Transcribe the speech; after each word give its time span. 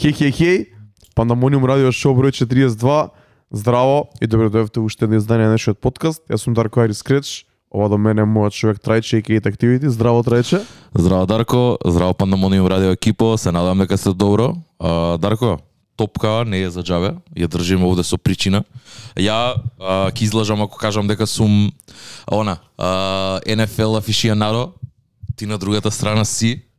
Хеј, 0.00 0.14
хеј, 0.16 0.32
хеј, 0.32 0.58
Пандамониум 1.12 1.66
радио 1.68 1.90
шоу 1.92 2.14
број 2.16 2.32
42. 2.32 3.10
Здраво 3.52 4.08
и 4.16 4.24
добро 4.24 4.48
дојдовте 4.48 4.80
уште 4.80 5.04
едно 5.04 5.18
издание 5.20 5.44
на 5.44 5.58
нашиот 5.58 5.76
подкаст. 5.76 6.22
Јас 6.24 6.40
сум 6.40 6.54
Дарко 6.56 6.80
Ари 6.80 6.96
Скреч. 6.96 7.44
Ова 7.68 7.90
до 7.92 7.98
мене 8.00 8.22
е 8.22 8.24
мојот 8.24 8.56
човек 8.56 8.80
Трајче 8.80 9.18
и 9.18 9.22
Кейт 9.22 9.44
Активити. 9.44 9.90
Здраво 9.92 10.22
Трајче. 10.24 10.64
Здраво 10.96 11.26
Дарко, 11.26 11.76
здраво 11.84 12.14
Пандамониум 12.14 12.66
радио 12.66 12.96
екипо, 12.96 13.36
се 13.36 13.52
надам 13.52 13.78
дека 13.78 13.98
сте 13.98 14.14
добро. 14.16 14.56
А, 14.78 15.18
Дарко, 15.18 15.58
топка 15.96 16.44
не 16.46 16.62
е 16.62 16.70
за 16.70 16.80
џабе, 16.80 17.20
ја 17.36 17.52
држиме 17.52 17.84
овде 17.84 18.00
со 18.00 18.16
причина. 18.16 18.64
Ја 19.20 19.60
а, 19.76 20.10
ки 20.16 20.24
излажам 20.24 20.64
ако 20.64 20.80
кажам 20.80 21.12
дека 21.12 21.26
сум 21.26 21.72
она, 22.24 22.56
а, 22.78 23.40
NFL 23.44 23.98
афишионадо, 23.98 24.72
ти 25.36 25.44
на 25.44 25.58
другата 25.58 25.90
страна 25.90 26.24
си. 26.24 26.69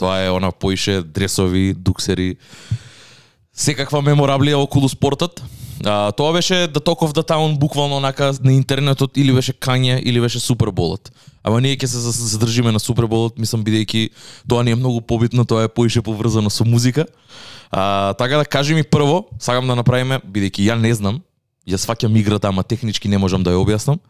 Тоа 0.00 0.24
е 0.24 0.30
она 0.32 0.48
поише 0.50 1.02
дресови, 1.04 1.74
дуксери, 1.76 2.38
секаква 3.52 4.00
мемораблија 4.00 4.56
околу 4.56 4.88
спортот. 4.88 5.42
А, 5.84 6.12
тоа 6.12 6.32
беше 6.32 6.66
да 6.72 6.80
Talk 6.80 7.04
of 7.04 7.12
the 7.12 7.24
Town 7.24 7.58
буквално 7.58 7.96
онака 7.96 8.32
на 8.44 8.52
интернетот 8.52 9.16
или 9.16 9.32
беше 9.32 9.52
Кање 9.52 10.00
или 10.00 10.20
беше 10.20 10.40
Суперболот. 10.40 11.12
Ама 11.44 11.60
ние 11.60 11.76
ќе 11.76 11.86
се 11.86 12.00
задржиме 12.00 12.72
на 12.72 12.80
Суперболот, 12.80 13.36
мислам 13.36 13.64
бидејќи 13.64 14.10
тоа 14.48 14.64
не 14.64 14.72
е 14.72 14.80
многу 14.80 15.00
побитно, 15.00 15.44
тоа 15.44 15.64
е 15.64 15.72
поише 15.72 16.02
поврзано 16.02 16.50
со 16.50 16.64
музика. 16.64 17.06
А, 17.70 18.14
така 18.14 18.36
да 18.36 18.44
кажи 18.44 18.74
ми 18.74 18.82
прво, 18.82 19.28
сакам 19.40 19.68
да 19.68 19.76
направиме, 19.76 20.20
бидејќи 20.20 20.68
ја 20.68 20.80
не 20.80 20.92
знам, 20.94 21.20
ја 21.68 21.76
сваќам 21.76 22.16
играта, 22.16 22.48
ама 22.48 22.64
технички 22.64 23.08
не 23.08 23.18
можам 23.18 23.42
да 23.44 23.52
ја 23.52 23.60
објаснам. 23.60 24.00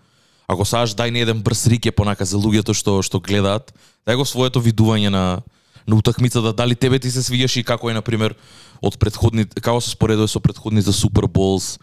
Ако 0.51 0.67
саш 0.67 0.95
дај 0.99 1.11
не 1.11 1.23
еден 1.23 1.43
брз 1.43 1.67
рике 1.67 1.91
понака 1.91 2.27
за 2.27 2.39
луѓето 2.39 2.75
што 2.75 3.03
што 3.03 3.23
гледаат, 3.23 3.71
дај 4.07 4.19
го 4.19 4.27
своето 4.27 4.59
видување 4.59 5.11
на 5.11 5.43
на 5.89 5.97
утакмицата, 5.97 6.53
дали 6.53 6.75
тебе 6.75 6.99
ти 6.99 7.11
се 7.11 7.23
свиѓаше 7.23 7.61
и 7.61 7.65
како 7.65 7.91
е 7.91 7.95
на 7.95 8.03
пример 8.03 8.35
од 8.83 8.99
предходните 8.99 9.61
како 9.61 9.81
се 9.81 9.95
споредува 9.95 10.29
со 10.29 10.41
предходните 10.41 10.93
Супер 10.93 11.29
Болс 11.29 11.79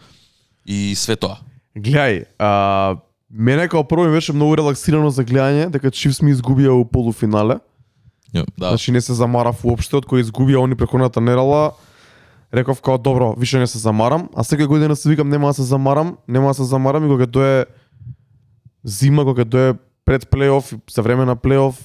и 0.66 0.94
све 0.96 1.16
тоа. 1.16 1.38
Гледај, 1.78 2.24
а, 2.38 2.98
мене 3.30 3.68
као 3.68 3.84
прво 3.84 4.04
ми 4.04 4.12
беше 4.12 4.32
многу 4.32 4.56
релаксирано 4.56 5.10
за 5.10 5.24
гледање, 5.24 5.68
дека 5.70 5.90
Чивс 5.90 6.22
ми 6.22 6.34
изгубија 6.34 6.74
у 6.74 6.84
полуфинале. 6.84 7.60
Да. 8.32 8.44
Значи 8.58 8.92
не 8.92 9.00
се 9.00 9.14
замарав 9.14 9.64
уопште, 9.64 9.96
од 9.96 10.06
кој 10.06 10.26
изгубија 10.26 10.64
они 10.64 10.76
преходната 10.76 11.20
недела. 11.20 11.72
Реков 12.52 12.80
као 12.80 12.98
добро, 12.98 13.34
више 13.36 13.58
не 13.58 13.66
се 13.66 13.78
замарам, 13.78 14.28
а 14.34 14.44
секоја 14.44 14.66
година 14.66 14.96
се 14.96 15.08
викам 15.08 15.28
нема 15.28 15.52
да 15.52 15.54
се 15.54 15.62
замарам, 15.62 16.16
нема 16.28 16.48
да 16.48 16.54
се 16.54 16.64
замарам 16.64 17.04
и 17.04 17.08
кога 17.08 17.26
дое 17.26 17.66
зима, 18.84 19.24
кога 19.24 19.44
дое 19.44 19.74
пред 20.04 20.30
плейоф, 20.30 20.72
за 20.90 21.02
време 21.02 21.24
на 21.24 21.36
плейоф, 21.36 21.76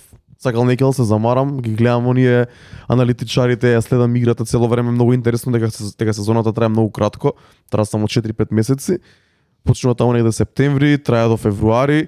сакал 0.43 0.65
некел 0.65 0.93
се 0.93 1.03
замарам, 1.03 1.57
ги 1.57 1.71
гледам 1.71 2.07
оние 2.07 2.45
аналитичарите, 2.87 3.73
ја 3.73 3.79
следам 3.79 4.15
играта 4.15 4.45
цело 4.45 4.67
време, 4.67 4.91
многу 4.91 5.13
интересно 5.13 5.51
дека 5.51 5.69
дека 5.97 6.13
сезоната 6.13 6.53
трае 6.53 6.69
многу 6.69 6.91
кратко, 6.91 7.33
трае 7.71 7.85
само 7.85 8.07
4-5 8.07 8.51
месеци. 8.51 8.99
Почнува 9.63 9.95
таму 9.95 10.13
негде 10.13 10.31
септември, 10.31 10.97
трае 10.97 11.27
до 11.27 11.37
февруари 11.37 12.07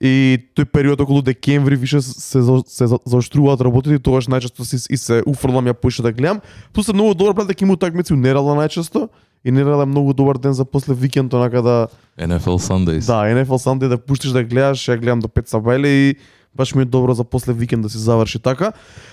и 0.00 0.38
тој 0.56 0.64
период 0.66 1.00
околу 1.00 1.22
декември 1.22 1.76
више 1.76 2.00
се 2.00 2.40
за- 2.42 2.62
се 2.66 2.86
за- 2.86 2.98
заоштруваат 3.04 3.60
работите 3.60 3.98
тогаш 3.98 4.26
најчесто 4.26 4.60
се 4.62 4.76
и 4.88 4.96
се 4.96 5.22
уфрлам 5.26 5.64
ја 5.64 5.72
поише 5.72 6.02
да 6.02 6.12
гледам. 6.12 6.40
Плюс 6.72 6.88
е 6.88 6.92
многу 6.92 7.14
добар 7.14 7.32
брат 7.34 7.48
дека 7.48 7.64
има 7.64 7.72
утакмици 7.72 8.12
у 8.12 8.16
недела 8.16 8.56
најчесто 8.56 9.08
и 9.44 9.50
недела 9.50 9.82
е 9.82 9.86
многу 9.86 10.12
добар 10.12 10.36
ден 10.36 10.52
за 10.52 10.64
после 10.64 10.94
викенд 10.94 11.32
онака 11.32 11.62
да 11.62 11.88
NFL 12.18 12.58
Sundays. 12.58 13.06
да, 13.06 13.24
NFL 13.24 13.56
Sunday 13.58 13.88
да 13.88 13.98
пуштиш 13.98 14.30
да 14.30 14.44
гледаш, 14.44 14.78
ја 14.80 14.96
гледам 14.96 15.20
до 15.20 15.28
5 15.28 15.48
сабајле 15.48 15.86
и 15.86 16.16
баш 16.56 16.74
ми 16.74 16.82
е 16.82 16.84
добро 16.84 17.14
за 17.14 17.24
после 17.24 17.52
викенд 17.52 17.82
да 17.82 17.88
се 17.88 17.98
заврши 17.98 18.38
така. 18.38 18.72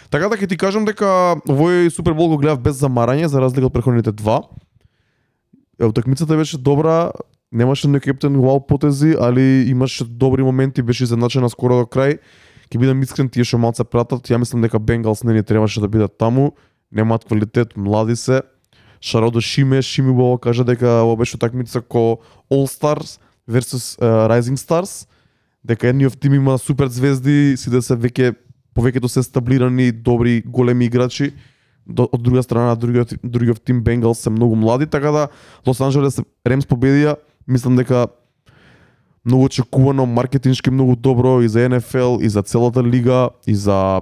Така 0.10 0.30
да 0.30 0.38
ќе 0.38 0.50
ти 0.50 0.58
кажам 0.58 0.86
дека 0.86 1.38
овој 1.48 1.90
Супербол 1.90 2.34
го 2.34 2.38
гледав 2.38 2.60
без 2.64 2.80
замарање 2.80 3.28
за 3.28 3.42
разлика 3.42 3.68
од 3.68 3.74
претходните 3.74 4.12
два. 4.12 4.42
Е, 5.80 5.86
Утакмицата 5.86 6.38
беше 6.38 6.58
добра, 6.58 7.12
немаше 7.52 7.88
на 7.88 8.00
кептен 8.00 8.40
вау 8.42 8.66
потези, 8.68 9.16
али 9.20 9.70
имаше 9.70 10.06
добри 10.06 10.44
моменти, 10.44 10.82
беше 10.82 11.04
изедначена 11.04 11.50
скоро 11.50 11.84
до 11.84 11.86
крај. 11.86 12.20
Ќе 12.72 12.80
бидам 12.80 13.02
искрен, 13.04 13.30
тие 13.30 13.46
што 13.46 13.60
малце 13.62 13.84
пратат, 13.84 14.26
ја 14.26 14.40
мислам 14.42 14.64
дека 14.66 14.80
Бенгалс 14.80 15.24
не 15.24 15.34
ни 15.34 15.44
требаше 15.44 15.84
да 15.84 15.88
бидат 15.88 16.18
таму, 16.18 16.56
немаат 16.92 17.26
квалитет, 17.26 17.78
млади 17.78 18.16
се. 18.16 18.42
Шарадо 19.04 19.42
Шиме, 19.42 19.82
Шими 19.82 20.14
Бова 20.14 20.40
кажа 20.40 20.64
дека 20.64 21.04
ова 21.04 21.16
беше 21.16 21.36
утакмица 21.36 21.82
ко 21.82 22.24
All 22.50 22.66
Stars 22.66 23.20
versus 23.50 24.00
uh, 24.00 24.28
Rising 24.32 24.56
Stars, 24.56 25.08
дека 25.66 25.88
едниот 25.88 26.20
тим 26.20 26.34
има 26.34 26.58
супер 26.58 26.88
звезди, 26.88 27.56
си 27.58 27.70
да 27.70 27.82
се 27.82 27.96
веќе 27.96 28.36
повеќето 28.76 29.08
се 29.08 29.24
стаблирани, 29.24 29.92
добри, 29.92 30.42
големи 30.46 30.86
играчи, 30.86 31.32
до, 31.86 32.08
од 32.12 32.22
друга 32.24 32.44
страна 32.44 32.76
другиот 32.76 33.14
другиот 33.24 33.62
тим 33.64 33.84
Бенгалс 33.84 34.20
се 34.20 34.30
многу 34.30 34.56
млади, 34.56 34.88
така 34.88 35.12
да 35.12 35.28
Лос 35.68 35.82
Анџелес 35.84 36.22
Ремс 36.48 36.68
победија, 36.68 37.18
мислам 37.48 37.76
дека 37.76 38.08
многу 39.26 39.46
очекувано, 39.46 40.06
маркетиншки 40.06 40.72
многу 40.72 40.96
добро 40.96 41.42
и 41.42 41.50
за 41.50 41.70
НФЛ, 41.70 42.20
и 42.22 42.30
за 42.30 42.44
целата 42.44 42.84
лига, 42.84 43.30
и 43.48 43.56
за 43.56 44.02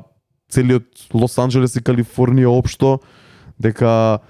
целиот 0.49 1.13
Лос 1.13 1.37
Анџелес 1.37 1.77
и 1.77 1.83
Калифорнија 1.83 2.53
општо, 2.53 2.99
дека 3.59 4.21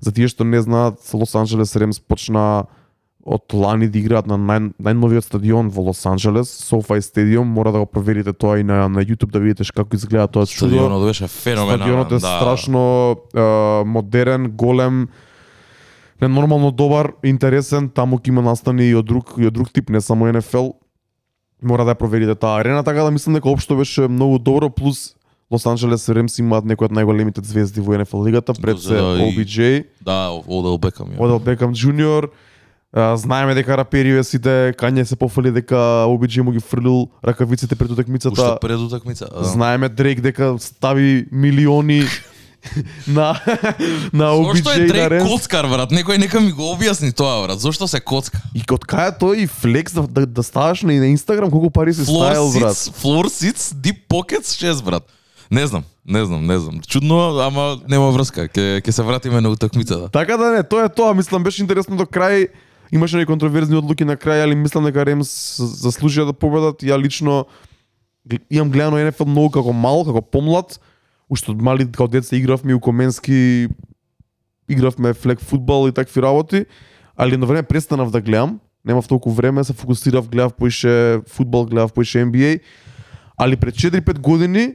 за 0.00 0.12
тие 0.12 0.28
што 0.28 0.44
не 0.44 0.60
знаат, 0.62 0.98
Лос 1.14 1.34
Анџелес 1.34 1.76
Ремс 1.76 2.00
почна 2.00 2.66
од 3.26 3.54
лани 3.54 3.88
да 3.90 3.98
играат 3.98 4.28
на 4.30 4.36
нај, 4.38 4.70
најновиот 4.78 5.26
стадион 5.26 5.68
во 5.74 5.88
Лос 5.88 6.04
Анџелес, 6.06 6.46
SoFi 6.62 7.02
Stadium, 7.02 7.50
мора 7.50 7.72
да 7.74 7.82
го 7.82 7.86
проверите 7.90 8.32
тоа 8.32 8.60
и 8.60 8.64
на, 8.64 8.86
на 8.88 9.02
YouTube 9.02 9.34
да 9.34 9.42
видите 9.42 9.66
како 9.74 9.98
изгледа 9.98 10.28
тоа 10.30 10.46
чудо. 10.46 10.70
Стадионот 10.70 11.06
беше 11.08 11.26
феноменален. 11.26 11.80
Стадионот 11.80 12.12
е 12.12 12.14
да. 12.14 12.20
страшно 12.20 12.82
е, 13.34 13.42
модерен, 13.84 14.50
голем, 14.54 15.08
ненормално 16.22 16.70
добар, 16.70 17.12
интересен, 17.26 17.90
таму 17.90 18.22
ќе 18.22 18.30
има 18.30 18.46
настани 18.46 18.86
и 18.92 18.94
од 18.94 19.06
друг 19.06 19.34
и 19.36 19.50
од 19.50 19.54
друг 19.58 19.74
тип, 19.74 19.90
не 19.90 20.00
само 20.00 20.30
НФЛ. 20.30 20.70
Мора 21.66 21.84
да 21.84 21.96
ја 21.96 21.98
проверите 21.98 22.38
таа 22.38 22.62
арена, 22.62 22.86
така 22.86 23.02
да 23.02 23.10
мислам 23.10 23.34
дека 23.34 23.50
општо 23.50 23.76
беше 23.76 24.06
многу 24.06 24.38
добро 24.38 24.70
плюс 24.70 25.16
Лос 25.50 25.66
Анџелес 25.66 26.06
Ремс 26.14 26.38
имаат 26.38 26.66
некои 26.66 26.86
од 26.86 26.94
најголемите 26.94 27.42
звезди 27.42 27.82
во 27.82 27.98
НФЛ 27.98 28.22
лигата, 28.26 28.54
пред 28.54 28.78
се 28.82 28.98
OBJ, 28.98 29.84
Да, 30.02 30.30
Одел 30.30 30.78
Бекам. 30.78 31.14
Одел 31.18 31.38
Бекам 31.38 31.74
Джуниор. 31.74 32.30
Знаеме 32.96 33.54
дека 33.54 33.76
рапериве 33.76 34.24
сите, 34.24 34.72
Кање 34.80 35.04
се 35.04 35.16
пофали 35.16 35.50
дека 35.52 35.76
OBJ 36.08 36.40
му 36.40 36.50
ги 36.50 36.60
фрлил 36.64 37.08
ракавиците 37.20 37.76
пред 37.76 37.90
утакмицата. 37.90 38.32
Уште 38.32 38.56
пред 38.60 38.78
утакмица. 38.78 39.28
да. 39.28 39.44
Знаеме 39.44 39.88
Дрейк 39.88 40.20
дека 40.20 40.56
стави 40.58 41.26
милиони 41.32 42.04
на 43.06 43.40
на 44.12 44.32
Зошто 44.36 44.72
е 44.72 44.86
Дрейк 44.86 45.22
коцкар, 45.22 45.68
брат? 45.68 45.92
Некој 45.92 46.16
нека 46.16 46.40
ми 46.40 46.52
го 46.56 46.72
објасни 46.72 47.12
тоа, 47.12 47.44
брат. 47.44 47.60
Зошто 47.60 47.84
се 47.84 48.00
коцка? 48.00 48.40
И 48.56 48.64
од 48.64 48.88
кај 48.88 49.12
тој 49.20 49.44
и 49.44 49.46
флекс 49.46 49.92
да, 49.92 50.06
да, 50.08 50.26
да 50.26 50.42
ставаш 50.42 50.82
на, 50.82 50.96
на 50.96 51.06
Инстаграм 51.12 51.50
колку 51.50 51.70
пари 51.70 51.92
си 51.94 52.00
Floor 52.00 52.32
ставил 52.32 52.48
брат. 52.60 52.76
floor 52.76 53.28
seats, 53.28 53.76
deep 53.76 54.08
pockets 54.08 54.56
6, 54.56 54.84
брат. 54.84 55.04
Не 55.50 55.66
знам, 55.66 55.84
не 56.06 56.24
знам, 56.24 56.46
не 56.46 56.58
знам. 56.58 56.80
Чудно, 56.88 57.38
ама 57.44 57.78
нема 57.88 58.10
врска. 58.10 58.48
Ке 58.48 58.80
ке 58.80 58.92
се 58.92 59.02
вратиме 59.02 59.40
на 59.40 59.48
утакмицата. 59.48 60.08
Така 60.08 60.36
да 60.36 60.50
не, 60.50 60.62
тоа 60.62 60.84
е 60.84 60.88
тоа, 60.88 61.14
мислам 61.14 61.42
беше 61.42 61.62
интересно 61.62 61.96
до 61.96 62.04
крај. 62.04 62.48
Имаше 62.92 63.16
некои 63.16 63.34
контроверзни 63.34 63.76
одлуки 63.76 64.04
на 64.04 64.16
крај, 64.16 64.44
али 64.44 64.54
мислам 64.54 64.84
дека 64.86 65.04
Ремс 65.04 65.30
заслужија 65.82 66.26
да 66.28 66.32
победат. 66.32 66.82
Ја 66.86 66.98
лично 67.00 67.46
имам 68.50 68.70
гледано 68.70 69.00
НФЛ 69.00 69.26
многу 69.26 69.50
како 69.58 69.72
мал, 69.72 70.04
како 70.04 70.22
помлад. 70.22 70.78
Уште 71.30 71.50
од 71.50 71.62
мали 71.62 71.86
како 71.90 72.06
деца 72.10 72.36
игравме 72.36 72.74
у 72.74 72.80
Коменски, 72.80 73.68
игравме 74.68 75.14
флек 75.14 75.42
футбол 75.42 75.88
и 75.88 75.92
такви 75.92 76.22
работи, 76.22 76.66
али 77.16 77.34
едно 77.34 77.46
време 77.46 77.62
престанав 77.62 78.10
да 78.10 78.20
гледам. 78.20 78.60
Немав 78.84 79.08
толку 79.08 79.30
време, 79.30 79.64
се 79.64 79.72
фокусирав, 79.72 80.28
гледав 80.28 80.54
поише 80.54 81.20
футбол 81.28 81.66
гледав 81.66 81.92
поише 81.92 82.18
NBA. 82.18 82.60
Али 83.36 83.56
пред 83.56 83.74
4-5 83.74 84.18
години 84.18 84.74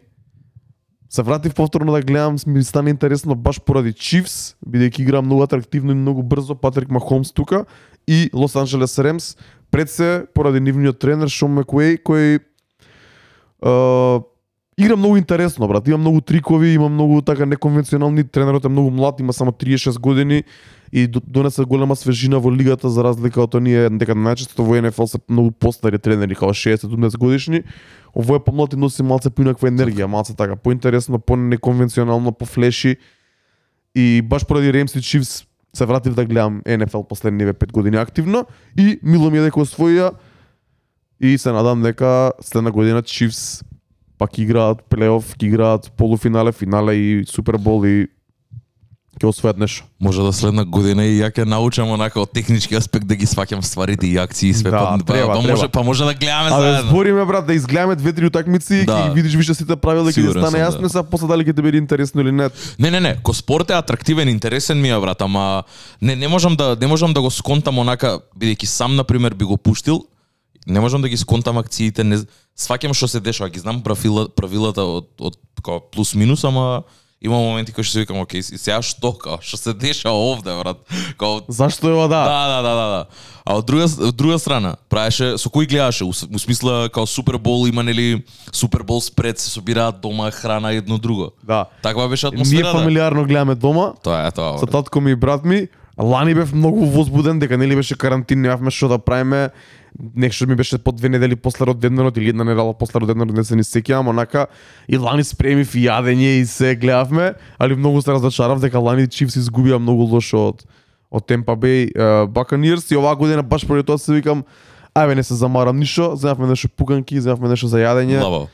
се 1.10 1.22
вратив 1.22 1.56
повторно 1.56 1.92
да 1.92 2.02
гледам, 2.02 2.36
ми 2.48 2.64
стана 2.64 2.90
интересно 2.90 3.36
баш 3.36 3.60
поради 3.62 3.94
Чивс, 3.94 4.56
бидејќи 4.68 5.02
игра 5.02 5.22
многу 5.22 5.44
атрактивно 5.44 5.92
и 5.92 5.96
многу 5.96 6.24
брзо 6.24 6.56
Патрик 6.56 6.90
Махомс 6.90 7.32
тука 7.32 7.66
и 8.08 8.30
Лос 8.34 8.56
Анджелес 8.56 9.00
Ремс, 9.00 9.38
пред 9.72 9.90
се 9.90 10.26
поради 10.34 10.60
нивниот 10.60 11.00
тренер 11.00 11.30
Шон 11.30 11.54
Макуей 11.54 11.98
кој 11.98 12.40
е, 13.62 14.20
игра 14.78 14.96
многу 14.96 15.18
интересно, 15.18 15.68
брат. 15.68 15.88
Има 15.88 15.98
многу 15.98 16.22
трикови, 16.22 16.74
има 16.74 16.90
многу 16.90 17.22
така 17.22 17.46
неконвенционални, 17.46 18.24
тренерот 18.24 18.66
е 18.66 18.70
многу 18.70 18.92
млад, 18.92 19.20
има 19.20 19.34
само 19.34 19.52
36 19.52 20.00
години 20.00 20.44
и 20.92 21.08
донесе 21.08 21.64
голема 21.64 21.96
свежина 21.96 22.40
во 22.40 22.52
лигата 22.52 22.90
за 22.90 23.04
разлика 23.04 23.42
од 23.42 23.56
оние 23.56 23.88
дека 23.90 24.12
најчесто 24.12 24.60
во 24.60 24.82
НФЛ 24.82 25.08
се 25.08 25.20
многу 25.30 25.52
постари 25.52 26.00
тренери, 26.00 26.36
као 26.36 26.52
60-70 26.52 27.18
годишни. 27.18 27.64
Овој 28.12 28.42
е 28.42 28.44
помлад 28.44 28.74
и 28.74 28.80
носи 28.80 29.04
малце 29.04 29.32
поинаква 29.32 29.72
енергија, 29.72 30.10
малце 30.12 30.36
така 30.36 30.56
поинтересно, 30.56 31.20
по-неконвенционално, 31.20 32.32
по-флеши. 32.32 32.98
И 33.96 34.22
баш 34.22 34.46
поради 34.46 34.74
Ремс 34.74 34.96
и 34.96 35.02
Чивс 35.02 35.46
се 35.74 35.86
вратив 35.86 36.16
да 36.16 36.26
гледам 36.26 36.62
НФЛ 36.68 37.02
последниве 37.02 37.54
5 37.54 37.72
години 37.72 37.98
активно 37.98 38.46
и 38.78 39.00
мило 39.04 39.32
ми 39.32 39.38
е 39.38 39.42
дека 39.42 39.60
освоија 39.60 40.12
и 41.22 41.38
се 41.38 41.52
надам 41.52 41.82
дека 41.82 42.32
следна 42.42 42.72
година 42.72 43.02
Чивс 43.02 43.64
пак 44.18 44.38
играат 44.38 44.84
плейоф, 44.84 45.36
играат 45.42 45.92
полуфинале, 45.98 46.52
финале 46.52 46.94
и 46.96 47.26
Супербол 47.26 47.86
и 47.86 48.08
ќе 49.20 49.28
освојат 49.28 49.58
нешто. 49.58 49.84
Може 50.00 50.24
да 50.24 50.32
следна 50.32 50.64
година 50.64 51.04
и 51.04 51.20
ја 51.20 51.28
ќе 51.30 51.44
научам 51.44 51.90
онака 51.90 52.22
од 52.22 52.32
технички 52.32 52.76
аспект 52.76 53.06
да 53.06 53.16
ги 53.16 53.26
сваќам 53.26 53.60
стварите 53.62 54.08
и 54.08 54.18
акции 54.18 54.50
и 54.50 54.54
све 54.54 54.72
Да, 54.72 54.80
па, 54.80 54.98
па- 54.98 55.04
треба, 55.06 55.34
па, 55.34 55.42
може 55.42 55.68
па 55.68 55.84
може 55.84 56.06
да 56.06 56.14
гледаме 56.14 56.50
А 56.50 56.62
заедно. 56.62 56.90
збориме 56.90 57.26
брат 57.26 57.46
да 57.46 57.54
изгледаме 57.54 57.96
две-три 57.96 58.26
утакмици 58.26 58.86
Да. 58.86 59.08
и 59.08 59.14
видиш 59.14 59.36
више 59.36 59.54
сите 59.54 59.76
правила 59.76 60.08
ќе 60.08 60.32
стане 60.32 60.60
јасно 60.60 60.82
да. 60.82 60.90
сега 60.90 61.04
после 61.04 61.28
дали 61.28 61.44
ќе 61.44 61.56
ти 61.56 61.62
биде 61.62 61.78
интересно 61.78 62.22
или 62.22 62.32
не. 62.32 62.50
Не, 62.80 62.92
не, 62.92 63.00
не, 63.00 63.16
ко 63.18 63.34
спорт 63.34 63.70
е 63.70 63.74
атрактивен, 63.74 64.30
интересен 64.30 64.82
ми 64.82 64.90
е 64.90 65.00
брат, 65.00 65.22
ама 65.22 65.64
не 66.02 66.16
не 66.16 66.28
можам 66.28 66.56
да 66.56 66.78
не 66.80 66.88
можам 66.88 67.14
да 67.14 67.22
го 67.22 67.30
сконтам 67.30 67.80
онака 67.80 68.20
бидејќи 68.34 68.66
сам 68.66 68.96
на 68.96 69.04
пример 69.04 69.34
би 69.34 69.46
го 69.46 69.58
пуштил. 69.58 70.06
Не 70.68 70.80
можам 70.80 71.02
да 71.02 71.10
ги 71.10 71.18
сконтам 71.18 71.58
акциите, 71.58 72.04
не 72.04 72.18
сваќам 72.56 72.94
што 72.94 73.08
се 73.08 73.20
дешава, 73.20 73.50
ги 73.50 73.60
знам 73.60 73.82
правила, 73.82 74.30
правилата 74.30 74.82
од 74.82 75.10
од 75.20 75.34
како 75.58 75.82
плюс 75.92 76.16
минус, 76.16 76.44
ама 76.44 76.84
има 77.22 77.36
моменти 77.38 77.72
кои 77.72 77.84
што 77.84 77.94
си 77.94 78.00
викам, 78.00 78.18
окей, 78.20 78.40
и 78.40 78.58
сега 78.58 78.82
што 78.82 79.14
као, 79.14 79.38
што 79.42 79.58
се 79.58 79.74
дешава 79.74 80.18
овде, 80.18 80.50
брат? 80.58 80.78
Као 81.18 81.42
Зашто 81.48 81.90
е 81.90 81.94
ова 81.94 82.08
да? 82.08 82.24
Да, 82.26 82.48
да, 82.48 82.62
да, 82.62 82.74
да, 82.76 82.88
да. 82.90 83.06
А 83.46 83.56
од 83.58 83.66
друга 83.66 83.86
од 83.86 84.16
друга 84.16 84.40
страна, 84.40 84.76
правеше 84.90 85.38
со 85.38 85.50
кој 85.50 85.68
гледаше? 85.70 86.06
У, 86.06 86.14
смисла 86.14 86.90
као 86.90 87.06
Супербол 87.06 87.68
има 87.68 87.84
нели 87.84 88.24
Супербол 88.52 89.02
спред 89.02 89.40
се 89.40 89.50
собираат 89.50 90.02
дома 90.02 90.32
храна 90.32 90.72
едно 90.74 90.98
друго. 90.98 91.32
Да. 91.44 91.66
Таква 91.84 92.10
беше 92.10 92.26
Ние 92.28 92.34
атмосферата. 92.34 92.78
фамилиарно 92.80 93.26
гледаме 93.26 93.56
дома, 93.56 93.94
Тоа 94.04 94.28
е 94.28 94.32
тоа. 94.32 94.58
со 94.60 94.66
татко 94.66 95.02
ми 95.02 95.12
и 95.12 95.16
брат 95.16 95.46
ми. 95.46 95.68
Лани 96.00 96.34
бев 96.34 96.54
многу 96.54 96.86
возбуден 96.86 97.40
дека 97.40 97.58
нели 97.58 97.76
беше 97.76 97.98
карантин, 97.98 98.42
немавме 98.42 98.72
што 98.72 98.88
да 98.88 98.98
правиме. 98.98 99.50
Нешто 100.16 100.48
ми 100.48 100.56
беше 100.56 100.78
по 100.78 100.92
две 100.92 101.10
недели 101.10 101.36
после 101.36 101.66
роденденот 101.66 102.18
или 102.18 102.30
една 102.30 102.44
недела 102.44 102.74
после 102.74 103.00
роденденот, 103.00 103.36
не 103.36 103.44
се 103.44 103.56
ни 103.56 103.64
сеќавам, 103.64 104.10
онака 104.10 104.48
и 104.88 104.98
Лани 104.98 105.24
спреми 105.24 105.62
и 105.62 105.84
јадење 105.88 106.40
и 106.42 106.46
се 106.46 106.76
гледавме, 106.76 107.34
али 107.60 107.76
многу 107.76 108.02
се 108.02 108.12
разочарав 108.12 108.60
дека 108.60 108.80
Лани 108.80 109.08
Чифс 109.08 109.36
изгубија 109.36 109.78
многу 109.78 110.08
лошо 110.08 110.48
од 110.48 110.64
од 111.12 111.26
Темпа 111.28 111.56
Бей 111.56 111.92
Баканиерс 112.30 112.92
и 112.92 112.96
оваа 112.96 113.16
година 113.16 113.44
баш 113.44 113.68
поради 113.68 113.86
тоа 113.86 113.98
се 114.00 114.14
викам 114.14 114.46
ајде 114.96 115.16
не 115.16 115.24
се 115.24 115.36
замарам 115.36 115.78
ништо, 115.80 116.16
земавме 116.16 116.48
нешто 116.48 116.70
пуканки, 116.70 117.22
земавме 117.22 117.50
нешто 117.50 117.68
за 117.68 117.78
јадење 117.84 118.24
Лаво. 118.24 118.48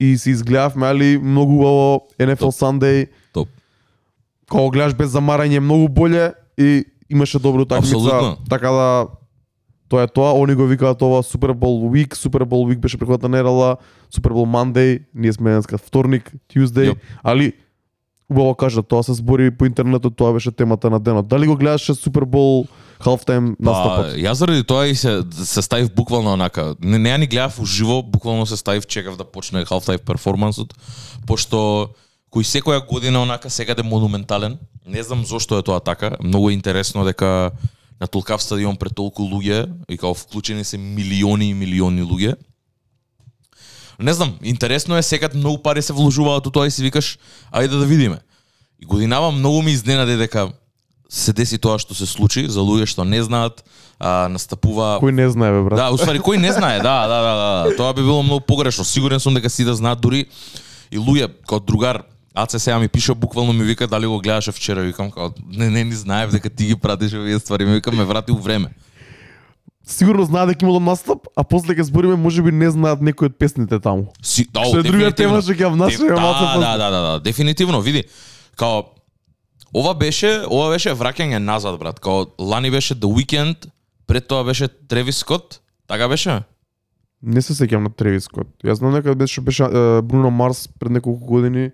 и 0.00 0.16
се 0.18 0.30
изгледавме, 0.30 0.86
али 0.86 1.18
многу 1.18 1.56
убаво 1.56 2.00
NFL 2.20 2.52
Sunday, 2.52 3.06
Топ. 3.32 3.48
кога 4.50 4.70
гледаш 4.70 4.94
без 4.94 5.10
замарање 5.10 5.58
многу 5.60 5.88
боле 5.88 6.32
и 6.58 6.84
имаше 7.10 7.38
добра 7.38 7.62
утакмица, 7.62 7.96
Апсолутно. 7.96 8.36
така 8.48 8.70
да 8.70 9.06
тоа 9.88 10.02
е 10.02 10.06
тоа, 10.06 10.32
они 10.34 10.54
го 10.54 10.66
викаат 10.66 11.02
ова 11.02 11.22
Super 11.22 11.52
Bowl 11.52 11.86
Week, 11.90 12.14
Super 12.14 12.44
Bowl 12.44 12.66
Week 12.66 12.78
беше 12.78 12.98
преходната 12.98 13.28
недела, 13.28 13.76
Super 14.14 14.32
Bowl 14.32 14.46
Monday, 14.46 15.02
ние 15.14 15.32
сме 15.32 15.50
денеска 15.50 15.78
вторник, 15.78 16.32
Tuesday, 16.54 16.90
Јоп. 16.90 16.98
али 17.24 17.52
убаво 18.30 18.54
кажа, 18.54 18.82
тоа 18.82 19.02
се 19.02 19.14
збори 19.14 19.50
по 19.50 19.66
интернетот, 19.66 20.16
тоа 20.16 20.32
беше 20.32 20.50
темата 20.50 20.90
на 20.90 21.00
денот. 21.00 21.28
Дали 21.28 21.46
го 21.46 21.56
гледаше 21.56 21.94
Super 21.94 22.24
Bowl 22.24 22.66
halftime 23.00 23.54
Па, 23.56 23.70
настапот? 23.70 24.06
јас 24.18 24.32
заради 24.32 24.64
тоа 24.64 24.86
и 24.86 24.94
се 24.94 25.22
се 25.30 25.62
ставив 25.62 25.94
буквално 25.94 26.32
онака. 26.32 26.74
Не, 26.82 26.98
не 26.98 27.10
ја 27.10 27.18
ни 27.18 27.26
гледав 27.26 27.60
уживо, 27.60 28.02
буквално 28.02 28.46
се 28.46 28.56
ставив 28.56 28.86
чекав 28.86 29.16
да 29.16 29.24
почне 29.24 29.64
half-life 29.64 30.02
перформансот, 30.02 30.74
пошто 31.26 31.90
кој 32.34 32.42
секоја 32.42 32.86
година 32.88 33.22
онака 33.22 33.50
секаде 33.50 33.82
монументален. 33.82 34.58
Не 34.86 35.02
знам 35.02 35.24
зошто 35.24 35.58
е 35.58 35.62
тоа 35.62 35.80
така. 35.80 36.16
Многу 36.22 36.50
е 36.50 36.52
интересно 36.52 37.04
дека 37.04 37.50
на 38.00 38.06
толкав 38.06 38.42
стадион 38.42 38.76
пред 38.76 38.94
толку 38.94 39.22
луѓе 39.22 39.66
и 39.88 39.98
као 39.98 40.14
вклучени 40.14 40.64
се 40.64 40.78
милиони 40.78 41.50
и 41.50 41.54
милиони 41.54 42.02
луѓе. 42.02 42.36
Не 43.98 44.12
знам, 44.12 44.36
интересно 44.42 44.96
е 44.96 45.02
секад 45.02 45.34
многу 45.34 45.62
пари 45.62 45.82
се 45.82 45.92
вложуваат 45.92 46.46
у 46.46 46.50
тоа 46.50 46.66
и 46.66 46.70
си 46.70 46.82
викаш, 46.84 47.18
ајде 47.52 47.78
да 47.78 47.86
видиме. 47.86 48.20
И 48.80 48.86
годинава 48.86 49.30
многу 49.32 49.62
ми 49.62 49.72
изненаде 49.72 50.16
дека 50.16 50.52
се 51.08 51.32
деси 51.32 51.58
тоа 51.58 51.78
што 51.78 51.94
се 51.94 52.06
случи 52.06 52.44
за 52.48 52.60
луѓе 52.60 52.86
што 52.90 53.04
не 53.04 53.22
знаат, 53.22 53.64
а, 53.98 54.28
настапува 54.28 54.98
Кој 55.00 55.16
не 55.16 55.28
знае 55.30 55.54
бе 55.54 55.62
брат? 55.64 55.80
Да, 55.80 55.88
уствари 55.94 56.20
кој 56.20 56.36
не 56.36 56.52
знае, 56.52 56.82
да, 56.84 57.06
да, 57.08 57.20
да, 57.22 57.32
да, 57.32 57.48
да. 57.70 57.76
Тоа 57.76 57.94
би 57.94 58.02
било 58.02 58.22
многу 58.22 58.44
погрешно. 58.44 58.84
Сигурен 58.84 59.20
сум 59.20 59.34
дека 59.34 59.48
си 59.50 59.64
да 59.64 59.74
знаат 59.74 60.00
дури 60.00 60.26
и 60.90 60.98
луѓе 60.98 61.30
како 61.46 61.60
другар 61.64 62.02
Аце 62.36 62.58
сега 62.58 62.78
ми 62.78 62.88
пише 62.88 63.14
буквално 63.14 63.52
ми 63.52 63.64
вика 63.64 63.86
дали 63.86 64.06
го 64.06 64.18
гледаше 64.20 64.52
вчера, 64.52 64.82
викам 64.82 65.10
како 65.10 65.32
не 65.48 65.70
не 65.70 65.84
ни 65.84 65.92
знаев 65.92 66.30
дека 66.30 66.50
ти 66.50 66.66
ги 66.66 66.76
пратиш 66.76 67.14
овие 67.14 67.38
ствари, 67.38 67.64
ми 67.64 67.72
викам 67.72 67.96
ме 67.96 68.04
врати 68.04 68.32
у 68.32 68.36
време. 68.36 68.68
Сигурно 69.86 70.24
знаат 70.24 70.48
дека 70.48 70.64
имало 70.66 70.80
настап, 70.80 71.18
а 71.36 71.44
после 71.44 71.72
ќе 71.74 71.88
збориме 71.88 72.16
можеби 72.16 72.52
не 72.52 72.68
знаат 72.70 73.00
некои 73.00 73.30
од 73.30 73.38
песните 73.38 73.78
таму. 73.80 74.10
Си, 74.22 74.44
да, 74.52 74.66
Што 74.68 74.82
е 74.82 74.82
друга 74.82 75.12
тема, 75.14 75.40
што 75.40 75.56
ќе 75.56 75.70
малце 75.72 76.02
да, 76.02 76.18
после. 76.18 76.60
да, 76.60 76.76
да, 76.76 76.90
да, 76.90 77.00
да, 77.00 77.20
дефинитивно, 77.24 77.80
види. 77.80 78.04
Као 78.58 78.82
ова 79.72 79.94
беше, 79.94 80.42
ова 80.50 80.74
беше 80.74 80.92
враќање 80.92 81.38
назад, 81.38 81.78
брат. 81.78 82.00
Као 82.04 82.26
лани 82.38 82.70
беше 82.70 82.98
The 83.00 83.08
Weeknd, 83.08 83.70
пред 84.06 84.28
тоа 84.28 84.44
беше 84.44 84.68
Тревис 84.68 85.22
Скот, 85.24 85.60
така 85.88 86.08
беше? 86.08 86.42
Не 87.22 87.40
се 87.40 87.56
сеќам 87.56 87.86
на 87.86 87.90
Тревис 87.90 88.28
Скот. 88.28 88.50
Јас 88.60 88.82
знам 88.82 88.92
дека 88.92 89.14
беше 89.14 89.40
беше 89.40 89.64
Бруно 90.02 90.30
Марс 90.30 90.68
пред 90.68 90.92
неколку 90.92 91.24
години. 91.24 91.70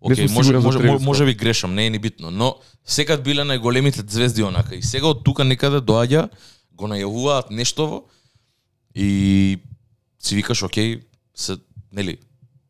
Океј, 0.00 0.28
сум 0.28 0.34
може, 0.34 0.52
може, 0.58 0.78
може, 0.78 1.04
може 1.04 1.24
би 1.24 1.34
грешам, 1.34 1.74
не 1.74 1.86
е 1.86 1.90
ни 1.90 1.98
битно, 1.98 2.30
но 2.30 2.54
секад 2.84 3.20
биле 3.22 3.44
најголемите 3.44 4.06
звезди 4.08 4.42
онака 4.42 4.74
и 4.74 4.82
сега 4.82 5.12
од 5.12 5.24
тука 5.24 5.44
некаде 5.44 5.82
доаѓа, 5.84 6.30
го 6.72 6.88
најавуваат 6.88 7.50
нешто 7.52 8.06
и 8.94 9.58
си 10.18 10.36
викаш, 10.36 10.62
окей, 10.62 11.02
се, 11.36 11.58
нели, 11.92 12.16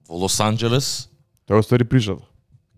во 0.09 0.19
Лос 0.27 0.41
Анџелес, 0.43 1.11
Тоа 1.51 1.59
е 1.59 1.67
ствари 1.67 1.83
пришата. 1.83 2.23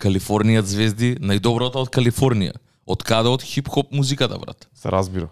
Калифорнија 0.00 0.62
звезди, 0.64 1.10
најдоброто 1.20 1.82
од 1.84 1.90
Калифорнија. 1.93 2.55
Од 2.88 3.02
каде 3.05 3.28
од 3.28 3.44
хип-хоп 3.44 3.90
музиката, 3.93 4.38
брат? 4.40 4.64
Се 4.72 4.88
разбира. 4.88 5.28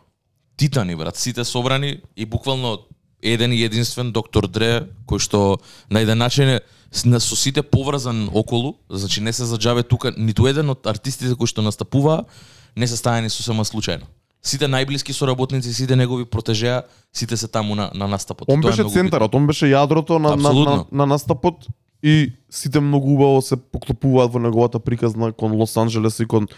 Титани, 0.60 0.92
брат, 0.96 1.16
сите 1.16 1.44
собрани 1.48 2.02
и 2.16 2.26
буквално 2.28 2.84
еден 3.22 3.52
и 3.52 3.62
единствен 3.64 4.12
доктор 4.12 4.46
Дре, 4.48 4.86
кој 5.06 5.18
што 5.18 5.58
на 5.90 6.00
еден 6.00 6.18
начин 6.18 6.48
е 6.48 6.60
на- 7.04 7.20
со 7.20 7.36
сите 7.36 7.62
поврзан 7.62 8.30
околу, 8.34 8.74
значи 8.90 9.20
не 9.20 9.32
се 9.32 9.44
заџаве 9.44 9.82
тука 9.82 10.12
ниту 10.16 10.46
еден 10.46 10.70
од 10.70 10.86
артистите 10.86 11.34
кои 11.36 11.46
што 11.46 11.62
настапуваа 11.62 12.24
не 12.76 12.86
се 12.86 12.96
стајани 12.96 13.28
сосема 13.28 13.64
случајно. 13.64 14.06
Сите 14.42 14.64
најблиски 14.64 15.12
соработници, 15.12 15.74
сите 15.74 15.96
негови 15.96 16.24
протежеа, 16.24 16.82
сите 17.12 17.36
се 17.36 17.48
таму 17.48 17.74
на, 17.74 17.90
на 17.94 18.08
настапот. 18.08 18.48
Он 18.48 18.62
Тоа 18.62 18.72
е 18.72 18.76
беше 18.76 18.88
центарот, 18.88 19.34
он 19.34 19.46
беше 19.46 19.66
јадрото 19.66 20.18
на, 20.18 20.36
на, 20.36 20.52
на, 20.52 20.84
на 20.92 21.06
настапот 21.06 21.66
и 22.02 22.32
сите 22.50 22.80
многу 22.80 23.14
убаво 23.14 23.42
се 23.42 23.56
поклопуваат 23.56 24.32
во 24.32 24.38
неговата 24.40 24.80
приказна 24.80 25.32
кон 25.32 25.52
Лос 25.52 25.76
Анџелес 25.76 26.22
и 26.22 26.26
кон 26.26 26.48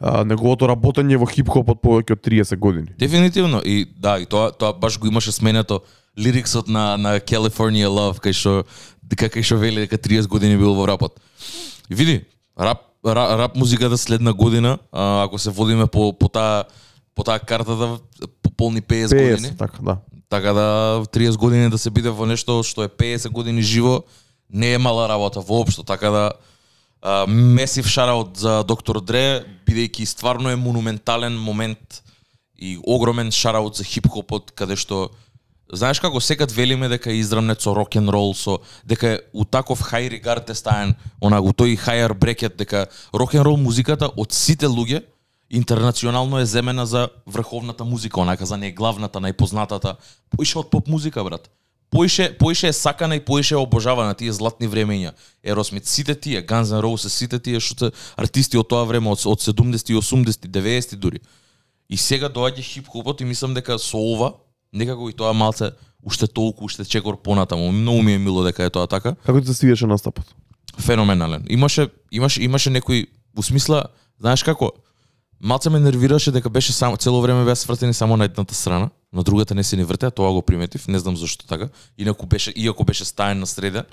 а, 0.00 0.24
неговото 0.24 0.68
работење 0.68 1.18
во 1.20 1.26
хип-хопот 1.26 1.80
повеќе 1.82 2.16
од 2.16 2.24
30 2.24 2.56
години. 2.56 2.94
Дефинитивно 2.98 3.62
и 3.64 3.84
да, 3.96 4.18
и 4.20 4.26
тоа 4.26 4.50
тоа 4.52 4.72
баш 4.72 4.98
го 4.98 5.06
имаше 5.06 5.32
сменето 5.32 5.80
лириксот 6.18 6.68
на 6.68 6.96
на 6.96 7.18
California 7.20 7.88
Love 7.88 8.20
кај 8.20 8.32
што 8.32 8.64
дека 9.02 9.28
кај 9.28 9.42
што 9.42 9.60
вели 9.60 9.86
дека 9.86 9.98
30 9.98 10.28
години 10.28 10.56
бил 10.56 10.74
во 10.74 10.86
рапот. 10.86 11.20
И 11.90 11.94
види, 11.94 12.24
рап 12.58 12.86
рап, 13.06 13.38
рап 13.38 13.56
музиката 13.56 13.98
следна 13.98 14.32
година, 14.32 14.78
а, 14.92 15.24
ако 15.24 15.38
се 15.38 15.50
водиме 15.50 15.86
по 15.86 16.12
по 16.12 16.28
таа 16.28 16.64
по 17.14 17.24
таа 17.24 17.38
картата 17.38 17.98
по 18.42 18.50
полни 18.50 18.82
50, 18.82 19.06
50, 19.06 19.34
години. 19.34 19.56
така, 19.56 19.78
да. 19.82 19.96
Така 20.28 20.52
да 20.52 21.02
30 21.12 21.36
години 21.36 21.70
да 21.70 21.78
се 21.78 21.90
биде 21.90 22.10
во 22.10 22.26
нешто 22.26 22.62
што 22.62 22.84
е 22.84 22.88
50 22.88 23.30
години 23.30 23.62
живо 23.62 24.02
не 24.50 24.72
е 24.72 24.78
мала 24.78 25.08
работа 25.08 25.40
воопшто, 25.40 25.82
така 25.82 26.10
да 26.10 26.30
а, 27.06 27.26
месив 27.26 27.86
шараут 27.86 28.34
за 28.36 28.64
доктор 28.66 28.98
Дре, 29.00 29.44
бидејќи 29.68 30.08
стварно 30.10 30.50
е 30.50 30.58
монументален 30.58 31.38
момент 31.38 32.02
и 32.58 32.74
огромен 32.82 33.30
шараут 33.30 33.78
за 33.78 33.84
хип-хопот, 33.86 34.50
каде 34.50 34.76
што 34.76 35.10
Знаеш 35.66 35.98
како 35.98 36.20
секад 36.22 36.52
велиме 36.54 36.86
дека 36.86 37.10
е 37.10 37.18
израмнет 37.18 37.58
со 37.58 37.72
рок 37.74 37.96
н 37.98 38.06
рол 38.14 38.34
со 38.38 38.60
дека 38.86 39.06
е 39.06 39.20
у 39.34 39.42
таков 39.44 39.82
хај 39.82 40.06
регард 40.14 40.50
е 40.50 40.54
стаен, 40.54 40.94
она 41.18 41.40
у 41.42 41.50
тој 41.50 41.74
хајар 41.74 42.14
брекет 42.14 42.54
дека 42.56 42.86
рок 43.10 43.34
н 43.34 43.42
рол 43.42 43.58
музиката 43.58 44.06
од 44.06 44.30
сите 44.30 44.70
луѓе 44.70 45.02
интернационално 45.50 46.38
е 46.38 46.46
земена 46.46 46.86
за 46.86 47.08
врховната 47.26 47.84
музика, 47.84 48.20
онака 48.20 48.46
за 48.46 48.56
неглавната, 48.56 49.18
најпознатата, 49.18 49.96
поише 50.30 50.58
од 50.58 50.70
поп 50.70 50.86
музика, 50.86 51.24
брат. 51.24 51.50
Поише, 51.90 52.38
поише 52.38 52.68
е 52.68 52.72
сакана 52.72 53.16
и 53.16 53.20
поише 53.20 53.54
е 53.54 53.56
обожавана 53.62 54.14
тие 54.14 54.32
златни 54.32 54.68
времења. 54.68 55.12
Еросмит, 55.44 55.86
сите 55.86 56.14
тие, 56.14 56.42
Guns 56.46 56.74
N' 56.74 56.82
Roses, 56.82 57.14
сите 57.14 57.38
тие 57.38 57.60
што 57.60 57.88
се 57.88 57.92
артисти 58.16 58.58
од 58.58 58.68
тоа 58.68 58.84
време, 58.84 59.08
од, 59.10 59.22
од 59.24 59.40
70 59.40 59.94
80 59.94 60.48
90 60.50 60.96
дури. 60.96 61.20
И 61.88 61.96
сега 61.96 62.28
доаѓа 62.28 62.62
хип-хопот 62.62 63.20
и 63.20 63.24
мислам 63.24 63.54
дека 63.54 63.78
со 63.78 63.98
ова, 63.98 64.34
некако 64.72 65.08
и 65.08 65.14
тоа 65.14 65.32
малце 65.32 65.70
уште 66.02 66.26
толку, 66.26 66.64
уште 66.64 66.84
чекор 66.84 67.22
понатаму. 67.22 67.72
Многу 67.72 68.02
ми 68.02 68.14
е 68.14 68.18
мило 68.18 68.42
дека 68.42 68.64
е 68.64 68.70
тоа 68.70 68.86
така. 68.86 69.14
Како 69.26 69.40
ти 69.40 69.46
се 69.46 69.54
свиеше 69.54 69.86
настапот? 69.86 70.26
Феноменален. 70.78 71.46
Имаше 71.48 71.88
имаше 72.10 72.42
имаше 72.42 72.70
некои 72.70 73.06
во 73.34 73.42
смисла, 73.42 73.86
знаеш 74.20 74.42
како? 74.42 74.72
Малце 75.40 75.70
ме 75.70 75.80
нервираше 75.80 76.32
дека 76.32 76.50
беше 76.50 76.72
само 76.72 76.96
цело 76.96 77.20
време 77.22 77.44
беа 77.44 77.56
свртени 77.56 77.94
само 77.94 78.16
на 78.16 78.24
едната 78.24 78.54
страна, 78.54 78.90
на 79.12 79.22
другата 79.22 79.54
не 79.54 79.64
се 79.64 79.76
ни 79.76 79.84
вртеа, 79.84 80.10
тоа 80.10 80.32
го 80.32 80.42
приметив, 80.42 80.88
не 80.88 80.98
знам 80.98 81.16
зашто 81.16 81.46
така. 81.46 81.68
Инаку 81.98 82.26
беше 82.26 82.52
иако 82.56 82.84
беше 82.84 83.04
стаен 83.04 83.38
на 83.38 83.46
среда, 83.46 83.84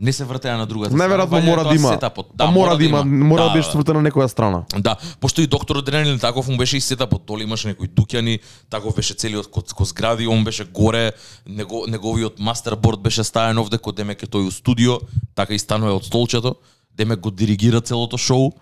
не 0.00 0.12
се 0.12 0.24
вртеа 0.24 0.56
на 0.56 0.64
другата 0.66 0.96
Најверојатно 0.96 1.28
страна, 1.28 1.44
мора 1.44 1.64
валја 1.64 1.68
да 1.68 1.74
има. 1.76 2.24
Да, 2.34 2.46
мора 2.50 2.76
да 2.76 2.84
има, 2.84 3.04
мора 3.04 3.42
да 3.42 3.48
Да, 3.48 3.54
беше 3.54 3.70
свртена 3.70 4.00
на 4.00 4.08
некоја 4.08 4.26
страна. 4.32 4.62
Да, 4.78 4.96
пошто 5.20 5.42
и 5.44 5.46
доктор 5.46 5.76
Адреналин 5.76 6.18
таков 6.18 6.48
му 6.48 6.56
беше 6.56 6.76
и 6.76 6.80
сетапот, 6.80 7.26
доле 7.26 7.44
имаше 7.44 7.68
некои 7.68 7.88
дуќани, 7.88 8.38
таков 8.70 8.96
беше 8.96 9.14
целиот 9.14 9.50
ко, 9.50 9.60
ко 9.60 9.84
згради, 9.84 10.26
он 10.26 10.44
беше 10.44 10.64
горе, 10.64 11.12
него, 11.46 11.84
неговиот 11.88 12.40
мастерборд 12.40 13.00
беше 13.00 13.24
стаен 13.24 13.60
овде 13.60 13.76
кој 13.76 14.00
демек 14.00 14.24
е 14.24 14.26
тој 14.26 14.48
у 14.48 14.50
студио, 14.50 14.98
така 15.34 15.54
и 15.54 15.60
станува 15.60 16.00
од 16.00 16.08
столчето, 16.08 16.56
демек 16.96 17.20
го 17.20 17.30
диригира 17.30 17.80
целото 17.80 18.16
шоу 18.16 18.52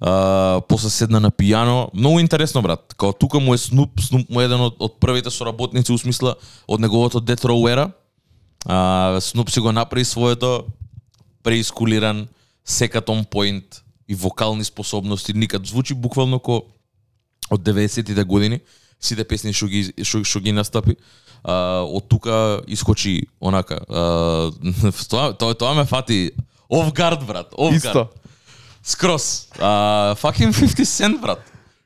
а, 0.00 0.60
после 0.68 0.90
седна 0.90 1.20
на 1.20 1.30
пијано. 1.30 1.90
Многу 1.94 2.20
интересно, 2.20 2.62
брат. 2.62 2.94
Као 2.96 3.12
тука 3.12 3.40
му 3.40 3.54
е 3.54 3.58
Снуп, 3.58 4.00
Снуп 4.00 4.30
му 4.30 4.40
е 4.40 4.44
еден 4.44 4.60
од, 4.60 4.76
од 4.80 4.96
првите 5.00 5.30
соработници, 5.30 5.92
у 5.92 5.98
смисла, 5.98 6.34
од 6.68 6.80
неговото 6.80 7.20
Death 7.20 7.44
Row 7.44 7.60
era. 7.68 7.90
А, 8.66 9.20
Снуп 9.20 9.50
си 9.50 9.60
го 9.60 9.72
направи 9.72 10.04
своето 10.04 10.64
преискулиран, 11.42 12.28
секат 12.64 13.06
on 13.06 13.28
point 13.28 13.82
и 14.08 14.14
вокални 14.14 14.64
способности, 14.64 15.32
никад 15.32 15.66
звучи 15.66 15.94
буквално 15.94 16.38
ко 16.38 16.64
од 17.50 17.60
90-тите 17.60 18.24
години, 18.24 18.60
сите 19.00 19.24
песни 19.24 19.52
што 19.52 19.66
ги 19.66 19.92
шо, 20.04 20.24
шо 20.24 20.40
ги 20.40 20.52
настапи. 20.52 20.96
А, 21.44 21.84
од 21.84 22.08
тука 22.08 22.60
искочи 22.68 23.26
онака. 23.40 23.80
А, 23.88 24.52
тоа, 25.10 25.32
тоа, 25.32 25.54
тоа 25.54 25.74
ме 25.74 25.84
фати 25.84 26.30
Овгард, 26.70 27.26
брат. 27.26 27.54
овгард. 27.58 27.84
Исто. 27.84 28.08
Скрос. 28.82 29.48
А, 29.58 30.14
fucking 30.20 30.52
50 30.52 30.84
Cent, 30.84 31.20
брат. 31.20 31.40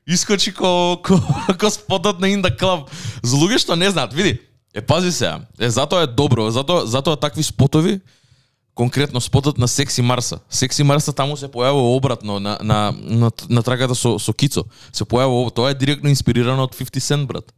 Искочи 0.07 0.53
ко, 0.53 1.01
ко, 1.03 1.21
ко 1.59 1.71
спотот 1.71 2.21
на 2.21 2.29
Инда 2.29 2.51
Клаб, 2.51 2.91
За 3.23 3.37
луѓе 3.37 3.59
што 3.59 3.77
не 3.77 3.89
знаат, 3.91 4.13
види, 4.13 4.37
е 4.75 4.83
пази 4.85 5.13
се, 5.13 5.33
е 5.59 5.71
затоа 5.71 6.05
е 6.05 6.07
добро, 6.07 6.51
затоа, 6.51 6.85
затоа 6.87 7.17
такви 7.17 7.43
спотови, 7.43 8.01
конкретно 8.75 9.21
спотот 9.21 9.59
на 9.59 9.69
Секси 9.69 10.03
Марса. 10.03 10.41
Секси 10.51 10.83
Марса 10.83 11.13
таму 11.13 11.37
се 11.37 11.49
појавува 11.49 11.97
обратно 11.97 12.41
на, 12.41 12.59
на, 12.61 12.93
на, 12.93 13.31
на 13.49 13.63
трагата 13.63 13.95
со, 13.95 14.19
со 14.19 14.33
Кицо. 14.33 14.67
Се 14.93 15.09
појавува, 15.09 15.55
тоа 15.55 15.71
е 15.71 15.79
директно 15.79 16.11
инспирирано 16.13 16.69
од 16.69 16.77
50 16.77 17.01
Cent, 17.01 17.27
брат. 17.27 17.55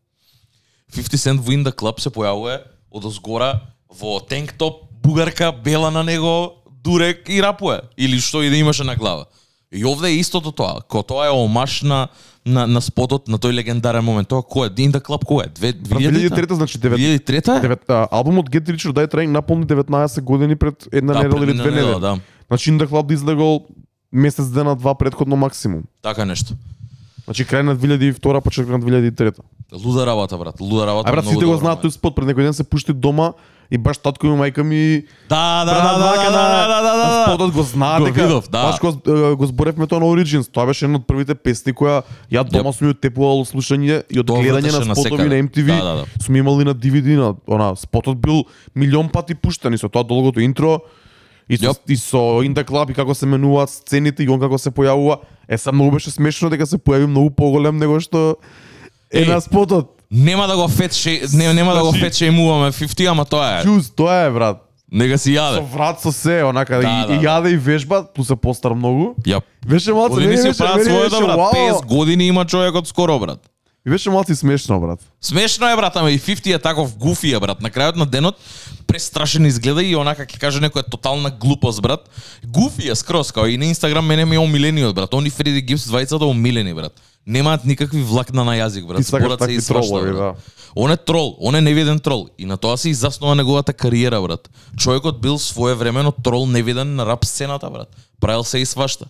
50 0.94 1.18
Cent 1.18 1.42
во 1.42 1.52
Инда 1.56 1.72
Клаб 1.72 1.98
се 2.00 2.14
појавува 2.14 2.60
од 2.90 3.04
озгора 3.04 3.60
во 3.90 4.20
тенк 4.20 4.54
топ, 4.54 4.86
бугарка, 5.02 5.50
бела 5.50 5.90
на 5.90 6.04
него, 6.04 6.62
дурек 6.86 7.26
и 7.28 7.42
рапуе. 7.42 7.80
Или 7.98 8.20
што 8.22 8.42
и 8.46 8.50
да 8.50 8.56
имаше 8.56 8.84
на 8.86 8.94
глава. 8.96 9.26
И 9.72 9.84
овде 9.84 10.08
е 10.08 10.20
истото 10.22 10.52
тоа. 10.54 10.80
Ко 10.88 11.02
тоа 11.02 11.26
е 11.26 11.34
омаш 11.34 11.82
на, 11.82 12.08
на, 12.46 12.66
на 12.66 12.80
спотот, 12.80 13.26
на 13.28 13.38
тој 13.42 13.52
легендарен 13.58 14.04
момент. 14.06 14.30
Тоа 14.30 14.46
кој 14.46 14.70
е? 14.70 14.74
In 14.86 14.94
The 14.94 15.02
Club 15.02 15.26
кој 15.26 15.46
е? 15.46 15.48
Две, 15.50 15.72
2003 15.74 16.54
значи 16.54 16.78
9 16.78 16.94
2003 16.96 17.60
Девет, 17.60 17.90
а, 17.90 18.06
албумот 18.10 18.46
Get 18.48 18.70
Rich 18.70 18.86
or 18.86 18.94
Die 18.94 19.10
Trying 19.10 19.34
наполни 19.34 19.66
19 19.66 20.22
години 20.22 20.56
пред 20.56 20.86
една 20.92 21.12
Да, 21.12 21.22
недела 21.22 21.44
или 21.44 21.54
две 21.54 21.70
недели. 21.70 22.00
да. 22.00 22.18
Значи 22.48 22.70
In 22.70 22.78
The 22.78 22.86
Club 22.86 23.06
да 23.06 23.14
излегол 23.14 23.66
месец 24.12 24.46
дена 24.46 24.76
два 24.76 24.94
предходно 24.94 25.36
максимум. 25.36 25.82
Така 26.02 26.24
нешто. 26.24 26.54
Значи 27.26 27.44
крај 27.44 27.62
на 27.62 27.76
2002 27.76 28.40
почеток 28.40 28.70
на 28.70 28.78
2003. 28.78 29.34
Луда 29.74 30.06
работа, 30.06 30.38
брат. 30.38 30.60
Луда 30.60 30.86
работа. 30.86 31.10
А 31.10 31.12
брат, 31.12 31.26
сите 31.26 31.44
го 31.44 31.56
знаат 31.58 31.82
тој 31.82 31.90
спот 31.90 32.14
пред 32.14 32.30
некој 32.30 32.46
ден 32.46 32.54
се 32.54 32.62
пушти 32.64 32.94
дома 32.94 33.32
и 33.70 33.78
баш 33.78 33.98
татко 33.98 34.26
и 34.26 34.30
мајка 34.30 34.62
ми 34.62 35.04
Да, 35.28 35.64
да, 35.64 35.74
да, 35.74 35.82
да, 35.82 35.98
да, 35.98 36.30
на- 36.30 36.66
да, 36.66 36.68
да, 36.68 36.82
да, 36.82 36.96
на 36.96 37.10
да. 37.10 37.24
спотот 37.26 37.50
го 37.52 37.62
Го 37.98 38.04
дека 38.04 38.22
видов, 38.22 38.48
да. 38.50 38.62
Баш 38.62 38.80
го, 38.80 39.36
го 39.36 39.46
зборевме 39.46 39.86
тоа 39.86 40.00
на 40.00 40.06
Origins. 40.06 40.52
Тоа 40.52 40.66
беше 40.66 40.84
една 40.84 40.98
од 40.98 41.06
првите 41.06 41.34
песни 41.34 41.72
која 41.72 42.02
ја 42.30 42.44
дома 42.44 42.72
сум 42.72 42.88
ја 42.88 43.00
тепувал 43.00 43.44
слушање 43.44 44.02
и 44.10 44.20
од 44.20 44.26
гледање 44.26 44.86
на 44.86 44.94
спотови 44.94 45.28
на 45.28 45.42
MTV. 45.42 45.66
Да, 45.66 45.84
да, 45.84 45.94
да. 45.96 46.04
Сум 46.22 46.36
имал 46.36 46.60
и 46.60 46.64
на 46.64 46.74
DVD 46.74 47.16
на 47.16 47.34
она 47.46 47.74
спотот 47.76 48.20
бил 48.20 48.44
милион 48.74 49.08
пати 49.08 49.34
пуштен 49.34 49.74
и 49.74 49.78
со 49.78 49.88
тоа 49.88 50.04
долгото 50.04 50.40
интро 50.40 50.80
и 51.48 51.56
со, 51.56 51.74
и 51.88 51.96
со 51.96 52.42
The 52.42 52.64
Club 52.64 52.90
и 52.90 52.94
како 52.94 53.14
се 53.14 53.26
менуваат 53.26 53.70
сцените 53.70 54.24
и 54.24 54.28
он 54.28 54.40
како 54.40 54.58
се 54.58 54.70
појавува. 54.70 55.18
Е, 55.48 55.58
са 55.58 55.72
многу 55.72 55.90
беше 55.98 56.10
смешно 56.10 56.50
дека 56.50 56.66
се 56.66 56.78
појави 56.78 57.06
многу 57.06 57.30
поголем 57.30 57.78
него 57.78 58.00
што 58.00 58.36
е 59.10 59.24
на 59.24 59.40
спотот. 59.40 59.95
Нема 60.10 60.46
да 60.46 60.56
го 60.56 60.68
фет 60.68 60.92
шей, 60.94 61.22
не, 61.32 61.52
нема 61.52 61.74
да 61.74 61.80
го 61.80 61.86
Значи- 61.86 62.00
фет 62.00 62.14
шеймуваме 62.14 62.72
50, 62.72 63.06
ама 63.06 63.24
тоа 63.24 63.58
е. 63.58 63.62
Чуз, 63.62 63.90
тоа 63.90 64.14
е 64.16 64.30
брат. 64.30 64.62
Нека 64.92 65.18
си 65.18 65.30
Со 65.30 65.36
јаде. 65.36 65.60
врат 65.64 66.00
со 66.00 66.12
се, 66.12 66.42
онака 66.44 66.74
Да, 66.74 66.80
и, 66.80 67.08
да, 67.08 67.14
и 67.14 67.18
да. 67.18 67.22
јаде 67.22 67.48
и 67.48 67.56
вежба, 67.56 68.06
плюс 68.14 68.26
се 68.26 68.36
постар 68.36 68.70
многу. 68.70 69.14
Ја. 69.20 69.40
Беше 69.66 69.92
малце, 69.92 70.10
Години 70.10 70.28
мене 70.28 70.42
си 70.42 70.48
беше, 70.48 70.58
прават 70.58 70.84
своето, 70.84 71.20
брат. 71.20 71.36
вау. 71.36 71.52
50 71.52 71.84
години 71.86 72.26
има 72.26 72.44
човекот 72.44 72.88
скоро, 72.88 73.18
брат. 73.18 73.50
И 73.86 73.90
беше 73.90 74.10
малци 74.10 74.36
смешно, 74.36 74.80
брат. 74.80 74.98
Смешно 75.20 75.68
е, 75.68 75.76
брат, 75.76 75.96
ама 75.96 76.10
и 76.10 76.18
50 76.18 76.54
е 76.54 76.58
таков 76.58 76.96
гуфи 76.96 77.32
е, 77.32 77.40
брат. 77.40 77.60
На 77.60 77.70
крајот 77.70 77.96
на 77.96 78.06
денот 78.06 78.34
престрашен 78.86 79.46
изгледа 79.46 79.82
и 79.82 79.96
онака 79.96 80.22
ќе 80.24 80.38
каже 80.38 80.60
некоја 80.60 80.90
тотална 80.90 81.30
глупост, 81.30 81.82
брат. 81.82 82.00
Гуфи 82.46 82.88
е 82.88 82.94
скроз, 82.94 83.32
као 83.32 83.46
и 83.46 83.58
на 83.58 83.66
Инстаграм 83.66 84.06
мене 84.06 84.24
ми 84.24 84.34
е 84.34 84.38
омилениот, 84.38 84.94
брат. 84.94 85.14
Они 85.14 85.30
Фреди 85.30 85.62
Гипс 85.62 85.82
двајцата 85.82 86.22
омилени, 86.22 86.74
брат. 86.74 86.92
Немаат 87.26 87.64
никакви 87.64 88.02
влакна 88.02 88.44
на 88.44 88.54
јазик, 88.54 88.86
брат. 88.86 89.02
Зборат 89.02 89.32
се 89.32 89.38
такви 89.38 89.54
и 89.54 89.60
свашта, 89.60 89.90
тролови, 89.90 90.12
брат. 90.12 90.36
да. 90.36 90.52
Он 90.76 90.92
е 90.92 90.96
трол, 90.96 91.36
он 91.40 91.54
е 91.54 91.60
невиден 91.60 91.98
трол. 91.98 92.28
И 92.38 92.46
на 92.46 92.56
тоа 92.56 92.76
се 92.78 92.90
изаснува 92.90 93.34
неговата 93.34 93.72
кариера, 93.72 94.22
брат. 94.22 94.50
Човекот 94.76 95.20
бил 95.20 95.38
своевремено 95.38 96.12
трол 96.12 96.46
невиден 96.46 96.94
на 96.94 97.06
рап 97.06 97.24
сцената, 97.24 97.70
брат. 97.70 97.88
Правил 98.20 98.44
се 98.44 98.58
и 98.58 98.66
свашта. 98.66 99.06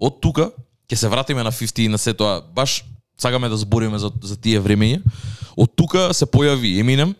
Од 0.00 0.18
тука, 0.20 0.50
ќе 0.90 0.96
се 0.96 1.08
вратиме 1.08 1.42
на 1.46 1.52
50 1.52 1.84
и 1.84 1.88
на 1.88 1.98
се 1.98 2.14
тоа, 2.14 2.40
баш 2.42 2.84
сакаме 3.20 3.48
да 3.48 3.56
збориме 3.56 3.98
за, 3.98 4.10
за 4.22 4.36
тие 4.36 4.60
времења. 4.60 5.04
Од 5.56 5.70
тука 5.76 6.10
се 6.16 6.26
појави 6.26 6.80
Eminem, 6.80 7.14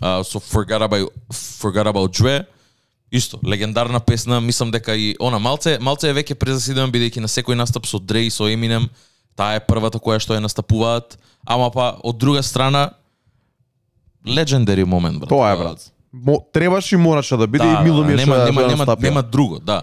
а, 0.00 0.22
со 0.22 0.38
Forgot 0.38 0.84
About, 0.86 1.10
Forgot 1.32 1.90
About 1.90 2.14
Dre, 2.14 2.44
Исто, 3.10 3.40
легендарна 3.46 4.00
песна, 4.00 4.40
мислам 4.40 4.70
дека 4.70 4.94
и 4.94 5.16
она 5.18 5.38
малце 5.38 5.78
малце 5.80 6.10
е 6.10 6.14
веќе 6.14 6.34
презасиден 6.36 6.90
бидејќи 6.92 7.22
на 7.24 7.28
секој 7.32 7.56
настап 7.56 7.86
со 7.88 7.96
Dre 7.96 8.26
и 8.26 8.30
со 8.30 8.44
Eminem, 8.52 8.84
таа 9.38 9.54
е 9.54 9.62
првата 9.62 10.00
која 10.02 10.18
што 10.18 10.34
ја 10.34 10.42
настапуваат, 10.42 11.14
ама 11.46 11.70
па 11.70 11.92
од 12.02 12.18
друга 12.18 12.42
страна 12.42 12.90
легендари 14.26 14.84
момент, 14.84 15.20
брат. 15.20 15.30
Тоа 15.30 15.52
е, 15.52 15.56
брат. 15.56 15.92
Мо, 16.12 16.40
требаше 16.52 16.94
и 16.94 16.98
мораше 16.98 17.36
да 17.36 17.46
биде 17.46 17.64
Да, 17.64 17.78
и 17.80 17.84
мило 17.84 18.04
ми 18.04 18.12
е 18.12 18.16
нема, 18.16 18.34
што 18.34 18.34
ја- 18.34 18.44
нема, 18.44 18.66
нема, 18.66 18.96
нема 19.00 19.22
друго, 19.22 19.60
да. 19.60 19.82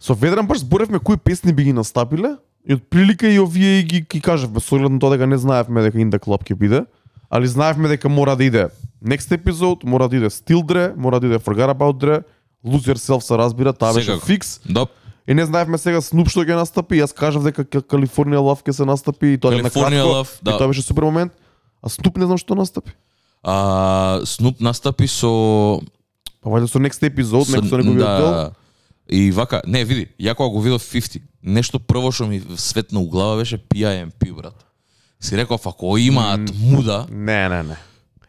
Со 0.00 0.14
Ведран 0.14 0.46
баш 0.46 0.58
зборевме 0.58 0.98
кои 0.98 1.16
песни 1.16 1.52
би 1.52 1.64
ги 1.64 1.72
настапиле 1.72 2.36
и 2.62 2.74
од 2.74 2.82
прилика 2.90 3.26
и 3.26 3.40
овие 3.40 3.80
и 3.80 3.82
ги, 3.82 4.00
ги 4.00 4.20
кажавме 4.20 4.60
со 4.60 4.74
оглед 4.74 4.92
на 4.92 4.98
тоа 4.98 5.10
дека 5.10 5.26
не 5.26 5.38
знаевме 5.38 5.82
дека 5.82 5.98
The 5.98 6.18
Club 6.18 6.46
ќе 6.46 6.54
биде, 6.54 6.84
али 7.30 7.46
знаевме 7.46 7.88
дека 7.88 8.08
мора 8.08 8.36
да 8.36 8.44
иде 8.44 8.68
Next 9.02 9.34
Episode, 9.34 9.84
мора 9.84 10.08
да 10.08 10.16
иде 10.16 10.30
Still 10.30 10.62
Dre, 10.62 10.94
мора 10.96 11.20
да 11.20 11.26
иде 11.26 11.38
Forgot 11.38 11.74
About 11.74 11.98
Dre, 11.98 12.22
Lose 12.66 12.94
Yourself 12.94 13.20
се 13.20 13.38
разбира, 13.38 13.72
таа 13.72 13.94
беше 13.94 14.18
фикс. 14.20 14.60
Доп. 14.66 14.90
И 15.28 15.34
не 15.34 15.46
знаевме 15.46 15.78
сега 15.78 15.98
Snoop 15.98 16.28
што 16.28 16.42
ќе 16.42 16.56
настапи, 16.56 16.96
јас 16.96 17.12
кажав 17.12 17.42
дека 17.42 17.64
Ка- 17.64 17.82
California 17.82 18.38
Love 18.38 18.60
ќе 18.60 18.72
се 18.72 18.84
настапи 18.84 19.26
и 19.28 19.38
тоа 19.38 19.50
на 19.52 19.62
California 19.62 20.02
кратко, 20.02 20.42
да. 20.42 20.50
И 20.50 20.58
тоа 20.58 20.68
беше 20.68 20.82
супер 20.82 21.02
момент. 21.02 21.32
А 21.82 21.88
Snoop 21.88 22.18
не 22.18 22.26
знам 22.26 22.38
што 22.38 22.54
настапи. 22.54 22.90
А, 23.42 24.20
Снуп 24.24 24.60
настапи 24.60 25.06
со 25.06 25.80
Па 26.40 26.50
вајде 26.50 26.66
со 26.66 26.78
Next 26.78 27.02
Episode, 27.02 27.44
со- 27.44 27.58
некој 27.58 27.82
дел. 27.84 27.98
да, 27.98 28.50
И 29.08 29.30
вака, 29.30 29.62
не, 29.66 29.84
види, 29.84 30.08
ја 30.16 30.34
кога 30.34 30.48
го 30.48 30.60
видов 30.60 30.82
50, 30.82 31.22
нешто 31.42 31.78
прво 31.78 32.10
што 32.10 32.26
ми 32.26 32.42
светна 32.56 33.00
у 33.00 33.06
глава 33.06 33.36
беше 33.36 33.58
PIMP, 33.58 34.32
брат. 34.32 34.54
Си 35.20 35.36
реков, 35.36 35.66
ако 35.66 35.98
имаат 35.98 36.50
муда, 36.56 37.06
Не, 37.10 37.48
не, 37.48 37.62
не. 37.62 37.76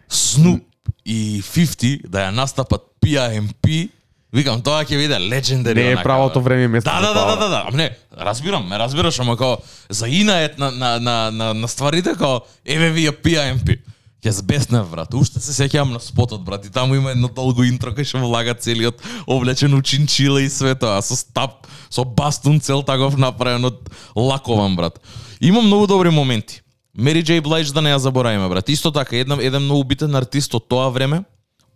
Snoop 0.09 0.61
и 1.05 1.41
50 1.41 2.07
да 2.07 2.19
ја 2.19 2.31
настапат 2.31 2.81
PIMP, 3.01 3.89
викам 4.33 4.61
тоа 4.65 4.83
ќе 4.83 4.97
биде 4.97 5.19
легендари. 5.21 5.79
Не 5.79 5.87
е 5.91 5.93
онака, 5.93 6.03
правото 6.03 6.41
бе. 6.41 6.43
време 6.43 6.67
место 6.67 6.89
Да, 6.89 6.99
за 6.99 7.07
да, 7.07 7.13
да, 7.13 7.19
тоа, 7.19 7.35
да, 7.35 7.39
да, 7.39 7.49
да. 7.49 7.63
Ама 7.67 7.77
не, 7.77 7.89
разбирам, 8.17 8.67
ме 8.67 8.79
разбираш, 8.79 9.19
ама 9.19 9.37
као 9.37 9.57
за 9.89 10.07
инает 10.07 10.57
на, 10.59 10.71
на, 10.71 10.99
на, 10.99 11.31
на, 11.31 11.53
на 11.53 11.67
стварите 11.67 12.15
као 12.15 12.41
еве 12.65 12.89
вие 12.89 13.11
PIMP. 13.11 13.79
Ќе 14.23 14.31
збеснев, 14.39 14.87
брат. 14.87 15.11
Уште 15.19 15.41
се 15.43 15.51
сеќавам 15.51 15.91
на 15.91 15.99
спотот, 15.99 16.45
брат. 16.47 16.63
И 16.65 16.71
таму 16.71 16.95
има 16.95 17.11
едно 17.11 17.27
долго 17.27 17.65
интро 17.67 17.91
кај 17.91 18.07
што 18.07 18.21
влага 18.23 18.55
целиот 18.55 19.03
облечен 19.27 19.73
у 19.75 19.81
чинчила 19.83 20.39
и 20.39 20.47
све 20.47 20.75
тоа, 20.79 21.01
со 21.03 21.17
стап, 21.19 21.67
со 21.91 22.05
бастун 22.07 22.61
цел 22.63 22.87
таков 22.87 23.19
направен 23.19 23.67
од 23.67 23.83
лакован, 24.15 24.77
брат. 24.79 25.01
Има 25.43 25.61
многу 25.61 25.87
добри 25.87 26.09
моменти. 26.09 26.61
Мери 26.95 27.23
Джей 27.23 27.41
Блайдж 27.41 27.73
да 27.73 27.81
не 27.81 27.91
ја 27.91 27.97
заборавиме, 27.99 28.47
брат. 28.47 28.69
Исто 28.69 28.91
така, 28.95 29.17
еден, 29.17 29.41
еден 29.41 29.65
многу 29.65 29.83
битен 29.83 30.15
артист 30.15 30.55
од 30.55 30.69
тоа 30.71 30.87
време, 30.87 31.23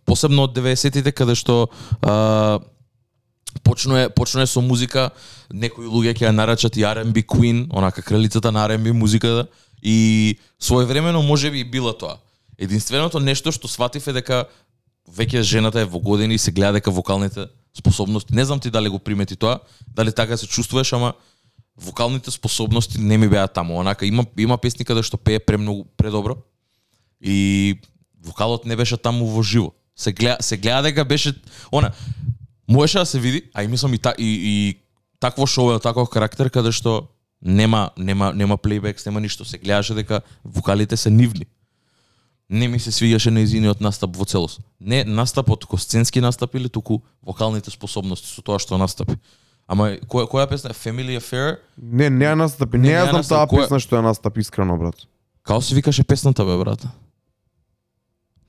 посебно 0.08 0.48
од 0.48 0.56
90-тите, 0.56 1.12
каде 1.12 1.36
што 1.36 1.68
а, 2.00 2.58
почнуе 3.62 4.08
почнуе 4.10 4.46
со 4.48 4.62
музика, 4.64 5.10
некои 5.52 5.86
луѓе 5.86 6.16
ќе 6.16 6.28
ја 6.28 6.34
нарачат 6.34 6.78
и 6.80 6.86
R&B 6.88 7.24
Queen, 7.28 7.66
онака 7.70 8.02
кралицата 8.02 8.52
на 8.52 8.64
R&B 8.68 8.92
музиката 8.92 9.46
и 9.82 10.38
своевремено 10.58 11.22
можеби 11.22 11.60
и 11.60 11.64
била 11.64 11.92
тоа. 11.92 12.18
Единственото 12.58 13.20
нешто 13.20 13.52
што 13.52 13.68
сватив 13.68 14.08
е 14.08 14.16
дека 14.16 14.46
веќе 15.08 15.42
жената 15.46 15.80
е 15.80 15.88
во 15.88 16.00
години 16.00 16.34
и 16.34 16.42
се 16.42 16.52
гледа 16.52 16.80
дека 16.80 16.90
вокалните 16.90 17.48
способности, 17.76 18.34
не 18.34 18.44
знам 18.44 18.60
ти 18.60 18.70
дали 18.70 18.88
го 18.88 18.98
примети 18.98 19.36
тоа, 19.36 19.60
дали 19.86 20.12
така 20.12 20.36
се 20.36 20.46
чувствуваш, 20.46 20.92
ама 20.92 21.12
вокалните 21.76 22.30
способности 22.30 22.98
не 22.98 23.18
ми 23.18 23.28
беа 23.28 23.48
таму. 23.48 23.78
Онака 23.78 24.06
има 24.06 24.26
има 24.38 24.58
песни 24.58 24.84
каде 24.84 25.02
што 25.02 25.16
пее 25.16 25.38
премногу 25.38 25.86
предобро 25.96 26.36
и 27.20 27.78
вокалот 28.24 28.66
не 28.66 28.76
беше 28.76 28.96
таму 28.96 29.26
во 29.26 29.42
живо. 29.42 29.72
Се 29.98 30.12
гледа 30.12 30.36
се 30.40 30.56
гледа 30.56 30.82
дека 30.82 31.04
беше 31.04 31.34
она 31.72 31.90
Можеше 32.70 32.98
да 32.98 33.06
се 33.06 33.20
види, 33.20 33.42
а 33.54 33.64
и 33.64 33.68
мислам 33.68 33.94
и, 33.94 33.98
та, 33.98 34.14
и, 34.18 34.24
и 34.42 34.78
такво 35.20 35.46
шоу 35.46 35.72
е 35.72 35.80
таков 35.80 36.08
карактер 36.08 36.50
каде 36.50 36.72
што 36.72 37.08
нема 37.42 37.90
нема 37.96 38.32
нема 38.34 38.56
плейбекс, 38.56 39.06
нема 39.06 39.20
ништо, 39.20 39.44
се 39.44 39.58
гледаше 39.58 39.94
дека 39.94 40.20
вокалите 40.44 40.96
се 40.96 41.10
нивни. 41.10 41.46
Не 42.50 42.68
ми 42.68 42.78
се 42.80 42.90
свиѓаше 42.92 43.30
неизиниот 43.30 43.80
настап 43.80 44.16
во 44.16 44.24
целост. 44.24 44.60
Не 44.80 45.04
настапот 45.04 45.64
ко 45.64 45.78
сценски 45.78 46.20
настап 46.20 46.54
или 46.54 46.68
туку 46.68 47.00
вокалните 47.22 47.70
способности 47.70 48.28
со 48.28 48.42
тоа 48.42 48.58
што 48.58 48.78
настапи. 48.78 49.16
Ама 49.68 49.96
која 50.08 50.28
која 50.28 50.48
песна? 50.48 50.72
Family 50.76 51.16
Affair? 51.16 51.58
Не, 51.76 52.10
не 52.10 52.24
ја 52.24 52.34
настапи. 52.36 52.78
Не, 52.78 52.88
Не, 52.88 52.94
ја 53.00 53.10
знам 53.10 53.24
таа 53.24 53.48
Која- 53.48 53.64
песна 53.64 53.80
што 53.80 53.96
ја 53.96 54.04
настапи 54.04 54.40
искрено, 54.40 54.76
брат. 54.78 55.08
Као 55.42 55.60
се 55.60 55.74
викаше 55.74 56.04
песната 56.04 56.44
бе 56.44 56.56
брат. 56.56 56.84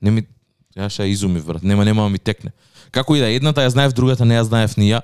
Не 0.02 0.10
ми 0.10 0.26
ја 0.76 0.88
ша 0.88 1.06
изуми 1.06 1.40
брат. 1.40 1.62
Нема 1.62 1.84
нема 1.84 2.08
ми 2.08 2.18
текне. 2.18 2.52
Како 2.90 3.16
и 3.16 3.20
да 3.20 3.30
едната 3.30 3.62
ја 3.62 3.68
знаев, 3.68 3.94
другата 3.94 4.24
не 4.24 4.38
ја 4.38 4.42
знаев 4.42 4.76
ни 4.76 4.90
ја. 4.90 5.02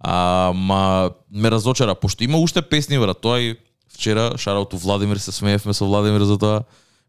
А, 0.00 0.52
ма 0.54 1.10
ме 1.32 1.50
разочара 1.50 1.94
пошто 1.94 2.24
има 2.24 2.38
уште 2.38 2.62
песни 2.62 2.98
брат. 2.98 3.20
Тоа 3.20 3.40
и 3.40 3.56
вчера 3.94 4.38
шарауту 4.38 4.78
Владимир 4.78 5.16
се 5.16 5.32
смеевме 5.32 5.74
со 5.74 5.86
Владимир 5.86 6.24
за 6.24 6.38
тоа. 6.38 6.64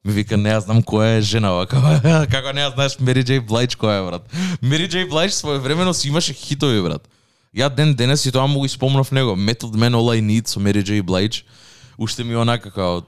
Ми 0.06 0.14
вика 0.14 0.38
не 0.38 0.50
ја 0.50 0.60
знам 0.62 0.84
која 0.84 1.18
е 1.18 1.22
жена, 1.22 1.52
вака. 1.52 1.82
Како 2.34 2.54
не 2.54 2.62
ја 2.62 2.74
знаеш 2.76 3.00
Мери 3.00 3.24
Джей 3.24 3.40
Блайч 3.40 3.76
која 3.76 4.00
е 4.00 4.06
брат. 4.06 4.24
Мери 4.62 4.88
Джей 4.88 5.06
Блайч 5.10 5.34
своевремено 5.34 5.94
си 5.94 6.08
имаше 6.08 6.34
хитови 6.34 6.82
брат. 6.82 7.08
Ја 7.56 7.74
ден 7.74 7.96
денес 7.96 8.26
и 8.26 8.32
тоа 8.32 8.48
му 8.48 8.60
го 8.60 8.66
испомнав 8.66 9.12
него. 9.12 9.36
Method 9.36 9.76
Man 9.76 9.96
All 9.96 10.14
I 10.14 10.22
Need 10.22 10.48
со 10.48 10.60
Мери 10.60 10.84
Джей 10.84 11.02
Блайч. 11.02 11.46
Уште 11.98 12.24
ми 12.24 12.34
е 12.34 12.38
онака 12.38 12.72
како 12.72 13.02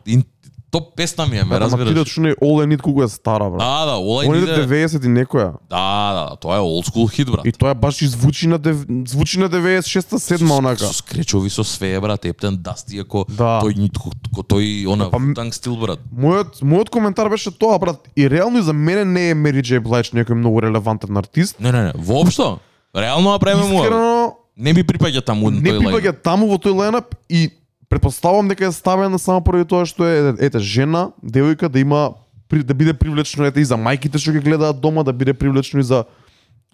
топ 0.71 0.95
песна 0.95 1.25
ми 1.25 1.37
е, 1.37 1.43
ме 1.43 1.49
Брат, 1.49 1.61
ама 1.63 1.71
ти 1.71 1.77
да 1.77 1.85
разбираш. 1.85 2.09
чуне 2.09 2.33
All 2.33 2.65
I 2.65 2.67
Need 2.67 2.81
колку 2.81 3.03
е 3.03 3.07
стара, 3.07 3.43
брат. 3.45 3.59
Да, 3.59 3.85
да, 3.85 3.91
All 3.93 4.27
I 4.27 4.29
Need 4.29 4.63
е... 4.63 4.87
90 4.87 5.05
и 5.05 5.09
некоја. 5.09 5.51
Да, 5.69 5.85
да, 6.21 6.35
тоа 6.35 6.55
е 6.55 6.59
old 6.59 6.87
school 6.87 7.11
хит, 7.11 7.31
брат. 7.31 7.45
И 7.45 7.51
тоа 7.51 7.73
баш 7.73 8.01
и 8.01 8.07
звучи 8.07 8.47
на 8.47 8.57
дев... 8.57 8.77
звучи 9.07 9.39
на 9.39 9.49
96-та, 9.49 10.17
7 10.17 10.51
онака. 10.51 10.79
Со 10.79 10.93
скречови 10.93 11.49
со 11.49 11.63
све, 11.63 11.99
брат, 11.99 12.25
Ептен 12.25 12.57
Дасти, 12.57 12.99
ако 12.99 13.25
Да. 13.29 13.59
тој 13.63 13.77
ни- 13.77 13.89
ко, 14.35 14.41
тој 14.43 14.87
она 14.87 15.09
Па, 15.09 15.19
танк 15.35 15.53
стил, 15.53 15.75
брат. 15.75 15.99
Мојот 16.11 16.61
мојот 16.61 16.89
коментар 16.89 17.29
беше 17.29 17.51
тоа, 17.51 17.79
брат. 17.79 18.07
И 18.15 18.29
реално 18.29 18.59
и 18.59 18.61
за 18.61 18.73
мене 18.73 19.05
не 19.05 19.29
е 19.29 19.33
Мери 19.33 19.61
Джей 19.61 19.79
Блайч 19.79 20.11
некој 20.11 20.33
многу 20.33 20.61
релевантен 20.61 21.17
артист. 21.17 21.59
Не, 21.59 21.71
не, 21.71 21.83
не, 21.83 21.93
воопшто. 21.95 22.59
Реално 22.95 23.31
да 23.31 23.39
правиме 23.39 23.65
му. 23.65 23.79
Искрено 23.79 24.35
Не 24.57 24.73
ми 24.73 24.83
припаѓа 24.83 25.21
таму 25.21 25.51
не 25.51 25.61
тој 25.61 25.79
припаѓа 25.79 26.11
таму 26.17 26.47
во 26.47 26.57
тој 26.57 26.73
ленап 26.75 27.13
и 27.29 27.49
претпоставувам 27.89 28.47
дека 28.47 28.65
е 28.65 28.71
ставена 28.71 29.19
само 29.19 29.41
поради 29.41 29.65
тоа 29.65 29.85
што 29.85 30.05
е 30.05 30.35
ете 30.39 30.59
жена, 30.59 31.11
девојка 31.23 31.69
да 31.69 31.79
има 31.79 32.13
да 32.49 32.73
биде 32.73 32.93
привлечно 32.93 33.45
ете 33.45 33.59
и 33.61 33.65
за 33.65 33.75
мајките 33.75 34.17
што 34.17 34.31
ги 34.31 34.39
гледаат 34.39 34.79
дома, 34.81 35.03
да 35.03 35.13
биде 35.13 35.33
привлечно 35.33 35.79
и 35.79 35.83
за 35.83 36.05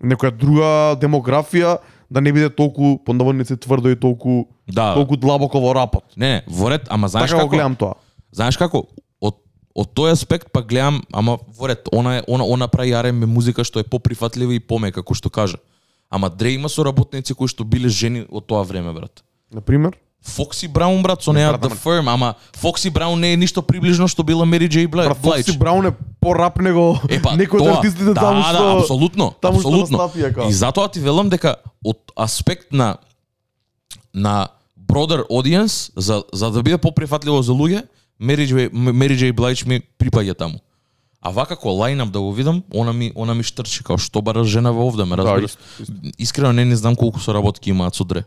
некоја 0.03 0.31
друга 0.31 0.97
демографија, 1.01 1.77
да 2.09 2.21
не 2.21 2.31
биде 2.33 2.49
толку 2.49 2.97
по 3.05 3.13
наводници 3.13 3.57
тврдо 3.57 3.89
и 3.89 3.95
толку 3.95 4.47
Да. 4.67 4.93
толку 4.93 5.17
длабоко 5.17 5.59
во 5.59 5.73
рапот. 5.73 6.03
Не, 6.17 6.27
не, 6.27 6.43
во 6.47 6.69
ред, 6.69 6.87
ама 6.89 7.07
знаеш 7.07 7.29
Така 7.29 7.43
го 7.43 7.49
како? 7.49 7.55
гледам 7.55 7.75
тоа. 7.75 7.93
Знаеш 8.31 8.57
како? 8.57 8.85
Од 9.21 9.35
од 9.75 9.89
тој 9.93 10.11
аспект 10.11 10.51
па 10.53 10.61
гледам, 10.61 11.01
ама 11.11 11.37
во 11.57 11.67
ред, 11.67 11.89
она 11.91 12.17
е 12.17 12.23
она 12.27 12.43
она 12.45 12.67
прави 12.67 12.91
R&B 12.93 13.25
музика 13.25 13.63
што 13.63 13.79
е 13.79 13.83
поприфатлива 13.83 14.53
и 14.53 14.59
помека, 14.59 15.01
како 15.01 15.13
што 15.13 15.29
кажа. 15.29 15.57
Ама 16.09 16.29
Дре 16.29 16.53
има 16.53 16.69
соработници 16.69 17.33
кои 17.33 17.47
што 17.47 17.63
биле 17.65 17.89
жени 17.89 18.25
од 18.29 18.45
тоа 18.45 18.63
време, 18.63 18.93
брат. 18.93 19.23
На 19.51 19.61
пример, 19.61 19.97
Фокси 20.23 20.67
Браун, 20.67 21.03
брат, 21.03 21.21
со 21.21 21.33
неа 21.33 21.51
The 21.51 21.65
ама- 21.65 21.75
Firm, 21.75 22.07
ама 22.07 22.35
Фокси 22.53 22.89
Браун 22.89 23.19
не 23.19 23.33
е 23.33 23.37
ништо 23.37 23.61
приближно 23.61 24.07
што 24.07 24.23
била 24.23 24.45
Мери 24.45 24.67
Джей 24.67 24.87
Блайч. 24.87 25.07
брат 25.07 25.17
Фокси 25.17 25.57
Браун 25.57 25.85
е 25.85 25.91
порап 26.19 26.57
него 26.57 26.99
Е, 27.09 27.21
па, 27.21 27.29
некој 27.35 27.59
од 27.61 27.67
артистите 27.67 28.05
да, 28.05 28.13
таму 28.15 28.41
да, 28.41 28.49
што 28.49 28.77
апсолутно, 28.79 29.33
таму 29.41 29.59
што 29.59 29.69
апсолутно. 29.69 29.97
настапи 29.97 30.19
е 30.21 30.33
као. 30.33 30.49
И 30.49 30.53
затоа 30.53 30.87
ти 30.87 30.99
велам 30.99 31.29
дека 31.29 31.55
од 31.83 31.99
аспект 32.15 32.71
на 32.71 32.97
на 34.13 34.47
broader 34.79 35.27
audience 35.29 35.91
за 35.95 36.23
за 36.33 36.51
да 36.51 36.63
биде 36.63 36.77
поприфатливо 36.77 37.41
за 37.41 37.51
луѓе, 37.51 37.83
Mary 38.21 38.45
J, 38.45 38.69
Mary 38.71 39.17
J 39.17 39.33
Blige 39.33 39.67
ми 39.67 39.81
припаѓа 39.99 40.37
таму. 40.37 40.59
А 41.21 41.31
вака 41.31 41.55
како 41.55 41.69
лајнап 41.69 42.11
да 42.11 42.19
го 42.19 42.31
видам, 42.31 42.63
она 42.73 42.93
ми 42.93 43.11
она 43.15 43.33
ми 43.33 43.43
штрчи 43.43 43.83
као 43.83 43.97
што 43.97 44.21
бара 44.21 44.43
жена 44.43 44.71
во 44.71 44.87
овде, 44.87 45.03
ме 45.03 45.15
разбираш. 45.15 45.51
исто, 45.51 45.59
исто. 45.79 45.93
Искрено 46.17 46.51
не 46.53 46.65
не 46.65 46.75
знам 46.75 46.95
колку 46.95 47.19
соработки 47.19 47.69
имаат 47.69 47.95
со 47.95 48.03
Дре. 48.03 48.23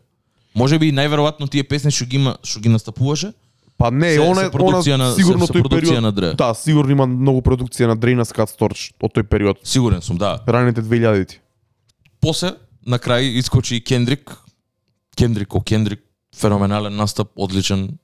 Може 0.57 0.79
би 0.79 0.88
најверојатно 0.90 1.51
тие 1.51 1.62
песни 1.62 1.90
што 1.90 2.07
ги 2.07 2.16
има, 2.16 2.37
што 2.42 2.61
ги 2.61 2.69
настапуваше, 2.69 3.33
Па 3.79 3.90
не, 3.90 4.14
Се- 4.14 4.21
она 4.21 4.49
она 4.49 4.81
на- 4.99 5.12
сигурно 5.12 5.47
се- 5.47 5.53
тој 5.53 5.69
период. 5.69 6.01
на. 6.01 6.35
Да, 6.35 6.55
сигурно 6.55 6.90
има 6.90 7.07
многу 7.07 7.42
продукција 7.42 7.87
на 7.87 7.97
Дрейна 7.97 8.25
Скат 8.25 8.49
Сторч 8.49 8.95
од 8.99 9.12
тој 9.12 9.23
период. 9.25 9.59
сигурен 9.62 10.01
сум, 10.01 10.16
да. 10.16 10.40
Раните 10.49 10.81
2000-ти. 10.81 11.40
После, 12.19 12.55
на 12.87 12.99
крај 12.99 13.37
искочи 13.37 13.77
и 13.77 13.81
Кендрик. 13.81 14.33
Кендрик, 15.14 15.55
о 15.55 15.61
Кендрик, 15.61 16.01
феноменален 16.33 16.97
настап, 16.97 17.29
одличен. 17.37 17.99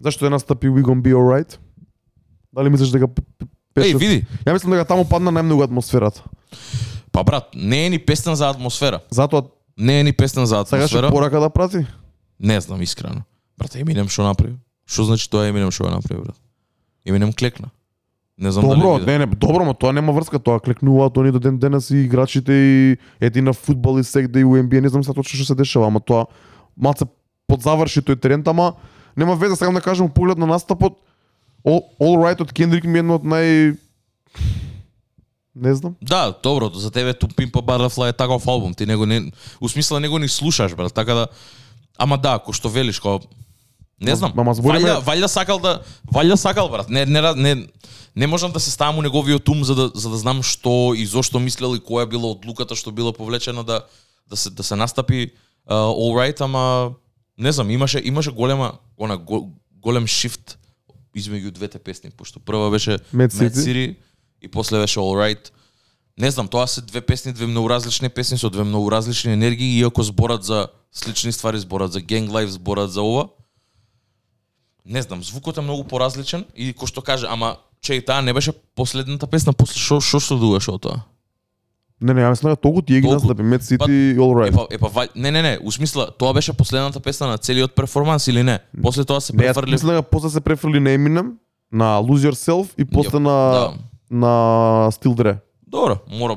Зашто 0.00 0.26
е 0.26 0.30
настапи 0.30 0.66
We 0.66 0.82
Gon 0.82 1.00
Be 1.00 1.14
Alright? 1.14 1.58
Дали 2.52 2.68
мислиш 2.70 2.88
дека 2.88 3.06
п- 3.08 3.22
Еј, 3.76 3.96
види. 3.96 4.26
Ја 4.44 4.52
мислам 4.52 4.72
дека 4.72 4.84
таму 4.84 5.04
падна 5.04 5.30
најмногу 5.30 5.62
атмосферата. 5.64 6.22
Па 7.12 7.22
брат, 7.22 7.44
не 7.54 7.86
е 7.86 7.90
ни 7.90 7.98
песна 7.98 8.34
за 8.36 8.48
атмосфера. 8.48 9.00
Затоа 9.10 9.42
Не 9.78 10.00
е 10.00 10.04
ни 10.04 10.12
песна 10.12 10.46
за 10.46 10.60
атмосфера. 10.60 11.10
порака 11.10 11.40
да 11.40 11.50
прати. 11.50 11.86
Не 12.40 12.60
знам 12.60 12.82
искрено. 12.82 13.22
Брат, 13.58 13.74
Еминем 13.74 14.08
што 14.08 14.22
направи? 14.22 14.56
Што 14.86 15.04
значи 15.04 15.30
тоа 15.30 15.48
Еминем 15.48 15.70
што 15.70 15.84
го 15.84 15.90
направи, 15.90 16.22
брат? 16.22 16.36
Еминем 17.06 17.32
клекна. 17.32 17.70
Не 18.38 18.50
знам 18.50 18.68
Добро, 18.68 18.98
дали 18.98 19.18
не, 19.18 19.26
не, 19.26 19.26
добро, 19.26 19.64
но 19.64 19.74
тоа 19.74 19.92
нема 19.92 20.12
врска, 20.12 20.38
тоа 20.38 20.58
клекнуваат 20.60 21.16
они 21.18 21.30
до 21.30 21.38
ден 21.38 21.58
денес 21.58 21.90
и 21.90 22.04
играчите 22.04 22.52
и 22.52 22.98
ети 23.20 23.40
на 23.40 23.52
фудбал 23.52 23.98
и 23.98 24.04
сегде 24.04 24.40
и 24.40 24.44
у 24.44 24.56
NBA, 24.56 24.80
не 24.80 24.88
знам 24.88 25.04
сега 25.04 25.14
точно 25.14 25.38
што 25.38 25.46
се 25.46 25.54
дешава, 25.54 25.86
ама 25.86 26.00
тоа 26.00 26.26
малце 26.76 27.06
подзаврши 27.46 28.02
тој 28.02 28.18
тренд, 28.18 28.48
ама 28.48 28.74
нема 29.16 29.36
веза, 29.36 29.56
сакам 29.56 29.74
да 29.74 29.80
кажам 29.80 30.10
поглед 30.10 30.38
на 30.38 30.46
настапот 30.46 30.98
All, 31.64 31.80
All 32.00 32.18
Right 32.18 32.42
од 32.42 32.52
Кендрик 32.52 32.84
ми 32.84 32.98
е 32.98 33.04
едно 33.06 33.14
од 33.14 33.24
нај 33.24 33.76
не 35.56 35.74
знам. 35.74 35.94
Да, 36.02 36.34
добро, 36.42 36.70
за 36.74 36.90
тебе 36.90 37.12
Pimp 37.12 37.50
a 37.50 37.62
Butterfly 37.62 38.08
е 38.08 38.12
таков 38.12 38.46
албум, 38.46 38.74
ти 38.74 38.86
него 38.86 39.06
не 39.06 39.32
у 39.60 39.68
смисла 39.68 40.00
него 40.00 40.18
ни 40.18 40.28
слушаш, 40.28 40.74
брат, 40.74 40.94
така 40.94 41.14
да 41.14 41.28
Ама 41.98 42.18
да, 42.18 42.40
кој 42.42 42.52
што 42.52 42.68
велиш, 42.68 42.98
кој 42.98 43.22
не 44.00 44.16
знам. 44.16 44.32
Ама 44.36 44.54
збориме- 44.54 44.82
Валја, 44.82 45.02
валја 45.04 45.26
сакал 45.26 45.60
да 45.60 45.82
валја 46.12 46.34
сакал 46.34 46.68
брат. 46.68 46.90
Не 46.90 47.06
не 47.06 47.20
не 47.34 47.66
не 48.16 48.26
можам 48.26 48.52
да 48.52 48.60
се 48.60 48.70
ставам 48.70 48.98
у 48.98 49.02
неговиот 49.02 49.48
ум 49.48 49.64
за 49.64 49.74
да 49.74 49.90
за 49.94 50.10
да 50.10 50.16
знам 50.16 50.42
што 50.42 50.94
и 50.94 51.06
зошто 51.06 51.38
мислел 51.38 51.76
и 51.76 51.80
која 51.80 52.06
била 52.06 52.26
одлуката 52.30 52.74
што 52.74 52.90
била 52.92 53.12
повлечена 53.12 53.64
да 53.64 53.84
да 54.26 54.36
се 54.36 54.50
да 54.50 54.62
се 54.62 54.76
настапи 54.76 55.30
uh, 55.70 55.72
all 55.72 56.14
right, 56.18 56.40
ама 56.40 56.90
не 57.38 57.52
знам, 57.52 57.70
имаше 57.70 58.02
имаше 58.04 58.30
голема 58.30 58.72
она 58.98 59.16
го, 59.16 59.52
голем 59.82 60.06
шифт 60.06 60.58
измеѓу 61.16 61.50
двете 61.50 61.78
песни, 61.78 62.10
пошто 62.10 62.40
прва 62.40 62.70
беше 62.70 62.98
Mad 63.14 63.30
Mad 63.32 63.54
City. 63.54 63.96
И 64.44 64.48
после 64.48 64.78
беше 64.78 64.98
All 64.98 65.16
Right. 65.16 65.50
Не 66.18 66.30
знам, 66.30 66.48
тоа 66.48 66.66
се 66.66 66.80
две 66.80 67.00
песни, 67.00 67.32
две 67.32 67.46
многу 67.46 67.70
различни 67.70 68.08
песни 68.08 68.38
со 68.38 68.50
две 68.50 68.64
многу 68.64 68.90
различни 68.90 69.32
енергии, 69.32 69.78
иако 69.78 70.02
зборат 70.02 70.44
за 70.44 70.68
слични 70.92 71.32
ствари, 71.32 71.58
зборат 71.58 71.92
за 71.92 72.00
gang 72.00 72.28
life, 72.28 72.46
зборат 72.46 72.92
за 72.92 73.02
ова. 73.02 73.28
Не 74.86 75.02
знам, 75.02 75.22
звукот 75.22 75.58
е 75.58 75.60
многу 75.60 75.84
поразличен 75.84 76.44
и 76.54 76.70
кој 76.72 76.86
што 76.86 77.00
каже, 77.02 77.26
ама 77.26 77.56
че 77.80 77.94
и 77.94 78.04
таа 78.04 78.22
не 78.22 78.32
беше 78.32 78.52
последната 78.76 79.26
песна, 79.26 79.52
после 79.52 79.80
што 79.80 80.00
што 80.00 80.20
што 80.20 80.36
дугаше 80.36 80.70
од 80.70 80.82
тоа? 80.82 81.00
Не, 82.00 82.12
не, 82.12 82.20
ја 82.20 82.30
мислам 82.30 82.52
дека 82.52 82.60
толку 82.62 82.82
тие 82.82 83.00
ги 83.00 83.08
Толку. 83.08 83.26
настапи 83.26 83.42
Mad 83.42 83.62
City 83.62 83.78
Па, 83.78 83.88
и 83.88 84.14
All 84.14 84.34
Right. 84.34 84.52
па, 84.52 84.66
е 84.70 84.78
па, 84.78 84.88
вај- 84.88 85.16
не, 85.16 85.30
не, 85.30 85.42
не, 85.42 85.58
у 85.58 85.72
смисла, 85.72 86.10
тоа 86.10 86.32
беше 86.32 86.52
последната 86.52 87.00
песна 87.00 87.26
на 87.26 87.38
целиот 87.38 87.74
перформанс 87.74 88.28
или 88.28 88.42
не? 88.42 88.58
После 88.82 89.04
тоа 89.04 89.20
се 89.20 89.32
Не, 89.32 89.38
префрли... 89.38 89.70
мислам 89.72 89.96
дека 89.96 90.02
после 90.02 90.30
се 90.30 90.40
префрли 90.40 90.80
на 90.80 90.90
Eminem, 90.90 91.32
на 91.72 91.98
Lose 91.98 92.28
Yourself 92.30 92.68
и 92.78 92.84
после 92.84 93.18
на 93.18 93.30
да. 93.50 93.72
На 94.10 94.90
Still 94.92 95.14
Dre. 95.14 95.38
Добро, 95.66 95.98
мора, 96.08 96.36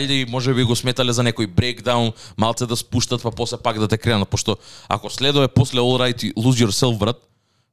и 0.00 0.26
може 0.28 0.54
би 0.54 0.62
го 0.62 0.76
сметале 0.76 1.12
за 1.12 1.24
некој 1.26 1.48
брейкдаун, 1.50 2.12
малце 2.38 2.66
да 2.66 2.76
спуштат, 2.76 3.22
па 3.22 3.30
после 3.30 3.58
пак 3.58 3.78
да 3.78 3.88
те 3.88 3.98
кренат, 3.98 4.28
пошто 4.28 4.56
ако 4.88 5.10
следува 5.10 5.48
после 5.48 5.80
All 5.80 5.98
Right 5.98 6.24
и 6.24 6.34
Lose 6.34 6.66
Yourself, 6.66 6.98
брат, 6.98 7.16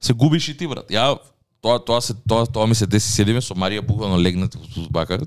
се 0.02 0.14
губиш 0.14 0.48
и 0.50 0.58
ти, 0.58 0.68
брат. 0.68 0.90
Ја, 0.90 1.20
тоа, 1.62 1.78
тоа, 1.80 2.02
се, 2.02 2.14
тоа, 2.28 2.46
тоа 2.46 2.68
ми 2.68 2.76
се 2.76 2.88
деси, 2.88 3.12
седиме 3.12 3.42
со 3.42 3.54
Марија 3.54 3.86
буквално 3.86 4.18
легнат 4.18 4.56
во 4.56 4.88
бака 4.90 5.20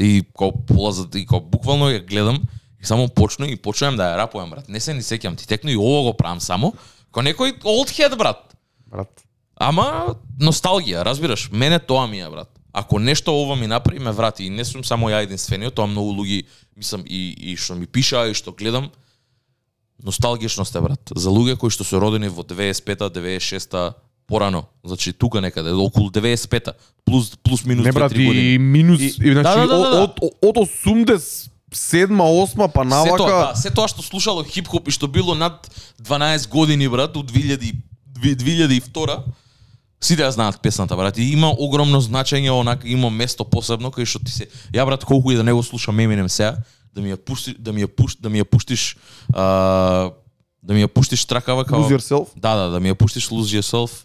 и 0.00 0.24
као 0.38 0.50
полазат, 0.66 1.14
и 1.14 1.26
као 1.26 1.40
буквално 1.40 1.92
ја 1.92 2.02
гледам 2.02 2.42
и 2.82 2.86
само 2.86 3.08
почну 3.08 3.46
и 3.46 3.56
почнувам 3.56 3.96
да 3.96 4.10
ја 4.10 4.16
рапувам, 4.24 4.50
брат. 4.50 4.68
Не 4.68 4.80
се 4.80 4.94
ни 4.94 5.02
сеќам, 5.02 5.36
ти 5.36 5.46
текно 5.46 5.70
и 5.70 5.76
ово 5.76 6.10
го 6.10 6.16
правам 6.16 6.40
само, 6.40 6.74
ко 7.12 7.22
некој 7.22 7.62
old 7.62 7.90
head, 7.90 8.16
брат. 8.18 8.54
Брат. 8.90 9.24
Ама 9.56 10.16
носталгија, 10.40 11.04
разбираш? 11.06 11.50
Мене 11.52 11.78
тоа 11.78 12.06
ми 12.06 12.20
е, 12.20 12.30
брат. 12.30 12.50
Ако 12.76 12.98
нешто 12.98 13.30
ова 13.32 13.56
ми 13.56 13.66
направи, 13.66 13.98
ме 13.98 14.12
врати. 14.12 14.44
И 14.44 14.50
не 14.50 14.64
сум 14.64 14.84
само 14.84 15.06
ја 15.08 15.22
единствениот, 15.22 15.74
тоа 15.74 15.86
многу 15.86 16.10
луѓе, 16.12 16.42
мислам, 16.76 17.04
и, 17.06 17.30
и 17.44 17.56
што 17.56 17.74
ми 17.74 17.86
пишаа, 17.86 18.26
и 18.26 18.34
што 18.34 18.50
гледам, 18.52 18.90
носталгичност 20.02 20.74
е, 20.74 20.80
брат. 20.80 21.00
За 21.14 21.30
луѓе 21.30 21.56
кои 21.56 21.70
што 21.70 21.84
се 21.84 21.96
родени 21.96 22.28
во 22.28 22.42
95-та, 22.42 23.10
96-та, 23.10 23.94
порано. 24.26 24.64
Значи, 24.84 25.12
тука 25.12 25.40
некаде, 25.40 25.70
околу 25.70 26.10
95-та, 26.10 26.72
плюс, 27.04 27.30
плюс 27.38 27.64
минус 27.64 27.86
Не 27.86 27.92
2-3 27.92 27.94
брат, 27.94 28.12
години. 28.12 28.54
и 28.54 28.58
минус, 28.58 29.00
И- 29.00 29.04
и, 29.04 29.32
значи 29.32 29.42
Да, 29.60 29.66
да, 29.66 29.66
да, 29.68 29.78
да, 29.78 29.90
да. 29.90 30.02
од 30.02 30.18
од 30.42 30.56
од 30.58 30.68
80 30.68 31.50
седма, 31.72 32.24
осма, 32.24 32.68
па 32.68 32.82
Се 32.82 32.90
тоа, 32.90 33.04
навака. 33.06 33.52
да, 33.54 33.56
се 33.56 33.70
тоа 33.70 33.88
што 33.88 34.02
слушало 34.02 34.42
хип-хоп 34.44 34.88
и 34.88 34.90
што 34.90 35.06
било 35.06 35.34
над 35.34 35.70
12 36.02 36.48
години, 36.48 36.88
брат, 36.88 37.16
од 37.16 37.30
2000, 37.30 37.72
2002 38.18 39.22
Сите 40.00 40.22
ја 40.22 40.30
знаат 40.30 40.60
песната, 40.62 40.96
брат, 40.96 41.18
и 41.18 41.32
има 41.32 41.48
огромно 41.58 42.00
значење, 42.00 42.50
онака 42.50 42.88
има 42.88 43.10
место 43.10 43.44
посебно 43.44 43.90
кај 43.90 44.04
што 44.04 44.20
ти 44.24 44.32
се 44.32 44.48
ја 44.72 44.84
брат 44.86 45.04
колку 45.04 45.32
и 45.32 45.36
да 45.36 45.44
не 45.44 45.52
го 45.52 45.62
слушам 45.62 45.96
Eminem 45.96 46.28
сега, 46.28 46.58
да 46.94 47.00
ми 47.00 47.12
ја 47.12 47.16
пушти, 47.16 47.54
да 47.58 47.72
ми 47.72 47.84
ја 47.84 47.88
пуш, 47.88 48.16
да 48.20 48.30
ми 48.30 48.42
ја 48.42 48.44
пуштиш 48.44 48.96
а, 49.34 50.12
да 50.62 50.74
ми 50.74 50.84
ја 50.84 50.88
пуштиш 50.88 51.24
тракава 51.24 51.64
као 51.64 51.82
Lose 51.82 51.98
yourself. 51.98 52.28
Да, 52.36 52.54
да, 52.56 52.70
да 52.70 52.80
ми 52.80 52.92
ја 52.92 52.94
пуштиш 52.94 53.28
Lose 53.28 53.58
Yourself. 53.58 54.04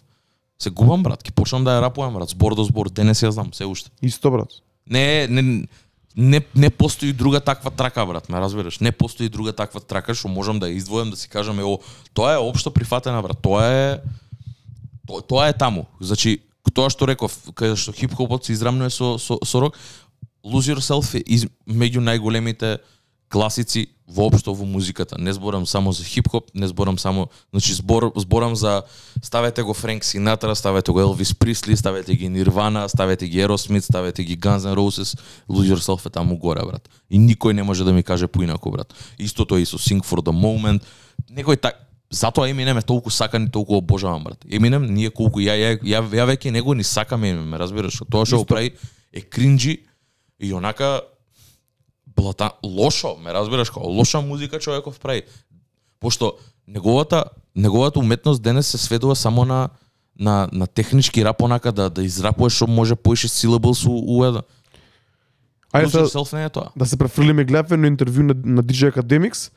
Се 0.60 0.70
губам, 0.70 1.02
брат, 1.02 1.22
ќе 1.24 1.32
почнам 1.32 1.64
да 1.64 1.78
ја 1.78 1.86
рапувам, 1.86 2.14
брат, 2.18 2.34
збор 2.34 2.54
до 2.54 2.64
збор, 2.68 2.90
денес 2.92 3.22
ја 3.22 3.30
знам, 3.32 3.54
се 3.56 3.64
уште. 3.64 3.90
Исто 4.02 4.30
брат. 4.30 4.52
Не, 4.84 5.26
не, 5.28 5.66
не, 6.16 6.42
не 6.54 6.70
постои 6.70 7.12
друга 7.12 7.40
таква 7.40 7.70
трака, 7.70 8.04
брат, 8.06 8.28
ме 8.28 8.40
разбираш? 8.40 8.80
Не 8.80 8.92
постои 8.92 9.28
друга 9.28 9.52
таква 9.52 9.80
трака 9.80 10.14
што 10.14 10.28
можам 10.28 10.60
да 10.60 10.68
ја 10.68 10.76
издвојам, 10.76 11.14
да 11.14 11.16
си 11.16 11.28
кажам, 11.32 11.60
ево, 11.60 11.80
тоа 12.12 12.34
е 12.34 12.42
општо 12.42 12.74
прифатена, 12.74 13.22
брат, 13.22 13.40
тоа 13.40 13.64
е 13.64 14.00
тоа, 15.26 15.48
е 15.50 15.52
таму. 15.52 15.86
Значи, 16.00 16.40
тоа 16.74 16.90
што 16.90 17.06
реков, 17.10 17.34
каде 17.54 17.76
што 17.76 17.92
хип-хопот 17.92 18.46
се 18.46 18.54
израмнува 18.54 18.90
со, 18.90 19.18
со, 19.18 19.38
со 19.42 19.60
рок, 19.60 19.76
Lose 20.44 20.72
Yourself 20.72 21.18
е 21.18 21.24
из, 21.26 21.46
меѓу 21.66 22.00
најголемите 22.00 22.78
класици 23.30 23.90
воопшто 24.10 24.54
во 24.54 24.66
музиката. 24.66 25.18
Не 25.18 25.32
зборам 25.32 25.66
само 25.66 25.92
за 25.92 26.04
хип-хоп, 26.04 26.50
не 26.54 26.66
зборам 26.68 26.98
само, 26.98 27.28
значи 27.52 27.74
збор, 27.74 28.12
зборам 28.16 28.56
за 28.56 28.82
ставете 29.22 29.62
го 29.62 29.74
Френк 29.74 30.04
Синатра, 30.04 30.54
ставете 30.54 30.92
го 30.92 31.00
Елвис 31.00 31.34
Присли, 31.34 31.76
ставете 31.76 32.14
ги 32.14 32.28
Нирвана, 32.28 32.88
ставете 32.88 33.28
ги 33.28 33.38
Aerosmith, 33.38 33.80
ставете 33.80 34.24
ги 34.24 34.38
Guns 34.38 34.66
N' 34.66 34.74
Roses, 34.74 35.18
Lose 35.48 35.74
Yourself 35.74 36.06
е 36.06 36.10
таму 36.10 36.38
горе, 36.38 36.64
брат. 36.66 36.88
И 37.10 37.18
никој 37.18 37.52
не 37.52 37.62
може 37.62 37.84
да 37.84 37.92
ми 37.92 38.02
каже 38.02 38.26
поинако, 38.26 38.70
брат. 38.70 38.94
Истото 39.18 39.56
е 39.56 39.62
и 39.62 39.66
со 39.66 39.78
Sing 39.78 40.02
for 40.02 40.18
the 40.18 40.34
Moment. 40.34 40.82
Некој 41.30 41.60
так 41.60 41.89
Затоа 42.10 42.50
Eminem 42.50 42.78
е 42.78 42.82
толку 42.82 43.10
сакан 43.10 43.44
и 43.44 43.50
толку 43.50 43.76
обожавам, 43.76 44.24
брат. 44.24 44.44
Eminem, 44.44 44.90
ние 44.90 45.10
колку 45.10 45.40
ја 45.40 45.54
ја 45.54 45.78
ја, 45.78 46.00
ја 46.02 46.26
веќе 46.26 46.50
него 46.50 46.74
ни 46.74 46.84
сакаме 46.84 47.30
Eminem, 47.30 47.54
разбираш? 47.54 48.02
Тоа 48.10 48.26
што 48.26 48.42
го 48.42 48.44
прави 48.44 48.74
е 49.12 49.22
кринџи 49.22 49.78
и 50.40 50.52
онака 50.54 51.02
блата 52.06 52.50
лошо, 52.64 53.16
ме 53.16 53.32
разбираш, 53.32 53.70
како 53.70 53.86
лоша 53.86 54.20
музика 54.20 54.58
човеков 54.58 54.98
прави. 55.00 55.22
Пошто 56.00 56.34
неговата 56.66 57.24
неговата 57.56 57.98
уметност 57.98 58.42
денес 58.42 58.66
се 58.66 58.78
сведува 58.78 59.16
само 59.16 59.44
на 59.44 59.68
на 60.18 60.48
на 60.52 60.66
технички 60.66 61.24
рап 61.24 61.42
онака 61.42 61.72
да 61.72 61.90
да 61.90 62.02
израпуваш 62.02 62.52
што 62.52 62.66
може 62.66 62.96
поише 62.96 63.28
syllables 63.28 63.86
у, 63.86 64.24
еден. 64.24 64.42
Ајде 65.72 66.02
yourself 66.02 66.32
не 66.32 66.44
е 66.44 66.50
тоа. 66.50 66.70
да 66.76 66.86
се 66.86 66.98
префрлиме 66.98 67.44
гледавме 67.44 67.74
едно 67.74 67.86
интервју 67.86 68.22
на, 68.22 68.34
на 68.34 68.62
DJ 68.62 68.90
Academics 68.90 69.52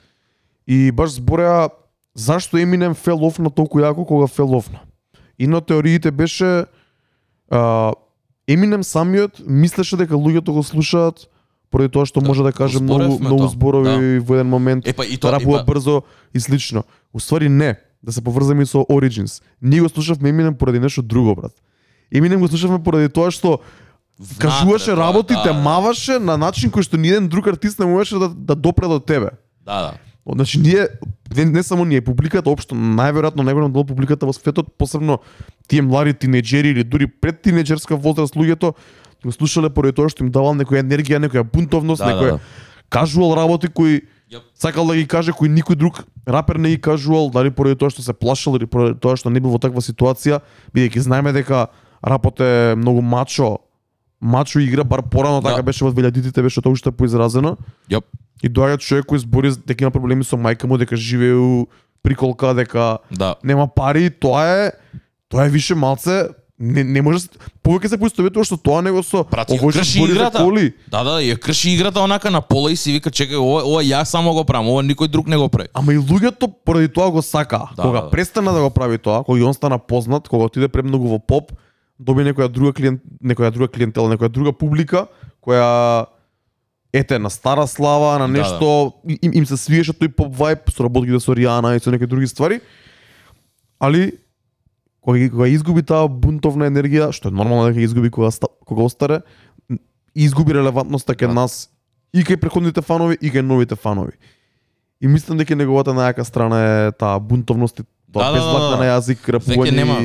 и 0.67 0.91
баш 0.91 1.17
збореа 1.17 1.69
зашто 2.15 2.57
Eminem 2.57 2.93
фел 2.93 3.25
офна 3.25 3.49
толку 3.49 3.79
јако 3.79 4.05
кога 4.05 4.27
фел 4.27 4.55
офна. 4.55 4.79
Една 5.39 5.57
од 5.57 5.67
теориите 5.67 6.11
беше 6.11 6.65
а, 7.49 7.93
Eminem 8.47 8.83
самиот 8.83 9.41
мислеше 9.47 9.97
дека 9.97 10.15
луѓето 10.15 10.53
го 10.53 10.63
слушаат 10.63 11.29
поради 11.71 11.89
тоа 11.89 12.05
што 12.05 12.21
може 12.21 12.43
да 12.43 12.51
каже 12.53 12.79
многу 12.83 13.17
многу 13.19 13.47
зборови 13.47 14.19
во 14.19 14.35
еден 14.35 14.47
момент, 14.47 14.87
Епа 14.87 15.05
и 15.05 15.17
да 15.17 15.19
тоа 15.19 15.31
рапува 15.39 15.63
епа, 15.63 15.73
брзо 15.73 16.03
и 16.33 16.39
слично. 16.39 16.83
Уствари 17.13 17.49
не, 17.49 17.79
да 18.03 18.11
се 18.11 18.21
поврзаме 18.21 18.63
и 18.63 18.65
со 18.65 18.85
Origins. 18.89 19.41
Ние 19.61 19.81
го 19.81 19.89
слушавме 19.89 20.29
Eminem 20.29 20.57
поради 20.57 20.79
нешто 20.79 21.01
друго, 21.01 21.35
брат. 21.35 21.53
Eminem 22.13 22.39
го 22.39 22.47
слушавме 22.47 22.83
поради 22.83 23.09
тоа 23.09 23.31
што 23.31 23.59
кажуваше 24.37 24.93
внатре 24.93 24.95
тоа, 24.95 25.07
работи, 25.07 25.33
да, 25.33 25.43
те 25.43 25.49
да. 25.49 25.61
маваше 25.61 26.19
на 26.19 26.37
начин 26.37 26.69
кој 26.69 26.85
што 26.85 26.97
ниеден 26.97 27.27
друг 27.27 27.47
артист 27.47 27.79
не 27.79 27.85
можеше 27.85 28.19
да, 28.21 28.29
да 28.29 28.55
допре 28.55 28.87
до 28.87 28.99
тебе. 28.99 29.33
Да, 29.65 29.81
да. 29.81 29.93
Значи 30.35 30.59
ние 30.59 30.87
не, 31.35 31.45
не 31.45 31.63
само 31.63 31.85
ние, 31.85 32.01
публиката 32.01 32.49
општо 32.49 32.75
најверојатно 32.75 33.43
најголем 33.45 33.73
дел 33.73 33.85
публиката 33.85 34.25
во 34.25 34.33
светот, 34.33 34.73
посебно 34.77 35.19
тие 35.67 35.81
млади 35.81 36.13
тинеџери 36.13 36.71
или 36.71 36.83
дури 36.83 37.07
пред 37.07 37.41
тинеџерска 37.43 37.95
возраст 37.95 38.35
луѓето 38.35 38.73
го 39.23 39.31
слушале 39.31 39.69
поради 39.69 39.95
тоа 39.95 40.09
што 40.09 40.23
им 40.23 40.31
давал 40.31 40.55
некоја 40.55 40.83
енергија, 40.83 41.21
некоја 41.23 41.43
бунтовност, 41.43 42.01
Да, 42.03 42.05
да, 42.05 42.11
некоја 42.13 42.31
да. 42.31 42.39
кажуал 42.89 43.35
работи 43.35 43.67
кои 43.67 44.01
Јап. 44.31 44.41
сакал 44.55 44.87
да 44.87 44.95
ги 44.95 45.07
каже 45.07 45.31
кои 45.31 45.49
никој 45.49 45.75
друг 45.75 46.03
рапер 46.27 46.55
не 46.55 46.69
ги 46.69 46.81
кажувал, 46.81 47.29
дали 47.29 47.51
поради 47.51 47.75
тоа 47.75 47.89
што 47.89 48.01
се 48.01 48.13
плашал 48.13 48.55
или 48.57 48.65
поради 48.65 48.99
тоа 48.99 49.15
што 49.15 49.29
не 49.29 49.39
бил 49.39 49.51
во 49.51 49.59
таква 49.59 49.81
ситуација, 49.81 50.41
бидејќи 50.73 50.99
знаеме 50.99 51.33
дека 51.33 51.67
рапот 52.03 52.41
е 52.41 52.75
многу 52.75 53.01
мачо, 53.01 53.59
мачо 54.23 54.59
игра, 54.59 54.83
бар 54.83 55.01
порано 55.03 55.41
Да. 55.41 55.49
така 55.49 55.61
беше 55.61 55.83
во 55.83 55.91
2000-тите 55.91 56.41
беше 56.41 56.61
тоа 56.61 56.71
уште 56.71 56.91
поизразено. 56.91 57.57
Јап. 57.89 58.03
И 58.41 58.49
доаѓа 58.49 58.79
човек 58.79 59.05
кој 59.05 59.17
збори 59.17 59.51
дека 59.67 59.83
има 59.83 59.91
проблеми 59.91 60.23
со 60.23 60.35
мајка 60.35 60.63
му, 60.65 60.77
дека 60.77 60.95
живее 60.97 61.35
у 61.35 61.67
приколка, 62.01 62.53
дека 62.53 62.97
Да. 63.11 63.35
нема 63.43 63.67
пари, 63.67 64.09
тоа 64.09 64.47
е 64.47 64.71
тоа 65.29 65.45
е 65.45 65.49
више 65.49 65.75
малце 65.75 66.27
не, 66.59 66.83
не 66.83 67.01
може 67.01 67.17
да 67.17 67.21
се- 67.21 67.29
повеќе 67.63 67.87
се 67.87 67.97
поистоветува 67.97 68.45
што 68.45 68.57
тоа 68.57 68.81
него 68.81 69.03
со 69.03 69.23
Брат, 69.25 69.49
ја 69.49 69.59
овој 69.59 69.73
крши 69.73 69.99
играта. 70.01 70.37
коли. 70.39 70.73
Да, 70.87 71.03
да, 71.03 71.19
ја 71.19 71.35
крши 71.35 71.71
играта 71.71 71.99
онака 71.99 72.31
на 72.31 72.41
пола 72.41 72.71
и 72.71 72.75
си 72.75 72.91
вика 72.91 73.09
чекај, 73.09 73.35
ова, 73.35 73.63
ова 73.63 73.81
ја 73.81 74.03
само 74.03 74.33
го 74.33 74.43
правам, 74.43 74.67
ова 74.67 74.83
никој 74.83 75.07
друг 75.07 75.27
не 75.27 75.35
го 75.35 75.49
прави. 75.49 75.67
Ама 75.73 75.93
и 75.93 75.97
луѓето 75.97 76.53
поради 76.65 76.87
тоа 76.87 77.09
го 77.11 77.21
сака. 77.21 77.67
Да, 77.75 77.81
кога 77.81 77.99
да, 77.99 78.03
да. 78.03 78.09
престана 78.09 78.53
да 78.53 78.61
го 78.61 78.69
прави 78.69 78.97
тоа, 78.97 79.23
кога 79.23 79.39
и 79.39 79.43
он 79.43 79.53
стана 79.53 79.79
познат, 79.79 80.29
кога 80.29 80.45
отиде 80.45 80.67
премногу 80.67 81.07
во 81.07 81.19
поп, 81.19 81.51
доби 81.99 82.23
некоја 82.23 82.49
друга 82.51 82.73
клиент, 82.73 83.01
некоја 83.23 83.51
друга 83.51 83.67
клиентела, 83.71 84.09
некоја 84.09 84.29
друга 84.29 84.51
публика 84.53 85.07
која 85.43 86.05
ете 86.93 87.19
на 87.19 87.29
стара 87.29 87.67
слава, 87.67 88.19
на 88.19 88.27
Да, 88.27 88.33
нешто 88.33 88.93
им, 89.21 89.31
им 89.33 89.45
се 89.45 89.57
свиеше 89.57 89.93
тој 89.93 90.13
поп 90.13 90.35
вајб, 90.35 90.69
соработи 90.71 91.19
со 91.19 91.33
Риана 91.33 91.75
и 91.75 91.79
со 91.79 91.91
некои 91.91 92.07
други 92.07 92.27
ствари. 92.27 92.61
Али 93.79 94.11
кога, 95.01 95.29
кога 95.29 95.47
изгуби 95.47 95.83
таа 95.83 96.07
бунтовна 96.07 96.69
енергија, 96.69 97.11
што 97.11 97.29
е 97.29 97.31
нормално 97.31 97.67
дека 97.67 97.79
ја 97.81 97.89
изгуби 97.89 98.09
кога 98.09 98.29
кога 98.65 98.83
остаре, 98.83 99.21
изгуби 100.15 100.53
релевантноста 100.53 101.15
кај 101.15 101.27
Да. 101.27 101.33
нас 101.33 101.69
и 102.13 102.23
кај 102.23 102.37
преходните 102.37 102.81
фанови 102.81 103.17
и 103.21 103.31
кај 103.31 103.41
новите 103.41 103.75
фанови. 103.75 104.13
И 105.01 105.07
мислам 105.07 105.37
дека 105.37 105.55
неговата 105.55 105.91
најака 105.91 106.23
страна 106.23 106.87
е 106.87 106.91
таа 106.91 107.19
бунтовност 107.19 107.79
и 107.79 107.83
тоа 108.13 108.31
Да, 108.31 108.31
да, 108.31 108.39
да, 108.39 108.69
да. 108.69 108.77
на 108.77 108.85
јазик, 108.85 109.19
Веќе 109.19 109.39
рапување, 109.39 109.71
нема 109.71 109.99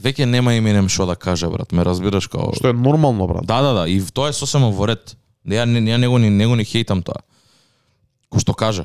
веќе 0.00 0.26
нема 0.26 0.54
Eminem 0.56 0.88
што 0.88 1.06
да 1.06 1.16
каже, 1.16 1.48
брат, 1.52 1.72
ме 1.72 1.84
разбираш 1.84 2.26
како 2.28 2.54
што 2.56 2.70
е 2.70 2.76
нормално, 2.76 3.26
брат. 3.28 3.46
Да, 3.46 3.60
да, 3.62 3.72
да, 3.74 3.88
и 3.88 4.00
тоа 4.00 4.30
е 4.30 4.36
сосема 4.36 4.70
во 4.70 4.88
ред. 4.90 5.16
Ја 5.46 5.64
не 5.64 5.80
ја 5.80 5.96
него 6.00 6.18
ни 6.18 6.30
него 6.30 6.56
ни 6.56 6.64
хейтам 6.64 7.02
тоа. 7.02 7.22
Кој 8.32 8.44
што 8.44 8.54
каже. 8.54 8.84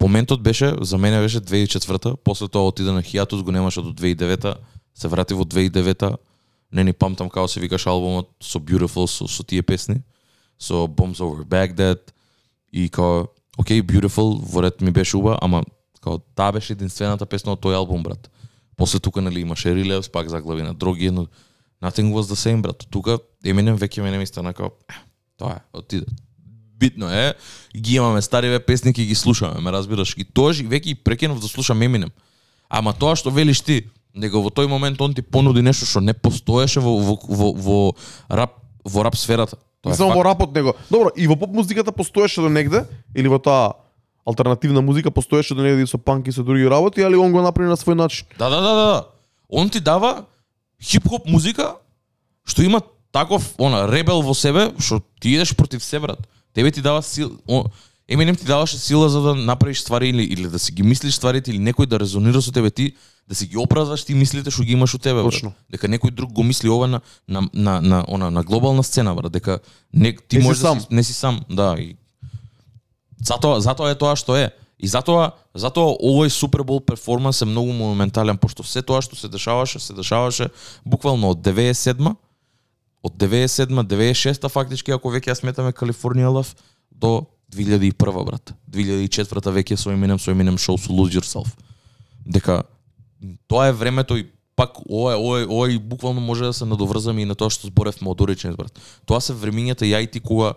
Моментот 0.00 0.42
беше 0.42 0.74
за 0.80 0.98
мене 0.98 1.20
беше 1.20 1.40
2004 1.40 2.16
после 2.16 2.48
тоа 2.48 2.68
отиде 2.68 2.92
на 2.92 3.02
хиатус, 3.02 3.42
го 3.42 3.50
немаше 3.50 3.82
до 3.82 3.92
2009 3.92 4.54
се 4.94 5.08
врати 5.08 5.34
во 5.34 5.44
2009 5.44 6.16
не 6.72 6.84
ни 6.84 6.92
памтам 6.92 7.28
како 7.28 7.48
се 7.48 7.60
викаш 7.60 7.86
албумот 7.86 8.30
со 8.40 8.58
Beautiful 8.58 9.06
со, 9.06 9.28
со 9.28 9.44
тие 9.44 9.62
песни 9.62 10.02
со 10.58 10.86
Bombs 10.86 11.20
Over 11.20 11.44
Baghdad 11.44 12.12
и 12.72 12.88
као 12.88 13.26
окей 13.58 13.82
Beautiful 13.82 14.40
во 14.42 14.62
ред 14.62 14.80
ми 14.80 14.90
беше 14.90 15.16
уба 15.16 15.38
ама 15.40 15.62
као 16.00 16.18
таа 16.34 16.52
беше 16.52 16.72
единствената 16.72 17.26
песна 17.26 17.52
од 17.52 17.60
тој 17.60 17.76
албум 17.76 18.02
брат 18.02 18.30
после 18.76 19.00
тука 19.00 19.22
нели 19.22 19.40
имаше 19.40 19.68
Relapse 19.68 20.10
пак 20.10 20.28
заглави 20.28 20.62
на 20.62 20.74
други 20.74 21.10
но 21.10 21.26
Nothing 21.82 22.12
was 22.12 22.22
the 22.22 22.34
same 22.34 22.60
брат. 22.62 22.86
Тука 22.90 23.18
Eminem 23.44 23.76
веќе 23.76 24.02
мене 24.02 24.18
ми 24.18 24.26
стана 24.26 24.54
као 24.54 24.66
«Е, 24.88 24.94
тоа 25.36 25.52
е 25.56 25.60
отиде 25.72 26.06
битно 26.78 27.10
е 27.10 27.34
ги 27.76 27.96
имаме 27.96 28.22
стариве 28.22 28.60
песни 28.60 28.92
ќе 28.92 29.06
ги 29.06 29.14
слушаме 29.14 29.60
ме 29.60 29.72
разбираш. 29.72 30.14
И 30.16 30.24
тоа 30.24 30.52
веќе 30.52 30.86
и 30.86 30.94
прекинав 30.94 31.40
да 31.40 31.48
слушам 31.48 31.80
Eminem 31.80 32.10
ама 32.68 32.92
тоа 32.92 33.16
што 33.16 33.30
велиш 33.30 33.60
ти 33.60 33.84
него 34.14 34.40
во 34.42 34.50
тој 34.50 34.66
момент 34.66 35.00
он 35.00 35.14
ти 35.14 35.22
понуди 35.22 35.62
нешто 35.62 35.86
што 35.86 36.00
не 36.00 36.14
постоеше 36.14 36.80
во 36.80 36.96
во 36.98 37.18
во, 37.28 37.52
во 37.52 37.96
рап 38.30 38.56
во 38.84 39.02
рап 39.02 39.16
сферата. 39.16 39.56
Тоа 39.82 39.90
Не 39.90 39.94
е 39.94 39.96
само 39.96 40.10
факт. 40.10 40.16
во 40.16 40.24
рапот 40.24 40.54
него. 40.54 40.74
Добро, 40.90 41.10
и 41.16 41.26
во 41.26 41.36
поп 41.36 41.50
музиката 41.50 41.92
постоеше 41.92 42.40
до 42.40 42.48
негде 42.48 42.86
или 43.14 43.28
во 43.28 43.38
таа 43.38 43.74
алтернативна 44.26 44.82
музика 44.82 45.10
постоеше 45.10 45.54
до 45.54 45.62
негде 45.62 45.82
и 45.82 45.86
со 45.86 45.98
панк 45.98 46.26
и 46.26 46.32
со 46.32 46.44
други 46.44 46.70
работи, 46.70 47.00
али 47.00 47.16
он 47.16 47.32
го 47.32 47.42
направи 47.42 47.68
на 47.68 47.76
свој 47.76 47.94
начин. 47.94 48.26
Да, 48.38 48.50
да, 48.50 48.60
да, 48.60 48.74
да. 48.74 48.84
да. 48.86 49.04
Он 49.48 49.70
ти 49.70 49.80
дава 49.80 50.24
хип-хоп 50.82 51.26
музика 51.26 51.76
што 52.44 52.62
има 52.62 52.80
таков 53.12 53.54
она 53.58 53.86
ребел 53.86 54.22
во 54.22 54.34
себе 54.34 54.72
што 54.78 55.02
ти 55.20 55.34
идеш 55.34 55.56
против 55.56 55.84
се 55.84 56.00
брат. 56.00 56.18
Тебе 56.54 56.70
ти 56.70 56.80
дава 56.82 57.02
сил 57.02 57.38
Eminem 58.08 58.38
ти 58.38 58.44
даваше 58.44 58.78
сила 58.78 59.08
за 59.08 59.20
да 59.20 59.34
направиш 59.34 59.80
ствари 59.80 60.08
или, 60.08 60.22
или 60.22 60.48
да 60.48 60.58
си 60.58 60.72
ги 60.72 60.82
мислиш 60.82 61.14
стварите 61.14 61.50
или 61.50 61.58
некој 61.58 61.86
да 61.86 61.98
резонира 62.00 62.42
со 62.42 62.52
тебе 62.52 62.70
ти 62.70 62.94
да 63.28 63.34
си 63.34 63.46
ги 63.46 63.58
опразваш 63.58 64.04
ти 64.04 64.14
мислите 64.14 64.50
што 64.50 64.62
ги 64.62 64.72
имаш 64.72 64.94
у 64.94 64.98
тебе 64.98 65.22
Точно. 65.22 65.50
брат. 65.50 65.58
Дека 65.70 65.88
некој 65.88 66.14
друг 66.14 66.32
го 66.32 66.42
мисли 66.42 66.70
ова 66.70 66.86
на 66.86 67.00
на 67.28 67.48
на 67.52 67.80
на 67.80 68.04
она 68.08 68.30
на 68.30 68.42
глобална 68.42 68.82
сцена 68.82 69.14
брат, 69.14 69.32
дека 69.32 69.58
не, 69.92 70.16
ти 70.28 70.38
Не 70.38 70.44
можеш 70.44 70.62
да 70.62 70.68
сам. 70.68 70.80
си, 70.80 70.86
не 70.90 71.02
си 71.02 71.12
сам, 71.12 71.40
да 71.50 71.74
и 71.78 71.96
Затоа 73.18 73.60
затоа 73.60 73.90
е 73.90 73.98
тоа 73.98 74.16
што 74.16 74.36
е. 74.36 74.50
И 74.78 74.88
затоа 74.88 75.32
затоа 75.56 75.96
овој 75.96 76.28
Супербол 76.28 76.82
перформанс 76.84 77.40
е 77.42 77.48
многу 77.48 77.72
моментален 77.72 78.36
пошто 78.38 78.62
се 78.62 78.82
тоа 78.82 79.00
што 79.00 79.16
се 79.16 79.28
дешаваше, 79.28 79.80
се 79.80 79.96
дешаваше 79.96 80.50
буквално 80.84 81.32
од 81.32 81.40
97 81.40 82.12
од 83.02 83.12
97 83.16 83.72
96 83.88 84.48
фактички 84.52 84.92
ако 84.92 85.10
веќе 85.14 85.32
ја 85.32 85.40
сметаме 85.40 85.72
Калифорнија 85.72 86.32
Лав 86.32 86.52
до 86.90 87.26
2001 87.54 88.24
брат. 88.26 88.52
2004 88.68 89.52
веќе 89.54 89.76
со 89.80 89.90
Eminem 89.94 90.18
со 90.18 90.32
Eminem 90.32 90.58
Show 90.58 90.76
со 90.76 90.92
Lose 90.92 91.16
Yourself. 91.16 91.48
Дека 92.26 92.64
тоа 93.48 93.68
е 93.68 93.72
времето 93.72 94.16
и 94.16 94.26
пак 94.56 94.70
ова 94.90 95.16
ова 95.16 95.46
ова 95.48 95.72
и 95.72 95.78
буквално 95.78 96.20
може 96.20 96.44
да 96.44 96.52
се 96.52 96.64
надоврзаме 96.64 97.22
и 97.22 97.28
на 97.28 97.34
тоа 97.34 97.52
што 97.52 97.68
зборевме 97.68 98.08
од 98.08 98.20
Origins 98.24 98.56
брат. 98.56 98.72
Тоа 99.06 99.20
се 99.20 99.36
времињата 99.36 99.84
ја 99.84 100.00
и 100.02 100.06
ти 100.06 100.20
кога 100.20 100.54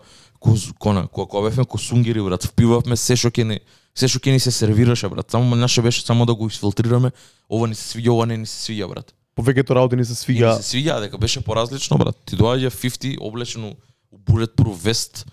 кона 0.80 1.08
кога, 1.08 1.28
кога 1.28 1.50
бевме 1.50 1.66
ко 1.66 1.78
сунгери 1.78 2.24
брат, 2.24 2.48
впивавме 2.48 2.96
се 2.96 3.20
што 3.20 3.30
ќе 3.30 3.44
ни 3.44 3.60
се 3.96 4.08
што 4.08 4.24
ќе 4.24 4.32
ни 4.32 4.40
се 4.40 4.52
сервираше 4.52 5.10
брат. 5.10 5.32
Само 5.32 5.56
наше 5.56 5.82
беше 5.82 6.06
само 6.06 6.26
да 6.26 6.36
го 6.36 6.48
изфилтрираме. 6.48 7.12
Ова 7.50 7.68
ни 7.68 7.76
се 7.76 7.84
свиѓа, 7.98 8.10
ова 8.10 8.26
не 8.26 8.38
ни 8.38 8.46
се 8.48 8.72
свиѓа 8.72 8.88
брат. 8.88 9.14
Повеќето 9.36 9.76
работи 9.76 9.96
ни 9.96 10.06
се 10.06 10.14
И 10.14 10.16
свига. 10.16 10.56
ми 10.56 10.64
се 10.64 10.78
свиѓа 10.78 11.00
дека 11.00 11.18
беше 11.18 11.42
поразлично 11.42 11.98
брат. 11.98 12.16
Ти 12.26 12.36
доаѓа 12.36 12.72
50 12.72 13.18
облечено 13.20 13.76
у 14.12 14.18
bulletproof 14.18 14.76
вест, 14.76 15.26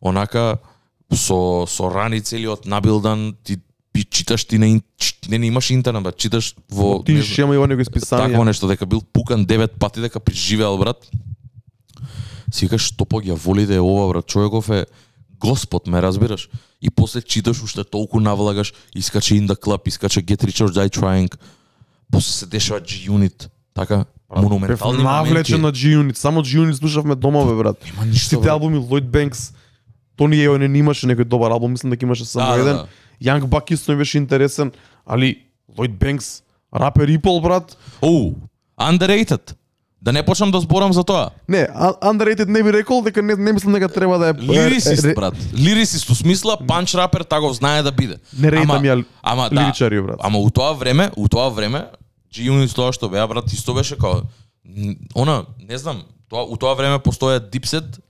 онака 0.00 0.58
со 1.12 1.66
со 1.66 1.88
рани 1.92 2.20
целиот 2.20 2.64
набилдан, 2.66 3.36
ти 3.44 3.56
пи- 3.94 4.04
читаш 4.04 4.44
ти 4.44 4.58
на 4.58 4.66
не, 5.28 5.38
не 5.38 5.46
имаш 5.46 5.70
интернет, 5.70 6.02
брат, 6.02 6.16
читаш 6.18 6.54
во 6.68 7.02
Ти 7.02 7.12
има 7.38 7.54
и 7.54 7.58
во 7.58 7.66
некои 7.66 7.84
Такво 7.84 7.94
списанија. 7.96 8.44
нешто 8.44 8.68
дека 8.68 8.86
бил 8.86 9.00
пукан 9.02 9.44
девет 9.44 9.72
пати 9.72 10.00
дека 10.00 10.20
преживеал 10.20 10.78
брат. 10.78 10.98
Си 12.52 12.66
викаш 12.66 12.82
што 12.84 13.04
пак 13.04 13.24
ја 13.24 13.34
воли 13.34 13.66
да 13.66 13.74
е 13.74 13.80
ова 13.80 14.08
брат, 14.08 14.26
човеков 14.26 14.68
е 14.70 14.86
Господ, 15.40 15.86
ме 15.86 16.02
разбираш? 16.02 16.48
И 16.82 16.90
после 16.90 17.22
читаш 17.22 17.62
уште 17.62 17.84
толку 17.84 18.20
навлагаш, 18.20 18.72
искаче 18.94 19.34
In 19.34 19.46
the 19.46 19.56
Club, 19.56 19.88
искаче 19.88 20.20
Get 20.20 20.44
Rich 20.44 20.60
or 20.60 20.70
Die 20.70 20.90
Trying. 20.90 21.34
После 22.12 22.32
се 22.32 22.46
дешава 22.46 22.80
G-Unit, 22.80 23.48
така 23.74 23.96
Бев 24.30 24.42
монументални 24.42 25.02
навлечен 25.02 25.60
моменти. 25.60 25.86
на 25.86 25.94
G-Unit. 25.94 26.14
Само 26.14 26.40
G-Unit 26.40 26.72
слушавме 26.72 27.14
дома, 27.14 27.44
бе, 27.44 27.54
брат. 27.54 27.76
Нема 27.86 28.06
ништо. 28.06 28.28
Сите 28.30 28.48
албуми 28.48 28.78
Lloyd 28.78 29.04
Banks, 29.04 29.54
Тони 30.16 30.36
Ео 30.38 30.58
не 30.58 30.78
имаше 30.78 31.06
некој 31.06 31.24
добар 31.24 31.50
албум, 31.50 31.72
мислам 31.72 31.90
дека 31.90 32.04
имаше 32.04 32.24
само 32.24 32.46
Да, 32.46 32.54
да, 32.54 32.60
еден. 32.60 32.76
да. 32.76 32.82
Young 32.82 32.88
Исто 33.20 33.92
ми 33.92 33.98
беше 33.98 34.18
интересен, 34.18 34.72
али 35.06 35.42
Lloyd 35.78 35.92
Banks, 35.92 36.42
рапер 36.74 37.08
Ипол, 37.08 37.40
брат. 37.40 37.76
Оу, 38.02 38.34
underrated. 38.80 39.54
Да 40.02 40.12
не 40.12 40.22
почнам 40.22 40.50
да 40.50 40.60
зборам 40.60 40.92
за 40.92 41.04
тоа. 41.04 41.30
Не, 41.48 41.68
underrated 42.02 42.48
не 42.48 42.62
би 42.62 42.72
рекол 42.72 43.02
дека 43.02 43.22
не, 43.22 43.36
не 43.36 43.52
мислам 43.52 43.72
дека 43.72 43.88
треба 43.88 44.18
да 44.18 44.28
е... 44.28 44.32
Лирисист, 44.32 45.14
брат. 45.14 45.34
Лирисист, 45.54 46.10
у 46.10 46.14
смисла, 46.14 46.58
панч 46.68 46.94
рапер, 46.94 47.24
тагов 47.24 47.56
знае 47.56 47.82
да 47.82 47.92
биде. 47.92 48.18
Не 48.38 48.52
рейтам 48.52 48.84
ја 48.84 49.04
Ама 49.22 49.50
да. 49.50 49.62
лиричари, 49.62 50.00
брат. 50.02 50.16
Ама 50.20 50.38
у 50.38 50.50
тоа 50.50 50.72
време, 50.72 51.10
у 51.16 51.28
тоа 51.28 51.48
време, 51.48 51.86
G-Unit 52.34 52.74
тоа 52.74 52.92
што 52.92 53.08
беа 53.08 53.26
брат, 53.26 53.52
исто 53.52 53.74
беше 53.74 53.96
као 53.96 54.22
н- 54.66 54.96
она, 55.14 55.46
не 55.68 55.78
знам, 55.78 56.02
тоа 56.28 56.44
у 56.44 56.56
тоа 56.56 56.74
време 56.74 56.98
постоја 56.98 57.40
Dipset 57.40 58.00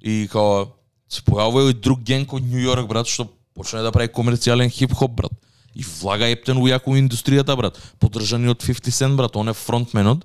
и 0.00 0.28
као 0.32 0.66
се 1.10 1.20
појавува 1.20 1.70
и 1.70 1.74
друг 1.74 2.00
генг 2.00 2.32
од 2.32 2.42
Њу 2.42 2.62
Йорк 2.64 2.88
брат 2.88 3.06
што 3.06 3.28
почна 3.54 3.82
да 3.82 3.92
прави 3.92 4.08
комерцијален 4.08 4.70
хип-хоп 4.70 5.10
брат. 5.16 5.32
И 5.74 5.84
влага 5.84 6.28
ептен 6.28 6.60
ујако 6.60 6.96
индустријата 7.00 7.56
брат, 7.56 7.78
Подржани 7.98 8.48
од 8.52 8.60
50 8.60 8.92
Cent 8.92 9.16
брат, 9.16 9.36
он 9.36 9.48
е 9.48 9.54
фронтменот. 9.54 10.24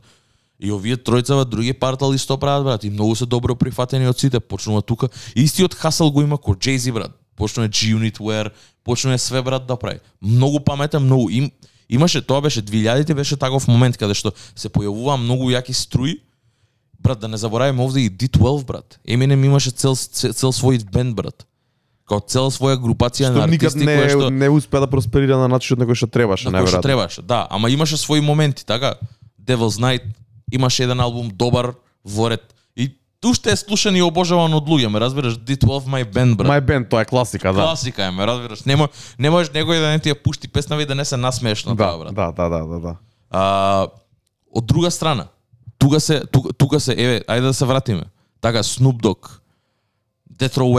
И 0.59 0.71
овие 0.71 0.97
тројцава 0.97 1.45
други 1.45 1.73
партали 1.73 2.15
исто 2.15 2.37
прават 2.37 2.65
брат 2.65 2.83
и 2.83 2.89
многу 2.89 3.15
се 3.15 3.25
добро 3.25 3.55
прифатени 3.55 4.07
од 4.07 4.19
сите, 4.19 4.39
почнува 4.39 4.81
тука. 4.81 5.09
Истиот 5.35 5.73
хасал 5.73 6.11
го 6.11 6.21
има 6.21 6.37
ко 6.37 6.55
Джейзи 6.55 6.91
брат. 6.91 7.11
Почнува 7.35 7.69
G-Unit 7.69 8.17
Wear, 8.17 8.49
почнува 8.83 9.17
све 9.17 9.41
брат 9.41 9.67
да 9.67 9.77
прави. 9.77 9.99
Многу 10.21 10.59
паметен, 10.59 11.03
многу 11.03 11.29
им 11.29 11.51
имаше 11.89 12.21
тоа 12.21 12.41
беше 12.41 12.61
2000-те 12.61 13.13
беше 13.13 13.37
таков 13.37 13.67
момент 13.67 13.97
каде 13.97 14.13
што 14.13 14.33
се 14.55 14.69
појавува 14.69 15.15
многу 15.21 15.51
јаки 15.51 15.73
струи. 15.73 16.19
Брат, 16.99 17.19
да 17.19 17.27
не 17.27 17.37
забораваме 17.37 17.83
овде 17.83 18.01
и 18.01 18.09
D12 18.09 18.65
брат. 18.65 18.99
Eminem 19.07 19.45
имаше 19.45 19.71
цел 19.71 19.95
цел, 19.95 20.33
цел 20.33 20.51
свој 20.51 20.83
бенд 20.91 21.15
брат. 21.15 21.46
Као 22.07 22.21
цела 22.23 22.47
своја 22.55 22.77
групација 22.79 23.33
на 23.33 23.43
Што 23.43 23.51
никад 23.51 23.73
артисти 23.73 23.85
не, 23.85 23.95
која 23.99 24.11
што 24.13 24.27
не 24.31 24.47
успеа 24.49 24.79
да 24.79 24.87
просперира 24.87 25.35
на 25.41 25.49
начинот 25.51 25.81
на 25.83 25.87
кој 25.89 25.97
што 25.99 26.07
требаше, 26.07 26.47
на 26.47 26.61
кој 26.63 26.71
што 26.71 26.79
требаше. 26.85 27.21
Да, 27.21 27.43
ама 27.51 27.67
имаше 27.67 27.99
своји 27.99 28.23
моменти, 28.23 28.63
така? 28.63 28.95
Devil's 29.43 29.75
Night 29.75 30.07
имаше 30.51 30.83
еден 30.87 31.03
албум 31.03 31.27
добар 31.35 31.73
во 32.05 32.29
ред. 32.31 32.55
И 32.79 32.95
уште 33.25 33.51
е 33.51 33.55
слушан 33.59 33.95
и 33.95 34.01
обожаван 34.01 34.53
од 34.55 34.63
луѓе, 34.63 34.87
ме 34.87 35.03
разбираш? 35.03 35.35
D12 35.35 35.91
My 35.91 36.05
Band, 36.07 36.37
брат. 36.39 36.47
My 36.47 36.61
Band, 36.63 36.87
тоа 36.87 37.03
е 37.03 37.05
класика, 37.05 37.51
да. 37.51 37.67
Класика 37.67 38.07
е, 38.07 38.11
ме 38.11 38.27
разбираш? 38.27 38.63
Нема 38.63 38.87
не 39.19 39.29
можеш 39.29 39.51
некој 39.51 39.83
да 39.83 39.91
не 39.91 39.99
ти 39.99 40.15
ја 40.15 40.15
пушти 40.15 40.47
песна 40.47 40.79
и 40.79 40.85
да 40.87 40.95
не 40.95 41.03
се 41.03 41.17
насмееш 41.17 41.65
на 41.65 41.75
Да, 41.75 41.91
тоа, 41.91 41.97
брат. 41.99 42.15
да, 42.15 42.31
да, 42.31 42.49
да, 42.49 42.65
да, 42.65 42.79
да. 42.79 42.95
А, 43.31 43.87
од 44.55 44.65
друга 44.65 44.91
страна, 44.91 45.27
тука 45.77 45.99
се 45.99 46.23
тука, 46.31 46.53
тука 46.53 46.79
се 46.79 46.95
еве, 46.95 47.19
ајде 47.27 47.51
да 47.51 47.53
се 47.53 47.65
вратиме. 47.65 48.03
Така 48.39 48.63
Snoop 48.63 49.03
Dogg, 49.03 49.39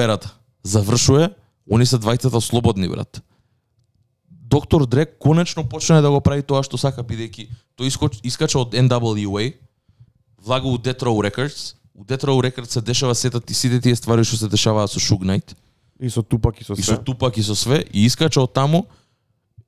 ерата 0.03 0.38
завршува, 0.63 1.31
они 1.71 1.87
се 1.87 1.99
двајцата 1.99 2.41
слободни 2.41 2.89
брат. 2.89 3.23
Доктор 4.31 4.87
Дре 4.87 5.07
конечно 5.07 5.65
почна 5.69 6.03
да 6.03 6.11
го 6.11 6.21
прави 6.21 6.43
тоа 6.43 6.63
што 6.63 6.79
сака 6.79 7.03
бидејќи 7.03 7.49
тој 7.79 7.87
искоч, 7.87 8.21
искача 8.25 8.59
од 8.59 8.75
NWA, 8.75 9.53
влага 10.41 10.69
у 10.69 10.79
Death 10.79 11.05
Row 11.05 11.21
Records, 11.21 11.75
у 11.95 12.05
Death 12.05 12.25
Row 12.25 12.41
Records 12.41 12.71
се 12.71 12.81
дешава 12.81 13.15
сета 13.15 13.41
ти 13.41 13.55
сите 13.55 13.81
тие 13.81 13.97
ствари 13.97 14.25
што 14.25 14.37
се 14.37 14.49
дешаваат 14.49 14.91
со 14.91 15.01
Suge 15.01 15.27
Knight 15.27 15.55
И 16.01 16.09
со 16.09 16.23
Тупак 16.23 16.61
и 16.61 16.65
со 16.65 16.75
и 16.75 16.83
со. 16.83 16.97
Тупак 16.97 17.39
и 17.39 17.43
со 17.43 17.55
све 17.55 17.83
и 17.93 18.07
искача 18.07 18.41
од 18.41 18.53
таму 18.53 18.87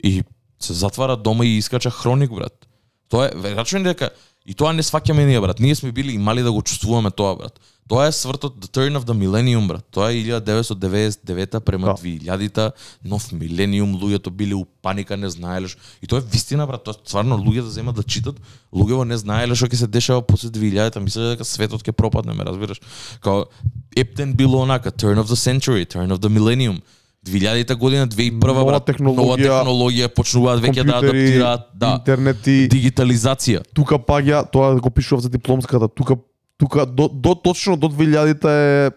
и 0.03 0.23
се 0.59 0.73
затвара 0.73 1.17
дома 1.17 1.45
и 1.45 1.59
искача 1.59 1.91
хроник 1.91 2.31
брат. 2.31 2.69
Тоа 3.09 3.27
е 3.29 3.35
веројатно 3.35 3.83
дека 3.83 4.11
и 4.47 4.55
тоа 4.55 4.73
не 4.73 4.83
сваќаме 4.83 5.27
ние 5.27 5.41
брат. 5.41 5.59
Ние 5.59 5.75
сме 5.75 5.93
били 5.93 6.15
и 6.15 6.19
мали 6.19 6.43
да 6.43 6.53
го 6.53 6.63
чувствуваме 6.63 7.11
тоа 7.11 7.37
брат. 7.37 7.61
Тоа 7.91 8.07
е 8.07 8.13
свртот 8.15 8.55
The 8.63 8.71
Turn 8.71 8.95
of 8.95 9.03
the 9.03 9.15
Millennium 9.19 9.67
брат. 9.67 9.83
Тоа 9.91 10.13
е 10.13 10.23
1999 10.23 11.61
према 11.61 11.87
Да. 11.87 11.95
2000-та, 11.99 12.71
нов 13.05 13.33
милениум, 13.33 13.97
луѓето 13.99 14.31
биле 14.31 14.55
у 14.55 14.65
паника, 14.83 15.17
не 15.17 15.31
знаеле 15.31 15.67
што. 15.67 15.83
И 16.03 16.07
тоа 16.07 16.23
е 16.23 16.23
вистина 16.23 16.67
брат, 16.71 16.85
тоа 16.87 16.95
стварно 16.95 17.35
луѓе 17.35 17.67
да 17.67 17.71
земат 17.71 17.99
да 17.99 18.07
читат, 18.07 18.39
луѓето 18.71 19.11
не 19.11 19.19
знаеле 19.19 19.59
што 19.59 19.67
ќе 19.67 19.83
се 19.83 19.91
дешава 19.91 20.23
после 20.23 20.55
2000-та, 20.55 21.03
мислеле 21.03 21.35
дека 21.35 21.45
светот 21.45 21.83
ќе 21.83 21.91
пропадне, 21.91 22.31
ме 22.31 22.47
разбираш? 22.47 22.79
Као 23.27 23.51
Ептен 23.99 24.39
било 24.39 24.63
онака 24.63 24.95
Turn 24.95 25.19
of 25.19 25.27
the 25.27 25.35
Century, 25.35 25.83
Turn 25.83 26.15
of 26.15 26.23
the 26.23 26.31
Millennium. 26.31 26.79
2000-та 27.27 27.75
година, 27.75 28.07
2001 28.09 28.47
Нова 28.47 28.65
брат, 28.65 28.89
нова 29.01 29.37
технологија, 29.37 29.51
технологија 29.51 30.09
почнуваат 30.15 30.63
веќе 30.63 30.85
да 30.87 31.03
адаптираат, 31.03 31.67
да, 31.75 31.91
интернети, 31.99 32.69
дигитализација. 32.71 33.67
тука 33.75 33.99
паѓа, 33.99 34.47
тоа 34.51 34.79
го 34.81 34.91
пишував 34.91 35.23
за 35.23 35.29
дипломската, 35.29 35.89
тука 35.89 36.17
тука 36.61 36.87
до, 36.87 37.09
до 37.09 37.35
точно 37.35 37.77
до 37.77 37.89
2000-та 37.89 38.53
е, 38.53 38.87
е 38.87 38.91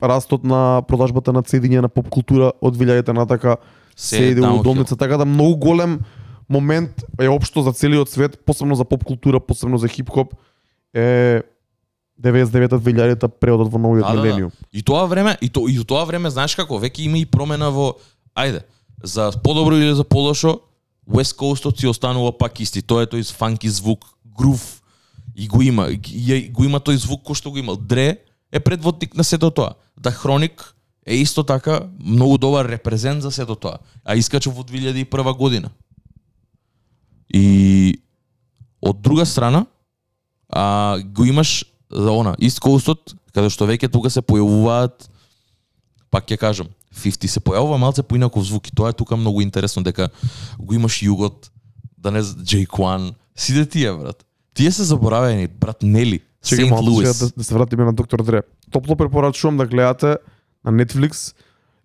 растот 0.00 0.44
на 0.44 0.82
продажбата 0.88 1.32
на 1.36 1.44
цедиња 1.44 1.84
на 1.84 1.88
поп 1.92 2.08
култура 2.08 2.52
од 2.60 2.76
2000-та 2.76 3.12
натака 3.12 3.56
Се 3.96 4.16
се 4.16 4.24
иде 4.24 4.40
у 4.40 4.62
долница, 4.62 4.96
така 4.96 5.16
да 5.16 5.24
многу 5.24 5.56
голем 5.56 6.00
момент 6.48 7.04
е 7.20 7.28
општо 7.28 7.62
за 7.62 7.72
целиот 7.72 8.10
свет, 8.10 8.44
посебно 8.44 8.74
за 8.74 8.84
поп 8.84 9.04
култура, 9.04 9.40
посебно 9.40 9.78
за 9.78 9.88
хип-хоп 9.88 10.32
е 10.94 11.42
99-та 12.22 12.78
2000-та 12.78 13.28
преодот 13.28 13.72
во 13.72 13.78
новиот 13.78 14.06
Да, 14.06 14.12
да, 14.12 14.16
да. 14.16 14.22
милениум. 14.22 14.50
И 14.72 14.82
тоа 14.82 15.06
време, 15.06 15.36
и, 15.40 15.48
то, 15.48 15.68
и 15.68 15.84
тоа 15.84 16.04
време, 16.04 16.30
знаеш 16.30 16.56
како, 16.56 16.80
веќе 16.80 17.04
има 17.08 17.18
и 17.18 17.26
промена 17.26 17.70
во, 17.70 17.96
ајде, 18.36 18.64
за 19.02 19.32
подобро 19.44 19.76
или 19.76 19.92
за 19.94 20.04
полошо, 20.04 20.60
West 21.08 21.36
Coastот 21.36 21.78
си 21.78 21.86
останува 21.86 22.32
пак 22.32 22.60
исти. 22.60 22.82
Тоа 22.82 23.04
е 23.04 23.10
тој 23.10 23.22
фанки 23.36 23.68
звук, 23.68 24.04
грув, 24.24 24.82
и 25.36 25.48
го 25.48 25.62
има, 25.62 25.88
и, 25.90 26.00
и 26.32 26.48
го 26.48 26.64
има 26.64 26.80
тој 26.80 26.96
звук 26.96 27.20
кој 27.28 27.36
што 27.36 27.52
го 27.52 27.60
имал. 27.60 27.76
Дре 27.76 28.24
е 28.52 28.60
предводник 28.60 29.16
на 29.16 29.24
сето 29.24 29.50
тоа. 29.50 29.76
Да 30.00 30.10
Хроник 30.10 30.74
е 31.06 31.20
исто 31.20 31.44
така 31.44 31.88
многу 32.00 32.38
добар 32.38 32.64
репрезент 32.64 33.22
за 33.22 33.30
сето 33.30 33.56
тоа. 33.56 33.78
А 34.04 34.16
искача 34.16 34.50
во 34.50 34.64
2001 34.64 35.36
година. 35.36 35.70
И 37.28 38.00
од 38.80 39.00
друга 39.00 39.26
страна, 39.26 39.66
а, 40.48 40.98
го 41.04 41.24
имаш 41.24 41.64
за 41.90 42.10
она, 42.12 42.34
East 42.40 42.62
Coastот, 42.64 43.12
каде 43.34 43.50
што 43.52 43.68
веќе 43.68 43.92
тука 43.92 44.10
се 44.10 44.24
појавуваат, 44.24 45.10
пак 46.10 46.24
ќе 46.24 46.40
кажам, 46.40 46.72
50 46.96 47.28
се 47.28 47.40
појавува 47.44 47.76
малце 47.76 48.02
поинаков 48.02 48.46
звук 48.48 48.68
и 48.68 48.74
тоа 48.74 48.90
е 48.90 48.96
тука 48.96 49.16
многу 49.16 49.44
интересно 49.44 49.82
дека 49.84 50.08
го 50.58 50.74
имаш 50.74 51.02
југот, 51.02 51.50
да 51.98 52.10
не 52.10 52.22
Джей 52.22 52.64
Куан, 52.64 53.12
сите 53.36 53.66
тие 53.66 53.92
брат. 53.92 54.24
Тие 54.56 54.72
се 54.72 54.84
заборавени, 54.84 55.46
брат 55.46 55.82
Нели, 55.82 56.20
Чекај 56.40 56.70
малку 56.70 57.02
да, 57.02 57.12
да 57.36 57.44
се 57.44 57.54
вратиме 57.54 57.84
на 57.84 57.92
Доктор 57.92 58.22
Дре. 58.22 58.42
Топло 58.70 58.96
препорачувам 58.96 59.56
да 59.56 59.66
гледате 59.66 60.16
на 60.64 60.72
Netflix. 60.72 61.34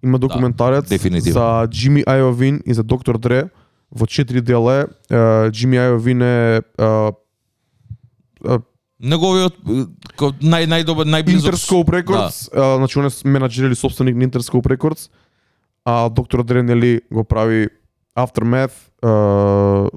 Има 0.03 0.19
документарец 0.19 0.89
дефинитивно. 0.89 1.33
за 1.33 1.67
Джими 1.67 2.03
Айовин 2.07 2.61
и 2.65 2.73
за 2.73 2.83
Доктор 2.83 3.17
Дре 3.17 3.49
во 3.91 4.07
четири 4.07 4.41
дела. 4.41 4.87
е. 5.09 5.51
Джими 5.51 5.77
Айовин 5.77 6.21
е 6.21 6.61
Неговиот 9.01 9.55
нај 10.45 10.67
најдобар 10.69 11.09
најблизок 11.09 11.51
Interscope 11.51 11.89
Records, 11.89 12.49
да. 12.53 12.77
значи 12.77 12.99
он 12.99 13.05
е 13.05 13.09
менаџер 13.09 13.65
или 13.65 13.75
собственик 13.75 14.15
на 14.15 14.29
Interscope 14.29 14.77
Records, 14.77 15.09
а 15.85 16.09
Доктор 16.09 16.43
Дре 16.43 16.63
нели 16.63 17.01
го 17.11 17.23
прави 17.23 17.67
Aftermath. 18.17 18.77
Е, 19.01 19.89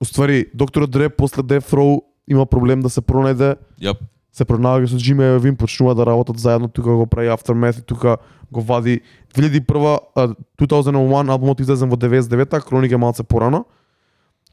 уствари, 0.00 0.46
Доктор 0.54 0.86
Дре 0.86 1.08
после 1.08 1.42
Death 1.42 1.70
Row 1.72 2.07
има 2.28 2.46
проблем 2.46 2.80
да 2.80 2.90
се 2.90 3.00
пронајде 3.00 3.56
Јап. 3.80 3.98
се 4.32 4.44
пронаоѓа 4.44 4.86
со 4.86 4.96
Джими 4.96 5.24
Иовин, 5.24 5.56
почнува 5.56 5.94
да 5.94 6.06
работат 6.06 6.38
заедно, 6.38 6.68
тука 6.68 6.90
го 6.90 7.06
прави 7.06 7.28
Aftermath 7.28 7.78
и 7.78 7.82
тука 7.82 8.16
го 8.52 8.60
вади 8.60 9.00
2001 9.34 9.98
а, 10.14 10.28
2001 10.60 11.30
албумот 11.30 11.60
излезен 11.60 11.90
во 11.90 11.96
99-та, 11.96 12.60
Кроник 12.60 12.92
е 12.92 12.96
малце 12.96 13.22
порано. 13.22 13.64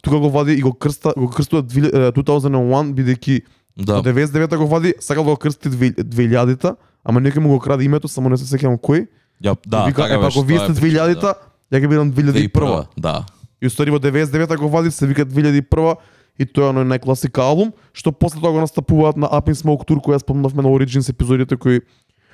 Тука 0.03 0.19
го 0.19 0.29
вади 0.29 0.53
и 0.53 0.61
го 0.61 0.73
крста 0.73 1.13
го 1.17 1.29
крстува 1.29 1.63
2001 1.63 2.93
бидејќи 2.93 3.41
Да. 3.75 3.99
Во 3.99 4.01
99-та 4.01 4.57
го 4.57 4.67
вади, 4.67 4.93
сакал 4.99 5.23
да 5.23 5.31
го 5.31 5.37
крсти 5.37 5.69
2000-та, 5.69 6.75
ама 7.03 7.19
некој 7.19 7.43
му 7.43 7.49
го 7.49 7.59
краде 7.59 7.83
името, 7.83 8.07
само 8.07 8.31
не 8.31 8.37
се 8.39 8.47
сеќавам 8.47 8.79
кој. 8.79 9.07
Ја, 9.43 9.57
да, 9.67 9.83
вика, 9.91 10.07
така 10.07 10.15
е, 10.15 10.19
па 10.19 10.31
ако 10.31 10.41
вие 10.47 10.59
сте 10.59 10.71
причина, 10.71 11.11
2000-та, 11.11 11.33
ја 11.75 11.81
ќе 11.83 11.89
бидам 11.91 12.11
да. 12.11 12.21
2001 12.23 12.87
Да. 12.97 13.25
И 13.59 13.67
устари 13.67 13.91
во 13.91 13.99
99-та 13.99 14.55
го 14.55 14.69
вади, 14.69 14.91
се 14.91 15.07
вика 15.07 15.25
2001 15.25 15.95
и 16.39 16.45
тоа 16.45 16.69
е 16.69 16.73
оној 16.73 16.87
најкласика 16.89 17.43
албум, 17.43 17.71
што 17.93 18.11
после 18.11 18.41
тоа 18.41 18.51
го 18.51 18.63
настапуваат 18.63 19.17
на 19.17 19.29
Up 19.31 19.47
in 19.51 19.55
Smoke 19.55 19.87
Tour 19.87 20.01
која 20.03 20.19
спомнавме 20.19 20.63
на 20.65 20.69
Origins 20.69 21.09
епизодите 21.09 21.57
кои 21.57 21.81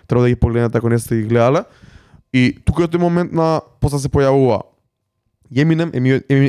треба 0.07 0.23
да 0.23 0.29
ги 0.29 0.35
погледнете 0.35 0.77
ако 0.77 0.89
не 0.89 0.99
сте 0.99 1.15
ги 1.15 1.23
гледале. 1.23 1.63
И 2.33 2.57
тука 2.65 2.83
е 2.83 2.87
тој 2.87 2.97
момент 2.97 3.31
на 3.31 3.61
после 3.79 3.99
се 3.99 4.09
појавува 4.09 4.63
Eminem, 5.51 5.91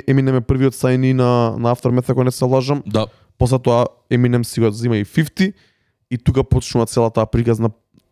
Eminem 0.06 0.38
е 0.38 0.46
првиот 0.46 0.78
сајни 0.78 1.12
на 1.12 1.58
на 1.58 1.74
Aftermath 1.74 2.10
ако 2.10 2.24
не 2.24 2.30
се 2.30 2.44
лажам. 2.44 2.82
Да. 2.86 3.06
После 3.38 3.58
тоа 3.58 3.86
Eminem 4.10 4.42
си 4.42 4.60
го 4.60 4.70
зима 4.70 4.96
и 4.96 5.04
50 5.04 5.52
и 6.10 6.18
тука 6.18 6.44
почнува 6.44 6.86
целата 6.86 7.20
таа 7.20 7.26
приказна 7.26 7.70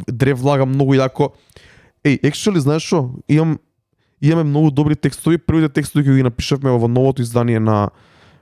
Дре 0.09 0.33
влага 0.35 0.65
многу 0.65 0.95
јако. 0.97 1.33
Еј, 2.05 2.21
actually 2.25 2.59
знаеш 2.59 2.87
што? 2.89 3.13
Имам 3.29 3.59
имаме 4.21 4.45
многу 4.45 4.71
добри 4.71 4.97
текстови. 4.97 5.39
Првите 5.39 5.69
текстови 5.69 6.05
кои 6.05 6.17
ги 6.17 6.23
напишавме 6.23 6.71
во 6.71 6.89
новото 6.89 7.23
издание 7.23 7.61
на 7.61 7.91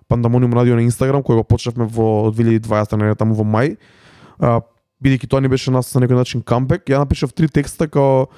Пандамониум 0.09 0.55
радио 0.57 0.75
на 0.75 0.83
Инстаграм, 0.83 1.23
кој 1.23 1.43
го 1.43 1.45
почнавме 1.45 1.85
во 1.85 2.33
2020 2.33 2.97
не 2.97 3.15
таму 3.15 3.37
во 3.37 3.45
мај. 3.45 3.77
А, 4.41 4.61
бидејќи 5.05 5.29
тоа 5.29 5.41
не 5.41 5.49
беше 5.53 5.71
нас 5.71 5.93
на 5.95 6.01
некој 6.05 6.17
начин 6.17 6.43
камбек, 6.43 6.89
ја 6.89 7.05
напишав 7.05 7.33
три 7.33 7.49
текста 7.49 7.89
као 7.89 8.29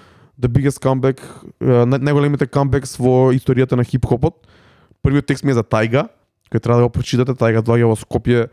the 0.40 0.48
biggest 0.48 0.80
comeback, 0.80 1.20
најголемите 1.61 2.48
камбекс 2.48 2.96
во 2.98 3.30
историјата 3.37 3.76
на 3.76 3.85
хип-хопот. 3.85 4.46
Првиот 5.04 5.26
текст 5.26 5.44
ми 5.44 5.52
е 5.52 5.61
за 5.61 5.62
Тајга, 5.62 6.09
кој 6.50 6.61
треба 6.61 6.80
да 6.80 6.88
го 6.88 6.92
прочитате. 6.92 7.37
Тајга 7.37 7.62
доаѓа 7.62 7.92
во 7.92 7.96
Скопје 7.96 8.48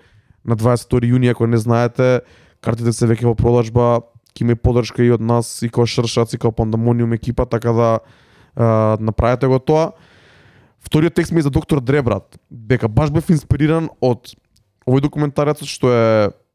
на 0.45 0.56
22 0.56 1.08
јуни, 1.08 1.32
ако 1.32 1.47
не 1.47 1.58
знаете, 1.58 2.21
картите 2.62 2.93
се 2.93 3.08
веќе 3.08 3.32
во 3.32 3.36
продажба, 3.36 4.03
ќе 4.36 4.45
има 4.45 4.56
подршка 4.56 5.01
поддршка 5.01 5.03
и 5.03 5.12
од 5.12 5.21
нас, 5.21 5.63
и 5.63 5.69
као 5.69 5.88
Шршац, 5.88 6.34
и 6.34 6.38
као 6.38 6.51
Пандамониум 6.51 7.13
екипа, 7.13 7.45
така 7.45 7.71
да 7.73 7.99
направете 8.99 9.47
го 9.47 9.60
тоа. 9.60 9.91
Вториот 10.79 11.13
текст 11.13 11.31
ми 11.31 11.39
е 11.39 11.41
за 11.41 11.49
доктор 11.49 11.81
Дре, 11.81 12.01
брат. 12.01 12.39
Дека 12.51 12.87
баш 12.87 13.11
бев 13.11 13.29
инспириран 13.29 13.89
од 14.01 14.33
овој 14.87 15.01
документарец 15.03 15.63
што 15.67 15.91
е 15.91 16.05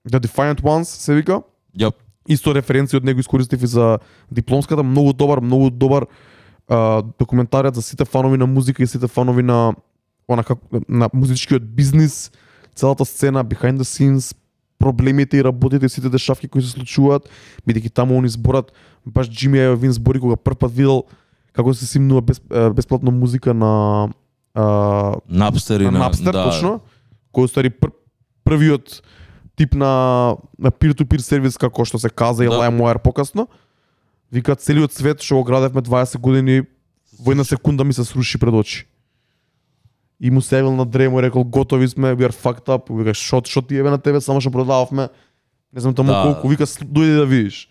The 0.09 0.23
Defiant 0.25 0.63
Ones, 0.63 0.89
се 0.89 1.15
вика. 1.15 1.43
Ја, 1.77 1.93
Исто 2.29 2.55
референции 2.55 2.97
од 2.97 3.05
него 3.05 3.21
искористив 3.21 3.63
и 3.63 3.67
за 3.67 3.99
дипломската, 4.31 4.83
многу 4.83 5.13
добар, 5.13 5.41
многу 5.41 5.71
добар 5.71 6.07
а, 6.69 7.03
документарец 7.19 7.75
за 7.75 7.83
сите 7.83 8.05
фанови 8.05 8.39
на 8.39 8.47
музика 8.47 8.83
и 8.83 8.87
сите 8.87 9.09
фанови 9.09 9.43
на 9.43 9.75
она 10.29 10.45
как 10.45 10.59
на 10.89 11.11
музичкиот 11.13 11.63
бизнис, 11.63 12.33
целата 12.75 13.05
сцена 13.05 13.45
behind 13.45 13.79
the 13.79 13.83
scenes, 13.83 14.37
проблемите 14.79 15.37
и 15.37 15.45
работите, 15.45 15.89
сите 15.89 16.09
дешавки 16.09 16.49
кои 16.49 16.63
се 16.63 16.75
случуваат, 16.75 17.29
бидејќи 17.67 17.93
таму 17.95 18.19
они 18.19 18.29
зборат, 18.29 18.73
баш 19.07 19.31
Джими 19.31 19.59
Иовин 19.59 19.93
збори 19.93 20.21
кога 20.21 20.37
прв 20.37 20.59
пат 20.59 20.73
видел 20.73 21.05
како 21.53 21.75
се 21.75 21.87
симнува 21.87 22.21
без, 22.23 22.41
бесплатно 22.75 23.11
музика 23.11 23.55
на 23.55 24.09
а, 24.55 24.63
Napster 25.31 25.81
и 25.81 25.85
на 25.85 25.91
на... 25.91 26.11
Napster, 26.11 26.33
да. 26.33 26.45
точно, 26.51 26.81
кој 27.35 27.47
стари 27.49 27.71
пр, 27.71 27.91
првиот 28.45 29.03
тип 29.57 29.75
на, 29.75 30.37
на 30.59 30.71
peer-to-peer 30.71 31.21
сервис 31.21 31.57
како 31.61 31.85
што 31.85 31.99
се 31.99 32.11
каза 32.11 32.45
и 32.45 32.49
Да. 32.49 32.55
LimeWire 32.61 32.99
покасно. 32.99 33.49
Вика 34.33 34.57
целиот 34.57 34.93
свет 34.93 35.21
што 35.21 35.37
го 35.37 35.45
градевме 35.45 35.83
20 35.83 36.19
години 36.19 36.63
во 37.21 37.31
една 37.33 37.45
секунда 37.45 37.85
ми 37.85 37.93
се 37.93 38.05
сруши 38.05 38.39
пред 38.39 38.55
очи. 38.55 38.87
И 40.21 40.31
му 40.31 40.41
се 40.41 40.63
на 40.63 40.87
Дре, 40.87 41.09
му 41.09 41.19
е 41.19 41.23
рекол 41.23 41.45
готови 41.45 41.89
сме, 41.89 42.15
we 42.15 42.29
are 42.29 42.33
fucked 42.33 42.67
up, 42.69 42.97
вика 42.99 43.15
шо, 43.15 43.43
шо 43.45 43.63
ти 43.63 43.77
еве 43.77 43.91
на 43.91 43.99
тебе, 43.99 44.21
само 44.21 44.41
што 44.41 44.51
продававме, 44.51 45.09
не 45.73 45.81
знам 45.81 45.95
таму 45.95 46.13
Да. 46.13 46.23
колку, 46.23 46.49
вика 46.49 46.63
«Сл- 46.67 46.87
дојди 46.87 47.17
да 47.19 47.27
видиш. 47.27 47.69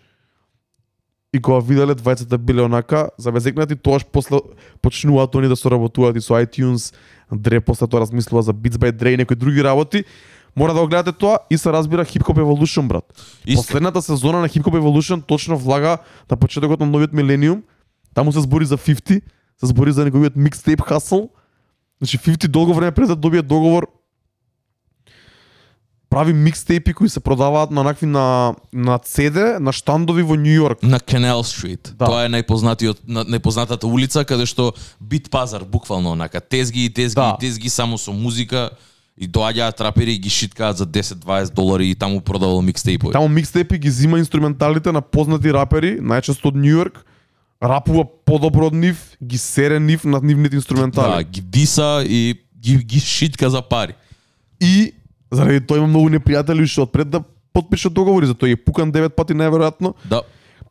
И 1.32 1.40
кога 1.40 1.60
виделе 1.64 1.94
двајцата 1.94 2.36
биле 2.38 2.62
онака, 2.62 3.08
забезекнати, 3.18 3.76
тоаш 3.76 4.04
после 4.04 4.40
почнуваат 4.82 5.34
они 5.34 5.48
да 5.48 5.56
соработуваат 5.56 6.16
и 6.16 6.20
со 6.20 6.34
iTunes, 6.34 6.92
Дре 7.32 7.60
после 7.60 7.86
тоа 7.86 8.00
размислува 8.00 8.42
за 8.42 8.52
Beats 8.52 8.76
by 8.76 8.92
Dre 8.92 9.14
и 9.14 9.16
некои 9.16 9.36
други 9.36 9.64
работи. 9.64 10.04
Мора 10.56 10.74
да 10.74 10.80
го 10.80 10.88
гледате 10.88 11.18
тоа 11.18 11.38
и 11.50 11.58
се 11.58 11.72
разбира 11.72 12.04
Hip 12.04 12.22
Hop 12.22 12.38
Evolution, 12.38 12.86
брат. 12.86 13.04
Искрено. 13.46 13.62
Последната 13.62 14.02
сезона 14.02 14.40
на 14.40 14.48
Hip 14.48 14.62
Hop 14.62 14.80
Evolution 14.80 15.22
точно 15.26 15.56
влага 15.56 15.98
на 16.30 16.36
почетокот 16.36 16.80
на 16.80 16.86
новиот 16.86 17.12
милениум. 17.12 17.62
Таму 18.14 18.32
се 18.32 18.40
збори 18.40 18.64
за 18.64 18.78
50, 18.78 19.22
се 19.60 19.66
збори 19.66 19.92
за 19.92 20.04
неговиот 20.04 20.36
микстейп 20.36 20.80
хасл. 20.80 21.32
Значи 22.00 22.18
50 22.18 22.48
долго 22.48 22.74
време 22.74 22.92
пред 22.92 23.08
да 23.08 23.16
добие 23.16 23.42
договор 23.42 23.86
прави 26.12 26.32
микстейпи 26.32 26.92
кои 26.92 27.08
се 27.08 27.20
продаваат 27.20 27.70
на 27.70 27.82
накви 27.82 28.06
на 28.06 28.54
на 28.72 28.98
CD, 29.00 29.58
на 29.58 29.72
штандови 29.72 30.22
во 30.22 30.36
Њу 30.36 30.54
Йорк. 30.54 30.82
На 30.82 31.00
Canal 31.00 31.40
Street. 31.42 31.92
Да. 31.94 32.04
Тоа 32.04 32.24
е 32.24 32.28
најпознатиот 32.28 32.98
на- 33.08 33.24
најпознатата 33.24 33.84
улица 33.84 34.24
каде 34.24 34.44
што 34.44 34.72
бит 35.00 35.30
пазар 35.30 35.64
буквално 35.64 36.12
онака 36.12 36.40
тезги 36.40 36.84
и 36.84 36.90
тезги 36.90 37.16
Да. 37.16 37.32
и 37.32 37.40
тезги 37.40 37.68
само 37.68 37.98
со 37.98 38.12
музика 38.12 38.70
и 39.18 39.28
доаѓаат 39.28 39.76
трапери 39.76 40.12
и 40.12 40.18
ги 40.18 40.28
шиткаат 40.28 40.76
за 40.76 40.86
10-20 40.86 41.54
долари 41.54 41.88
и 41.88 41.94
таму 41.94 42.20
продавал 42.20 42.62
микстейпови. 42.62 43.12
Таму 43.12 43.28
микстейпи 43.28 43.78
ги 43.78 43.90
зима 43.90 44.18
инструменталите 44.18 44.92
на 44.92 45.00
познати 45.00 45.48
рапери, 45.48 45.96
најчесто 45.96 46.46
од 46.46 46.54
Њу 46.54 46.68
Йорк, 46.68 47.04
рапува 47.62 48.04
подобро 48.24 48.66
од 48.66 48.74
нив, 48.74 48.96
ги 49.24 49.38
сере 49.38 49.80
нив 49.80 50.04
на 50.04 50.20
нивните 50.20 50.56
инструментали. 50.56 51.16
Да, 51.16 51.22
ги 51.24 51.40
диса 51.40 52.04
и 52.04 52.34
ги, 52.60 52.76
ги 52.76 53.00
шитка 53.00 53.50
за 53.50 53.62
пари. 53.62 53.94
И 54.60 54.92
заради 55.32 55.60
тоа 55.60 55.78
има 55.78 55.86
многу 55.86 56.08
непријатели 56.10 56.66
што 56.66 56.82
одпред 56.82 57.10
да 57.10 57.22
потпишат 57.52 57.92
договори, 57.92 58.26
затоа 58.26 58.48
е 58.48 58.56
пукан 58.56 58.92
9 58.92 59.08
пати 59.10 59.32
најверојатно. 59.32 59.94
Да. 60.04 60.22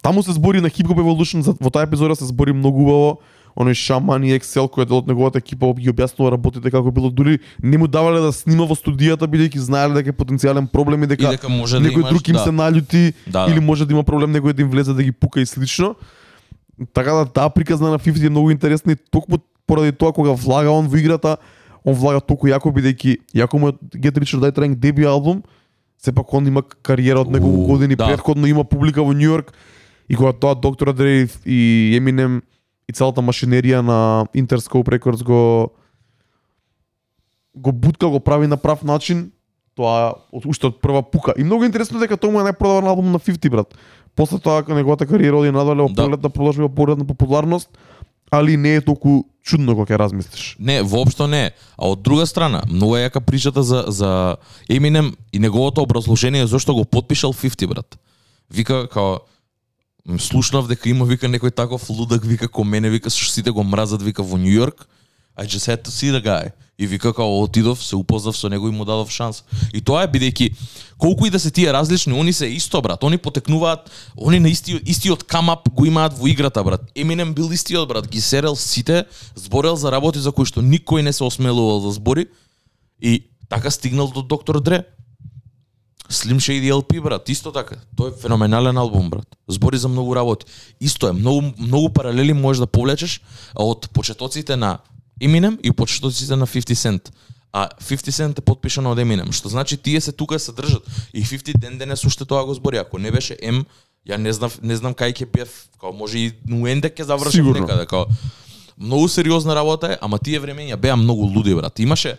Таму 0.02 0.24
се 0.24 0.32
збори 0.32 0.62
на 0.62 0.70
Hip 0.70 0.88
Hop 0.88 0.98
Evolution, 0.98 1.42
за- 1.42 1.54
во 1.60 1.70
таа 1.70 1.84
епизода 1.84 2.16
се 2.16 2.26
збори 2.26 2.54
многу 2.54 2.82
убаво. 2.82 3.18
Оној 3.52 3.74
Шаман 3.76 4.24
и 4.24 4.32
Excel 4.32 4.64
кој 4.66 4.82
е 4.82 4.86
дел 4.86 4.98
од 4.98 5.08
неговата 5.08 5.38
екипа 5.38 5.74
ги 5.76 5.92
објаснува 5.92 6.32
работите 6.32 6.72
како 6.72 6.88
било 6.90 7.10
дури 7.10 7.40
не 7.62 7.78
му 7.78 7.86
давале 7.86 8.22
да 8.22 8.32
снима 8.32 8.64
во 8.64 8.74
студијата 8.74 9.28
бидејќи 9.28 9.58
знаеле 9.60 9.94
дека 9.94 10.10
е 10.10 10.14
потенцијален 10.16 10.68
проблем 10.68 11.04
и 11.04 11.08
дека, 11.08 11.26
И 11.26 11.30
дека 11.32 11.50
може 11.50 11.76
да 11.76 11.84
некој 11.84 12.00
имаш, 12.00 12.10
друг 12.10 12.28
им 12.28 12.34
да. 12.34 12.40
се 12.40 12.50
наљути 12.50 13.14
Да, 13.28 13.46
или 13.46 13.56
да. 13.56 13.62
може 13.62 13.86
да 13.86 13.92
има 13.92 14.04
проблем 14.04 14.32
некој 14.32 14.54
да 14.54 14.62
им 14.62 14.70
влезе 14.70 14.94
да 14.94 15.04
ги 15.04 15.12
пука 15.12 15.42
и 15.42 15.46
слично. 15.46 15.96
Така 16.94 17.12
да 17.12 17.26
таа 17.26 17.50
приказна 17.50 17.90
на 17.90 18.00
50 18.00 18.26
е 18.26 18.30
многу 18.30 18.52
интересна 18.52 18.92
и 18.92 18.98
токму 19.12 19.38
поради 19.68 19.92
тоа 19.92 20.14
кога 20.14 20.32
влага 20.32 20.72
он 20.72 20.88
во 20.88 20.98
играта, 20.98 21.38
он 21.86 21.94
влага 21.94 22.20
толку 22.22 22.48
јако 22.48 22.72
бидејќи 22.72 23.18
јако 23.36 23.60
му 23.60 23.72
Get 23.96 24.18
Rich 24.18 24.36
or 24.38 24.42
Die 24.42 24.52
Trying 24.52 24.76
деби 24.76 25.06
албум, 25.06 25.44
сепак 25.98 26.34
он 26.34 26.48
има 26.48 26.64
кариера 26.64 27.22
од 27.22 27.32
неколку 27.32 27.68
години 27.68 27.96
да. 27.96 28.08
предходно 28.08 28.48
има 28.48 28.64
публика 28.64 29.04
во 29.04 29.14
Њу 29.14 29.24
Йорк 29.24 29.54
и 30.10 30.16
кога 30.16 30.34
тоа 30.34 30.56
Доктор 30.56 30.94
Дре 30.94 31.28
и 31.46 31.98
Eminem 31.98 32.42
и 32.88 32.94
целата 32.94 33.22
машинерија 33.22 33.82
на 33.82 34.26
Interscope 34.36 34.90
Records 34.90 35.24
го 35.24 35.72
го 37.56 37.72
бутка, 37.72 38.08
го 38.08 38.20
прави 38.20 38.48
на 38.48 38.58
прав 38.58 38.84
начин, 38.84 39.32
тоа 39.76 40.14
од, 40.32 40.46
уште 40.48 40.68
од 40.68 40.80
прва 40.82 41.02
пука. 41.04 41.34
И 41.38 41.44
многу 41.44 41.66
интересно 41.68 42.00
дека 42.00 42.18
тоа 42.18 42.32
му 42.32 42.40
е 42.40 42.48
најпродаван 42.48 42.88
албум 42.88 43.12
на 43.12 43.20
50, 43.20 43.50
брат. 43.52 43.76
После 44.16 44.40
тоа 44.40 44.64
кога 44.64 44.76
неговата 44.76 45.08
кариера 45.08 45.38
оди 45.38 45.52
надале, 45.52 45.88
Да. 45.92 46.04
поглед 46.04 46.22
да 46.22 46.30
продолжи 46.30 46.62
во 46.62 46.70
поредна 46.70 47.06
популарност, 47.06 47.70
али 48.32 48.58
не 48.58 48.76
е 48.76 48.82
толку 48.82 49.26
чудно 49.44 49.76
кога 49.76 49.94
ќе 49.94 50.00
размислиш. 50.00 50.56
Не, 50.60 50.82
воопшто 50.82 51.28
не. 51.28 51.52
А 51.78 51.92
од 51.92 52.02
друга 52.02 52.26
страна, 52.26 52.64
многу 52.70 52.96
е 52.98 53.10
јака 53.10 53.20
причата 53.20 53.64
за 53.64 53.86
за 53.88 54.38
Eminem 54.70 55.14
и 55.32 55.40
неговото 55.40 55.82
образложение 55.82 56.48
зошто 56.48 56.74
го 56.74 56.86
подпишал 56.86 57.34
50 57.34 57.68
брат. 57.68 58.00
Вика 58.50 58.88
као 58.88 59.20
слушнав 60.18 60.68
дека 60.68 60.90
има 60.90 61.06
вика 61.06 61.28
некој 61.28 61.52
таков 61.52 61.90
лудак 61.90 62.26
вика 62.26 62.48
ко 62.48 62.64
мене 62.64 62.90
вика 62.90 63.10
што 63.10 63.32
сите 63.32 63.52
го 63.52 63.64
мразат 63.64 64.02
вика 64.02 64.24
во 64.24 64.38
Њујорк. 64.38 64.88
Јорк 64.88 64.88
I 65.38 65.46
just 65.46 65.66
had 65.66 65.84
to 65.84 65.92
see 65.92 66.12
the 66.12 66.24
guy. 66.24 66.52
И 66.80 66.88
вика 66.88 67.14
како 67.14 67.44
отидов, 67.44 67.84
се 67.84 67.96
упознав 67.96 68.38
со 68.38 68.50
него 68.50 68.68
и 68.68 68.72
му 68.72 68.86
дадов 68.86 69.12
шанс. 69.12 69.44
И 69.74 69.82
тоа 69.82 70.04
е 70.04 70.08
бидејќи 70.08 70.48
колку 70.98 71.26
и 71.26 71.30
да 71.30 71.40
се 71.40 71.52
тие 71.52 71.74
различни, 71.74 72.14
они 72.14 72.34
се 72.34 72.46
исто 72.46 72.82
брат. 72.82 73.04
Они 73.04 73.18
потекнуваат, 73.18 73.92
они 74.18 74.40
на 74.40 74.50
истиот 74.50 74.82
истиот 74.86 75.24
камап 75.24 75.70
го 75.70 75.86
имаат 75.86 76.18
во 76.18 76.28
играта 76.28 76.64
брат. 76.64 76.82
Eminem 76.96 77.34
бил 77.34 77.52
истиот 77.52 77.88
брат, 77.88 78.08
ги 78.08 78.22
серел 78.22 78.56
сите, 78.56 79.06
зборел 79.36 79.76
за 79.76 79.92
работи 79.92 80.20
за 80.20 80.32
кои 80.32 80.46
што 80.46 80.62
никој 80.62 81.02
не 81.02 81.14
се 81.14 81.24
осмелувал 81.24 81.82
да 81.86 81.92
збори 81.92 82.28
и 83.02 83.30
така 83.50 83.72
стигнал 83.72 84.08
до 84.08 84.22
Доктор 84.22 84.60
Дре. 84.60 84.84
Slim 86.10 86.42
Shady 86.42 86.74
LP, 86.74 87.02
брат, 87.02 87.30
исто 87.30 87.52
така. 87.52 87.76
Тој 87.96 88.12
е 88.12 88.18
феноменален 88.22 88.78
албум, 88.78 89.10
брат. 89.10 89.28
Збори 89.48 89.78
за 89.78 89.88
многу 89.88 90.16
работи. 90.16 90.46
Исто 90.82 91.08
е, 91.08 91.14
многу, 91.14 91.54
многу 91.58 91.90
паралели 91.90 92.34
можеш 92.34 92.60
да 92.60 92.68
повлечеш 92.68 93.22
од 93.56 93.90
почетоците 93.94 94.56
на 94.56 94.80
Eminem 95.22 95.58
и 95.62 95.72
почетоците 95.72 96.36
на 96.36 96.48
50 96.48 96.74
Cent. 96.74 97.12
а 97.54 97.68
50 97.80 98.10
Cent 98.10 98.38
е 98.38 98.42
потпишано 98.42 98.92
од 98.92 98.98
Eminem, 98.98 99.32
што 99.32 99.50
значи 99.50 99.78
тие 99.78 100.02
се 100.02 100.12
тука 100.12 100.40
се 100.40 100.52
држат. 100.52 100.84
И 101.14 101.22
50 101.22 101.58
ден 101.58 101.78
денес 101.78 102.04
уште 102.04 102.26
тоа 102.26 102.46
го 102.46 102.54
збори. 102.54 102.78
Ако 102.78 102.98
не 102.98 103.12
беше 103.12 103.38
М, 103.44 103.66
ја 104.08 104.18
не 104.18 104.34
знам 104.34 104.52
не 104.62 104.76
знам 104.76 104.94
кај 104.94 105.14
ќе 105.14 105.26
бев, 105.28 105.50
као 105.78 105.92
може 105.92 106.18
и 106.18 106.32
Нуенде 106.48 106.90
ќе 106.90 107.04
завршам 107.04 107.32
некаде, 107.54 107.86
као 107.86 108.06
многу 108.78 109.08
сериозна 109.08 109.56
работа 109.56 109.88
е, 109.88 109.98
ама 110.02 110.18
тие 110.18 110.40
времења 110.40 110.76
беа 110.76 110.96
многу 110.96 111.22
луди 111.28 111.56
брат. 111.56 111.80
Имаше 111.80 112.18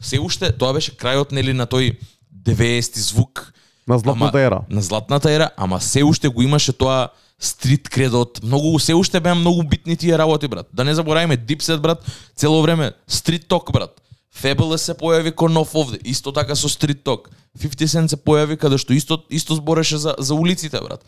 се 0.00 0.18
уште 0.18 0.52
тоа 0.52 0.72
беше 0.72 0.92
крајот 0.92 1.32
нели 1.32 1.52
на 1.52 1.66
тој 1.66 1.94
90 2.34 2.98
звук 2.98 3.52
На 3.86 3.98
златната 3.98 4.30
Ама- 4.30 4.42
ера. 4.42 4.60
на 4.68 4.82
златната 4.82 5.30
ера, 5.30 5.50
ама 5.56 5.80
се 5.80 6.04
уште 6.04 6.28
го 6.28 6.42
имаше 6.42 6.72
тоа 6.72 7.08
стрит 7.40 7.88
кредот, 7.88 8.42
многу 8.42 8.78
се 8.78 8.94
уште 8.94 9.20
беа 9.20 9.34
многу 9.34 9.62
битни 9.62 9.96
тие 9.96 10.18
работи 10.18 10.48
брат. 10.48 10.68
Да 10.72 10.84
не 10.84 10.94
забораваме 10.94 11.38
Dipset 11.38 11.78
брат, 11.78 12.04
цело 12.36 12.62
време 12.62 12.92
стрит 13.06 13.48
ток 13.48 13.72
брат. 13.72 14.00
Fabulous 14.38 14.76
се 14.76 14.94
појави 14.94 15.34
ко 15.34 15.48
нов 15.48 15.74
овде, 15.74 15.98
исто 16.04 16.32
така 16.32 16.54
со 16.54 16.68
стрит 16.68 17.02
ток. 17.04 17.30
50 17.58 17.86
Cent 17.86 18.06
се 18.08 18.16
појави 18.16 18.56
каде 18.56 18.78
што 18.78 18.94
исто 18.94 19.24
исто 19.30 19.54
збореше 19.58 19.98
за 19.98 20.14
за 20.18 20.34
улиците 20.34 20.78
брат. 20.80 21.04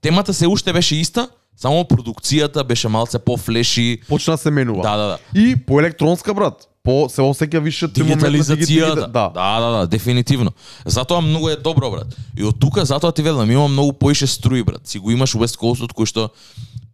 Темата 0.00 0.34
се 0.34 0.46
уште 0.46 0.72
беше 0.72 0.96
иста, 0.96 1.28
само 1.56 1.82
продукцијата 1.84 2.64
беше 2.64 2.88
малце 2.88 3.18
пофлеши. 3.18 4.00
Почна 4.08 4.38
се 4.38 4.50
менува. 4.50 4.82
Да, 4.82 4.96
да, 4.96 5.06
да. 5.06 5.18
И 5.40 5.56
по 5.56 5.80
електронска 5.80 6.34
брат. 6.34 6.69
По 6.82 7.08
се 7.08 7.20
осеќа 7.20 7.60
више 7.60 7.88
тој 7.88 8.00
момент 8.00 8.22
на 8.22 8.28
Дигитализацијата. 8.30 8.66
дигита- 8.66 9.08
Да. 9.08 9.28
да, 9.28 9.60
да, 9.60 9.70
да, 9.70 9.86
дефинитивно. 9.86 10.50
Затоа 10.86 11.20
многу 11.20 11.48
е 11.48 11.56
добро, 11.56 11.90
брат. 11.90 12.06
И 12.36 12.44
од 12.44 12.58
тука 12.58 12.84
затоа 12.84 13.12
ти 13.12 13.22
велам, 13.22 13.50
има 13.50 13.68
многу 13.68 13.92
поише 13.92 14.26
струи, 14.26 14.62
брат. 14.62 14.80
Си 14.84 14.98
го 14.98 15.10
имаш 15.10 15.32
West 15.32 15.56
Coast 15.56 15.92
кој 15.92 16.06
што 16.06 16.30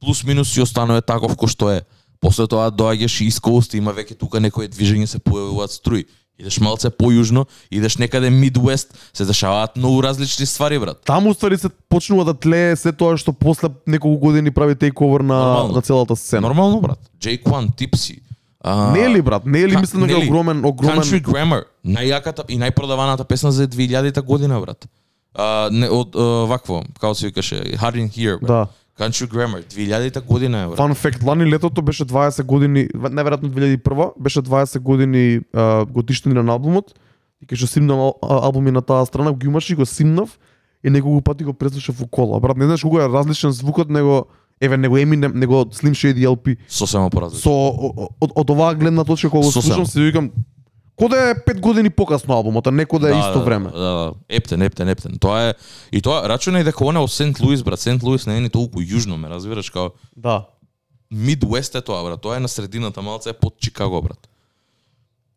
плюс 0.01 0.25
минус 0.25 0.51
си 0.51 0.61
останува 0.61 1.01
таков 1.03 1.37
кој 1.37 1.49
што 1.49 1.71
е. 1.71 1.81
После 2.21 2.47
тоа 2.47 2.71
доаѓаш 2.71 3.21
и 3.21 3.31
East 3.31 3.41
Coast, 3.41 3.75
има 3.75 3.93
веќе 3.93 4.19
тука 4.19 4.41
некои 4.41 4.67
движење 4.69 5.07
се 5.07 5.19
појавуваат 5.19 5.71
струи. 5.71 6.05
Идеш 6.39 6.59
малце 6.61 6.91
појужно, 6.91 7.47
идеш 7.71 7.97
некаде 7.97 8.29
Midwest, 8.29 8.87
се 9.15 9.25
дешаваат 9.25 9.77
многу 9.77 10.03
различни 10.03 10.47
ствари, 10.47 10.79
брат. 10.79 11.01
Таму 11.05 11.33
ствари 11.33 11.59
се 11.59 11.69
почнува 11.89 12.25
да 12.25 12.35
тлее 12.35 12.77
се 12.77 12.93
тоа 12.93 13.17
што 13.17 13.33
после 13.33 13.69
неколку 13.87 14.19
години 14.19 14.51
прави 14.51 14.75
тейковер 14.75 15.21
на 15.21 15.35
Нормално. 15.37 15.73
на 15.73 15.83
целата 15.83 16.17
сцена. 16.17 16.41
Нормално, 16.43 16.81
брат. 16.81 16.99
Jake 17.21 17.45
One, 17.45 17.71
Tipsy. 17.71 18.19
А, 18.67 18.91
Не 18.93 19.01
е 19.01 19.11
ли 19.11 19.23
брат? 19.23 19.47
Не 19.47 19.61
е 19.61 19.69
ли 19.69 19.73
Ка- 19.73 19.81
мислам 19.81 20.03
дека 20.03 20.15
нели? 20.15 20.27
е 20.27 20.29
огромен 20.29 20.65
огромен 20.65 20.99
Country 20.99 21.23
Grammar, 21.23 21.63
најјаката 21.87 22.43
и 22.49 22.59
најпродаваната 22.59 23.25
песна 23.25 23.53
за 23.53 23.69
2000-та 23.69 24.23
година, 24.23 24.61
брат. 24.61 24.89
А, 25.35 25.69
не, 25.71 25.87
од 25.89 26.17
а, 26.17 26.21
вакво, 26.47 26.83
како 27.01 27.15
се 27.15 27.27
викаше, 27.27 27.55
Hard 27.77 27.97
in 27.97 28.09
Here, 28.09 28.41
брат. 28.41 28.49
Да. 28.49 28.67
Country 28.99 29.27
Grammar, 29.27 29.63
2000-та 29.67 30.21
година 30.21 30.59
е, 30.59 30.67
брат. 30.67 30.79
Fun 30.79 30.95
fact, 30.95 31.23
лани 31.23 31.47
летото 31.47 31.83
беше 31.83 32.05
20 32.05 32.43
години, 32.43 32.89
неверојатно 32.89 33.49
2001, 33.49 34.13
беше 34.19 34.41
20 34.41 34.79
години 34.81 35.41
а, 35.55 35.85
годишнина 35.85 36.43
на 36.43 36.53
албумот. 36.53 36.95
И 37.43 37.47
кога 37.47 37.67
симнав 37.67 37.99
ал- 37.99 38.19
а- 38.23 38.45
албуми 38.45 38.71
на 38.71 38.83
таа 38.83 39.07
страна, 39.07 39.33
го 39.33 39.39
имаш 39.45 39.71
и 39.71 39.75
го 39.75 39.87
симнав 39.87 40.39
и 40.85 40.91
неколку 40.91 41.23
пати 41.23 41.45
го 41.45 41.53
преслушав 41.53 41.99
во 41.99 42.07
кола. 42.07 42.41
Брат, 42.41 42.57
не 42.57 42.65
знаеш 42.65 42.83
колку 42.83 42.99
е 42.99 43.09
различен 43.09 43.51
звукот 43.53 43.91
него 43.91 44.27
еве 44.61 44.77
него 44.77 44.97
Eminem, 44.97 45.35
него 45.35 45.65
Slim 45.65 45.95
Shady 45.95 46.27
LP. 46.27 46.57
Сосема 46.69 47.11
поразлично. 47.11 47.51
Со 47.51 48.11
од, 48.21 48.33
од 48.35 48.51
оваа 48.51 48.75
гледна 48.75 49.05
точка 49.05 49.31
кога 49.31 49.45
го 49.45 49.53
слушам 49.53 49.87
си 49.87 50.01
викам 50.01 50.31
Коде 50.97 51.31
е 51.31 51.35
пет 51.45 51.61
години 51.61 51.91
покасно 51.91 52.35
албумот, 52.35 52.67
а 52.67 52.71
не 52.71 52.87
коде 52.87 53.13
е 53.13 53.19
исто 53.19 53.45
време. 53.45 53.71
Да, 53.71 53.79
да, 53.79 54.13
ептен, 54.29 54.63
ептен, 54.63 54.89
ептен. 54.89 55.19
Тоа 55.21 55.51
е 55.51 55.55
и 55.93 56.01
тоа 56.01 56.25
рачунај 56.25 56.65
дека 56.65 56.89
она 56.89 57.03
од 57.05 57.13
Сент 57.13 57.37
Луис, 57.45 57.61
брат, 57.61 57.81
Сент 57.81 58.03
Луис 58.03 58.25
не 58.27 58.37
е 58.37 58.41
ни 58.41 58.49
толку 58.49 58.81
јужно, 58.81 59.21
ме 59.21 59.29
разбираш, 59.29 59.69
као 59.71 59.93
Да. 60.17 60.49
Midwest 61.13 61.77
е 61.77 61.83
тоа, 61.85 62.01
брат. 62.01 62.23
Тоа 62.25 62.37
е 62.37 62.41
на 62.41 62.49
средината, 62.49 63.03
малце 63.03 63.31
е 63.31 63.37
под 63.37 63.61
Чикаго, 63.61 64.01
брат. 64.03 64.29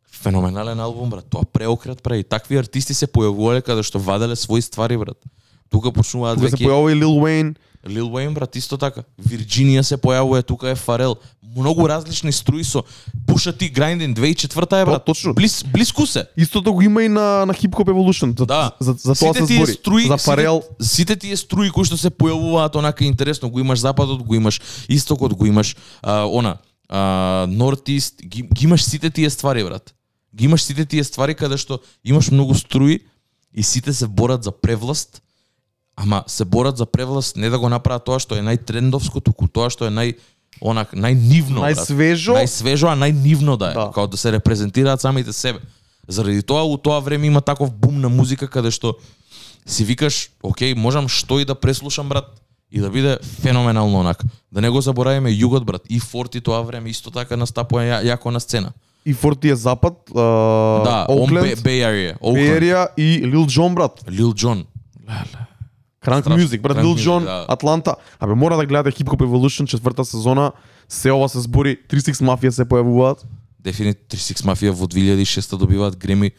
Феноменален 0.07 0.79
албум, 0.79 1.09
брат. 1.09 1.27
Тоа 1.29 1.43
преокрет 1.43 2.01
прави. 2.03 2.23
Такви 2.23 2.57
артисти 2.57 2.93
се 2.95 3.11
појавувале 3.11 3.59
каде 3.61 3.83
што 3.83 3.99
ваделе 3.99 4.39
своји 4.39 4.63
ствари, 4.63 4.95
брат. 4.95 5.19
Тука 5.67 5.91
почнуваат 5.91 6.39
Тука 6.39 6.49
се 6.49 6.55
веќе 6.55 6.71
појавува 6.71 6.95
и 6.95 6.99
Lil 7.03 7.19
Wayne. 7.19 7.55
Лил 7.87 8.13
Уейн, 8.13 8.33
брат, 8.33 8.55
исто 8.55 8.77
така. 8.77 9.03
Вирџинија 9.23 9.81
се 9.81 9.97
појавува, 9.97 10.43
тука 10.43 10.69
е 10.69 10.75
Фарел. 10.75 11.15
Многу 11.55 11.87
различни 11.89 12.31
струи 12.31 12.63
со 12.63 12.83
Пуша 13.27 13.53
ти 13.53 13.69
Грайндин 13.69 14.15
2004 14.15 14.81
е, 14.81 14.85
брат. 14.85 15.05
точно. 15.05 15.33
Блис, 15.33 15.63
блиску 15.63 16.05
се. 16.05 16.25
Истото 16.37 16.73
го 16.73 16.81
има 16.81 17.03
и 17.03 17.09
на 17.09 17.45
на 17.45 17.53
Hip 17.53 17.69
Hop 17.69 17.87
Evolution. 17.87 18.37
За, 18.39 18.45
Да. 18.45 18.71
за, 18.79 18.93
за 18.93 19.15
тоа 19.15 19.33
Сите 19.33 19.47
се 19.47 19.55
збори. 19.55 19.71
струи, 19.71 20.07
за 20.07 20.17
Фарел. 20.17 20.63
Сите, 20.81 20.85
сите 20.85 21.15
тие 21.15 21.37
струи 21.37 21.69
кои 21.71 21.85
што 21.85 21.97
се 21.97 22.09
појавуваат 22.11 22.75
онака 22.75 23.05
интересно, 23.05 23.49
го 23.49 23.59
имаш 23.59 23.79
западот, 23.79 24.23
го 24.23 24.35
имаш 24.35 24.61
истокот, 24.89 25.33
го 25.33 25.45
имаш 25.45 25.75
а, 26.03 26.25
она 26.25 26.57
а, 26.89 27.47
Нортист, 27.49 28.15
ги, 28.25 28.41
ги 28.43 28.65
имаш 28.65 28.83
сите 28.83 29.09
тие 29.09 29.29
ствари, 29.29 29.63
брат. 29.63 29.93
Ги 30.35 30.45
имаш 30.45 30.63
сите 30.63 30.85
тие 30.85 31.03
ствари 31.03 31.35
каде 31.35 31.57
што 31.57 31.79
имаш 32.03 32.31
многу 32.31 32.55
струи 32.55 32.99
и 33.55 33.63
сите 33.63 33.93
се 33.93 34.07
борат 34.07 34.43
за 34.43 34.51
превласт, 34.51 35.21
ама 35.99 36.23
се 36.27 36.45
борат 36.45 36.77
за 36.77 36.85
превласт 36.85 37.35
не 37.35 37.49
да 37.49 37.59
го 37.59 37.69
направат 37.69 38.05
тоа 38.05 38.19
што 38.19 38.35
е 38.35 38.41
најтрендовско, 38.41 39.19
туку 39.19 39.47
тоа 39.47 39.67
што 39.69 39.85
е 39.85 39.91
нај 39.91 40.15
онак 40.61 40.93
најнивно, 40.93 41.59
брат. 41.61 41.77
Најсвежо. 41.77 42.35
Најсвежо, 42.35 42.87
а 42.87 42.95
најнивно 42.97 43.57
да 43.57 43.71
е, 43.71 43.73
Да. 43.73 43.91
као 43.91 44.07
да 44.07 44.17
се 44.17 44.31
репрезентираат 44.31 45.01
самите 45.01 45.33
себе. 45.33 45.59
Заради 46.07 46.41
тоа 46.41 46.63
у 46.63 46.77
тоа 46.77 46.99
време 46.99 47.27
има 47.27 47.41
таков 47.41 47.71
бум 47.71 47.99
на 47.99 48.09
музика 48.09 48.47
каде 48.47 48.71
што 48.71 48.95
си 49.65 49.83
викаш, 49.83 50.31
окей, 50.41 50.73
можам 50.73 51.07
што 51.07 51.39
и 51.39 51.45
да 51.45 51.53
преслушам 51.53 52.09
брат 52.09 52.25
и 52.71 52.79
да 52.79 52.89
биде 52.89 53.17
феноменално 53.41 53.99
онак. 53.99 54.23
Да 54.51 54.61
не 54.61 54.69
го 54.69 54.81
забораваме 54.81 55.29
југот 55.31 55.63
брат, 55.63 55.81
и 55.85 55.99
Форти 55.99 56.41
тоа 56.41 56.61
време 56.61 56.89
исто 56.89 57.11
така 57.11 57.37
настапува 57.37 57.81
ја, 57.83 57.97
јако 58.05 58.29
на 58.29 58.39
сцена. 58.39 58.71
И 59.05 59.13
Форти 59.13 59.49
е 59.49 59.55
запад, 59.55 59.93
а, 60.09 60.21
да, 60.81 61.05
он 61.09 61.29
Бе- 61.29 61.39
Окленд, 61.39 61.59
Bay 61.59 61.79
Area, 61.81 62.13
Bay 62.13 62.21
Oakland, 62.21 62.59
Area 62.59 62.87
и 62.97 63.21
Lil 63.23 63.45
Jon 63.47 63.73
брат. 63.73 64.01
Lil 64.07 64.33
Jon. 64.33 64.65
Crank 66.05 66.21
Страшно. 66.21 66.47
Music, 66.47 66.61
брат, 66.61 66.77
Lil 66.77 66.95
Jon, 66.95 67.23
да. 67.23 67.45
Атланта. 67.49 67.95
Абе 68.19 68.33
мора 68.33 68.57
да 68.57 68.65
гледате 68.65 69.03
Hip 69.03 69.07
Hop 69.07 69.21
Evolution 69.21 69.65
четврта 69.65 70.05
сезона. 70.05 70.51
Се 70.89 71.11
ова 71.11 71.29
се 71.29 71.39
збори 71.39 71.77
36 71.89 72.13
Mafia 72.13 72.49
се 72.49 72.65
појавуваат. 72.65 73.23
Дефинит 73.59 73.97
36 74.09 74.45
Mafia 74.47 74.71
во 74.71 74.87
2006 74.87 75.57
добиваат 75.57 75.97
Греми, 75.97 76.31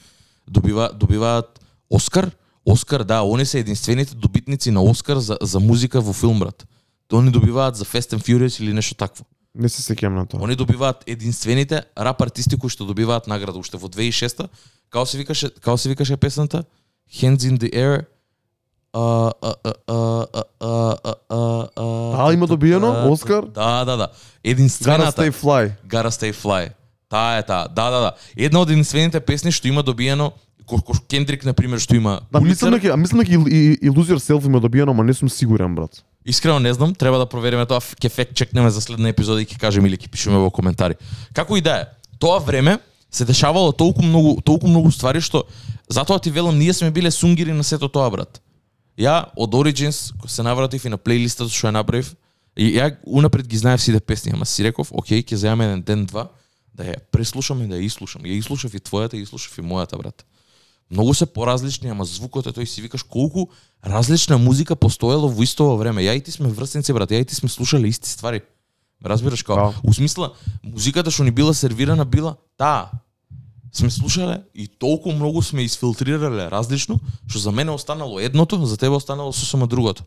добива, 0.48 0.90
добиваат 0.94 1.60
Оскар. 1.90 2.30
Оскар, 2.64 3.04
да, 3.04 3.22
они 3.22 3.44
се 3.44 3.58
единствените 3.58 4.14
добитници 4.14 4.70
на 4.70 4.82
Оскар 4.82 5.16
за, 5.16 5.38
за 5.40 5.60
музика 5.60 6.00
во 6.00 6.12
филм, 6.12 6.38
брат. 6.38 6.66
Они 7.12 7.30
добиваат 7.30 7.76
за 7.76 7.84
Fast 7.84 8.16
and 8.16 8.22
Furious 8.22 8.62
или 8.62 8.72
нешто 8.72 8.94
такво. 8.94 9.24
Не 9.54 9.68
се 9.68 9.82
сеќавам 9.82 10.14
на 10.14 10.26
тоа. 10.26 10.40
Они 10.46 10.54
добиваат 10.54 11.04
единствените 11.06 11.82
рап 11.98 12.22
артисти 12.22 12.56
кои 12.56 12.70
што 12.70 12.86
добиваат 12.86 13.26
награда 13.26 13.58
уште 13.58 13.76
во 13.76 13.88
2006 13.88 14.48
Као 14.90 15.06
се 15.06 15.18
викаше, 15.18 15.50
као 15.50 15.78
се 15.78 15.88
викаше 15.88 16.16
песната 16.16 16.64
Hands 17.10 17.42
in 17.42 17.58
the 17.58 17.72
air. 17.74 18.06
А, 18.92 19.32
има 22.32 22.46
добиено 22.46 23.12
Оскар? 23.12 23.44
Да, 23.44 23.84
да, 23.84 23.96
да. 23.96 24.08
Единствената. 24.44 25.22
Gotta 25.22 25.30
Stay 25.30 25.30
Fly. 25.42 25.72
Gotta 25.88 26.08
Stay 26.08 26.32
Fly. 26.34 26.70
Таа 27.08 27.38
е 27.38 27.42
таа. 27.42 27.68
Да, 27.68 27.90
да, 27.90 28.00
да. 28.00 28.12
Една 28.36 28.60
од 28.60 28.70
единствените 28.70 29.20
песни 29.20 29.52
што 29.52 29.68
има 29.68 29.82
добиено 29.82 30.32
Кендрик, 31.08 31.44
на 31.44 31.52
пример, 31.52 31.80
што 31.82 31.96
има 31.96 32.20
Да, 32.30 32.40
мислам 32.40 32.72
дека, 32.72 32.96
мислам 32.96 33.24
дека 33.24 33.32
и, 33.50 33.78
и 33.82 33.90
Loser 33.90 34.18
Self 34.18 34.46
има 34.46 34.60
добиено, 34.60 34.92
ама 34.92 35.04
не 35.04 35.14
сум 35.14 35.28
сигурен, 35.28 35.74
брат. 35.74 36.04
Искрено 36.26 36.58
не 36.58 36.72
знам, 36.72 36.94
треба 36.94 37.18
да 37.18 37.26
провериме 37.26 37.66
тоа, 37.66 37.80
ќе 37.80 38.08
фек 38.10 38.34
чекнеме 38.34 38.70
за 38.70 38.80
следна 38.80 39.10
епизода 39.10 39.42
и 39.42 39.46
ќе 39.46 39.58
кажеме 39.58 39.88
или 39.88 39.98
ќе 39.98 40.10
пишеме 40.10 40.38
во 40.38 40.50
коментари. 40.50 40.94
Како 41.34 41.56
и 41.56 41.60
да 41.60 41.80
е, 41.80 41.84
тоа 42.18 42.38
време 42.38 42.78
се 43.10 43.24
дешавало 43.24 43.72
толку 43.72 44.02
многу, 44.02 44.40
толку 44.42 44.68
многу 44.68 44.92
ствари 44.94 45.20
што 45.20 45.44
затоа 45.88 46.20
ти 46.20 46.30
велам, 46.30 46.58
ние 46.58 46.72
сме 46.72 46.90
биле 46.90 47.10
сунгири 47.10 47.52
на 47.52 47.64
сето 47.64 47.88
тоа, 47.88 48.10
брат. 48.10 48.40
Ја 49.00 49.30
од 49.36 49.54
Origins 49.56 50.10
се 50.28 50.42
навратив 50.44 50.84
и 50.84 50.92
на 50.92 50.98
плейлистата 51.00 51.48
што 51.48 51.70
ја 51.70 51.78
направив, 51.78 52.12
и 52.56 52.74
ја 52.76 52.92
унапред 53.06 53.48
ги 53.48 53.56
знаев 53.56 53.80
сите 53.80 54.00
песни, 54.00 54.32
ама 54.34 54.44
си 54.44 54.64
реков, 54.66 54.90
окей, 54.92 55.22
ќе 55.24 55.40
земаме 55.40 55.70
еден 55.70 55.82
ден 55.82 56.06
два 56.06 56.28
да 56.76 56.84
ја 56.84 56.98
преслушам 57.10 57.62
и 57.64 57.68
да 57.70 57.80
ја 57.80 57.86
ислушам. 57.88 58.22
Ја 58.28 58.36
ислушав 58.36 58.74
и 58.74 58.80
твојата, 58.80 59.16
ја 59.16 59.24
ислушав 59.24 59.56
и 59.58 59.64
мојата 59.64 59.96
брат. 59.98 60.24
Многу 60.90 61.14
се 61.14 61.26
поразлични, 61.26 61.90
ама 61.90 62.04
звукот 62.04 62.46
е 62.46 62.52
тој 62.52 62.66
си 62.66 62.82
викаш 62.82 63.02
колку 63.02 63.48
различна 63.82 64.38
музика 64.38 64.76
постоело 64.76 65.28
во 65.28 65.42
исто 65.42 65.76
време. 65.76 66.02
Ја 66.02 66.18
и 66.18 66.20
ти 66.20 66.32
сме 66.32 66.48
врсенци 66.48 66.92
брат, 66.92 67.10
ја 67.10 67.22
и 67.22 67.24
ти 67.24 67.34
сме 67.34 67.48
слушале 67.48 67.88
исти 67.88 68.10
ствари. 68.10 68.42
Разбираш 69.04 69.42
како? 69.42 69.72
Да. 69.72 69.80
У 69.82 69.94
смисла 69.94 70.34
музиката 70.62 71.10
што 71.10 71.24
ни 71.24 71.30
била 71.30 71.54
сервирана 71.54 72.04
била 72.04 72.36
таа. 72.58 72.90
Сме 73.72 73.90
слушале 73.90 74.42
и 74.54 74.68
толку 74.68 75.12
многу 75.12 75.42
сме 75.42 75.62
изфилтрирале 75.62 76.50
различно, 76.50 76.98
што 77.26 77.38
за 77.38 77.52
мене 77.52 77.70
останало 77.70 78.20
едното, 78.20 78.66
за 78.66 78.76
тебе 78.76 78.90
останало 78.90 79.32
сосема 79.32 79.66
другото. 79.66 80.02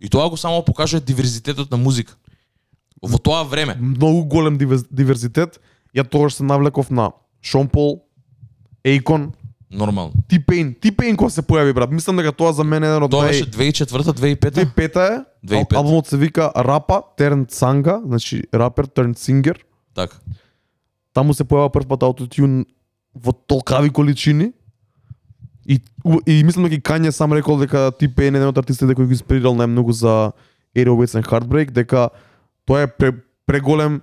И 0.00 0.08
тоа 0.08 0.28
го 0.30 0.36
само 0.36 0.64
покажува 0.64 1.00
диверзитетот 1.00 1.70
на 1.70 1.76
музика. 1.76 2.16
Во 3.02 3.18
тоа 3.18 3.42
време. 3.44 3.76
Многу 3.80 4.24
голем 4.24 4.58
диверзитет. 4.90 5.60
Ја 5.96 6.08
тогаш 6.08 6.34
се 6.34 6.42
навлеков 6.42 6.90
на 6.90 7.12
Шон 7.42 7.68
Пол, 7.68 8.02
Akon, 8.84 9.30
Нормално. 9.70 10.12
T-Pain. 10.28 10.76
T-Pain 10.80 11.16
кога 11.16 11.30
се 11.30 11.42
појави, 11.42 11.72
брат. 11.72 11.90
Мислам 11.90 12.16
дека 12.16 12.32
тоа 12.32 12.52
за 12.52 12.64
мене 12.64 12.86
е 12.86 12.90
еден 12.90 13.02
од 13.02 13.10
Тоа 13.10 13.26
беше 13.26 13.46
2004 13.46 14.12
2005 14.12 14.50
2005 14.50 14.96
е. 14.98 15.24
2005. 15.46 15.72
Ал- 15.72 15.78
Албумот 15.78 16.06
се 16.06 16.16
вика 16.16 16.52
Рапа, 16.56 17.02
Turned 17.18 17.48
Sanga, 17.48 18.06
значи 18.06 18.42
рапер 18.54 18.86
turned 18.86 19.16
singer. 19.16 19.56
Така. 19.94 20.16
Таму 21.12 21.34
се 21.34 21.44
појава 21.44 21.72
прв 21.72 21.88
пат 21.88 22.02
аутотюн 22.02 22.64
во 23.14 23.32
толкави 23.32 23.90
количини. 23.90 24.52
И, 25.64 25.78
и 26.26 26.42
мислам 26.42 26.66
дека 26.66 26.74
и 26.74 26.82
Kanye 26.82 27.10
сам 27.10 27.32
рекол 27.32 27.58
дека 27.60 27.92
Pain 28.00 28.34
е 28.34 28.38
еден 28.40 28.48
од 28.50 28.58
артистите 28.58 28.96
кој 28.96 29.06
го 29.06 29.14
инспирирал 29.14 29.54
најмногу 29.54 29.92
за 29.92 30.32
808s 30.74 31.20
and 31.20 31.28
Heartbreak, 31.28 31.70
дека 31.70 32.10
тоа 32.66 32.82
е 32.82 32.86
пре, 32.88 33.12
преголем 33.46 34.02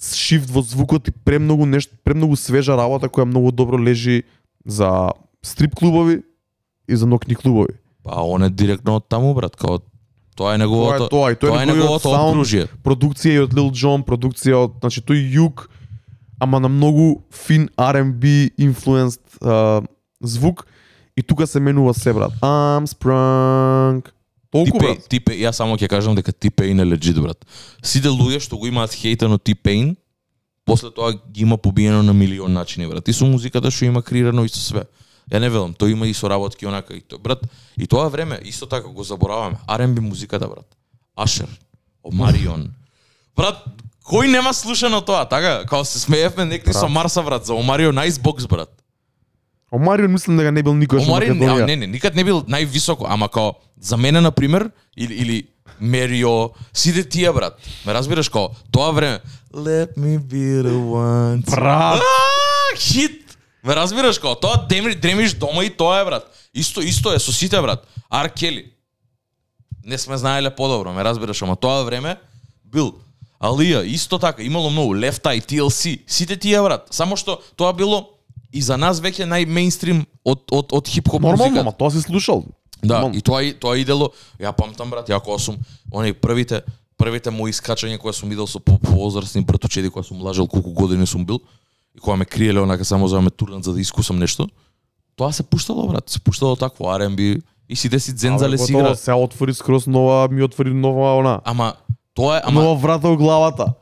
шифт 0.00 0.50
во 0.50 0.62
звукот 0.62 1.08
и 1.08 1.12
премногу 1.12 1.66
нешто, 1.66 1.96
премногу 2.04 2.36
свежа 2.36 2.76
работа 2.76 3.08
која 3.08 3.28
многу 3.28 3.52
добро 3.52 3.78
лежи 3.78 4.24
за 4.64 5.12
стрип 5.42 5.74
клубови 5.74 6.22
и 6.88 6.96
за 6.96 7.06
нокни 7.06 7.34
клубови. 7.34 7.76
Па 8.02 8.22
он 8.22 8.44
е 8.44 8.50
директно 8.50 8.96
од 8.96 9.08
таму 9.08 9.34
брат, 9.34 9.56
као 9.56 9.80
тоа 10.36 10.54
е 10.54 10.58
Тоа 10.58 10.58
неговото 10.58 11.06
е 11.06 11.08
тоа, 11.08 11.30
и 11.30 11.36
тој 11.38 11.48
тоа 11.48 11.60
е 11.60 11.62
е 11.62 11.66
неговото 11.66 12.10
саунд, 12.10 12.34
окружје. 12.34 12.66
продукција 12.82 13.32
и 13.38 13.42
од 13.44 13.54
Lil 13.54 13.70
Jon, 13.70 14.02
продукција 14.02 14.66
од, 14.66 14.80
значи 14.82 15.00
тој 15.00 15.20
југ, 15.30 15.68
ама 16.44 16.60
на 16.60 16.68
многу 16.68 17.22
фин 17.32 17.68
R&B 17.76 18.52
influenced 18.60 19.20
а, 19.40 19.82
звук 20.22 20.66
и 21.16 21.22
тука 21.22 21.46
се 21.46 21.60
менува 21.60 21.94
се 21.94 22.12
брат. 22.12 22.32
I'm 22.40 22.86
sprung. 22.86 24.04
Толку 24.50 24.78
брат. 24.78 25.08
типе, 25.08 25.34
ја 25.34 25.50
само 25.50 25.74
ќе 25.74 25.88
кажам 25.90 26.14
дека 26.14 26.32
T-Pain 26.32 26.78
е 26.82 26.86
легит 26.86 27.18
брат. 27.18 27.40
Сите 27.82 28.12
луѓе 28.12 28.38
што 28.44 28.58
го 28.60 28.68
имаат 28.70 28.94
хејта 28.94 29.26
на 29.26 29.38
T-Pain, 29.38 29.96
после 30.64 30.92
тоа 30.94 31.16
ги 31.16 31.42
има 31.42 31.56
побиено 31.56 32.02
на 32.02 32.14
милион 32.14 32.52
начини 32.52 32.86
брат. 32.86 33.08
И 33.08 33.12
со 33.12 33.26
музиката 33.26 33.70
што 33.70 33.88
има 33.88 34.02
креирано 34.02 34.44
и 34.44 34.52
со 34.52 34.60
све. 34.60 34.84
Ја 35.32 35.40
не 35.40 35.48
велам, 35.48 35.74
тој 35.74 35.96
има 35.96 36.06
и 36.06 36.14
соработки 36.14 36.66
онака 36.66 36.94
и 36.94 37.00
тоа. 37.00 37.18
Брат, 37.18 37.42
и 37.78 37.86
тоа 37.86 38.08
време 38.08 38.38
исто 38.44 38.66
така 38.66 38.88
го 38.88 39.02
забораваме. 39.02 39.56
R&B 39.66 40.00
музиката 40.00 40.48
брат. 40.48 40.68
Ашер, 41.16 41.48
Омарион. 42.04 42.70
Брат, 43.36 43.64
кој 44.04 44.30
нема 44.30 44.52
слушано 44.54 45.00
тоа, 45.00 45.24
така? 45.24 45.64
Као 45.68 45.84
се 45.84 45.98
смеевме 45.98 46.44
некои 46.44 46.72
со 46.72 46.88
Марса 46.88 47.22
брат 47.22 47.46
за 47.46 47.54
Омарион 47.54 47.96
Icebox 47.96 48.48
брат. 48.48 48.70
Омарион 49.72 50.12
мислам 50.12 50.36
дека 50.36 50.52
не 50.52 50.62
бил 50.62 50.74
никош 50.74 51.02
во 51.02 51.16
Омарион, 51.16 51.38
не, 51.38 51.46
не, 51.66 51.76
не, 51.76 51.86
никад 51.86 52.14
не 52.14 52.24
бил 52.24 52.44
највисоко, 52.44 53.06
ама 53.08 53.28
као 53.28 53.54
за 53.80 53.96
мене 53.96 54.20
на 54.20 54.30
пример 54.30 54.70
или 54.96 55.14
или 55.14 55.48
Мерио, 55.80 56.50
сите 56.72 57.08
тие 57.08 57.32
брат. 57.32 57.58
Ме 57.86 57.94
разбираш 57.94 58.28
као 58.28 58.50
тоа 58.70 58.92
време 58.92 59.20
Let 59.54 59.96
me 59.96 60.18
be 60.18 60.62
the 60.62 60.74
one. 60.74 61.50
Брат. 61.50 62.02
Хит. 62.76 63.36
Ме 63.64 63.76
разбираш 63.76 64.18
као 64.18 64.34
тоа 64.34 64.66
дремиш, 64.68 64.94
дремиш 64.94 65.34
дома 65.34 65.64
и 65.64 65.70
тоа 65.70 66.00
е 66.00 66.04
брат. 66.04 66.30
Исто 66.54 66.80
исто 66.80 67.12
е 67.12 67.18
со 67.18 67.32
сите 67.32 67.60
брат. 67.60 67.86
Ар 68.10 68.28
Кели. 68.28 68.70
Не 69.84 69.98
сме 69.98 70.16
знаеле 70.16 70.50
подобро, 70.50 70.92
ме 70.92 71.04
разбираш, 71.04 71.42
ама 71.42 71.56
тоа 71.56 71.82
време 71.84 72.16
бил 72.64 72.94
Алија, 73.40 73.84
исто 73.84 74.18
така, 74.18 74.42
имало 74.42 74.70
многу 74.70 74.94
Left 74.94 75.22
Eye, 75.22 75.42
TLC, 75.42 76.00
сите 76.06 76.36
тие 76.36 76.60
брат. 76.62 76.86
Само 76.90 77.16
што 77.16 77.38
тоа 77.56 77.72
било 77.72 78.08
и 78.52 78.62
за 78.62 78.76
нас 78.76 79.00
веќе 79.00 79.26
најмейнстрим 79.26 80.04
од 80.24 80.40
од 80.52 80.72
од 80.72 80.88
хип-хоп 80.88 81.20
Нормално, 81.20 81.44
музика. 81.44 81.60
ама 81.60 81.72
тоа 81.72 81.90
се 81.90 82.00
слушал. 82.00 82.44
Да, 82.82 82.94
Нормално. 82.94 83.16
и 83.16 83.20
тоа 83.20 83.42
и 83.42 83.52
тоа 83.52 83.76
идело, 83.78 84.10
ја 84.40 84.52
памтам 84.52 84.90
брат, 84.90 85.08
ја 85.08 85.20
кога 85.20 85.38
сум 85.38 85.56
оние 85.92 86.12
првите 86.14 86.62
првите 86.96 87.30
мои 87.30 87.50
искачања 87.52 87.98
кои 87.98 88.12
сум 88.12 88.28
видел 88.28 88.46
со 88.46 88.60
по- 88.60 88.78
повозрасни 88.78 89.42
братучеди 89.42 89.90
кога 89.90 90.02
сум 90.02 90.22
лажел 90.22 90.46
колку 90.46 90.70
години 90.72 91.06
сум 91.06 91.24
бил 91.26 91.40
и 91.96 91.98
кога 91.98 92.16
ме 92.16 92.24
криеле 92.24 92.60
онака 92.60 92.84
само 92.84 93.08
за 93.08 93.16
да 93.16 93.22
ме 93.22 93.30
турнат 93.30 93.64
за 93.64 93.72
да 93.72 93.80
искусам 93.80 94.18
нешто. 94.18 94.48
Тоа 95.16 95.32
се 95.32 95.42
пуштало 95.42 95.86
брат, 95.86 96.10
се 96.10 96.20
пуштало 96.20 96.56
такво 96.56 96.84
R&B 96.84 97.42
и 97.68 97.76
си 97.76 97.88
дзензале 97.88 98.58
си 98.58 98.72
игра. 98.72 98.94
Се 98.94 99.12
отвори 99.12 99.54
скроз 99.54 99.86
нова, 99.86 100.28
ми 100.28 100.42
отвори 100.42 100.74
нова 100.74 101.18
она. 101.18 101.40
Ама 101.44 101.74
тоа 102.14 102.38
е, 102.38 102.40
ама 102.44 102.62
Нова 102.62 102.74
врата 102.74 103.08
во 103.08 103.16
главата. 103.16 103.74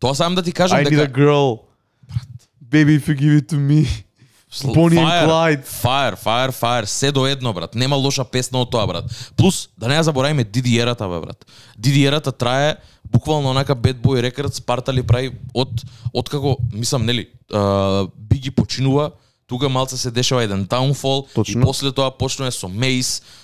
тоа 0.00 0.14
сам 0.14 0.34
да 0.34 0.42
ти 0.42 0.52
кажам 0.52 0.78
I 0.78 0.84
need 0.84 0.86
a 0.86 0.90
дека 0.90 1.12
girl. 1.12 1.58
Baby, 2.70 2.96
if 2.96 3.08
you 3.08 3.14
give 3.14 3.34
it 3.40 3.48
to 3.48 3.56
me. 3.56 3.86
Bonnie 4.62 4.98
and 4.98 5.26
Clyde. 5.26 5.64
Fire, 5.66 6.16
fire, 6.16 6.52
fire, 6.52 6.84
се 6.84 7.12
до 7.12 7.26
едно, 7.26 7.52
брат. 7.52 7.74
Нема 7.74 7.96
лоша 7.96 8.24
песна 8.24 8.58
од 8.58 8.70
тоа, 8.70 8.86
брат. 8.86 9.04
Плюс, 9.36 9.68
да 9.78 9.88
не 9.88 9.98
ја 9.98 10.00
забораваме 10.00 10.44
Диди 10.44 10.78
Ерата, 10.78 11.08
бе, 11.08 11.20
брат. 11.20 11.44
Ерата 12.06 12.32
трае 12.32 12.76
буквално 13.04 13.50
онака 13.50 13.76
Bad 13.76 13.94
Boy 13.94 14.22
Records 14.22 14.64
партали 14.64 15.02
прави 15.02 15.32
од 15.54 15.84
од 16.14 16.28
како, 16.28 16.56
мислам, 16.72 17.06
нели, 17.06 17.28
uh, 17.50 18.10
Биги 18.16 18.50
починува, 18.50 19.10
тука 19.46 19.68
малце 19.68 19.96
се 19.96 20.10
дешава 20.10 20.44
еден 20.44 20.66
downfall 20.66 21.26
Точно. 21.34 21.60
и 21.60 21.62
после 21.62 21.92
тоа 21.92 22.10
почнува 22.10 22.50
со 22.50 22.68
Мейс, 22.68 23.20
брат 23.20 23.43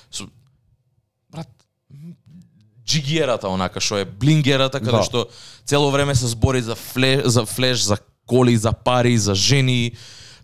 джигиерата 2.91 3.49
онака 3.49 3.81
што 3.81 4.01
е 4.03 4.05
блингерата 4.05 4.81
каде 4.81 4.99
Да. 4.99 5.03
што 5.07 5.27
цело 5.65 5.91
време 5.91 6.15
се 6.15 6.27
збори 6.27 6.63
за 6.63 6.75
флеш, 6.75 7.23
за 7.25 7.47
флеш, 7.47 7.79
за 7.87 7.97
коли, 8.27 8.57
за 8.57 8.73
пари, 8.73 9.19
за 9.19 9.35
жени, 9.35 9.93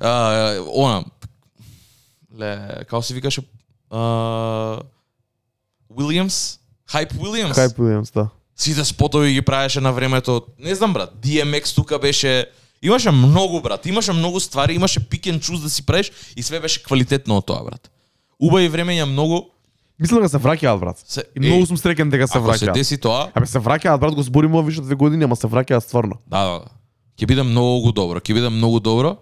а, 0.00 0.62
она 0.70 1.04
ле, 2.38 2.84
како 2.86 3.02
се 3.02 3.14
викаше 3.14 3.42
а, 3.90 4.78
Уилјамс, 5.90 6.58
Хайп 6.86 7.12
Уилјамс. 7.18 7.54
Хайп 7.54 7.78
Уилјамс, 7.78 8.14
да. 8.14 8.28
Сите 8.56 8.84
спотови 8.84 9.32
ги 9.32 9.42
правеше 9.42 9.80
на 9.80 9.92
времето. 9.92 10.46
Не 10.58 10.74
знам 10.74 10.92
брат, 10.92 11.10
DMX 11.20 11.74
тука 11.74 11.98
беше 11.98 12.46
Имаше 12.82 13.10
многу 13.10 13.60
брат, 13.60 13.86
имаше 13.86 14.12
многу 14.12 14.40
ствари, 14.40 14.74
имаше 14.74 15.00
and 15.00 15.40
choose 15.40 15.62
да 15.62 15.70
си 15.70 15.86
правиш 15.86 16.12
и 16.36 16.42
све 16.42 16.60
беше 16.60 16.82
квалитетно 16.82 17.36
од 17.36 17.46
тоа 17.46 17.64
брат. 17.64 17.90
Убави 18.38 18.68
времења 18.68 19.04
многу 19.08 19.48
Мислам 19.98 20.20
дека 20.20 20.28
се 20.28 20.38
враќаат 20.38 20.78
брат. 20.78 20.98
се 21.00 21.24
И 21.34 21.40
многу 21.40 21.66
сум 21.66 21.76
среќен 21.76 22.10
дека 22.10 22.28
се 22.28 22.38
ако 22.38 22.52
се 22.52 22.66
враќаат. 22.66 22.74
деси 22.74 22.98
тоа, 22.98 23.30
Абе 23.34 23.46
се 23.46 23.58
враќаат 23.58 23.98
брат, 23.98 24.14
го 24.14 24.22
збориме 24.22 24.62
више 24.62 24.80
две 24.80 24.94
години, 24.94 25.24
ама 25.24 25.36
се 25.36 25.46
враќаат 25.46 25.80
стварно. 25.80 26.18
Да, 26.26 26.40
да, 26.40 26.52
да. 26.58 26.70
Ќе 27.16 27.26
биде 27.26 27.42
многу 27.42 27.92
добро, 27.92 28.20
ќе 28.20 28.34
биде 28.34 28.48
многу 28.50 28.80
добро. 28.80 29.16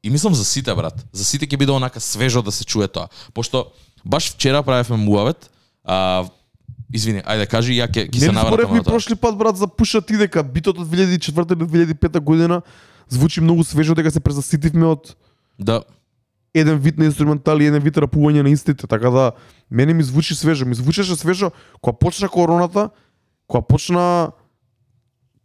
И 0.00 0.10
мислам 0.10 0.34
за 0.34 0.44
сите 0.44 0.74
брат. 0.74 0.94
За 1.12 1.24
сите 1.24 1.46
ќе 1.46 1.58
биде 1.58 1.72
онака 1.72 2.00
свежо 2.00 2.42
да 2.42 2.52
се 2.52 2.64
чуе 2.64 2.86
тоа. 2.86 3.08
Пошто 3.34 3.66
баш 4.04 4.30
вчера 4.30 4.62
правевме 4.62 4.96
муавет, 4.96 5.50
а 5.84 6.24
извини, 6.88 7.20
ајде 7.20 7.46
кажи 7.46 7.74
ја 7.74 7.86
ќе 7.86 8.06
ќе 8.06 8.18
се 8.20 8.32
навратам 8.32 8.70
на 8.70 8.82
тоа. 8.82 8.92
прошли 8.92 9.16
пат 9.16 9.34
брат 9.36 9.56
за 9.56 9.66
пуша 9.66 9.98
ти 10.00 10.14
дека 10.16 10.42
битот 10.42 10.78
од 10.78 10.86
2004 10.86 11.54
до 11.56 11.66
2005 11.66 12.20
година 12.20 12.62
звучи 13.08 13.40
многу 13.40 13.64
свежо 13.64 13.94
дека 13.94 14.10
се 14.10 14.20
презаситивме 14.20 14.86
од 14.86 15.16
Да. 15.58 15.82
еден 16.54 16.78
вид 16.78 16.98
на 16.98 17.04
инструментали 17.04 17.64
и 17.64 17.66
еден 17.66 17.82
вид 17.82 17.96
рапување 17.96 18.42
на 18.42 18.50
истите, 18.50 18.86
така 18.86 19.10
да 19.10 19.32
мене 19.70 19.94
ми 19.94 20.02
звучи 20.02 20.34
свежо, 20.34 20.66
ми 20.66 20.74
звучеше 20.74 21.16
свежо 21.16 21.50
кога 21.80 21.98
почна 21.98 22.28
короната, 22.28 22.90
кога 23.46 23.62
почна 23.62 24.32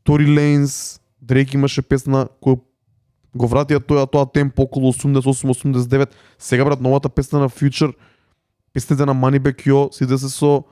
Тори 0.04 0.28
Лейнс, 0.28 1.00
Дрейк 1.22 1.54
имаше 1.54 1.82
песна 1.82 2.28
која 2.44 2.60
го 3.34 3.48
вратија 3.48 3.80
тоа 3.80 4.06
тоа 4.06 4.28
темпо 4.28 4.68
околу 4.68 4.92
88-89. 4.94 6.12
Сега 6.38 6.66
брат 6.66 6.82
новата 6.82 7.10
песна 7.10 7.40
на 7.40 7.50
Future, 7.50 7.94
песните 8.74 9.06
на 9.06 9.16
Moneybag 9.16 9.64
Yo, 9.66 9.92
сиде 9.96 10.18
се 10.18 10.30
со 10.30 10.66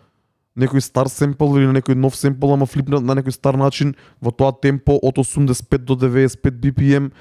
некој 0.60 0.84
стар 0.84 1.08
семпл 1.08 1.56
или 1.56 1.70
на 1.70 1.80
некој 1.80 1.96
нов 1.96 2.16
семпл, 2.20 2.52
ама 2.54 2.68
флипна 2.68 3.00
на 3.00 3.16
некој 3.16 3.32
стар 3.32 3.56
начин 3.56 3.96
во 4.22 4.32
тоа 4.36 4.52
темпо 4.52 5.00
од 5.02 5.18
85 5.24 5.88
до 5.88 5.96
95 5.96 6.60
BPM. 6.60 7.12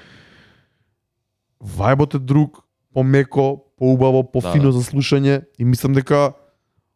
Вајбот 1.61 2.17
е 2.17 2.19
друг, 2.19 2.65
помеко, 2.93 3.63
поубаво, 3.81 4.21
пофино 4.23 4.69
Да, 4.69 4.77
за 4.77 4.85
слушање 4.85 5.41
и 5.57 5.65
мислам 5.65 5.97
дека 5.97 6.35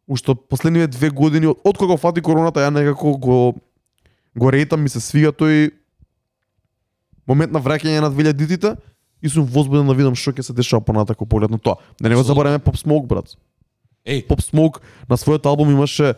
уште 0.06 0.36
последниве 0.38 0.86
две 0.86 1.10
години 1.10 1.50
од, 1.50 1.58
од 1.66 1.78
кога 1.80 1.96
фати 1.98 2.22
короната 2.22 2.62
ја 2.62 2.70
некако 2.70 3.16
го 3.18 3.38
го 4.36 4.50
рейтам 4.52 4.84
ми 4.84 4.92
се 4.92 5.00
свига 5.00 5.32
тој 5.34 5.72
момент 7.26 7.50
на 7.52 7.58
враќање 7.58 8.04
на 8.04 8.10
2000-тите 8.12 8.76
и 9.22 9.32
сум 9.32 9.48
возбуден 9.50 9.88
да 9.88 9.96
видам 9.98 10.14
што 10.14 10.30
ќе 10.36 10.46
се 10.46 10.54
дешава 10.54 10.84
понатако 10.84 11.26
поглед 11.26 11.50
на 11.50 11.58
тоа. 11.58 11.80
Да 11.98 12.08
не 12.08 12.14
го 12.14 12.22
забораваме 12.22 12.62
Pop 12.62 12.78
Smoke 12.78 13.08
брат. 13.10 13.34
Еј, 14.06 14.26
Pop 14.28 14.44
Smoke 14.44 14.84
на 15.08 15.18
својот 15.18 15.48
албум 15.48 15.72
имаше 15.72 16.14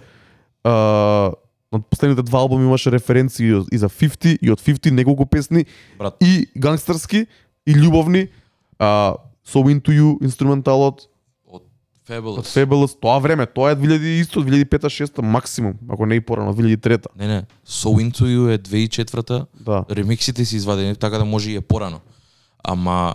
а, 0.65 1.33
на 1.73 1.81
последните 1.81 2.23
два 2.23 2.43
албуми 2.45 2.67
имаше 2.67 2.93
референции 2.93 3.55
и 3.73 3.79
за 3.79 3.89
50 3.89 4.39
и 4.43 4.51
од 4.51 4.61
50 4.61 4.91
неколку 4.91 5.25
песни 5.27 5.65
брат, 5.99 6.17
и 6.21 6.51
гангстерски 6.57 7.27
и 7.65 7.73
љубовни 7.73 8.29
а, 8.79 9.15
So 9.49 9.65
Into 9.73 9.95
You 9.97 10.19
инструменталот 10.21 11.07
од 11.49 11.63
од 11.63 11.63
Fabulous. 12.05 12.53
Fabulous 12.53 12.93
тоа 13.01 13.19
време 13.25 13.47
тоа 13.47 13.73
е 13.73 13.77
2000 13.77 14.21
исто 14.21 14.45
2005-6 14.45 15.23
максимум 15.23 15.75
ако 15.89 16.07
не 16.07 16.21
и 16.21 16.21
порано 16.21 16.55
2003 16.55 17.07
Не, 17.17 17.27
не. 17.27 17.47
So 17.67 17.97
Into 17.97 18.29
You 18.29 18.53
е 18.53 18.59
2004 18.59 19.47
да 19.61 19.85
ремиксите 19.91 20.45
си 20.45 20.57
извадени 20.57 20.97
така 20.97 21.19
да 21.19 21.25
може 21.25 21.51
и 21.51 21.57
е 21.57 21.61
порано. 21.61 22.01
Ама 22.65 23.15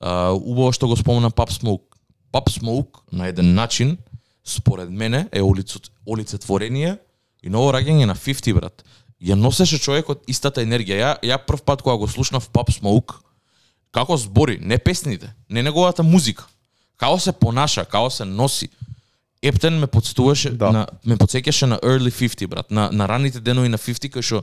а, 0.00 0.32
убаво 0.32 0.72
што 0.72 0.88
го 0.88 0.96
спомна 0.96 1.30
Pop 1.30 1.52
Smoke. 1.52 1.92
Pop 2.32 2.48
Smoke 2.48 3.04
на 3.12 3.28
еден 3.28 3.54
начин 3.54 3.98
според 4.44 4.90
мене 4.90 5.28
е 5.32 5.42
олицет, 5.42 5.90
олицетворение 6.06 6.98
и 7.42 7.50
ново 7.50 7.72
раѓање 7.72 8.04
на 8.04 8.14
50 8.16 8.54
брат. 8.54 8.84
Ја 9.20 9.36
носеше 9.36 9.78
човекот 9.78 10.24
истата 10.28 10.64
енергија. 10.64 10.96
Ја 10.96 11.12
ја 11.20 11.38
прв 11.46 11.62
пат 11.64 11.82
кога 11.82 11.96
го 11.96 12.08
слушнав 12.08 12.48
Pop 12.48 12.72
Smoke 12.72 13.23
како 13.94 14.16
збори, 14.16 14.58
не 14.60 14.78
песните, 14.78 15.30
не 15.48 15.62
неговата 15.62 16.02
музика. 16.02 16.46
Како 16.96 17.18
се 17.18 17.32
понаша, 17.32 17.84
како 17.84 18.10
се 18.10 18.24
носи. 18.24 18.68
Ептен 19.42 19.78
ме 19.78 19.86
подстуваше 19.86 20.50
Да. 20.50 20.70
на 20.70 20.82
ме 21.04 21.16
подсеќаше 21.16 21.66
на 21.66 21.78
early 21.78 22.10
50 22.10 22.46
брат, 22.46 22.70
на 22.70 22.90
на 22.92 23.08
раните 23.08 23.40
денови 23.40 23.68
на 23.68 23.78
50 23.78 24.10
кај 24.10 24.22
што 24.22 24.42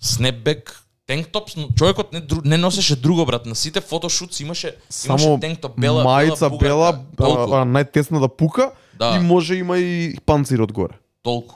Snapback 0.00 0.70
тенктоп, 1.06 1.50
човекот 1.76 2.12
не, 2.12 2.20
дру- 2.20 2.44
не 2.44 2.56
носеше 2.56 2.96
друго 2.96 3.26
брат, 3.26 3.46
на 3.46 3.54
сите 3.54 3.80
фотошутс 3.80 4.40
имаше 4.40 4.76
Само 4.88 5.18
имаше 5.20 5.40
тенктоп 5.40 5.80
бела 5.80 6.04
мајца 6.04 6.48
бела, 6.48 6.58
бела, 6.58 6.92
бугарка, 6.92 7.16
толку, 7.18 7.54
а, 7.54 7.60
а, 7.60 7.64
најтесна 7.66 8.20
да 8.20 8.28
пука 8.28 8.70
Да. 8.94 9.16
и 9.16 9.20
може 9.20 9.54
има 9.54 9.78
и 9.78 10.16
панцир 10.26 10.58
одгоре. 10.60 10.94
толку. 11.22 11.54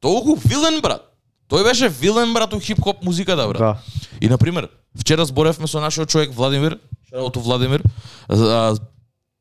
Толку 0.00 0.36
вилен 0.38 0.80
брат. 0.80 1.07
Тој 1.48 1.64
беше 1.64 1.88
вилен 1.88 2.34
брат 2.34 2.52
у 2.52 2.60
хип-хоп 2.60 3.02
музиката 3.04 3.48
брат. 3.48 3.58
Да. 3.58 3.78
И 4.20 4.28
на 4.28 4.38
пример, 4.38 4.68
вчера 4.98 5.24
зборевме 5.24 5.66
со 5.66 5.80
нашиот 5.80 6.08
човек 6.08 6.32
Владимир, 6.32 6.78
шараото 7.08 7.40
Владимир, 7.40 7.82
а, 8.28 8.76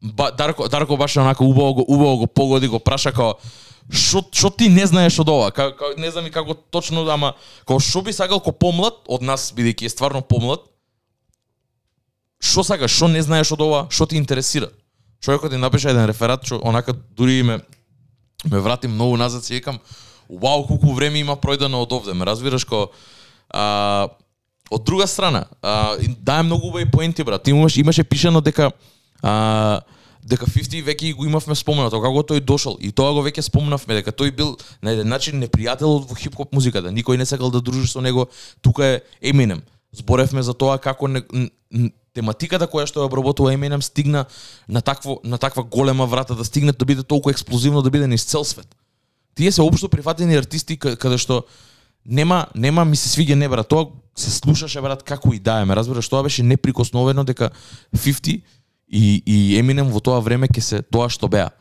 ба, 0.01 0.31
Дарко 0.31 0.67
Дарко 0.67 0.97
баш 0.97 1.17
онака 1.17 1.43
убаво 1.43 1.73
го 1.73 1.85
убаво 1.87 2.17
го 2.17 2.27
погоди, 2.27 2.67
го 2.67 2.79
праша 2.79 3.11
као 3.11 3.35
што 3.91 4.23
што 4.31 4.49
ти 4.51 4.67
не 4.69 4.85
знаеш 4.85 5.19
од 5.19 5.29
ова? 5.29 5.51
Ка, 5.51 5.71
ка, 5.75 5.93
не 5.97 6.11
знам 6.11 6.27
и 6.27 6.31
како 6.31 6.53
точно, 6.55 7.07
ама 7.11 7.33
као 7.67 7.79
што 7.79 8.01
би 8.03 8.13
сакал 8.13 8.39
ко 8.43 8.51
помлад 8.51 8.99
од 9.07 9.21
нас 9.21 9.53
бидејќи 9.55 9.87
е 9.87 9.89
стварно 9.89 10.21
помлад. 10.21 10.65
Што 12.39 12.63
сакаш, 12.63 12.91
што 12.91 13.07
не 13.07 13.23
знаеш 13.23 13.51
од 13.51 13.61
ова, 13.63 13.87
што 13.89 14.05
ти 14.05 14.19
интересира? 14.19 14.69
Човекот 15.23 15.51
ти 15.51 15.57
напиша 15.57 15.89
еден 15.89 16.05
реферат, 16.05 16.45
што 16.45 16.59
онака 16.63 16.93
дури 16.93 17.39
и 17.39 17.43
ме 17.43 17.59
ме 18.45 18.59
врати 18.59 18.87
многу 18.87 19.17
назад, 19.17 19.43
си 19.43 19.53
викам, 19.53 19.79
вау, 20.29 20.65
колку 20.67 20.93
време 20.93 21.19
има 21.19 21.35
пројдено 21.35 21.83
од 21.83 21.93
овде, 21.93 22.13
ме 22.13 22.25
разбираш 22.25 22.65
ко 22.65 22.87
а, 23.49 24.07
од 24.69 24.83
друга 24.83 25.07
страна, 25.07 25.45
а, 25.61 25.95
дае 26.19 26.43
многу 26.43 26.67
убави 26.67 26.89
поенти 26.91 27.23
брат. 27.23 27.47
Имаш 27.47 27.77
имаше 27.77 28.03
пишано 28.03 28.41
дека 28.41 28.71
а, 29.23 29.81
дека 30.27 30.45
50 30.45 30.83
веќе 30.83 31.13
го 31.15 31.25
имавме 31.25 31.55
споменато 31.55 32.01
како 32.03 32.23
тој 32.27 32.43
дошол 32.43 32.77
и 32.83 32.91
тоа 32.91 33.13
го 33.15 33.23
веќе 33.23 33.45
спомнавме 33.47 33.99
дека 34.01 34.11
тој 34.11 34.33
бил 34.35 34.55
на 34.81 34.91
еден 34.91 35.07
начин 35.07 35.39
непријател 35.39 36.01
во 36.03 36.15
хип-хоп 36.15 36.51
музиката. 36.55 36.91
Никој 36.91 37.17
не 37.17 37.25
сакал 37.25 37.51
да 37.51 37.61
дружи 37.61 37.87
со 37.87 38.01
него. 38.01 38.27
Тука 38.61 38.85
е 38.85 39.01
Eminem. 39.21 39.61
Зборевме 39.95 40.43
за 40.43 40.53
тоа 40.53 40.77
како 40.77 41.07
не, 41.07 41.23
тематиката 42.17 42.67
која 42.67 42.87
што 42.89 43.03
ја 43.03 43.11
обработува 43.11 43.53
Eminem 43.55 43.81
стигна 43.81 44.25
на 44.67 44.81
такво 44.81 45.21
на 45.23 45.37
таква 45.37 45.63
голема 45.63 46.05
врата 46.05 46.35
да 46.35 46.45
стигне 46.45 46.71
да 46.71 46.85
биде 46.85 47.03
толку 47.03 47.29
експлозивно 47.29 47.81
да 47.81 47.89
биде 47.89 48.07
низ 48.07 48.25
цел 48.25 48.43
свет. 48.43 48.67
Тие 49.37 49.51
се 49.51 49.61
општо 49.61 49.89
прифатени 49.89 50.35
артисти 50.35 50.77
каде 50.77 51.17
што 51.21 51.43
нема 52.05 52.47
нема 52.55 52.85
ми 52.85 52.97
се 52.97 53.09
свиѓа 53.13 53.35
не 53.35 53.49
брат, 53.49 53.69
тоа 53.69 53.91
се 54.17 54.31
слушаше 54.33 54.81
брат 54.81 55.03
како 55.03 55.33
и 55.33 55.39
да 55.39 55.61
е, 55.61 55.65
ме 55.65 55.75
разбираш, 55.75 56.09
тоа 56.09 56.23
беше 56.25 56.43
неприкосновено 56.43 57.23
дека 57.23 57.51
50 57.95 58.41
и 58.87 59.23
и 59.25 59.59
Eminem 59.59 59.91
во 59.93 60.01
тоа 60.01 60.19
време 60.19 60.47
ќе 60.47 60.61
се 60.61 60.81
тоа 60.81 61.09
што 61.09 61.29
беа. 61.29 61.51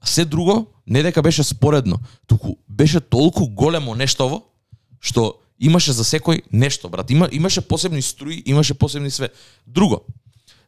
А 0.00 0.06
се 0.06 0.24
друго 0.24 0.66
не 0.86 1.02
дека 1.02 1.22
беше 1.22 1.42
споредно, 1.42 1.98
туку 2.26 2.54
беше 2.68 3.00
толку 3.00 3.48
големо 3.48 3.94
нештово 3.94 4.44
што 5.00 5.40
имаше 5.58 5.92
за 5.92 6.04
секој 6.04 6.42
нешто, 6.52 6.88
брат. 6.88 7.10
Има 7.10 7.28
имаше 7.32 7.60
посебни 7.60 8.02
струи, 8.02 8.42
имаше 8.46 8.74
посебни 8.74 9.10
све. 9.10 9.28
Друго. 9.66 10.04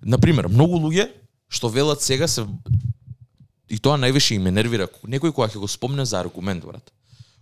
На 0.02 0.18
пример, 0.18 0.48
многу 0.48 0.78
луѓе 0.78 1.10
што 1.48 1.68
велат 1.68 2.02
сега 2.02 2.26
се 2.28 2.46
и 3.68 3.78
тоа 3.78 3.98
највеше 3.98 4.36
и 4.36 4.42
ме 4.42 4.52
нервира 4.54 4.88
некој 5.04 5.32
кога 5.32 5.48
ќе 5.48 5.62
го 5.62 5.68
спомне 5.68 6.04
за 6.06 6.20
аргумент, 6.20 6.64
брат. 6.64 6.92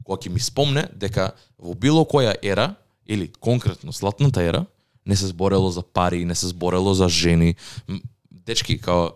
Кога 0.04 0.20
ќе 0.20 0.32
ми 0.32 0.40
спомне 0.40 0.88
дека 0.94 1.32
во 1.58 1.74
било 1.74 2.04
која 2.04 2.34
ера 2.42 2.74
или 3.06 3.28
конкретно 3.40 3.92
златната 3.92 4.42
ера 4.42 4.64
не 5.06 5.16
се 5.16 5.26
зборело 5.26 5.70
за 5.70 5.82
пари, 5.82 6.24
не 6.24 6.34
се 6.34 6.48
зборело 6.48 6.94
за 6.94 7.08
жени. 7.08 7.54
Дечки, 8.30 8.78
као 8.78 9.10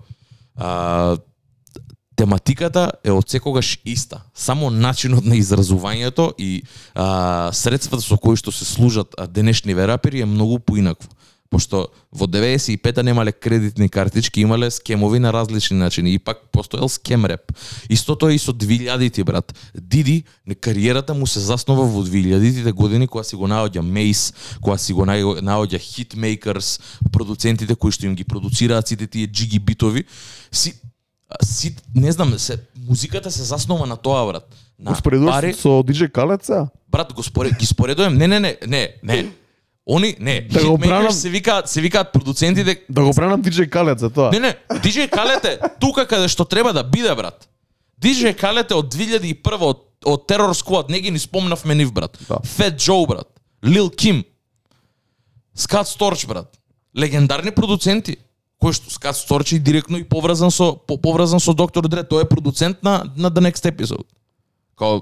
а, 0.57 1.17
тематиката 2.17 2.93
е 3.05 3.13
од 3.15 3.31
секогаш 3.31 3.79
иста. 3.87 4.21
Само 4.35 4.71
начинот 4.71 5.25
на 5.25 5.39
изразувањето 5.39 6.33
и 6.39 6.63
а, 6.95 7.51
средствата 7.53 8.03
со 8.03 8.19
кои 8.19 8.37
што 8.37 8.53
се 8.53 8.65
служат 8.65 9.15
денешни 9.31 9.75
верапери 9.75 10.21
е 10.21 10.27
многу 10.27 10.59
поинакво. 10.59 11.09
Пошто 11.51 11.89
во 12.13 12.27
95-та 12.27 13.03
немале 13.03 13.33
кредитни 13.33 13.89
картички, 13.89 14.41
имале 14.41 14.71
скемови 14.71 15.19
на 15.19 15.33
различни 15.33 15.77
начини 15.77 16.13
и 16.15 16.19
пак 16.19 16.39
постоел 16.53 16.89
скем 16.89 17.25
реп. 17.25 17.53
Истото 17.91 18.29
е 18.29 18.35
и 18.35 18.39
со 18.39 18.53
2000-ти, 18.53 19.25
брат. 19.25 19.55
Диди, 19.75 20.25
кариерата 20.61 21.15
му 21.15 21.27
се 21.27 21.41
заснова 21.41 21.87
во 21.87 22.05
2000-тите 22.05 22.73
години 22.73 23.07
кога 23.07 23.25
си 23.25 23.37
го 23.37 23.49
наоѓа 23.49 23.81
Мейс, 23.81 24.35
кога 24.61 24.79
си 24.79 24.93
го 24.93 25.07
наоѓа 25.07 25.81
Hitmakers, 25.81 26.81
продуцентите 27.13 27.75
кои 27.75 27.93
што 27.93 28.07
им 28.07 28.15
ги 28.15 28.25
продуцираат 28.25 28.89
сите 28.89 29.07
тие 29.07 29.27
джиги 29.27 29.59
битови. 29.59 30.05
Си, 30.53 30.75
си 31.43 31.77
не 31.95 32.13
знам, 32.13 32.39
се 32.39 32.59
музиката 32.89 33.31
се 33.31 33.43
заснова 33.43 33.87
на 33.87 33.97
тоа, 33.97 34.27
брат. 34.27 34.55
На 34.79 34.93
Успоредуваш 34.93 35.35
пари, 35.35 35.55
со 35.55 35.83
DJ 35.83 36.13
Калеца? 36.13 36.69
брат, 36.91 37.13
го 37.13 37.23
според, 37.23 37.59
ги 37.59 37.67
споредувам. 37.67 38.15
Не, 38.15 38.29
не, 38.29 38.41
не, 38.41 38.57
не, 38.67 38.95
не. 39.03 39.33
Они, 39.89 40.17
не, 40.21 40.41
Да 40.43 40.67
го 40.67 40.79
бранам- 40.79 41.13
се 41.13 41.31
викаат, 41.31 41.69
се 41.69 41.81
викаат 41.81 42.13
продуцентите 42.13 42.85
Да 42.91 43.03
го 43.03 43.11
бранам 43.11 43.43
DJ 43.43 43.69
Калец 43.69 44.01
за 44.01 44.11
тоа. 44.11 44.31
Не, 44.33 44.41
не, 44.41 44.57
DJ 44.71 45.09
Khaled 45.09 45.45
е 45.45 45.59
тука 45.81 46.07
каде 46.07 46.29
што 46.29 46.45
треба 46.45 46.73
да 46.73 46.85
биде, 46.85 47.15
брат. 47.15 47.49
DJ 48.03 48.37
Khaled 48.37 48.71
е 48.71 48.75
од 48.75 48.95
2001 48.95 49.63
од, 49.63 49.79
од 50.05 50.29
Terror 50.29 50.53
Squad, 50.53 50.91
не 50.91 51.01
ги 51.01 51.11
ни 51.11 51.19
спомнавме 51.19 51.75
нив, 51.75 51.93
брат. 51.93 52.19
Да. 52.29 52.37
Fat 52.37 52.77
Joe, 52.77 53.09
брат. 53.09 53.27
Lil 53.65 53.89
Kim. 53.89 54.25
Scott 55.57 55.89
Storch, 55.89 56.27
брат. 56.27 56.59
Легендарни 56.95 57.51
продуценти 57.51 58.17
кој 58.59 58.73
што 58.73 58.91
Scott 58.91 59.17
Storch 59.17 59.57
е 59.57 59.59
директно 59.59 59.99
и 59.99 60.05
поврзан 60.05 60.51
со 60.51 60.75
по, 60.77 60.97
поврзан 60.99 61.41
со 61.41 61.55
Доктор 61.55 61.89
Дре, 61.89 62.03
тој 62.03 62.25
е 62.25 62.29
продуцент 62.29 62.83
на 62.83 63.05
на 63.17 63.31
The 63.31 63.41
Next 63.41 63.65
Episode. 63.65 64.05
Као 64.79 65.01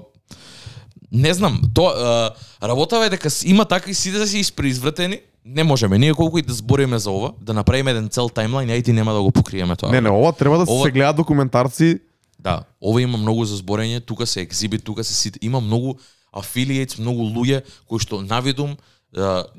не 1.11 1.33
знам, 1.33 1.61
тоа 1.73 2.31
работава 2.63 3.05
е 3.05 3.09
дека 3.09 3.29
има 3.45 3.65
така 3.65 3.91
и 3.91 3.93
сите 3.93 4.17
да 4.17 4.27
си 4.27 4.39
испреизвртени. 4.39 5.19
Не 5.45 5.63
можеме 5.63 5.97
ние 5.97 6.13
колку 6.13 6.37
и 6.37 6.41
да 6.41 6.53
збориме 6.53 6.99
за 6.99 7.11
ова, 7.11 7.33
да 7.41 7.53
направиме 7.53 7.91
еден 7.91 8.09
цел 8.09 8.29
таймлайн, 8.29 8.69
ајде 8.69 8.91
нема 8.91 9.13
да 9.13 9.21
го 9.21 9.31
покриеме 9.31 9.75
тоа. 9.75 9.91
Не, 9.91 10.01
не, 10.01 10.09
ова 10.09 10.33
треба 10.33 10.57
да 10.57 10.65
Ова- 10.65 10.85
се 10.85 10.91
гледаат 10.91 11.15
документарци. 11.15 11.99
Да, 12.39 12.61
ова 12.81 13.01
има 13.01 13.17
многу 13.17 13.45
за 13.45 13.57
зборење, 13.57 14.05
тука 14.05 14.27
се 14.27 14.41
екзибит, 14.41 14.83
тука 14.83 15.03
се 15.03 15.13
сите, 15.13 15.39
има 15.41 15.61
многу 15.61 15.93
афилиейтс, 16.33 16.97
многу 16.97 17.23
луѓе 17.23 17.63
кои 17.87 17.99
што 17.99 18.21
навидум 18.21 18.75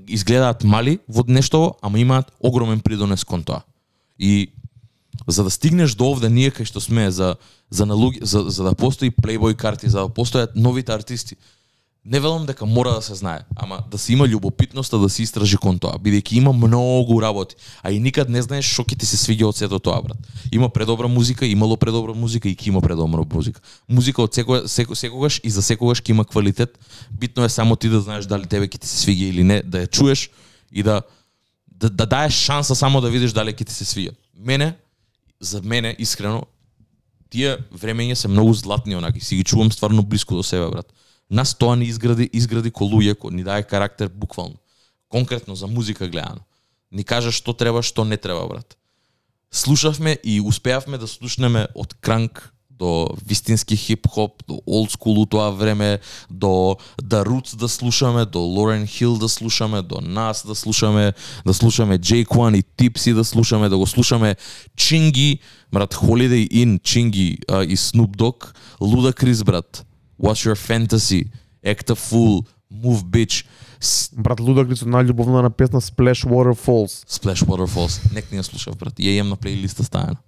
изгледаат 0.06 0.64
мали 0.64 0.98
во 1.08 1.24
нешто, 1.26 1.74
ама 1.82 1.98
имаат 1.98 2.32
огромен 2.40 2.80
придонес 2.80 3.24
кон 3.24 3.42
тоа. 3.42 3.62
И 4.18 4.52
за 5.26 5.44
да 5.44 5.50
стигнеш 5.50 5.94
до 5.94 6.12
овде 6.12 6.28
ние 6.28 6.50
кај 6.50 6.64
што 6.64 6.80
сме 6.80 7.10
за 7.10 7.36
за 7.70 7.86
налоги 7.86 8.20
за, 8.22 8.48
за 8.48 8.64
да 8.64 8.74
постои 8.74 9.10
плейбој 9.10 9.56
карти, 9.56 9.88
за 9.88 10.06
да 10.06 10.08
постојат 10.08 10.56
новите 10.56 10.92
артисти. 10.92 11.36
Не 12.04 12.20
велам 12.20 12.46
дека 12.46 12.66
мора 12.66 12.94
да 12.94 13.02
се 13.02 13.14
знае, 13.14 13.44
ама 13.56 13.82
да 13.90 13.98
се 13.98 14.12
има 14.12 14.24
љубопитноста 14.24 14.98
да 14.98 15.08
се 15.08 15.22
истражи 15.22 15.58
кон 15.60 15.78
тоа, 15.78 15.98
бидејќи 15.98 16.38
има 16.38 16.52
многу 16.52 17.20
работи, 17.20 17.56
а 17.82 17.90
и 17.92 18.00
никад 18.00 18.28
не 18.28 18.40
знаеш 18.42 18.64
што 18.64 18.86
ќе 18.86 18.96
ти 18.96 19.06
се 19.06 19.18
свиѓа 19.20 19.50
од 19.50 19.56
сето 19.56 19.78
тоа, 19.78 20.00
брат. 20.00 20.16
Има 20.52 20.70
предобра 20.72 21.08
музика, 21.08 21.46
имало 21.46 21.76
предобра 21.76 22.14
музика 22.14 22.48
и 22.48 22.56
ќе 22.56 22.68
има 22.68 22.80
предобра 22.80 23.26
музика. 23.28 23.60
Музика 23.88 24.22
од 24.22 24.32
секој, 24.32 24.64
секо 24.66 24.94
секогаш 24.94 25.40
и 25.44 25.50
за 25.50 25.62
секогаш 25.62 26.00
ќе 26.00 26.16
има 26.16 26.24
квалитет. 26.24 26.78
Битно 27.10 27.44
е 27.44 27.48
само 27.48 27.76
ти 27.76 27.88
да 27.88 28.00
знаеш 28.00 28.24
дали 28.24 28.46
тебе 28.46 28.70
ќе 28.70 28.78
ти 28.78 28.88
се 28.88 29.04
свиѓа 29.04 29.28
или 29.28 29.44
не, 29.44 29.60
да 29.62 29.84
ја 29.84 29.90
чуеш 29.90 30.30
и 30.72 30.82
да 30.82 31.02
да, 31.66 31.90
да 31.90 32.06
даеш 32.06 32.34
шанса 32.34 32.74
само 32.74 33.00
да 33.00 33.10
видиш 33.10 33.32
дали 33.32 33.52
ќе 33.52 33.66
ти 33.66 33.74
се 33.74 33.84
свиѓа. 33.84 34.16
Мене, 34.38 34.74
за 35.40 35.62
мене, 35.62 35.94
искрено, 35.98 36.42
тие 37.30 37.56
времења 37.72 38.14
се 38.14 38.28
многу 38.28 38.54
златни 38.54 38.96
онаки, 38.96 39.20
си 39.20 39.36
ги 39.36 39.44
чувам 39.44 39.72
стварно 39.72 40.02
блиску 40.02 40.34
до 40.34 40.42
себе, 40.42 40.70
брат. 40.70 40.92
Нас 41.30 41.54
тоа 41.54 41.76
ни 41.76 41.84
изгради, 41.84 42.30
изгради 42.32 42.70
ко 42.70 42.84
луѓе, 42.84 43.14
ко 43.18 43.30
ни 43.30 43.44
даде 43.44 43.62
карактер 43.62 44.08
буквално. 44.08 44.56
Конкретно 45.08 45.56
за 45.56 45.66
музика 45.66 46.08
гледано. 46.08 46.40
Ни 46.92 47.04
кажа 47.04 47.32
што 47.32 47.52
треба, 47.52 47.82
што 47.82 48.04
не 48.04 48.16
треба, 48.16 48.48
брат. 48.48 48.76
Слушавме 49.50 50.18
и 50.24 50.40
успеавме 50.40 50.98
да 50.98 51.08
слушнеме 51.08 51.66
од 51.74 51.94
кранк 52.00 52.52
до 52.78 53.08
вистински 53.26 53.76
хип-хоп, 53.76 54.42
до 54.48 54.60
олд 54.66 54.90
скул 54.90 55.18
у 55.20 55.26
тоа 55.26 55.50
време, 55.50 55.98
до 56.30 56.76
The 57.02 57.24
Roots 57.26 57.56
да 57.56 57.68
слушаме, 57.68 58.24
до 58.24 58.40
Лорен 58.40 58.86
Хил 58.86 59.18
да 59.18 59.28
слушаме, 59.28 59.82
до 59.82 60.00
нас 60.00 60.46
да 60.46 60.54
слушаме, 60.54 61.12
да 61.46 61.54
слушаме 61.54 61.98
Jake 61.98 62.28
One 62.28 62.56
и 62.56 62.62
Tipsy 62.62 63.14
да 63.14 63.24
слушаме, 63.24 63.68
да 63.68 63.78
го 63.78 63.86
слушаме 63.86 64.36
Чинги, 64.76 65.38
брат, 65.72 65.94
Holiday 65.94 66.48
Inn, 66.48 66.82
Чинги 66.82 67.38
а, 67.50 67.64
и 67.64 67.76
Snoop 67.76 68.16
Dogg, 68.16 68.54
Ludacris, 68.80 69.44
брат, 69.44 69.86
What's 70.22 70.46
Your 70.46 70.56
Fantasy, 70.56 71.26
Act 71.64 71.90
a 71.90 71.94
Fool, 71.94 72.46
Move 72.72 73.02
Bitch, 73.02 73.44
Брат 74.12 74.40
Лудакрис 74.42 74.82
од 74.82 74.90
најљубовна 74.90 75.50
песна 75.54 75.78
Splash 75.78 76.26
Waterfalls. 76.26 77.04
Splash 77.06 77.46
Waterfalls, 77.46 78.00
нек 78.14 78.26
не 78.32 78.40
ја 78.40 78.46
слушав, 78.46 78.74
брат, 78.78 78.98
ја 78.98 79.14
имам 79.20 79.36
на 79.36 79.38
плейлиста 79.38 79.86
стајано. 79.86 80.18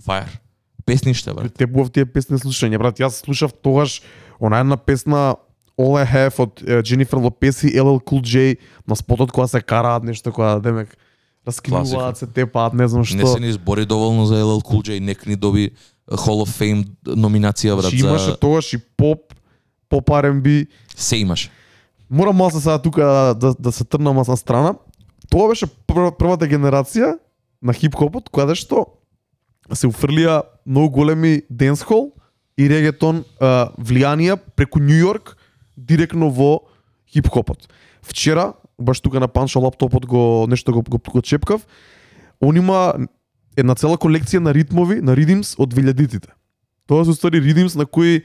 Fire. 0.00 0.43
Песниште, 0.86 1.32
брат. 1.32 1.54
Те 1.54 1.66
бував 1.66 1.90
тие 1.90 2.04
песни 2.04 2.38
слушање, 2.38 2.78
брат. 2.78 3.00
Јас 3.00 3.24
слушав 3.24 3.52
тогаш 3.52 4.02
она 4.40 4.60
една 4.60 4.76
песна 4.76 5.36
All 5.78 5.98
I 5.98 6.06
Have 6.06 6.38
од 6.38 6.62
Jennifer 6.86 7.18
Lopez 7.18 7.64
и 7.66 7.74
LL 7.74 7.98
Cool 8.04 8.22
J 8.22 8.56
на 8.86 8.96
спотот 8.96 9.32
кога 9.32 9.46
се 9.46 9.60
караат 9.60 10.04
нешто 10.04 10.32
кога 10.32 10.58
демек 10.60 10.96
раскинуваат 11.46 12.16
се 12.18 12.26
тепаат, 12.26 12.74
не 12.74 12.88
знам 12.88 13.00
Не 13.00 13.06
што. 13.06 13.26
се 13.26 13.40
ни 13.40 13.48
избори 13.48 13.86
доволно 13.86 14.26
за 14.26 14.34
LL 14.34 14.62
Cool 14.62 14.82
J, 14.86 15.00
нек 15.00 15.26
ни 15.26 15.36
доби 15.36 15.70
Hall 16.10 16.44
of 16.44 16.52
Fame 16.52 16.84
номинација, 17.06 17.76
брат, 17.76 17.90
Чи 17.90 18.04
имаше 18.04 18.24
за... 18.24 18.36
тогаш 18.36 18.72
и 18.72 18.78
поп, 18.78 19.34
поп 19.88 20.08
R&B, 20.08 20.66
Се 20.96 21.16
имаше. 21.16 21.50
Морам 22.10 22.36
малку 22.36 22.60
сега 22.60 22.78
тука 22.78 23.04
да, 23.04 23.34
да, 23.34 23.54
да 23.58 23.72
се 23.72 23.84
трнам 23.84 24.16
на 24.16 24.36
страна. 24.36 24.74
Тоа 25.30 25.48
беше 25.48 25.66
прв, 25.66 26.12
првата 26.18 26.46
генерација 26.46 27.18
на 27.62 27.72
хип-хопот, 27.72 28.28
која 28.30 28.54
што 28.54 28.86
се 29.72 29.88
уфрлија 29.88 30.42
многу 30.66 30.90
големи 31.00 31.42
денсхол 31.50 32.12
и 32.58 32.68
регетон 32.68 33.24
а, 33.40 33.70
влијанија 33.78 34.36
преку 34.56 34.80
Нью 34.80 34.98
Йорк 34.98 35.36
директно 35.76 36.30
во 36.30 36.60
хип-хопот. 37.10 37.68
Вчера, 38.02 38.52
баш 38.78 39.00
тука 39.00 39.20
на 39.20 39.28
панчо 39.28 39.60
лаптопот 39.60 40.06
го 40.06 40.46
нешто 40.48 40.72
го, 40.72 40.82
го, 40.82 40.98
го 40.98 41.22
чепкав, 41.22 41.66
он 42.40 42.56
има 42.56 42.94
една 43.56 43.74
цела 43.74 43.96
колекција 43.96 44.42
на 44.42 44.54
ритмови, 44.54 45.00
на 45.00 45.16
ридимс 45.16 45.54
од 45.58 45.74
2000-тите. 45.74 46.34
Тоа 46.86 47.04
се 47.04 47.14
устари 47.14 47.40
ридимс 47.40 47.74
на 47.74 47.86
кои 47.86 48.22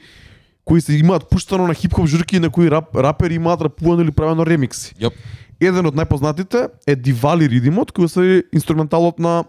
кои 0.64 0.80
се 0.80 0.94
имаат 0.94 1.30
пуштано 1.30 1.66
на 1.66 1.74
хип-хоп 1.74 2.06
журки 2.06 2.36
и 2.36 2.38
на 2.38 2.50
кои 2.50 2.70
рап, 2.70 2.94
рапери 2.94 3.34
имаат 3.34 3.60
рапувано 3.60 4.02
или 4.02 4.10
правено 4.10 4.46
ремикси. 4.46 4.94
Јоп. 5.00 5.16
Еден 5.60 5.86
од 5.88 5.96
најпознатите 5.96 6.68
е 6.86 6.94
Дивали 6.96 7.48
ридимот, 7.48 7.90
кој 7.92 8.06
се 8.06 8.42
инструменталот 8.54 9.18
на 9.18 9.44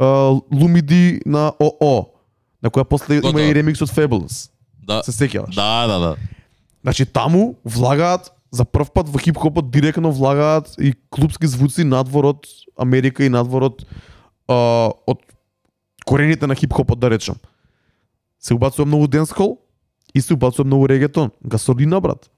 Лумиди 0.00 1.20
на 1.26 1.52
ОО, 1.60 2.06
на 2.62 2.70
која 2.70 2.84
после 2.84 3.20
има 3.20 3.42
и 3.42 3.54
ремикс 3.54 3.82
од 3.82 3.90
Fabulous. 3.90 4.50
Да. 4.82 5.02
Се 5.06 5.12
сеќаваш? 5.12 5.54
Да, 5.54 5.86
да, 5.86 5.98
да. 5.98 6.16
Значи 6.82 7.06
таму 7.06 7.54
влагаат 7.64 8.32
за 8.50 8.64
прв 8.64 8.90
пат 8.92 9.08
во 9.08 9.18
хип-хопот 9.18 9.70
директно 9.70 10.12
влагаат 10.12 10.74
и 10.78 10.94
клубски 11.10 11.46
звуци 11.46 11.84
надвор 11.84 12.34
од 12.34 12.46
Америка 12.76 13.24
и 13.24 13.30
надвор 13.32 13.70
од 13.70 13.84
а, 14.48 14.90
од 15.06 15.22
корените 16.04 16.46
на 16.46 16.54
хип-хопот 16.54 16.98
да 16.98 17.10
речам. 17.10 17.38
Се 18.40 18.54
убацува 18.54 18.86
многу 18.86 19.06
денскол 19.06 19.58
и 20.14 20.20
се 20.20 20.34
убацува 20.34 20.66
многу 20.66 20.88
регетон. 20.88 21.30
Гасолина 21.44 22.00
брат. 22.00 22.30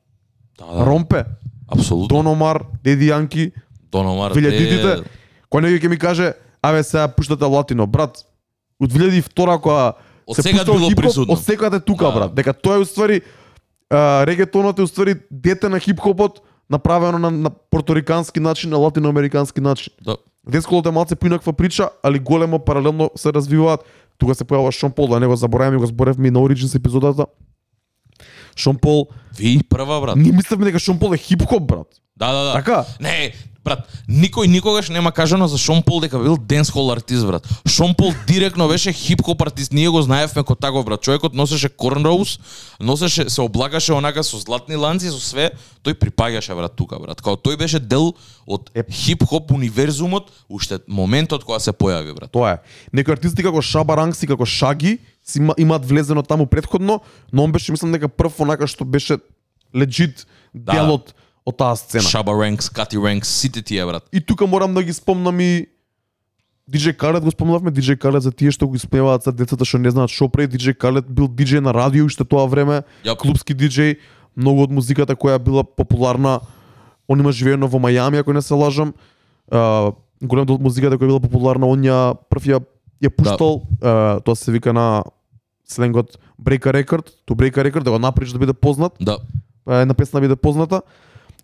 Да, 0.58 0.66
да. 0.66 0.86
Ромпе, 0.86 1.24
Апсолутно. 1.68 2.08
Дон 2.08 2.26
Омар, 2.26 2.64
Деди 2.84 3.08
Јанки, 3.08 3.52
Дон 3.90 4.06
Омар. 4.06 4.32
2000-тите. 4.36 5.08
Кој 5.50 5.64
некој 5.64 5.80
ќе 5.82 5.88
ми 5.88 5.98
каже, 5.98 6.34
абе 6.64 6.82
сега 6.82 7.08
пуштате 7.08 7.44
латино, 7.44 7.86
брат. 7.86 8.24
Од 8.80 8.92
2002 8.92 9.60
кога 9.60 9.92
Од 10.26 10.36
се 10.36 10.50
пуштал 10.50 10.74
било 10.74 10.88
хип-хоп, 10.88 10.96
присутно. 10.96 11.32
Од 11.32 11.40
секаде 11.40 11.80
тука, 11.80 12.04
Да. 12.04 12.12
брат. 12.12 12.34
Дека 12.34 12.52
тоа 12.54 12.74
е 12.74 12.78
уствари 12.78 13.20
а, 13.90 14.24
регетонот 14.26 14.78
е 14.78 14.82
уствари 14.82 15.14
дете 15.30 15.68
на 15.68 15.80
хип-хопот 15.80 16.40
направено 16.70 17.18
на, 17.18 17.30
на 17.30 17.50
порторикански 17.50 18.40
начин, 18.40 18.70
на 18.70 18.76
латиноамерикански 18.78 19.60
начин. 19.60 19.92
Да. 20.02 20.16
Денсколот 20.48 20.86
е 20.86 20.90
малце 20.90 21.14
поинаква 21.14 21.52
прича, 21.52 21.90
али 22.02 22.18
големо 22.18 22.58
паралелно 22.58 23.10
се 23.16 23.32
развиваат. 23.32 23.80
Тука 24.18 24.34
се 24.34 24.44
појава 24.44 24.70
Шон 24.70 24.92
Пол, 24.92 25.06
да 25.08 25.20
не 25.20 25.26
го 25.26 25.36
забораваме, 25.36 25.76
го 25.76 25.86
зборевме 25.86 26.28
и 26.28 26.30
на 26.30 26.38
Origins 26.38 26.76
епизодата. 26.76 27.26
Шон 28.56 28.76
Пол, 28.76 29.06
Ви 29.38 29.60
прва 29.62 30.00
брат. 30.00 30.16
ние 30.16 30.32
мислевме 30.32 30.64
дека 30.64 30.78
Шон 30.78 30.98
Пол 30.98 31.14
е 31.14 31.18
хип-хоп, 31.18 31.62
брат. 31.62 31.86
Да, 32.16 32.32
да, 32.32 32.44
да. 32.44 32.52
Така? 32.52 32.84
Не, 33.00 33.32
брат, 33.64 33.88
никој 34.08 34.46
никогаш 34.46 34.88
нема 34.88 35.12
кажано 35.12 35.48
за 35.48 35.58
Шон 35.58 35.82
Пол 35.82 36.00
дека 36.00 36.18
бил 36.18 36.36
денсхол 36.36 36.92
артист, 36.92 37.26
брат. 37.26 37.48
Шон 37.68 37.94
Пол 37.94 38.12
директно 38.26 38.68
беше 38.68 38.92
хип-хоп 38.92 39.42
артист. 39.42 39.72
Ние 39.72 39.88
го 39.88 40.02
знаевме 40.02 40.44
кој 40.44 40.60
таков, 40.60 40.84
брат. 40.84 41.02
Човекот 41.02 41.34
носеше 41.34 41.68
корнроуз, 41.68 42.38
носеше, 42.80 43.30
се 43.30 43.40
облагаше 43.40 43.92
онака 43.92 44.24
со 44.24 44.38
златни 44.38 44.76
ланци, 44.76 45.10
со 45.10 45.20
све. 45.20 45.50
Тој 45.84 45.96
припаѓаше, 45.96 46.54
брат, 46.54 46.76
тука, 46.76 47.00
брат. 47.00 47.20
Као 47.24 47.40
тој 47.40 47.56
беше 47.58 47.80
дел 47.80 48.12
од 48.46 48.70
хип-хоп 48.90 49.50
универзумот, 49.52 50.30
уште 50.48 50.78
моментот 50.86 51.44
кога 51.44 51.58
се 51.58 51.72
појави, 51.72 52.14
брат. 52.14 52.32
Тоа 52.32 52.56
е. 52.56 52.62
Некои 52.92 53.16
артисти 53.16 53.42
како 53.42 53.62
Шаба 53.62 53.96
Рангси, 53.96 54.28
како 54.28 54.46
Шаги, 54.46 54.98
си 55.24 55.40
има, 55.40 55.54
имаат 55.58 55.86
влезено 55.88 56.22
таму 56.22 56.46
предходно, 56.46 57.00
но 57.32 57.44
он 57.44 57.52
беше 57.52 57.72
мислам 57.72 57.92
дека 57.92 58.08
прв 58.08 58.40
онака 58.40 58.68
што 58.68 58.84
беше 58.84 59.18
легит 59.74 60.26
Да. 60.54 60.72
Од 61.46 61.56
таа 61.56 61.76
сцена. 61.76 62.02
Шаба 62.02 62.32
Ренкс, 62.32 62.70
Кати 62.70 62.96
Ренкс, 62.98 63.28
сите 63.28 63.62
тие, 63.62 63.84
брат. 63.86 64.08
И 64.12 64.20
тука 64.20 64.46
морам 64.46 64.74
да 64.74 64.82
ги 64.82 64.92
спомнам 64.92 65.40
и 65.40 65.66
DJ 66.70 66.96
Khaled 66.96 67.20
го 67.20 67.30
спомнавме, 67.30 67.70
DJ 67.70 67.96
Khaled 68.00 68.18
за 68.24 68.32
тие 68.32 68.50
што 68.50 68.66
го 68.68 68.74
испневаат 68.76 69.24
за 69.24 69.32
децата 69.32 69.64
што 69.64 69.78
не 69.78 69.90
знаат 69.90 70.08
што 70.10 70.28
прави, 70.28 70.48
DJ 70.48 70.72
Khaled 70.72 71.04
бил 71.08 71.28
DJ 71.28 71.60
на 71.60 71.74
радио 71.74 72.04
уште 72.04 72.24
тоа 72.24 72.46
време, 72.48 72.82
Јап. 73.04 73.20
клубски 73.20 73.52
DJ, 73.54 73.96
многу 74.36 74.64
од 74.64 74.70
музиката 74.72 75.12
која 75.12 75.38
била 75.38 75.64
популарна, 75.64 76.40
он 77.08 77.20
има 77.20 77.32
живеено 77.32 77.68
во 77.68 77.78
Мајами, 77.78 78.20
ако 78.20 78.32
не 78.32 78.40
се 78.42 78.54
лажам. 78.54 78.94
А, 79.52 79.92
голем 80.22 80.48
од 80.48 80.60
музиката 80.60 80.96
која 80.96 81.06
била 81.12 81.20
популарна, 81.20 81.66
он 81.68 81.84
ја 81.84 82.16
прв 82.30 82.48
ја 82.48 82.64
ја 83.04 83.10
пуштал, 83.12 83.68
а, 83.82 84.20
тоа 84.24 84.32
се 84.36 84.48
вика 84.52 84.72
на 84.72 85.04
сленгот 85.68 86.16
break 86.40 86.64
a 86.66 86.72
record, 86.72 87.12
to 87.28 87.36
break 87.36 87.60
a 87.60 87.64
record, 87.64 87.84
да 87.84 87.90
го 87.90 87.98
направиш 87.98 88.32
да 88.32 88.38
биде 88.38 88.52
познат 88.52 88.92
Да. 89.00 89.18
па 89.64 89.84
една 89.84 89.94
песна 89.94 90.20
биде 90.20 90.36
позната. 90.36 90.80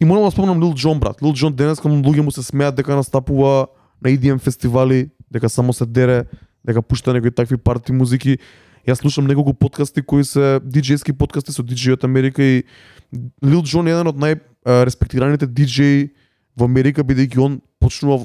И 0.00 0.04
морам 0.04 0.24
да 0.24 0.30
спомнам 0.30 0.60
Лил 0.60 0.72
Џон 0.72 0.98
брат. 0.98 1.20
Лил 1.22 1.34
Џон 1.36 1.52
денес 1.52 1.80
кога 1.80 1.94
луѓе 1.94 2.24
му 2.24 2.32
се 2.32 2.42
смеат 2.42 2.74
дека 2.74 2.96
настапува 2.96 3.68
на 4.00 4.08
EDM 4.08 4.40
фестивали, 4.40 5.10
дека 5.30 5.48
само 5.48 5.72
се 5.72 5.84
дере, 5.86 6.24
дека 6.64 6.82
пушта 6.82 7.12
некои 7.12 7.30
такви 7.30 7.56
парти 7.56 7.92
музики. 7.92 8.38
Јас 8.88 9.04
слушам 9.04 9.28
неколку 9.28 9.52
подкасти 9.52 10.00
кои 10.00 10.24
се 10.24 10.56
диџејски 10.64 11.12
подкасти 11.12 11.52
со 11.52 11.60
диџеи 11.60 11.98
од 12.00 12.04
Америка 12.08 12.40
и 12.40 12.64
Лил 13.44 13.60
Џон 13.60 13.92
е 13.92 13.92
еден 13.92 14.08
од 14.08 14.16
најреспектираните 14.16 15.44
диџеи 15.44 16.08
во 16.56 16.64
Америка 16.64 17.04
бидејќи 17.04 17.36
он 17.44 17.60
почнува 17.76 18.24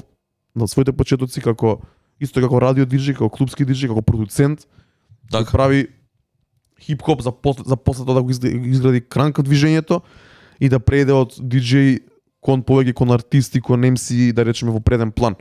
на 0.56 0.64
своите 0.64 0.96
почетоци 0.96 1.44
како 1.44 1.82
исто 2.20 2.40
како 2.40 2.56
радио 2.56 2.88
диџеј, 2.88 3.20
како 3.20 3.28
клубски 3.28 3.68
диџеј, 3.68 3.92
како 3.92 4.00
продуцент 4.00 4.64
Така. 5.28 5.52
прави 5.52 5.92
хип-хоп 6.80 7.20
за 7.20 7.32
после, 7.32 7.64
за 7.68 7.76
после 7.76 8.08
тоа 8.08 8.16
да 8.16 8.22
го 8.22 8.30
изгради, 8.30 8.56
изгради 8.72 9.00
кранка 9.04 9.44
движењето 9.44 10.00
и 10.60 10.68
да 10.68 10.80
преде 10.80 11.12
од 11.12 11.36
диџеј 11.40 12.00
кон 12.40 12.62
повеќе 12.62 12.94
кон 12.94 13.10
артисти, 13.12 13.60
кон 13.60 13.82
MC, 13.84 14.32
да 14.32 14.44
речеме 14.44 14.72
во 14.72 14.80
преден 14.80 15.12
план. 15.12 15.34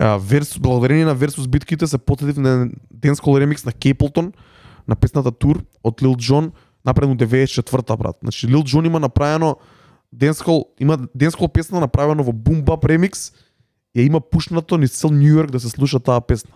А, 0.00 0.16
верс, 0.18 0.58
благодарение 0.58 1.04
на 1.04 1.16
Versus 1.16 1.48
битките 1.48 1.86
се 1.86 1.98
потетив 1.98 2.36
на 2.36 2.70
денскол 2.90 3.38
ремикс 3.38 3.64
на 3.64 3.72
Кейплтон 3.72 4.32
на 4.88 4.96
песната 4.96 5.30
Тур 5.30 5.62
од 5.84 6.02
Лил 6.02 6.16
Џон, 6.16 6.52
направено 6.84 7.16
94-та 7.16 7.96
брат. 7.96 8.16
Значи 8.22 8.48
Лил 8.48 8.64
Джон 8.64 8.86
има 8.86 9.00
направено 9.00 9.56
денскол, 10.12 10.68
има 10.80 10.98
денскол 11.14 11.48
песна 11.48 11.80
направено 11.80 12.22
во 12.22 12.32
Boom 12.32 12.62
Bap 12.64 12.84
ремикс, 12.84 13.32
ја 13.96 14.06
има 14.06 14.20
пушнато 14.20 14.78
низ 14.78 14.92
цел 14.92 15.10
Нью 15.10 15.34
Йорк 15.34 15.50
да 15.50 15.60
се 15.60 15.68
слуша 15.68 16.00
таа 16.00 16.20
песна. 16.20 16.54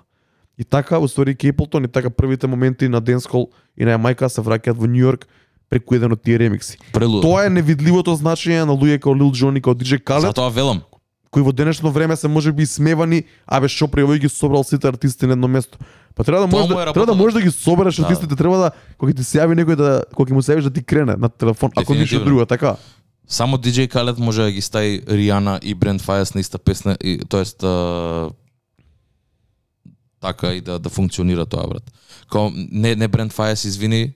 И 0.59 0.65
така, 0.65 0.99
устори 0.99 1.35
Кейплтон 1.35 1.85
и 1.85 1.89
така 1.89 2.11
првите 2.11 2.47
моменти 2.47 2.89
на 2.89 3.01
денскол 3.01 3.51
и 3.77 3.85
на 3.85 3.95
Јамајка 3.95 4.29
се 4.29 4.43
враќаат 4.43 4.77
во 4.77 4.87
Нью 4.87 5.07
Йорк 5.07 5.29
преку 5.71 5.95
еден 5.95 6.13
од 6.13 6.23
тие 6.23 6.39
ремикси. 6.39 6.79
Прелудо. 6.93 7.23
Тоа 7.23 7.47
е 7.47 7.51
невидливото 7.51 8.17
значење 8.17 8.65
на 8.65 8.73
луѓе 8.73 8.99
како 8.99 9.15
Лил 9.15 9.31
Џон 9.33 9.57
и 9.57 9.61
како 9.61 9.75
DJ 9.77 9.99
Khaled, 10.01 10.21
Затоа 10.33 10.49
велам. 10.51 10.81
кои 11.31 11.43
во 11.43 11.53
денешно 11.53 11.91
време 11.93 12.17
се 12.17 12.29
можеби 12.29 12.67
смевани, 12.67 13.25
абе 13.47 13.69
што 13.69 13.89
при 13.89 14.03
овој 14.03 14.19
ги 14.19 14.29
собрал 14.29 14.65
сите 14.65 14.89
артисти 14.89 15.27
на 15.27 15.33
едно 15.33 15.49
место. 15.49 15.79
Па 16.15 16.25
треба 16.25 16.41
да 16.41 16.49
Тоа 16.49 16.59
можеш 16.61 16.71
му 16.71 16.81
е 16.81 16.85
да, 16.85 16.93
треба 16.93 17.07
да 17.07 17.15
можеш 17.15 17.35
да 17.35 17.43
ги 17.43 17.51
собереш 17.51 17.97
Да. 17.97 18.03
артистите, 18.03 18.37
треба 18.37 18.57
да 18.57 18.71
кога 18.99 19.13
ти 19.13 19.25
се 19.25 19.39
јави 19.39 19.55
некој 19.55 19.77
да 19.77 20.05
кога 20.15 20.31
ќе 20.31 20.35
му 20.35 20.43
се 20.43 20.57
јавиш 20.57 20.63
да 20.63 20.71
ти 20.71 20.83
крене 20.83 21.17
на 21.17 21.29
телефон, 21.29 21.71
ако 21.77 21.95
ништо 21.95 22.25
друго, 22.25 22.47
така. 22.47 22.77
Само 23.29 23.59
DJ 23.59 23.93
Khaled 23.93 24.19
може 24.19 24.43
да 24.43 24.51
ги 24.51 24.61
стави 24.61 25.03
Ријана 25.03 25.61
и 25.63 25.75
Брент 25.75 26.01
Фајас 26.03 26.35
на 26.35 26.41
иста 26.41 26.59
песна, 26.59 26.97
и, 26.97 27.21
тоест 27.29 27.63
а, 27.63 28.31
така 30.21 30.53
и 30.55 30.61
да 30.61 30.79
да 30.79 30.89
функционира 30.89 31.47
тоа 31.47 31.69
брат. 31.69 31.93
Као 32.33 32.51
не 32.73 32.97
не 32.97 33.09
Брент 33.09 33.33
Фајас 33.33 33.67
извини, 33.67 34.15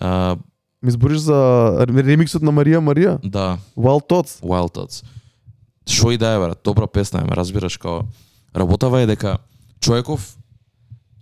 а, 0.00 0.36
Ми 0.82 0.90
збориш 0.90 1.18
за 1.18 1.38
ремиксот 1.86 2.42
на 2.42 2.50
Марија 2.50 2.82
Марија? 2.82 3.18
да, 3.22 3.58
Wild 3.76 4.08
Thoughts. 4.08 4.42
Wild 4.42 4.74
Thoughts. 4.74 5.04
Шо 5.88 6.10
и 6.10 6.18
да 6.18 6.34
е 6.34 6.38
брат, 6.38 6.60
добра 6.64 6.86
песна 6.86 7.20
е, 7.20 7.24
ме 7.24 7.36
разбираш 7.36 7.76
као 7.76 8.02
работава 8.56 9.00
е 9.00 9.06
дека 9.06 9.38
човеков 9.80 10.36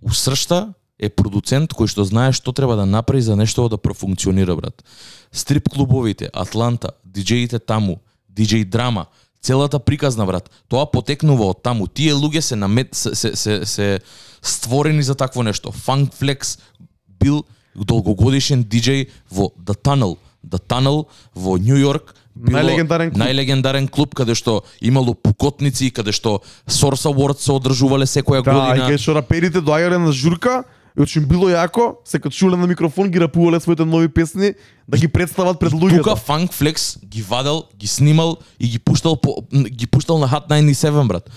усршта 0.01 0.73
е 0.99 1.09
продуцент 1.09 1.73
кој 1.73 1.89
што 1.89 2.05
знае 2.05 2.33
што 2.33 2.53
треба 2.53 2.75
да 2.75 2.85
направи 2.85 3.21
за 3.21 3.35
нешто 3.35 3.69
да 3.69 3.77
профункционира 3.77 4.55
брат. 4.55 4.83
Стрип 5.31 5.69
клубовите, 5.69 6.29
Атланта, 6.33 6.93
диџеите 7.05 7.59
таму, 7.59 8.01
диџеј 8.29 8.65
драма, 8.65 9.05
целата 9.41 9.79
приказна 9.79 10.25
брат, 10.25 10.49
тоа 10.69 10.85
потекнува 10.85 11.53
од 11.53 11.63
таму. 11.63 11.87
Тие 11.87 12.13
луѓе 12.13 12.41
се 12.41 12.55
намет 12.55 12.93
се 12.93 13.15
се, 13.15 13.35
се, 13.35 13.65
се 13.65 13.99
створени 14.41 15.03
за 15.03 15.15
такво 15.15 15.43
нешто. 15.43 15.71
Funk 15.71 16.13
Flex 16.13 16.59
бил 17.07 17.43
долгогодишен 17.75 18.63
диџеј 18.65 19.07
во 19.31 19.51
The 19.63 19.75
Tunnel. 19.75 20.17
The 20.47 20.59
Tunnel 20.59 21.05
во 21.35 21.57
Нью 21.57 21.77
Йорк 21.77 22.15
Најлегендарен 22.39 23.11
клуб. 23.11 23.21
најлегендарен 23.21 23.87
клуб 23.91 24.15
каде 24.15 24.35
што 24.35 24.63
имало 24.79 25.13
пукотници, 25.13 25.91
каде 25.91 26.11
што 26.11 26.41
Source 26.67 27.03
Awards 27.05 27.43
се 27.43 27.51
одржувале 27.51 28.05
секоја 28.07 28.41
Да, 28.43 28.51
и 28.51 28.55
година. 28.55 28.87
кај 28.89 28.97
што 28.97 29.13
раперите 29.13 29.59
доаѓале 29.59 29.97
на 29.99 30.11
журка, 30.11 30.63
и 30.97 31.01
очим 31.01 31.25
било 31.25 31.49
јако, 31.51 31.95
се 32.05 32.19
качуле 32.19 32.57
на 32.57 32.67
микрофон, 32.67 33.11
ги 33.11 33.19
рапувале 33.19 33.59
своите 33.59 33.85
нови 33.85 34.07
песни, 34.07 34.53
да 34.87 34.97
ги 34.97 35.07
представат 35.07 35.59
пред 35.59 35.71
Тука 35.71 35.83
луѓето. 35.85 36.15
Funk 36.17 36.51
Flex 36.51 37.05
ги 37.05 37.21
вадел, 37.21 37.63
ги 37.77 37.87
снимал 37.87 38.37
и 38.59 38.67
ги 38.67 38.79
пуштал 38.79 39.15
по, 39.17 39.43
ги 39.51 39.87
пуштал 39.87 40.17
на 40.17 40.27
Hot 40.27 40.47
97 40.49 41.07
брат. 41.07 41.29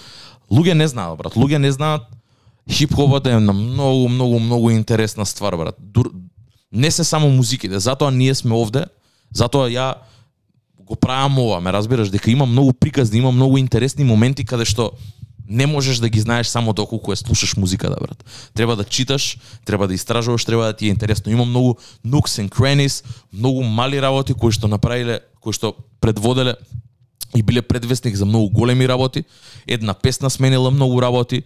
Луѓе 0.51 0.74
не 0.74 0.89
знаат 0.89 1.18
брат, 1.18 1.35
луѓе 1.35 1.59
не 1.59 1.72
знаат 1.72 2.03
хип-хопот 2.70 3.26
е 3.26 3.40
на 3.40 3.52
многу 3.52 4.08
многу 4.08 4.38
многу 4.38 4.70
интересна 4.70 5.26
ствар 5.26 5.56
брат. 5.56 5.76
Дур, 5.78 6.12
не 6.72 6.90
се 6.90 7.04
само 7.04 7.28
музиките, 7.28 7.78
затоа 7.78 8.10
ние 8.10 8.34
сме 8.34 8.54
овде, 8.54 8.86
затоа 9.34 9.68
ја 9.68 9.94
го 10.78 10.96
правам 10.96 11.38
ова, 11.38 11.60
ме 11.60 11.72
разбираш, 11.72 12.10
дека 12.10 12.30
има 12.30 12.46
многу 12.46 12.72
приказни, 12.72 13.18
има 13.18 13.32
многу 13.32 13.58
интересни 13.58 14.04
моменти 14.04 14.44
каде 14.44 14.64
што 14.64 14.92
не 15.48 15.66
можеш 15.66 15.98
да 15.98 16.08
ги 16.08 16.20
знаеш 16.20 16.48
само 16.48 16.72
доколку 16.72 17.12
ја 17.12 17.20
слушаш 17.20 17.56
музиката, 17.56 17.96
брат. 18.00 18.24
Треба 18.54 18.76
да 18.76 18.84
читаш, 18.84 19.38
треба 19.64 19.88
да 19.88 19.94
истражуваш, 19.94 20.44
треба 20.44 20.64
да 20.64 20.72
ти 20.72 20.86
е 20.86 20.88
интересно. 20.88 21.32
Има 21.32 21.44
многу 21.44 21.76
nooks 22.06 22.40
and 22.40 22.48
crannies, 22.48 23.04
многу 23.32 23.62
мали 23.62 24.00
работи 24.02 24.34
кои 24.34 24.52
што 24.52 24.68
направиле, 24.68 25.20
кои 25.40 25.52
што 25.52 25.76
предводеле 26.00 26.56
и 27.36 27.42
биле 27.42 27.62
предвестник 27.62 28.16
за 28.16 28.24
многу 28.24 28.50
големи 28.50 28.88
работи. 28.88 29.24
Една 29.66 29.94
песна 29.94 30.30
сменила 30.30 30.70
многу 30.70 31.02
работи. 31.02 31.44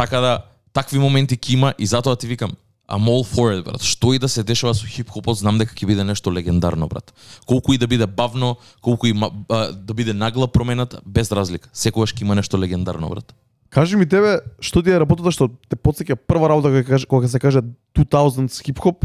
Така 0.00 0.20
да 0.20 0.38
такви 0.72 0.96
моменти 0.98 1.36
ќе 1.36 1.52
има 1.52 1.74
и 1.76 1.86
затоа 1.86 2.16
ти 2.16 2.26
викам, 2.26 2.54
I'm 2.88 3.04
all 3.04 3.20
for 3.20 3.52
it, 3.52 3.64
брат. 3.64 3.82
Што 3.84 4.14
и 4.16 4.18
да 4.18 4.28
се 4.32 4.40
дешава 4.42 4.72
со 4.74 4.88
хип-хопот, 4.88 5.36
знам 5.36 5.58
дека 5.60 5.76
ќе 5.76 5.84
биде 5.86 6.04
нешто 6.08 6.32
легендарно, 6.32 6.88
брат. 6.88 7.12
Колку 7.44 7.76
и 7.76 7.78
да 7.78 7.84
биде 7.86 8.06
бавно, 8.06 8.56
колку 8.80 9.06
и 9.06 9.12
а, 9.12 9.72
да 9.76 9.94
биде 9.94 10.14
нагла 10.16 10.48
промената, 10.48 11.02
без 11.04 11.28
разлика. 11.28 11.68
Секогаш 11.76 12.14
ќе 12.16 12.24
има 12.24 12.34
нешто 12.34 12.56
легендарно, 12.56 13.10
брат. 13.12 13.34
Кажи 13.68 13.96
ми 14.00 14.08
тебе, 14.08 14.40
што 14.60 14.80
ти 14.82 14.88
е 14.88 14.98
работата 15.04 15.30
што 15.36 15.50
те 15.68 15.76
потсеќа 15.76 16.16
прва 16.16 16.48
работа 16.48 16.72
кога 16.72 17.04
кога 17.04 17.28
се 17.28 17.38
каже 17.38 17.60
2000s 17.92 18.56
хип-хоп, 18.64 19.04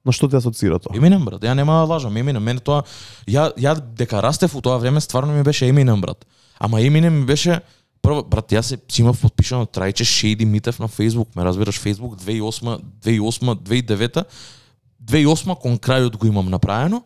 на 0.00 0.16
што 0.16 0.32
те 0.32 0.40
асоцира 0.40 0.80
тоа? 0.80 0.96
Eminem, 0.96 1.28
брат. 1.28 1.44
Ја 1.44 1.52
нема 1.52 1.84
лажам, 1.84 2.16
Eminem. 2.16 2.40
Мене 2.40 2.64
тоа 2.64 2.88
ја 3.28 3.52
ја 3.52 3.76
дека 3.76 4.24
растев 4.24 4.56
у 4.56 4.64
тоа 4.64 4.80
време 4.80 5.00
стварно 5.04 5.36
ми 5.36 5.44
беше 5.44 5.68
Eminem, 5.68 6.00
брат. 6.00 6.24
Ама 6.58 6.80
Eminem 6.80 7.20
ми 7.20 7.26
беше 7.26 7.60
прво 8.02 8.24
брат, 8.26 8.50
јас 8.52 8.74
се 8.74 8.78
си 8.88 9.02
имав 9.02 9.20
подпишано 9.22 9.66
трајче 9.66 10.04
Шейди 10.04 10.44
Митев 10.44 10.78
на 10.82 10.88
Facebook, 10.88 11.36
ме 11.36 11.44
разбираш 11.44 11.78
Facebook 11.80 12.18
2008, 12.18 12.80
2008, 13.04 13.54
2009, 13.62 14.24
2008 15.04 15.56
кон 15.62 15.78
крајот 15.78 16.16
го 16.16 16.26
имам 16.26 16.50
направено. 16.50 17.02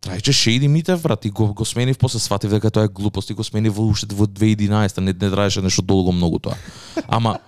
Трајче 0.00 0.32
Шейди 0.32 0.68
Митев, 0.68 1.02
брат, 1.02 1.24
и 1.24 1.30
го, 1.30 1.52
го 1.54 1.64
сменив, 1.64 1.98
после 1.98 2.20
сватив 2.20 2.50
дека 2.50 2.70
тоа 2.70 2.86
е 2.86 2.88
глупост 2.88 3.30
и 3.30 3.34
го 3.34 3.44
сменив 3.44 3.74
во 3.74 3.88
уште 3.90 4.14
во 4.14 4.26
2011, 4.30 5.00
не, 5.00 5.12
не 5.12 5.30
траеше 5.30 5.62
нешто 5.62 5.82
долго 5.82 6.12
многу 6.12 6.38
тоа. 6.38 6.54
Ама, 7.08 7.38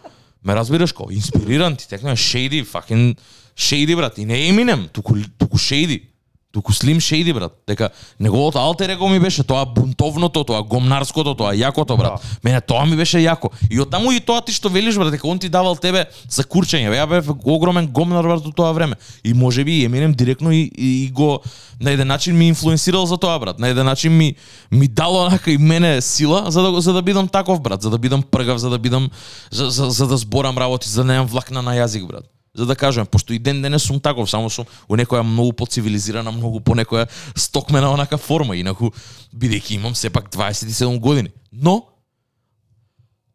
ме 0.45 0.55
разбираш 0.55 0.93
ко, 0.93 1.07
инспириран 1.11 1.77
ти, 1.77 1.89
текна 1.89 2.11
е 2.11 2.17
Shady, 2.17 2.67
fucking 2.67 3.19
Shady, 3.57 3.97
брат, 3.97 4.19
и 4.19 4.25
не 4.25 4.51
Eminem, 4.51 4.89
туку, 4.91 5.15
туку 5.39 5.59
Шейди. 5.59 6.10
Туку 6.53 6.73
Slim 6.73 6.99
Shady, 6.99 7.33
брат. 7.35 7.53
Дека 7.67 7.91
неговото 8.21 8.59
алтер 8.59 8.91
его 8.91 9.09
ми 9.09 9.21
беше 9.21 9.45
тоа 9.45 9.65
бунтовното, 9.65 10.43
тоа 10.45 10.63
гомнарското, 10.67 11.35
тоа 11.39 11.55
јакото, 11.55 11.95
брат. 11.97 12.19
Мене 12.43 12.61
тоа 12.61 12.87
ми 12.91 12.97
беше 12.99 13.23
јако. 13.23 13.53
И 13.71 13.79
оттаму 13.79 14.11
и 14.11 14.19
тоа 14.19 14.43
ти 14.43 14.51
што 14.53 14.67
велиш, 14.69 14.99
брат, 14.99 15.15
дека 15.15 15.29
он 15.31 15.39
ти 15.39 15.49
давал 15.49 15.79
тебе 15.79 16.09
за 16.27 16.43
курчење. 16.43 16.91
Ја 16.91 17.07
бев 17.07 17.31
огромен 17.31 17.87
гомнар 17.87 18.27
брат 18.27 18.43
до 18.43 18.51
тоа 18.51 18.73
време. 18.75 18.99
И 19.23 19.35
може 19.35 19.65
би 19.65 19.87
Eminem 19.87 20.15
директно 20.15 20.51
и, 20.51 20.67
и, 20.75 21.05
и 21.05 21.11
го 21.11 21.39
на 21.81 21.91
еден 21.91 22.09
начин 22.09 22.37
ми 22.37 22.49
инфлуенсирал 22.49 23.07
за 23.07 23.17
тоа, 23.17 23.39
брат. 23.39 23.59
На 23.59 23.69
еден 23.69 23.87
начин 23.87 24.17
ми 24.17 24.35
ми 24.71 24.89
дало 24.89 25.23
онака 25.27 25.51
и 25.51 25.59
мене 25.59 26.01
сила 26.01 26.51
за 26.51 26.63
да 26.63 26.81
за 26.81 26.93
да 26.93 27.03
бидам 27.03 27.29
таков, 27.29 27.61
брат, 27.61 27.83
за 27.83 27.91
да 27.91 27.99
бидам 27.99 28.23
пргав, 28.23 28.59
за 28.59 28.71
да 28.71 28.79
бидам 28.79 29.11
за, 29.51 29.71
за, 29.71 29.91
за 29.91 30.07
да 30.07 30.17
зборам 30.17 30.59
работи, 30.59 30.89
за 30.89 31.05
да 31.05 31.13
немам 31.13 31.27
влакна 31.27 31.63
на 31.63 31.79
јазик, 31.79 32.07
брат 32.07 32.40
за 32.55 32.67
да 32.67 32.77
кажам, 32.77 33.07
пошто 33.07 33.33
и 33.33 33.39
ден 33.39 33.63
денес 33.63 33.83
сум 33.83 34.01
таков, 34.01 34.31
само 34.31 34.51
сум 34.51 34.67
у 34.89 34.97
некоја 34.97 35.23
многу 35.23 35.53
поцивилизирана, 35.53 36.33
многу 36.33 36.61
по 36.61 36.75
некоја 36.75 37.09
стокмена 37.37 37.93
онака 37.93 38.19
форма, 38.19 38.57
инаку 38.57 38.93
бидејќи 39.35 39.79
имам 39.79 39.95
сепак 39.95 40.31
27 40.31 40.99
години. 40.99 41.31
Но 41.53 41.87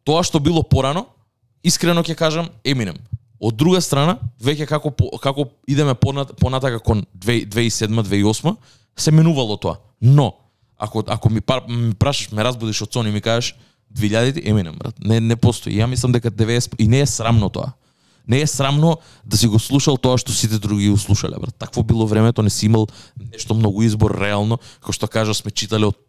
тоа 0.03 0.24
што 0.24 0.39
било 0.39 0.63
порано, 0.63 1.07
искрено 1.63 2.03
ќе 2.03 2.16
кажам 2.16 2.49
Еминем. 2.63 2.97
Од 3.39 3.55
друга 3.55 3.82
страна, 3.82 4.18
веќе 4.41 4.68
како 4.68 4.91
како 5.22 5.49
идеме 5.68 5.95
понат, 5.95 6.36
понатака 6.39 6.80
кон 6.80 7.05
2007-2008, 7.16 8.55
се 8.95 9.11
менувало 9.11 9.57
тоа. 9.57 9.78
Но 10.01 10.34
ако 10.78 11.03
ако 11.07 11.30
ми, 11.30 11.41
пар, 11.41 11.63
ми 11.68 11.93
прашаш, 11.93 12.32
ме 12.32 12.43
разбудиш 12.43 12.82
од 12.82 12.93
сон 12.93 13.07
и 13.07 13.11
ми 13.11 13.22
кажеш 13.22 13.55
2000 13.95 14.41
Еминем, 14.43 14.76
брат. 14.76 14.95
Не 14.99 15.20
не 15.20 15.36
постои. 15.36 15.80
Ја 15.80 15.88
мислам 15.88 16.11
дека 16.11 16.32
90 16.32 16.76
и 16.80 16.88
не 16.88 16.99
е 16.99 17.05
срамно 17.05 17.49
тоа. 17.49 17.74
Не 18.28 18.41
е 18.41 18.47
срамно 18.47 18.97
да 19.26 19.38
си 19.38 19.47
го 19.47 19.59
слушал 19.59 19.97
тоа 19.97 20.17
што 20.17 20.34
сите 20.34 20.59
други 20.59 20.89
го 20.89 20.97
слушале, 20.97 21.38
брат. 21.41 21.55
Такво 21.59 21.84
било 21.84 22.07
времето, 22.07 22.43
не 22.43 22.49
си 22.49 22.65
имал 22.65 22.88
нешто 23.34 23.53
многу 23.53 23.84
избор 23.84 24.17
реално, 24.17 24.57
како 24.82 24.93
што 24.93 25.07
кажа 25.07 25.34
сме 25.34 25.51
читале 25.51 25.86
од 25.91 25.99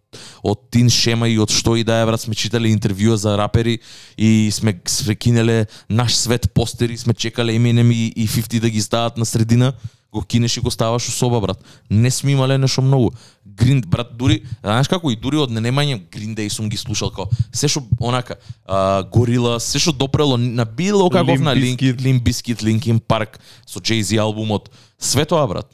од 0.42 0.70
Тин 0.70 0.88
Шема 0.90 1.28
и 1.28 1.38
од 1.42 1.50
што 1.52 1.74
и 1.76 1.84
да 1.84 2.00
е, 2.00 2.06
брат, 2.06 2.22
сме 2.22 2.34
читале 2.38 2.70
интервјуа 2.72 3.18
за 3.20 3.34
рапери 3.36 3.78
и 4.16 4.48
сме 4.54 4.76
сме 4.86 5.14
кинеле 5.14 5.66
наш 5.90 6.16
свет 6.16 6.48
постери, 6.54 6.96
сме 6.96 7.14
чекале 7.14 7.52
Eminem 7.52 7.92
и, 7.92 8.12
и 8.16 8.28
50 8.28 8.60
да 8.60 8.70
ги 8.70 8.80
стават 8.80 9.16
на 9.16 9.26
средина, 9.26 9.72
го 10.16 10.22
кинеш 10.24 10.56
и 10.56 10.60
го 10.64 10.70
ставаш 10.72 11.08
у 11.08 11.12
соба, 11.12 11.40
брат. 11.40 11.60
Не 11.90 12.10
сме 12.10 12.32
имале 12.32 12.58
нешто 12.58 12.82
многу. 12.82 13.10
Грин, 13.44 13.82
брат, 13.86 14.16
дури, 14.16 14.40
знаеш 14.64 14.88
како 14.88 15.12
и 15.12 15.16
дури 15.16 15.38
од 15.40 15.52
ненемање 15.52 16.00
Green 16.12 16.32
Day 16.36 16.48
сум 16.52 16.70
ги 16.72 16.80
слушал 16.80 17.12
како 17.12 17.28
се 17.52 17.68
што 17.68 17.84
онака, 18.00 18.38
а, 18.64 19.04
Горила, 19.12 19.58
се 19.60 19.80
што 19.80 19.92
допрело 19.92 20.36
на 20.40 20.64
било 20.64 21.08
каков 21.12 21.40
на 21.40 21.54
Линк, 21.56 21.80
Bizkit, 22.24 22.64
Linkin 22.64 23.00
Park 23.00 23.40
со 23.66 23.80
Jay-Z 23.80 24.16
албумот. 24.20 24.70
Све 24.98 25.24
тоа, 25.24 25.46
брат. 25.46 25.68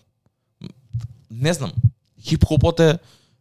Не 1.31 1.55
знам, 1.55 1.73
хип-хопот 2.23 2.81
е 2.81 2.99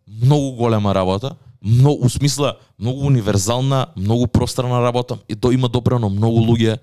многу 0.07 0.55
голема 0.55 0.93
работа, 0.95 1.35
многу, 1.61 2.05
у 2.05 2.09
смисла, 2.09 2.57
многу 2.79 3.07
универзална, 3.07 3.87
многу 3.95 4.27
пространа 4.27 4.81
работа, 4.81 5.19
и 5.27 5.35
то 5.35 5.51
има 5.51 5.69
добрано 5.69 6.09
многу 6.09 6.41
луѓе 6.45 6.79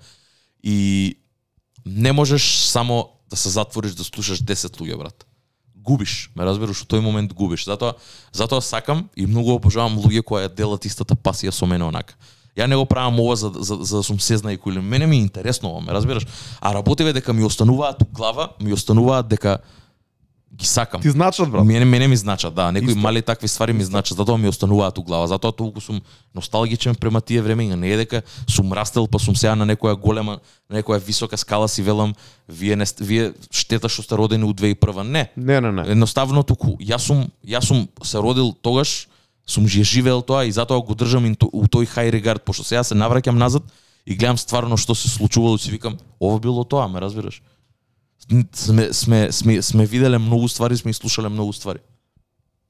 и 0.63 1.17
не 1.85 2.11
можеш 2.11 2.67
само 2.67 3.18
да 3.29 3.37
се 3.37 3.49
затвориш 3.49 3.93
да 3.93 4.03
слушаш 4.03 4.41
10 4.41 4.81
луѓе, 4.81 4.97
брат. 4.97 5.25
Губиш, 5.75 6.31
ме 6.35 6.45
разбираш, 6.45 6.83
во 6.83 6.89
тој 6.89 7.01
момент 7.01 7.33
губиш. 7.33 7.65
Затоа, 7.65 7.95
затоа 8.33 8.61
сакам 8.61 9.07
и 9.15 9.25
многу 9.25 9.55
обожавам 9.55 9.97
луѓе 9.97 10.23
кои 10.23 10.43
ја 10.43 10.53
делат 10.53 10.85
истата 10.85 11.15
пасија 11.15 11.53
со 11.55 11.65
мене 11.65 11.87
онака. 11.87 12.17
Ја 12.57 12.67
не 12.67 12.75
го 12.75 12.85
правам 12.85 13.19
ова 13.19 13.35
за, 13.35 13.51
за, 13.55 13.79
за 13.79 14.01
да 14.01 14.03
сум 14.03 14.19
сезна 14.19 14.53
и 14.53 14.59
кој 14.59 14.81
мене 14.81 15.07
ми 15.07 15.17
е 15.17 15.25
интересно 15.25 15.71
ова, 15.71 15.81
ме 15.81 15.93
разбираш. 15.93 16.27
А 16.61 16.73
работиве 16.73 17.13
дека 17.13 17.33
ми 17.33 17.43
остануваат 17.43 18.01
у 18.01 18.05
глава, 18.05 18.49
ми 18.59 18.73
остануваат 18.73 19.27
дека 19.27 19.59
ги 20.55 20.65
сакам. 20.65 21.01
Ти 21.01 21.09
значат, 21.09 21.49
брат. 21.49 21.65
Мене, 21.65 21.85
мене 21.85 22.07
ми 22.07 22.17
значат, 22.17 22.53
да, 22.53 22.71
некои 22.71 22.89
Исто. 22.89 22.99
мали 22.99 23.21
такви 23.21 23.47
ствари 23.47 23.73
ми 23.73 23.83
значат, 23.83 24.17
затоа 24.17 24.37
ми 24.37 24.47
остануваат 24.47 24.97
у 24.97 25.03
глава, 25.03 25.27
затоа 25.27 25.51
толку 25.51 25.81
сум 25.81 26.01
носталгичен 26.35 26.95
према 26.95 27.21
тие 27.21 27.41
времења, 27.41 27.75
не 27.75 27.93
е 27.93 27.97
дека 27.97 28.21
сум 28.47 28.73
растел 28.73 29.07
па 29.07 29.19
сум 29.19 29.35
сега 29.35 29.55
на 29.55 29.67
некоја 29.69 29.95
голема, 29.95 30.39
на 30.69 30.81
некоја 30.81 30.99
висока 30.99 31.37
скала 31.37 31.67
си 31.67 31.81
велам, 31.81 32.15
вие 32.49 32.75
не 32.75 32.85
вие 32.99 33.33
штета 33.51 33.89
што 33.89 34.01
сте 34.01 34.17
родени 34.17 34.43
у 34.43 34.53
2001. 34.53 35.03
Не. 35.03 35.29
Не, 35.37 35.61
не, 35.61 35.71
не. 35.71 35.85
Едноставно 35.91 36.43
туку 36.43 36.77
јас 36.81 37.05
сум 37.05 37.29
јас 37.45 37.69
сум 37.69 37.87
се 38.03 38.17
родил 38.17 38.55
тогаш, 38.61 39.07
сум 39.45 39.67
же 39.67 39.83
живеел 39.83 40.21
тоа 40.21 40.45
и 40.45 40.51
затоа 40.51 40.81
го 40.81 40.95
држам 40.95 41.29
у 41.53 41.65
тој 41.65 41.85
хай 41.85 42.09
регард, 42.11 42.43
пошто 42.43 42.63
сега 42.63 42.83
се 42.83 42.95
навраќам 42.95 43.37
назад 43.37 43.63
и 44.05 44.15
гледам 44.15 44.37
стварно 44.37 44.77
што 44.77 44.95
се 44.95 45.09
случувало 45.09 45.55
и 45.55 45.59
си 45.59 45.71
викам, 45.71 45.97
ова 46.19 46.39
било 46.39 46.63
тоа, 46.63 46.87
ме 46.87 47.01
разбираш? 47.01 47.41
Сме, 48.53 48.93
сме, 48.93 49.31
сме, 49.31 49.61
сме 49.61 49.85
виделе 49.85 50.17
многу 50.17 50.47
ствари, 50.47 50.77
сме 50.77 50.91
и 50.91 50.93
слушале 50.93 51.29
многу 51.29 51.53
ствари. 51.53 51.79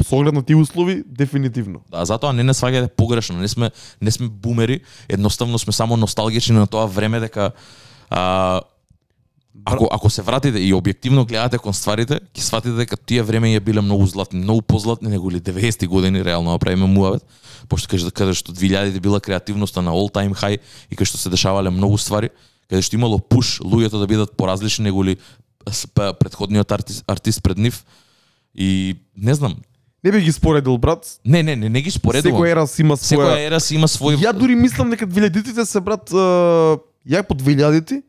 Со 0.07 0.15
оглед 0.15 0.33
на 0.33 0.43
тие 0.43 0.55
услови, 0.55 1.03
дефинитивно. 1.05 1.81
Да, 1.91 2.05
затоа 2.05 2.31
не 2.33 2.43
не 2.43 2.53
сваѓате 2.53 2.87
погрешно, 2.95 3.39
не 3.39 3.47
сме 3.47 3.71
не 4.01 4.11
сме 4.11 4.27
бумери, 4.27 4.81
едноставно 5.09 5.59
сме 5.59 5.73
само 5.73 5.97
носталгични 5.97 6.55
на 6.55 6.67
тоа 6.67 6.87
време 6.87 7.19
дека 7.19 7.51
а, 8.09 8.61
ако 9.65 9.89
ако 9.91 10.09
се 10.09 10.21
вратите 10.21 10.59
и 10.59 10.73
објективно 10.73 11.27
гледате 11.27 11.59
кон 11.59 11.73
стварите, 11.73 12.21
ќе 12.33 12.41
сватите 12.41 12.77
дека 12.79 12.97
тие 12.97 13.23
времења 13.23 13.59
биле 13.59 13.81
многу 13.81 14.07
златни, 14.07 14.39
многу 14.39 14.61
позлатни 14.61 15.09
него 15.09 15.31
ли 15.31 15.41
90-ти 15.41 15.87
години 15.87 16.23
реално 16.23 16.51
да 16.55 16.59
правиме 16.59 16.87
муавет, 16.87 17.25
пошто 17.67 17.91
каде 17.91 18.11
каде 18.11 18.33
што 18.33 18.55
2000-ти 18.55 18.99
била 18.99 19.19
креативноста 19.19 19.81
на 19.81 19.91
all 19.91 20.07
time 20.07 20.31
high 20.31 20.59
и 20.89 20.95
каде 20.95 21.11
што 21.11 21.17
се 21.17 21.29
дешавале 21.29 21.69
многу 21.69 21.97
ствари, 21.97 22.29
каде 22.69 22.81
што 22.81 22.95
имало 22.95 23.19
пуш 23.19 23.59
луѓето 23.59 23.99
да 23.99 24.07
бидат 24.07 24.37
поразлични 24.37 24.87
него 24.87 25.03
ли 25.03 25.17
предходниот 26.19 26.71
артист, 26.71 27.03
артист 27.07 27.43
пред 27.43 27.57
нив. 27.57 27.85
И 28.55 28.95
не 29.17 29.33
знам, 29.33 29.55
Не 30.03 30.11
би 30.11 30.21
ги 30.21 30.31
споредил, 30.31 30.77
брат. 30.77 31.19
не, 31.25 31.43
не, 31.43 31.55
не, 31.55 31.69
не 31.69 31.81
ги 31.81 31.91
споредувам. 31.91 32.41
Секоја 32.41 32.51
ера 32.51 32.67
си 32.67 32.81
има 32.81 32.97
Секоја 32.97 33.35
своја... 33.35 33.47
ера 33.47 33.59
си 33.59 33.75
има 33.75 33.87
свој 33.87 34.15
Ја 34.17 34.33
дури 34.33 34.55
мислам 34.55 34.89
дека 34.89 35.07
2000-тите 35.07 35.65
се 35.65 35.79
брат, 35.81 36.09
ја 37.05 37.23
по 37.23 37.33
2000-ти 37.35 38.01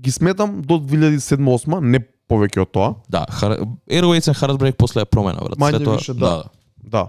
ги 0.00 0.10
сметам 0.10 0.62
до 0.62 0.74
2007-2008, 0.78 1.80
не 1.80 2.00
повеќе 2.30 2.60
од 2.60 2.70
тоа. 2.72 2.94
Да, 3.08 3.26
хар... 3.30 3.58
Airways 3.90 4.24
and 4.24 4.36
Heartbreak 4.36 4.72
после 4.72 5.00
е 5.00 5.04
промена, 5.04 5.40
брат. 5.40 5.58
Мање 5.58 5.84
тоа, 5.84 5.96
више, 5.96 6.14
да. 6.14 6.44
Да. 6.82 7.08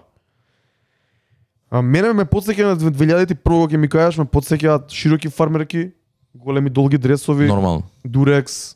А 1.72 1.82
мене 1.82 2.14
ме 2.14 2.26
подсеќа 2.26 2.66
на 2.66 2.76
2000-ти 2.78 3.36
прво 3.36 3.68
ќе 3.68 3.78
ми 3.78 3.88
кажеш, 3.88 4.18
ме 4.18 4.26
подсеќаат 4.26 4.90
широки 4.90 5.30
фармерки, 5.30 5.92
големи 6.36 6.70
долги 6.70 6.98
дресови, 6.98 7.48
Нормално. 7.48 7.84
дурекс, 8.06 8.76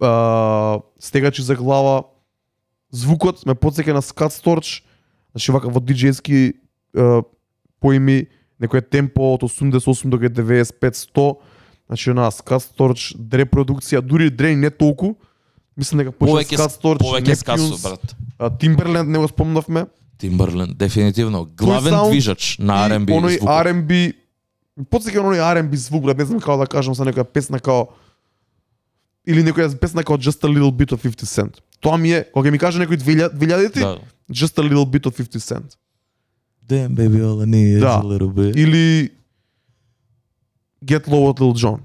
а, 0.00 0.80
стегачи 0.98 1.42
за 1.42 1.56
глава. 1.56 2.02
Звукот 2.90 3.44
ме 3.46 3.54
подсеќа 3.54 3.92
на 3.92 4.02
Scott 4.02 4.32
Storch, 4.32 4.82
значи 5.34 5.52
вака 5.52 5.68
во 5.68 5.80
диџејски 5.80 6.54
а, 6.96 7.22
поими, 7.80 8.28
некој 8.62 8.82
темпо 8.88 9.34
од 9.36 9.44
88 9.44 10.08
до 10.08 10.18
95 10.18 11.04
100, 11.12 11.26
значи 11.86 12.16
на 12.16 12.30
Scott 12.32 12.64
Storch 12.64 13.12
дре 13.16 13.44
продукција, 13.44 14.00
дури 14.00 14.30
дре 14.30 14.56
не 14.56 14.70
толку. 14.70 15.16
Мислам 15.76 16.02
дека 16.02 16.12
почна 16.12 16.46
Scott 16.46 16.74
Storch, 16.78 17.04
повеќе 17.04 17.36
скасо, 17.36 17.76
брат. 17.82 18.16
Timberland 18.58 19.08
не 19.08 19.18
го 19.18 19.28
спомнавме. 19.28 19.86
Timberland, 20.18 20.74
дефинитивно. 20.74 21.46
Главен 21.56 21.92
саунд 21.92 22.10
движач 22.10 22.56
на 22.58 22.88
R&B 22.88 23.12
Оној 23.14 23.38
звукот. 23.38 23.66
R&B 23.66 24.12
Подсеќа 24.86 25.22
оној 25.22 25.40
R&B 25.42 25.76
звук, 25.76 26.04
брат, 26.06 26.18
не 26.18 26.24
знам 26.28 26.38
како 26.42 26.60
да 26.60 26.66
кажам 26.70 26.94
за 26.94 27.06
некоја 27.06 27.26
песна 27.26 27.58
као 27.58 27.88
или 29.28 29.42
некоја 29.44 29.68
песна 29.76 30.02
као 30.02 30.16
Just 30.16 30.40
a 30.44 30.48
Little 30.48 30.72
Bit 30.72 30.92
of 30.92 31.04
50 31.04 31.24
Cent. 31.26 31.60
Тоа 31.80 31.98
ми 31.98 32.12
е, 32.12 32.24
кога 32.32 32.50
ми 32.50 32.58
каже 32.58 32.80
некој 32.80 32.96
2000-ти, 32.96 33.80
Да. 33.80 33.98
Just 34.32 34.58
a 34.58 34.62
Little 34.64 34.86
Bit 34.86 35.06
of 35.06 35.14
50 35.14 35.38
Cent. 35.38 35.76
Damn 36.68 36.94
baby 36.94 37.20
all 37.20 37.42
I 37.42 37.46
need 37.46 37.76
is 37.76 37.80
Да. 37.80 38.00
a 38.00 38.04
little 38.04 38.32
bit. 38.32 38.56
Или 38.56 39.10
Get 40.84 41.06
Low 41.08 41.28
от 41.28 41.40
Lil 41.40 41.52
Jon. 41.54 41.80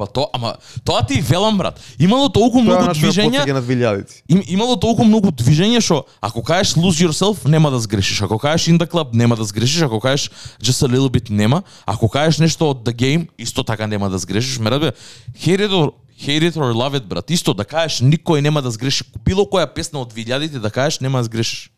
Па 0.00 0.06
то, 0.08 0.30
ама 0.32 0.54
тоа 0.84 1.02
ти 1.04 1.20
велам 1.20 1.58
брат. 1.58 1.76
Имало 2.00 2.30
толку 2.32 2.64
Тоа 2.64 2.80
многу 2.80 2.94
движења, 2.96 3.44
потсеќа 3.44 3.52
на 3.52 3.62
2000-ти. 3.62 4.22
им, 4.32 4.42
имало 4.48 4.78
толку 4.80 5.04
многу 5.04 5.28
движења 5.28 5.82
што 5.84 6.06
ако 6.24 6.40
кажеш 6.42 6.72
lose 6.80 7.04
yourself 7.04 7.44
нема 7.44 7.68
да 7.70 7.76
сгрешиш, 7.80 8.22
ако 8.22 8.38
кажеш 8.38 8.72
in 8.72 8.78
the 8.80 8.88
club 8.88 9.12
нема 9.12 9.36
да 9.36 9.44
сгрешиш, 9.44 9.82
ако 9.82 10.00
кажеш 10.00 10.30
just 10.64 10.80
a 10.80 10.88
little 10.88 11.12
bit 11.12 11.28
нема, 11.30 11.62
ако 11.84 12.08
кажеш 12.08 12.38
нешто 12.40 12.70
од 12.70 12.80
the 12.88 12.96
game 12.96 13.28
исто 13.38 13.60
така 13.64 13.86
нема 13.86 14.08
да 14.10 14.18
сгрешиш. 14.18 14.58
Ме 14.58 14.70
hate 14.70 15.60
it 15.68 15.70
or 15.70 15.92
hate 16.16 16.42
it 16.48 16.56
or 16.56 16.72
love 16.72 16.96
it 16.96 17.04
брат. 17.04 17.30
Исто 17.30 17.54
да 17.54 17.64
кажеш 17.64 18.00
никој 18.00 18.40
нема 18.40 18.62
да 18.62 18.70
сгреши. 18.70 19.04
Било 19.24 19.44
која 19.44 19.66
песна 19.68 20.00
од 20.00 20.14
2000-ти 20.14 20.58
да 20.60 20.70
кажеш 20.70 21.00
нема 21.00 21.18
да 21.18 21.24
сгрешиш. 21.24 21.70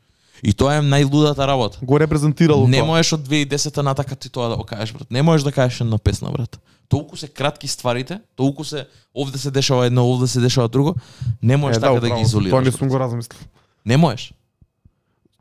И 0.42 0.52
тоа 0.52 0.74
е 0.76 0.82
најлудата 0.82 1.46
работа. 1.46 1.78
Го 1.82 2.00
репрезентирало 2.00 2.66
Не 2.68 2.78
тоа. 2.82 2.86
можеш 2.86 3.12
од 3.12 3.28
2010 3.28 3.82
натака 3.82 4.16
ти 4.16 4.28
тоа 4.28 4.48
да 4.48 4.56
го 4.56 4.64
кажеш, 4.64 4.92
брат. 4.92 5.10
Не 5.10 5.22
можеш 5.22 5.44
да 5.44 5.52
кажеш 5.52 5.80
една 5.80 5.98
песна, 5.98 6.30
брат. 6.30 6.58
Толку 6.88 7.16
се 7.16 7.28
кратки 7.28 7.68
стварите, 7.68 8.20
толку 8.36 8.64
се 8.64 8.86
овде 9.16 9.38
се 9.38 9.50
дешава 9.50 9.86
едно, 9.86 10.10
овде 10.10 10.26
се 10.26 10.40
дешава 10.40 10.68
друго. 10.68 10.94
Не 11.42 11.56
можеш 11.56 11.76
Е, 11.76 11.80
така 11.80 11.92
да, 11.92 11.98
управо 11.98 12.20
ги 12.20 12.24
си. 12.24 12.32
Тоа 12.32 12.40
изолираш. 12.40 12.64
не 12.64 12.72
сум 12.72 12.88
го 12.88 13.00
размислил. 13.00 13.38
Не 13.86 13.96
можеш. 13.96 14.32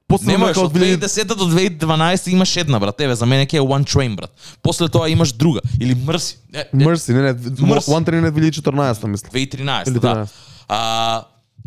Посебно 0.08 0.32
Не 0.32 0.38
можеш 0.38 0.58
од 0.58 0.74
2010 0.74 1.24
до 1.26 1.46
2012 1.46 2.32
имаш 2.32 2.58
една, 2.58 2.80
брат. 2.80 3.02
Еве 3.02 3.16
за 3.16 3.26
мене 3.26 3.46
ќе 3.46 3.58
е 3.58 3.62
One 3.62 3.86
Train, 3.86 4.16
брат. 4.16 4.32
После 4.62 4.90
тоа 4.90 5.10
имаш 5.10 5.32
друга 5.32 5.60
или 5.80 5.96
Мрси. 5.96 6.38
Не, 6.54 6.66
не, 6.74 6.86
не, 6.86 6.86
не, 6.86 6.88
Mercy. 6.88 7.80
One 7.88 8.04
Train 8.04 8.28
е 8.28 8.32
2014 8.32 9.08
мислам. 9.08 9.32
2013, 9.32 9.88
Или 9.88 10.00
да. 10.00 10.16
13. 10.16 10.30
А, 10.68 11.24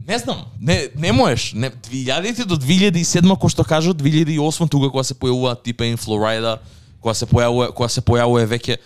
не 0.09 0.19
знам, 0.19 0.45
не 0.61 0.89
не 0.97 1.13
можеш. 1.13 1.53
Не 1.53 1.71
2000 1.71 2.45
до 2.45 2.57
2007 2.57 3.21
кој 3.37 3.49
што 3.49 3.65
кажат 3.65 3.97
2008 3.97 4.69
тука 4.69 4.91
кога 4.91 5.05
се 5.05 5.15
појавува 5.15 5.57
T-Pain, 5.57 5.97
Florida, 5.97 6.59
кога 7.01 7.15
се 7.15 7.27
појавува 7.27 7.73
кога 7.73 7.89
се 7.89 8.01
појавува 8.01 8.45
веќе 8.47 8.77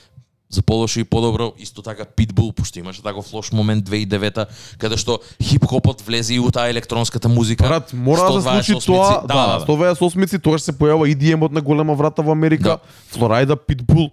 за 0.51 0.63
полошо 0.63 1.01
и 1.01 1.05
подобро, 1.05 1.53
исто 1.59 1.83
така 1.83 2.05
Pitbull, 2.05 2.53
пошто 2.53 2.79
имаше 2.79 3.03
таков 3.03 3.33
лош 3.33 3.53
момент 3.53 3.89
2009 3.89 4.47
каде 4.79 4.97
што 4.97 5.21
хип-хопот 5.43 6.01
влезе 6.01 6.35
и 6.35 6.41
у 6.41 6.51
таа 6.51 6.71
електронската 6.71 7.29
музика. 7.29 7.69
Брат, 7.69 7.93
мора 7.93 8.33
да 8.33 8.43
случи 8.43 8.73
128 8.73 8.87
тоа, 8.87 9.21
да, 9.27 9.35
да, 9.35 9.59
да, 9.59 9.67
да. 9.67 9.67
128 9.67 10.43
тогаш 10.43 10.63
се 10.63 10.73
појава 10.73 11.05
EDM-от 11.13 11.53
на 11.53 11.61
голема 11.61 11.95
врата 11.95 12.23
во 12.23 12.33
Америка, 12.33 12.63
Да. 12.63 12.79
Флорида, 13.09 13.57
Питбул. 13.57 14.11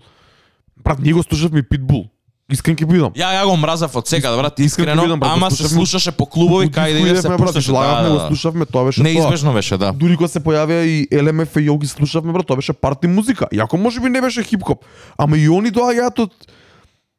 Брат, 0.83 0.99
ние 0.99 1.13
го 1.13 1.23
слушавме 1.23 1.63
Питбул. 1.63 2.09
Искрен 2.45 2.75
ќе 2.77 2.85
бидам. 2.85 3.13
Ја 3.17 3.31
ја 3.33 3.45
го 3.45 3.55
мразав 3.57 3.95
од 3.97 4.05
сега, 4.07 4.29
брат, 4.37 4.59
Искрено 4.59 5.01
видам, 5.01 5.19
брат, 5.19 5.31
ама 5.33 5.49
се 5.51 5.65
слушаше 5.65 6.11
по 6.11 6.25
клубови 6.25 6.69
кај 6.69 6.93
да 6.93 6.99
иде 6.99 7.21
се 7.21 7.29
пушташе. 7.31 7.71
излагавме, 7.71 8.03
да, 8.03 8.13
го 8.13 8.19
да. 8.19 8.27
слушавме, 8.27 8.65
тоа 8.65 8.85
беше 8.85 9.01
тоа. 9.01 9.03
Неизбежно 9.03 9.53
беше, 9.53 9.77
да. 9.77 9.89
Дури 9.91 10.13
кога 10.15 10.27
се 10.29 10.39
појавија 10.39 10.83
и 10.83 11.07
LMF 11.09 11.57
и 11.57 11.65
Йоги 11.65 11.87
слушавме, 11.87 12.29
брат, 12.31 12.45
тоа 12.45 12.55
беше 12.55 12.73
парти 12.73 13.07
музика. 13.07 13.47
Иако 13.51 13.77
може 13.77 13.99
би 13.99 14.09
не 14.09 14.21
беше 14.21 14.43
хип-хоп, 14.43 14.85
ама 15.17 15.37
и 15.37 15.49
они 15.49 15.71
доаѓаат 15.71 16.19
од 16.19 16.31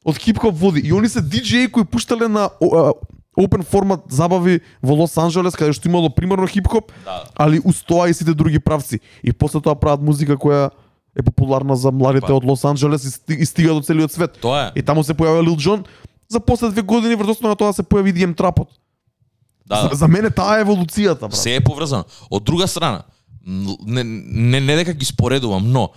од 0.06 0.16
хип-хоп 0.16 0.54
води. 0.54 0.86
И 0.86 0.92
они 0.94 1.08
се 1.08 1.18
диџеи 1.18 1.70
кои 1.70 1.82
пуштале 1.84 2.28
на 2.28 2.46
open 3.36 3.66
формат 3.66 4.06
забави 4.08 4.60
во 4.80 4.94
Лос 4.94 5.18
Анџелес, 5.18 5.58
каде 5.58 5.74
што 5.74 5.88
имало 5.90 6.06
примерно 6.08 6.46
хип-хоп, 6.46 6.94
Да. 7.04 7.24
али 7.34 7.58
уз 7.64 7.82
тоа 7.82 8.06
и 8.08 8.14
сите 8.14 8.30
други 8.30 8.58
правци. 8.62 9.00
И 9.26 9.32
после 9.32 9.60
тоа 9.60 9.74
прават 9.74 10.00
музика 10.00 10.38
која 10.38 10.70
е 11.16 11.22
популарна 11.22 11.76
за 11.76 11.90
младите 11.90 12.26
Па. 12.26 12.34
од 12.34 12.44
Лос 12.44 12.62
Анџелес 12.62 13.02
и, 13.02 13.10
сти- 13.10 13.38
и 13.38 13.46
стига 13.46 13.72
до 13.72 13.80
целиот 13.80 14.12
свет. 14.12 14.38
Тоа 14.40 14.66
е. 14.66 14.72
И 14.74 14.82
таму 14.82 15.00
се 15.00 15.14
појавија 15.14 15.42
Лил 15.42 15.56
Џон, 15.56 15.84
за 16.28 16.40
после 16.40 16.70
две 16.70 16.82
години 16.82 17.14
врз 17.14 17.28
основа 17.30 17.50
на 17.50 17.56
тоа 17.56 17.72
се 17.72 17.82
појави 17.82 18.12
EDM 18.12 18.34
трапот. 18.34 18.68
Да, 19.66 19.76
За, 19.76 19.88
да. 19.88 19.94
за 19.96 20.08
мене 20.08 20.30
таа 20.30 20.58
е 20.58 20.64
еволуцијата, 20.64 21.20
брат. 21.22 21.34
Се 21.34 21.54
е 21.54 21.60
поврзано. 21.60 22.04
Од 22.30 22.44
друга 22.44 22.66
страна, 22.66 23.02
не, 23.46 24.04
не, 24.04 24.60
не 24.60 24.76
дека 24.76 24.92
ги 24.92 25.04
споредувам, 25.04 25.66
но 25.66 25.90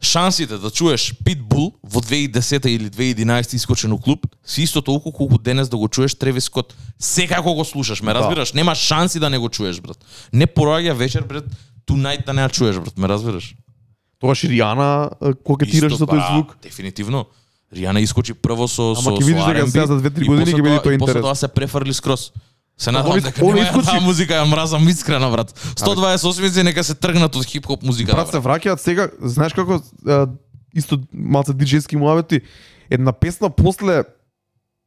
шансите 0.00 0.58
да 0.58 0.70
чуеш 0.70 1.14
Pitbull 1.16 1.72
во 1.82 2.00
2010 2.00 2.66
или 2.66 2.90
2011 2.90 3.54
искочен 3.54 3.92
у 3.92 3.98
клуб, 3.98 4.26
си 4.44 4.62
исто 4.62 4.82
толку 4.82 5.12
колку 5.12 5.38
денес 5.38 5.68
да 5.68 5.76
го 5.76 5.88
чуеш 5.88 6.14
Тревис 6.14 6.44
Скот. 6.44 6.74
Секако 6.98 7.54
го 7.54 7.64
слушаш, 7.64 8.02
ме 8.02 8.12
Да. 8.12 8.18
разбираш? 8.18 8.52
Нема 8.52 8.74
шанси 8.74 9.18
да 9.18 9.30
не 9.30 9.38
го 9.38 9.48
чуеш, 9.48 9.80
брат. 9.80 9.98
Не 10.32 10.46
пораѓа 10.46 10.92
вечер, 10.92 11.22
брат, 11.22 11.44
tonight 11.86 12.26
да 12.26 12.32
не 12.32 12.42
ја 12.42 12.50
чуеш, 12.50 12.76
брат, 12.76 12.98
ме 12.98 13.08
разбираш? 13.08 13.54
Тогаш 14.18 14.44
и 14.44 14.48
Риана 14.48 15.10
кокетираше 15.44 15.96
со 15.96 16.04
тој 16.04 16.16
па, 16.16 16.28
звук. 16.30 16.56
Дефинитивно. 16.62 17.26
Риана 17.70 18.00
искочи 18.00 18.32
прво 18.32 18.66
со 18.66 18.92
Ама 18.92 19.02
со 19.02 19.10
ќе 19.12 19.24
видиш 19.24 19.44
дека 19.44 19.66
сега 19.66 19.86
за 19.86 19.98
две-три 19.98 20.24
и 20.24 20.26
години 20.26 20.44
после 20.44 20.54
ќе 20.54 20.62
биде 20.62 20.76
тоа- 20.76 20.82
тоа 20.82 20.92
и 20.92 20.98
После 20.98 21.10
интерес. 21.10 21.22
тоа 21.22 21.34
се 21.36 21.48
префрли 21.48 21.92
скроз. 21.92 22.32
Се 22.78 22.92
надам 22.92 23.12
дека 23.14 23.42
нема 23.42 23.58
искочи- 23.60 23.84
таа 23.86 24.00
музика 24.00 24.34
ја 24.34 24.44
мразам 24.46 24.88
искрено 24.88 25.30
брат. 25.30 25.52
128 25.76 26.62
нека 26.62 26.84
се 26.84 26.94
тргнат 26.94 27.32
од 27.32 27.44
хип-хоп 27.44 27.82
музика. 27.82 28.12
Брат 28.12 28.28
се 28.28 28.38
враќаат 28.38 28.76
сега, 28.78 29.08
знаеш 29.18 29.52
како 29.52 29.80
е, 30.06 30.26
исто 30.74 31.00
малце 31.10 31.52
диџејски 31.52 31.96
муавети, 31.96 32.40
една 32.90 33.12
песна 33.12 33.50
после 33.50 34.04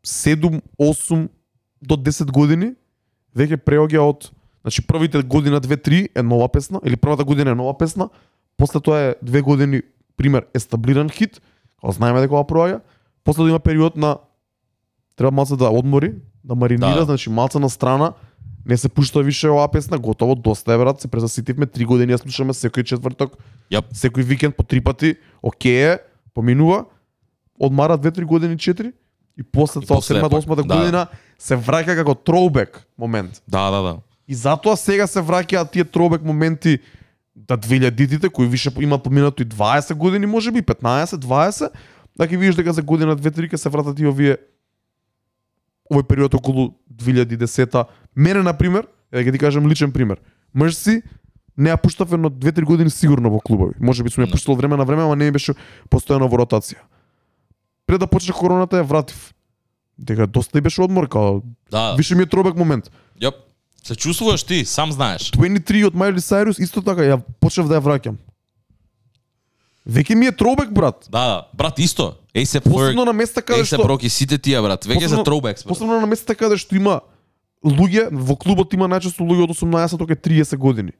7, 0.04 0.62
8 0.78 1.30
до 1.82 1.96
10 1.96 2.32
години 2.32 2.74
веќе 3.36 3.58
преоѓа 3.58 4.00
од 4.00 4.32
значи 4.62 4.82
првите 4.82 5.22
година 5.24 5.60
2 5.60 5.78
3 5.78 6.08
е 6.16 6.24
нова 6.24 6.48
песна 6.48 6.80
или 6.86 6.96
првата 6.96 7.24
година 7.24 7.52
е 7.52 7.56
нова 7.56 7.74
песна, 7.74 8.10
после 8.60 8.80
тоа 8.84 9.00
е 9.00 9.16
две 9.24 9.42
години 9.42 9.82
пример 10.18 10.46
естаблиран 10.54 11.10
хит, 11.10 11.40
кога 11.80 11.96
знаеме 11.96 12.20
дека 12.20 12.36
ова 12.36 12.44
проаѓа, 12.44 12.82
после 13.24 13.44
да 13.44 13.56
има 13.56 13.60
период 13.60 13.96
на 13.96 14.18
треба 15.16 15.32
малце 15.32 15.56
да 15.56 15.72
одмори, 15.72 16.14
да 16.44 16.56
маринира, 16.56 16.96
Да. 16.96 17.06
значи 17.06 17.30
малце 17.30 17.60
на 17.60 17.70
страна, 17.70 18.14
не 18.66 18.78
се 18.78 18.90
пушта 18.90 19.24
више 19.24 19.50
оваа 19.50 19.72
песна, 19.72 19.98
готово, 19.98 20.36
доста 20.36 20.74
е 20.74 20.78
брат, 20.78 21.02
се 21.02 21.08
презаситивме, 21.08 21.66
три 21.66 21.86
години 21.86 22.14
ја 22.14 22.20
слушаме 22.22 22.54
секој 22.54 22.84
четврток, 22.84 23.40
Јап. 23.72 23.88
секој 23.96 24.24
викенд 24.24 24.56
по 24.56 24.64
три 24.64 24.82
пати, 24.82 25.16
окей 25.42 25.94
е, 25.94 26.00
поминува, 26.34 26.86
одмара 27.60 27.98
2-3 27.98 28.24
години, 28.24 28.58
4 28.58 28.94
и 29.38 29.44
после 29.44 29.82
тоа 29.82 29.98
после 29.98 30.20
7 30.20 30.22
пак, 30.22 30.32
8 30.32 30.56
да. 30.56 30.64
година 30.64 31.08
се 31.40 31.56
враќа 31.56 31.96
како 31.96 32.16
троубек 32.16 32.88
момент. 32.98 33.42
Да, 33.48 33.72
да, 33.72 33.82
да. 33.82 33.98
И 34.28 34.36
затоа 34.36 34.76
сега 34.78 35.08
се 35.08 35.24
враќаат 35.24 35.72
тие 35.72 35.84
троубек 35.84 36.22
моменти 36.22 36.80
да 37.48 37.58
2000-тите 37.58 38.30
кои 38.30 38.48
више 38.48 38.72
имаат 38.80 39.04
поминато 39.04 39.44
и 39.44 39.46
20 39.46 39.94
години, 39.94 40.26
можеби 40.26 40.62
15, 40.62 41.06
20, 41.06 41.70
да 42.18 42.28
ќе 42.28 42.38
видиш 42.38 42.56
дека 42.56 42.74
за 42.74 42.82
година 42.82 43.16
2-3 43.16 43.48
ќе 43.48 43.56
се 43.56 43.70
вратат 43.70 44.00
и 44.00 44.08
овие 44.08 44.38
овој 45.92 46.04
период 46.04 46.34
околу 46.34 46.76
2010-та. 46.94 47.86
Мене 48.16 48.44
на 48.44 48.54
пример, 48.54 48.88
е 49.12 49.24
ќе 49.24 49.32
ти 49.32 49.40
кажам 49.40 49.68
личен 49.68 49.92
пример. 49.92 50.20
Мрси 50.54 51.02
не 51.58 51.70
ја 51.72 51.82
пуштав 51.82 52.14
едно 52.14 52.30
2-3 52.30 52.64
години 52.64 52.90
сигурно 52.90 53.30
во 53.32 53.40
клубови. 53.40 53.74
Може 53.80 54.04
би 54.04 54.10
сум 54.10 54.24
ја 54.24 54.28
Да. 54.28 54.32
пуштал 54.32 54.56
време 54.56 54.78
на 54.78 54.86
време, 54.86 55.04
ама 55.04 55.16
не 55.16 55.32
беше 55.32 55.54
постојано 55.90 56.30
во 56.30 56.38
ротација. 56.38 56.84
Пред 57.88 58.00
да 58.00 58.08
почне 58.08 58.34
короната 58.34 58.78
ја 58.78 58.84
вратив. 58.86 59.34
Дека 59.98 60.28
доста 60.28 60.58
и 60.58 60.62
беше 60.62 60.82
одмор, 60.82 61.10
као 61.10 61.42
Да. 61.72 61.96
више 61.96 62.16
ми 62.16 62.24
е 62.24 62.26
тробек 62.26 62.56
момент. 62.56 62.92
Јап. 63.22 63.49
Се 63.84 63.96
чувствуваш 63.96 64.44
ти, 64.44 64.66
сам 64.66 64.92
знаеш. 64.92 65.32
23 65.32 65.88
од 65.88 65.96
Майли 65.96 66.22
Сайрус 66.22 66.60
исто 66.60 66.82
така 66.82 67.02
ја 67.02 67.22
почнав 67.40 67.68
да 67.68 67.76
ја 67.76 67.82
враќам. 67.82 68.16
Веќе 69.90 70.16
ми 70.16 70.26
е 70.26 70.32
тробек 70.32 70.70
брат. 70.70 71.08
Да, 71.10 71.20
да. 71.20 71.48
Брат, 71.54 71.80
исто. 71.80 72.16
A$AP 72.36 72.62
Посебно 72.62 73.02
Ferg, 73.02 73.06
на 73.06 73.14
места 73.14 73.42
каде 73.42 73.66
што 73.66 73.78
Rocky, 73.78 74.08
сите 74.08 74.38
тие, 74.38 74.62
брат. 74.62 74.86
Веќе 74.86 75.00
се 75.00 75.06
Посебно- 75.08 75.26
throwbacks, 75.26 75.64
брат. 75.64 75.68
посебно 75.68 76.00
на 76.02 76.08
места 76.08 76.36
каде 76.36 76.58
што 76.58 76.76
има 76.76 77.02
луѓе 77.66 78.10
во 78.12 78.36
клубот 78.36 78.74
има 78.74 78.86
најчесто 78.88 79.20
луѓе 79.20 79.44
од 79.44 79.50
18 79.50 79.98
до 79.98 80.06
30 80.06 80.58
години. 80.58 80.92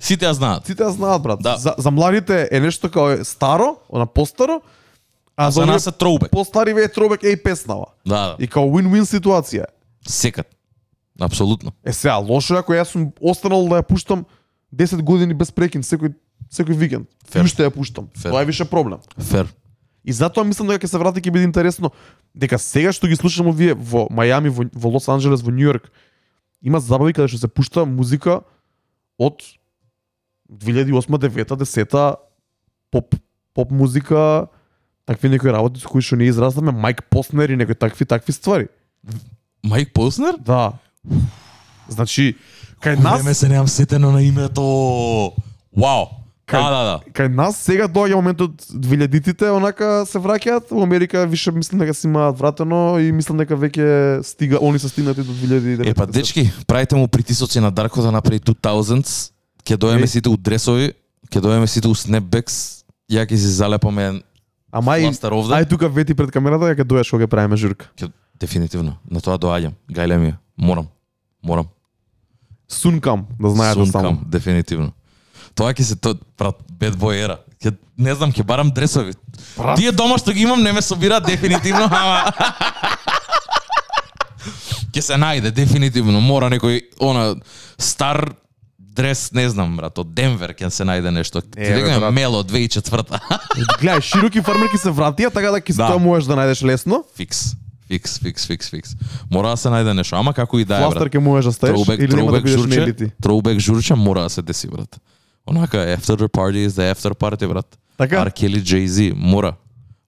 Сите 0.00 0.26
ја 0.26 0.32
знаат. 0.32 0.66
Сите 0.66 0.82
ја 0.82 0.90
знаат 0.90 1.22
брат. 1.22 1.38
Да. 1.42 1.56
За, 1.56 1.74
за 1.78 1.90
младите 1.90 2.48
е 2.50 2.60
нешто 2.60 2.90
како 2.90 3.10
е 3.10 3.24
старо, 3.24 3.76
на 3.92 4.06
постаро, 4.06 4.60
а 5.36 5.50
За 5.50 5.60
за 5.60 5.66
нас 5.66 5.86
е 5.86 5.90
throwback. 5.92 6.30
постари 6.30 6.74
ве 6.74 6.82
е 6.84 6.88
тробек 6.88 7.20
еј 7.22 7.42
песнава. 7.42 7.86
Да, 8.06 8.26
да. 8.28 8.36
И 8.38 8.46
као 8.48 8.66
win-win 8.66 9.06
ситуација. 9.06 9.64
Секат. 10.02 10.46
Апсолутно. 11.20 11.72
Е 11.84 11.92
сега 11.92 12.16
лошо 12.16 12.54
е 12.54 12.58
ако 12.58 12.72
јас 12.72 12.94
сум 12.94 13.12
останал 13.20 13.66
да 13.68 13.82
ја 13.82 13.86
пуштам 13.86 14.26
10 14.74 15.02
години 15.02 15.34
без 15.34 15.50
прекин 15.50 15.82
секој 15.82 16.14
секој 16.50 16.76
викенд. 16.76 17.08
Фер. 17.26 17.44
Уште 17.44 17.66
ја 17.66 17.74
пуштам. 17.74 18.08
Фер. 18.16 18.30
Тоа 18.30 18.42
е 18.42 18.46
више 18.46 18.64
проблем. 18.64 19.00
Фер. 19.18 19.48
И 20.04 20.12
затоа 20.12 20.44
мислам 20.44 20.68
дека 20.68 20.86
ќе 20.86 20.94
се 20.94 20.98
врати 20.98 21.20
ќе 21.20 21.32
биде 21.34 21.44
интересно 21.44 21.90
дека 22.34 22.58
сега 22.58 22.92
што 22.92 23.10
ги 23.10 23.18
слушаме 23.18 23.52
вие 23.52 23.74
во 23.74 24.06
Мајами, 24.08 24.48
во, 24.48 24.68
во 24.72 24.94
Лос 24.94 25.08
Анџелес, 25.10 25.42
во 25.42 25.50
Њујорк, 25.50 25.90
има 26.62 26.80
забави 26.80 27.12
каде 27.12 27.28
што 27.28 27.42
се 27.42 27.50
пушта 27.50 27.84
музика 27.84 28.42
од 29.18 29.42
2008, 30.48 31.18
9, 31.18 31.56
10 31.58 32.16
поп 32.90 33.14
поп 33.58 33.70
музика, 33.70 34.46
такви 35.04 35.28
некои 35.28 35.50
работи 35.50 35.80
со 35.82 35.88
кои 35.90 36.04
што 36.04 36.16
ние 36.16 36.30
израснаме, 36.30 36.70
Майк 36.70 37.02
Поснер 37.10 37.50
и 37.50 37.56
некои 37.58 37.74
такви 37.74 38.06
такви 38.06 38.32
ствари. 38.32 38.68
Майк 39.64 39.92
Поснер? 39.92 40.38
Да. 40.38 40.78
Значи, 41.88 42.36
кај 42.82 42.98
Нас... 42.98 43.20
Време 43.20 43.34
се 43.34 43.48
немам 43.48 43.68
сетено 43.68 44.12
на 44.12 44.22
името. 44.22 44.62
Вау. 45.76 46.06
Кај- 46.48 46.64
Да, 46.64 46.70
да, 46.70 46.82
да. 46.84 47.12
кај 47.12 47.28
нас 47.28 47.56
сега 47.56 47.88
доаѓа 47.88 48.14
моментот 48.14 48.56
2000-тите, 48.72 49.50
онака 49.52 50.04
се 50.08 50.18
враќаат, 50.18 50.70
во 50.70 50.82
Америка 50.82 51.26
више 51.26 51.52
мислам 51.52 51.78
дека 51.78 51.94
си 51.94 52.06
имаат 52.06 52.38
вратено 52.38 52.96
и 52.98 53.12
мислам 53.12 53.36
дека 53.36 53.52
веќе 53.52 54.22
стига, 54.24 54.58
они 54.62 54.78
се 54.78 54.88
стигнати 54.88 55.20
до 55.20 55.32
2009. 55.32 55.90
Е, 55.90 55.94
па 55.94 56.06
дечки, 56.06 56.50
правите 56.66 56.96
му 56.96 57.08
притисоци 57.08 57.60
на 57.60 57.70
Дарко 57.70 58.02
да 58.02 58.12
направи 58.12 58.40
2000s, 58.40 59.32
ќе 59.64 59.76
доеме 59.76 60.06
сите 60.06 60.28
у 60.28 60.36
дресови, 60.36 60.92
ќе 61.28 61.40
доеме 61.40 61.66
сите 61.66 61.88
у 61.88 61.94
снепбекс, 61.94 62.84
ја 63.12 63.28
ќе 63.28 63.36
си 63.36 63.52
залепаме 63.52 64.22
Ама 64.72 64.98
и 64.98 65.04
ај 65.04 65.68
тука 65.68 65.88
вети 65.88 66.14
пред 66.14 66.32
камерата 66.32 66.64
дека 66.64 66.84
дојаш 66.84 67.10
кога 67.10 67.24
ќе 67.24 67.28
правиме 67.28 67.56
журка. 67.56 67.92
Ќе, 67.92 68.08
дефинитивно, 68.40 68.96
на 69.04 69.20
тоа 69.20 69.36
доаѓам. 69.36 69.76
Гајле 69.92 70.16
ми 70.16 70.32
ја. 70.32 70.36
Морам. 70.58 70.88
Морам. 71.42 71.66
Сункам, 72.68 73.26
да 73.40 73.50
знаете 73.50 73.74
Сункам, 73.76 74.02
само. 74.02 74.20
дефинитивно. 74.26 74.92
Тоа 75.54 75.72
ќе 75.72 75.82
се 75.82 75.96
то 75.96 76.14
брат 76.38 76.56
бед 76.70 76.94
бој 76.94 77.24
ера. 77.24 77.38
Ќе 77.58 77.72
не 77.96 78.14
знам, 78.14 78.30
ќе 78.30 78.44
барам 78.44 78.70
дресови. 78.70 79.14
Брат. 79.56 79.76
Тие 79.76 79.92
дома 79.92 80.18
што 80.18 80.32
ги 80.32 80.42
имам 80.42 80.62
не 80.62 80.72
ме 80.72 80.82
собираат 80.82 81.24
дефинитивно, 81.24 81.88
ама 81.90 82.32
ќе 84.92 85.00
се 85.02 85.14
најде 85.14 85.50
дефинитивно. 85.50 86.20
Мора 86.20 86.50
некој 86.50 86.82
она 87.00 87.34
стар 87.78 88.34
дрес, 88.78 89.30
не 89.32 89.48
знам, 89.48 89.76
брат, 89.76 89.98
од 89.98 90.12
Денвер 90.12 90.52
ќе 90.52 90.70
се 90.70 90.84
најде 90.84 91.10
нешто. 91.10 91.40
Ти 91.40 91.54
Е, 91.56 91.72
бе, 91.72 91.82
дека. 91.84 92.10
Мело 92.10 92.42
2004 92.42 93.18
Гледај, 93.80 94.00
широки 94.02 94.42
фармерки 94.42 94.78
се 94.78 94.90
вратија, 94.90 95.30
така 95.30 95.50
да 95.50 95.60
ќе 95.60 95.76
Да. 95.76 95.88
тоа 95.88 95.98
можеш 95.98 96.26
да 96.26 96.34
најдеш 96.34 96.62
лесно. 96.64 97.04
фикс. 97.16 97.54
Фикс, 97.88 98.18
фикс, 98.18 98.46
фикс, 98.46 98.70
фикс. 98.70 98.90
Мора 99.30 99.48
да 99.50 99.56
се 99.56 99.68
најде 99.68 99.92
нешто, 99.96 100.16
ама 100.16 100.32
како 100.32 100.58
и 100.58 100.64
да 100.64 100.76
е, 100.76 100.80
брат. 100.80 100.92
Фластер 100.92 101.08
ќе 101.08 101.18
можеш 101.18 101.44
да 101.44 101.52
ставиш 101.52 101.80
Throwback, 101.80 102.04
или 102.04 102.14
нема 102.16 102.32
да 102.32 102.40
бидеш 102.40 102.60
журче, 102.60 102.80
нелити. 102.80 103.06
throwback 103.22 103.58
журче 103.58 103.94
мора 103.94 104.22
да 104.22 104.30
се 104.30 104.42
деси, 104.42 104.68
брат. 104.68 105.00
Онака, 105.46 105.76
after 105.96 106.16
the 106.16 106.28
party 106.28 106.66
is 106.66 106.76
the 106.76 106.92
after 106.92 107.14
party, 107.14 107.48
брат. 107.48 107.78
Така? 107.96 108.24
R. 108.24 108.30
Kelly, 108.30 108.60
Jay-Z, 108.60 109.14
мора. 109.16 109.52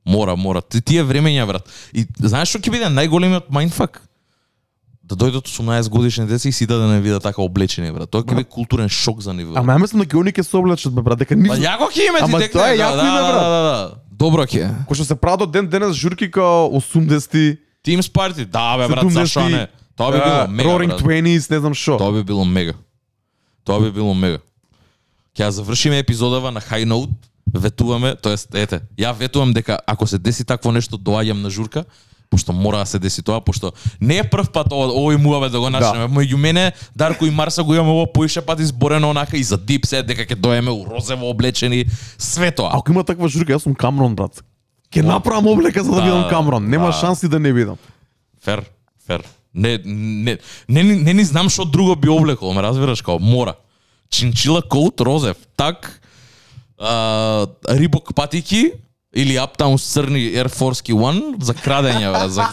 Мора, 0.07 0.37
мора. 0.37 0.61
Ти, 0.63 0.81
тие 0.81 1.05
времења, 1.05 1.47
брат. 1.47 1.65
И 1.95 2.05
знаеш 2.21 2.49
што 2.53 2.59
ќе 2.61 2.71
биде 2.71 2.89
најголемиот 2.93 3.49
майндфак? 3.51 4.03
Да 5.03 5.17
дојдат 5.17 5.49
18 5.49 5.89
годишни 5.89 6.27
деца 6.27 6.49
и 6.49 6.53
сите 6.53 6.75
да 6.75 6.87
не 6.87 7.01
видат 7.01 7.23
така 7.23 7.43
облечени, 7.43 7.91
брат. 7.93 8.11
Тоа 8.11 8.23
ќе 8.23 8.37
биде 8.37 8.45
културен 8.45 8.89
шок 8.89 9.21
за 9.21 9.33
нив. 9.35 9.49
Ама 9.57 9.73
ја 9.75 9.81
мислам 9.83 10.05
дека 10.05 10.21
они 10.21 10.31
ќе 10.33 10.43
се 10.47 10.57
облечат, 10.57 10.93
брат, 10.95 11.19
дека 11.19 11.35
Па 11.35 11.41
нивно... 11.41 11.57
јако 11.59 11.89
ќе 11.91 12.07
име 12.09 12.19
ти 12.19 12.25
Ама 12.29 12.39
текне. 12.39 12.53
тоа 12.61 12.69
е 12.71 12.77
јако 12.79 12.97
да, 12.97 13.03
име, 13.09 13.19
да, 13.19 13.33
брат. 13.33 13.43
Да, 13.43 13.51
да, 13.51 13.63
да. 13.65 13.97
Добро 14.21 14.45
ќе. 14.47 14.61
е. 14.69 14.71
Кој 14.87 14.95
што 14.95 15.05
се 15.05 15.17
прават 15.17 15.51
ден 15.51 15.67
денес 15.67 15.97
журки 15.97 16.31
као 16.31 16.69
80-ти, 16.71 17.59
Teams 17.85 18.13
Party, 18.13 18.45
да 18.45 18.77
бе 18.79 18.89
брат, 18.89 19.05
70-ти, 19.05 19.15
зашо 19.15 19.49
не? 19.49 19.69
Тоа 19.97 20.13
би 20.13 20.19
било 20.19 20.49
мега, 20.49 20.69
Roaring. 20.69 21.01
Twenties, 21.01 21.51
не 21.51 21.59
знам 21.61 21.75
што. 21.75 21.99
Тоа 21.99 22.13
би 22.13 22.23
било 22.25 22.45
мега. 22.45 22.75
Тоа 23.65 23.81
би 23.81 23.91
било 23.91 24.15
мега. 24.15 24.39
Ќе 25.37 25.47
ја 25.47 25.51
завршиме 25.51 25.99
епизодава 25.99 26.51
на 26.51 26.61
high 26.61 26.85
note, 26.89 27.13
ветуваме, 27.55 28.15
тоест 28.17 28.55
ете, 28.55 28.81
ја 28.99 29.13
ветувам 29.17 29.53
дека 29.53 29.79
ако 29.87 30.07
се 30.07 30.19
деси 30.19 30.45
такво 30.45 30.73
нешто 30.73 30.99
доаѓам 30.99 31.43
на 31.43 31.51
журка, 31.51 31.85
пошто 32.31 32.53
мора 32.53 32.79
да 32.79 32.87
се 32.87 32.99
деси 32.99 33.23
тоа, 33.23 33.41
пошто 33.41 33.73
не 34.01 34.19
е 34.19 34.25
прв 34.25 34.53
пат 34.53 34.73
ова, 34.73 34.89
овој 34.93 35.17
муаве 35.17 35.49
да 35.51 35.61
го 35.61 35.71
начнеме. 35.71 36.09
Да. 36.09 36.15
Меѓу 36.15 36.37
мене, 36.37 36.73
Дарко 36.97 37.27
и 37.27 37.31
Марса 37.31 37.65
го 37.65 37.75
имаме 37.75 37.91
ово 37.91 38.13
поише 38.13 38.41
пат 38.41 38.61
изборено 38.61 39.11
онака 39.11 39.37
и 39.37 39.43
за 39.43 39.59
дип 39.59 39.87
се 39.87 40.03
дека 40.03 40.23
ќе 40.23 40.35
доеме 40.35 40.71
у 40.71 40.85
розево 40.85 41.31
облечени, 41.31 41.85
све 42.19 42.51
тоа. 42.51 42.71
Ако 42.73 42.93
има 42.93 43.05
таква 43.05 43.29
журка, 43.29 43.53
јас 43.53 43.67
сум 43.67 43.75
Камрон, 43.75 44.15
брат. 44.15 44.45
Ке 44.91 45.01
О, 45.01 45.07
направам 45.07 45.47
облека 45.47 45.85
за 45.85 45.91
да 45.91 45.97
да, 45.97 46.03
бидам 46.03 46.29
Камрон. 46.31 46.69
Нема 46.69 46.87
да. 46.87 46.93
шанси 46.93 47.29
да 47.29 47.39
не 47.39 47.53
бидам. 47.53 47.77
Фер, 48.45 48.65
фер. 49.07 49.23
Не, 49.55 49.81
не, 49.85 50.39
не, 50.69 50.83
не, 50.83 50.97
не 50.97 51.15
ни 51.15 51.25
знам 51.25 51.51
што 51.51 51.65
друго 51.65 51.97
би 51.97 52.09
облекол, 52.09 52.53
ме 52.55 52.63
разбираш, 52.63 53.03
као 53.03 53.19
мора. 53.19 53.57
Чинчила 54.11 54.63
коут, 54.63 55.01
розев, 55.01 55.37
так, 55.57 56.01
а, 56.79 57.47
рибок 57.69 58.15
патики 58.15 58.73
или 59.13 59.35
Uptown 59.35 59.79
црни 59.79 60.31
Air 60.35 60.49
Force 60.49 60.83
One 60.95 61.43
за 61.43 61.55
крадење, 61.55 62.29
за... 62.29 62.47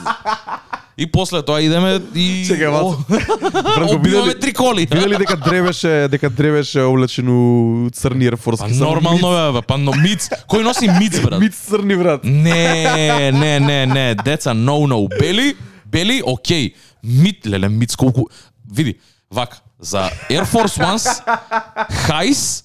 И 0.97 1.05
после 1.05 1.41
тоа 1.43 1.61
идеме 1.61 2.01
и 2.15 2.43
Чекај, 2.49 2.73
О. 2.73 2.97
Бранко, 3.75 3.97
видели- 4.01 4.39
три 4.39 4.53
коли. 4.53 4.87
Видели 4.91 5.17
дека 5.17 5.37
древеше, 5.37 6.07
дека 6.09 6.29
древеше 6.29 6.81
облечен 6.81 7.29
у 7.29 7.89
црни 7.93 8.25
Па 8.25 8.33
ерфорски. 8.33 8.73
само 8.73 8.91
нормално 8.91 9.49
е, 9.49 9.51
бе, 9.53 9.61
па 9.61 9.77
но 9.77 9.93
миц. 9.93 10.29
Кој 10.49 10.63
носи 10.63 10.87
миц, 10.99 11.19
брат? 11.21 11.39
Миц 11.43 11.53
црни, 11.55 11.95
брат. 11.95 12.23
Не, 12.23 13.31
не, 13.31 13.59
не, 13.59 13.85
не, 13.85 14.15
деца, 14.15 14.53
no, 14.53 14.87
no. 14.89 15.07
Бели, 15.19 15.55
бели, 15.85 16.23
окей. 16.25 16.75
Мит, 17.03 17.45
леле, 17.45 17.69
мит 17.69 17.95
колку... 17.95 18.29
Види, 18.65 18.99
вака, 19.29 19.57
за 19.79 20.09
Air 20.29 20.45
Force 20.51 20.77
Ones, 20.81 21.05
Хайс, 22.07 22.63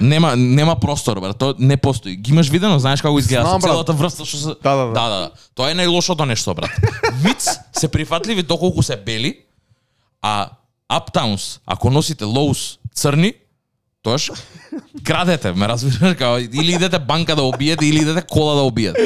нема 0.00 0.36
нема 0.36 0.76
простор, 0.76 1.20
брат. 1.20 1.38
Тоа 1.38 1.54
не 1.58 1.76
постои. 1.76 2.16
Ги 2.16 2.30
имаш 2.30 2.48
видено, 2.48 2.78
знаеш 2.78 3.02
како 3.02 3.18
изгледа 3.18 3.48
Знам, 3.48 3.60
со 3.60 3.68
целата 3.68 3.92
врста 3.92 4.24
што 4.24 4.36
се 4.36 4.54
Да, 4.62 4.74
да, 4.76 4.86
да. 4.86 4.92
да, 4.94 5.08
да. 5.08 5.30
Тоа 5.54 5.70
е 5.70 5.74
најлошото 5.74 6.24
нешто, 6.24 6.54
брат. 6.54 6.70
Миц 7.24 7.48
се 7.72 7.88
прифатливи 7.88 8.42
доколку 8.42 8.82
се 8.82 8.96
бели, 8.96 9.38
а 10.22 10.50
Uptowns, 10.92 11.60
ако 11.66 11.90
носите 11.90 12.24
Lowe's 12.24 12.78
црни, 12.94 13.34
тоаш 14.02 14.30
крадете, 15.04 15.52
ме 15.52 15.68
разбираш, 15.68 16.16
као 16.16 16.38
или 16.38 16.72
идете 16.72 16.98
банка 16.98 17.36
да 17.36 17.42
обиете 17.42 17.86
или 17.86 17.96
идете 17.96 18.22
кола 18.22 18.54
да 18.54 18.60
обиете. 18.62 18.96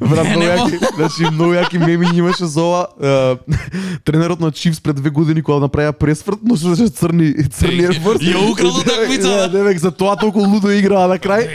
Брат, 0.00 0.24
Не, 0.24 0.36
нема. 0.36 0.66
јаки, 0.66 0.94
значи 0.96 1.22
многу 1.32 1.52
јаки 1.52 1.78
меми 1.78 2.06
имаше 2.14 2.44
за 2.44 2.62
ова. 2.62 2.86
Е, 2.98 3.54
тренерот 4.04 4.40
на 4.40 4.52
Чивс 4.52 4.80
пред 4.80 4.96
две 4.96 5.10
години 5.10 5.42
кога 5.42 5.66
направија 5.66 5.92
пресврт, 5.92 6.38
но 6.42 6.56
што 6.56 6.74
црни 6.74 7.34
црни 7.50 7.82
Ја- 7.82 7.88
ерфорс. 7.88 8.20
ја 8.20 8.50
украл 8.50 8.70
утакмица, 8.70 9.28
Да, 9.28 9.48
девек 9.48 9.78
за 9.78 9.90
тоа 9.90 10.16
толку 10.16 10.38
лудо 10.40 10.70
играа 10.70 11.06
на 11.08 11.18
крај. 11.18 11.46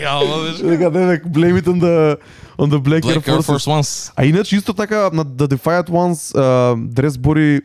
Дека 0.63 0.91
девек 0.91 1.25
blame 1.25 1.59
it 1.59 1.67
on 1.67 1.79
the 1.79 2.17
on 2.57 2.69
the 2.69 2.79
Black, 2.79 3.03
Black 3.03 3.17
Air 3.17 3.41
Forces. 3.41 3.45
Force 3.45 3.67
Ones. 3.67 4.11
А 4.15 4.25
иначе 4.25 4.55
исто 4.55 4.73
така 4.73 5.09
на 5.13 5.25
The 5.25 5.47
Defiant 5.47 5.89
Ones 5.89 6.33
uh, 6.35 6.87
дрес 6.87 7.17
бори 7.17 7.61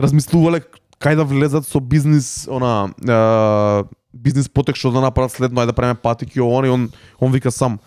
размислувале 0.00 0.60
кај 1.00 1.16
да 1.16 1.24
влезат 1.24 1.66
со 1.66 1.80
бизнис 1.80 2.48
она 2.48 2.90
uh, 3.02 3.86
бизнис 4.12 4.48
потек 4.48 4.76
што 4.76 4.92
да 4.92 5.00
направат 5.00 5.32
следно, 5.32 5.60
ајде 5.60 5.72
да 5.72 5.72
правиме 5.72 5.94
патики 5.94 6.40
он 6.40 6.66
и 6.66 6.68
он 6.68 6.90
он 7.20 7.32
вика 7.32 7.50
сам. 7.50 7.78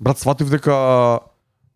Брат, 0.00 0.18
сватив 0.18 0.50
дека 0.50 1.20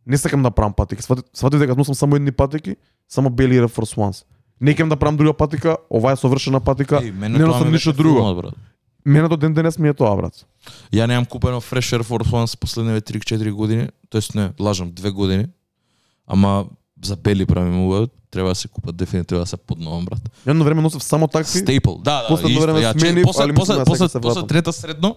не 0.06 0.18
сакам 0.18 0.42
да 0.42 0.50
правам 0.50 0.72
патики. 0.72 1.02
Сватив, 1.02 1.24
сватив 1.32 1.60
дека 1.60 1.76
носам 1.76 1.94
само 1.94 2.16
едни 2.16 2.32
патики, 2.32 2.76
само 3.08 3.30
бели 3.30 3.60
Air 3.60 3.68
Force 3.68 3.96
Ones. 3.96 4.24
Не 4.60 4.74
кем 4.74 4.88
да 4.88 4.96
правам 4.96 5.16
друга 5.16 5.32
патика, 5.34 5.76
ова 5.90 6.12
е 6.12 6.16
совршена 6.16 6.60
патика, 6.60 7.00
мене 7.00 7.38
не 7.38 7.44
носам 7.44 7.72
ништо 7.72 7.92
друго. 7.92 8.18
филмот, 8.18 8.36
брат. 8.36 8.54
Мене 9.04 9.28
до 9.28 9.36
ден 9.36 9.54
денес 9.54 9.78
ми 9.78 9.88
е 9.88 9.94
тоа, 9.94 10.16
брат. 10.16 10.46
Ја 10.92 11.06
немам 11.06 11.26
купено 11.26 11.60
Fresh 11.60 11.98
Air 11.98 12.02
Force 12.02 12.30
Ones 12.30 12.58
последниве 12.58 13.00
3-4 13.00 13.52
години, 13.52 13.88
тоест 14.08 14.34
не, 14.34 14.52
лажам, 14.60 14.92
2 14.92 15.10
години. 15.10 15.46
Ама 16.26 16.66
за 17.04 17.16
бели 17.16 17.46
уга, 17.48 18.06
треба 18.30 18.48
да 18.48 18.54
се 18.54 18.68
купат 18.68 18.96
дефинитивно 18.96 19.42
да 19.42 19.46
се 19.46 19.56
подновам, 19.56 20.04
брат. 20.04 20.30
Едно 20.46 20.64
време 20.64 20.82
носев 20.82 21.02
само 21.02 21.28
такси. 21.28 21.58
Стейпл. 21.58 21.92
Да, 21.92 22.22
да, 22.22 22.28
Последно 22.28 22.50
исто, 22.50 22.62
време 22.62 22.80
ја, 22.80 22.98
сменив, 22.98 23.24
после, 23.24 23.42
али 23.42 23.54
после, 23.54 23.84
после, 23.84 24.08
после 24.08 24.20
вратам. 24.20 24.48
трета 24.48 24.72
средно, 24.72 25.16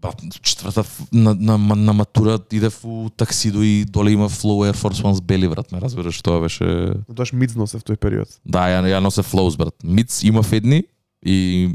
брат, 0.00 0.22
четврта 0.42 0.84
на, 1.12 1.34
на, 1.34 1.58
на, 1.58 1.76
на 1.76 1.92
матура 1.92 2.38
идев 2.52 2.84
у 2.84 3.10
таксидо 3.16 3.62
и 3.62 3.84
доле 3.84 4.10
има 4.10 4.30
Flow 4.30 4.70
Air 4.70 4.76
Force 4.76 5.02
Ones 5.02 5.22
бели, 5.22 5.48
брат, 5.48 5.72
ме 5.72 5.80
разбираш, 5.80 6.22
тоа 6.22 6.40
беше... 6.40 6.92
Тоаш 7.16 7.32
миц 7.32 7.54
носев 7.54 7.82
тој 7.82 7.96
период. 7.96 8.28
Да, 8.46 8.68
ја, 8.70 8.86
ја 8.86 9.02
носе 9.02 9.22
Flows, 9.22 9.58
брат. 9.58 9.74
Миц 9.84 10.22
има 10.22 10.42
едни 10.52 10.84
и 11.26 11.68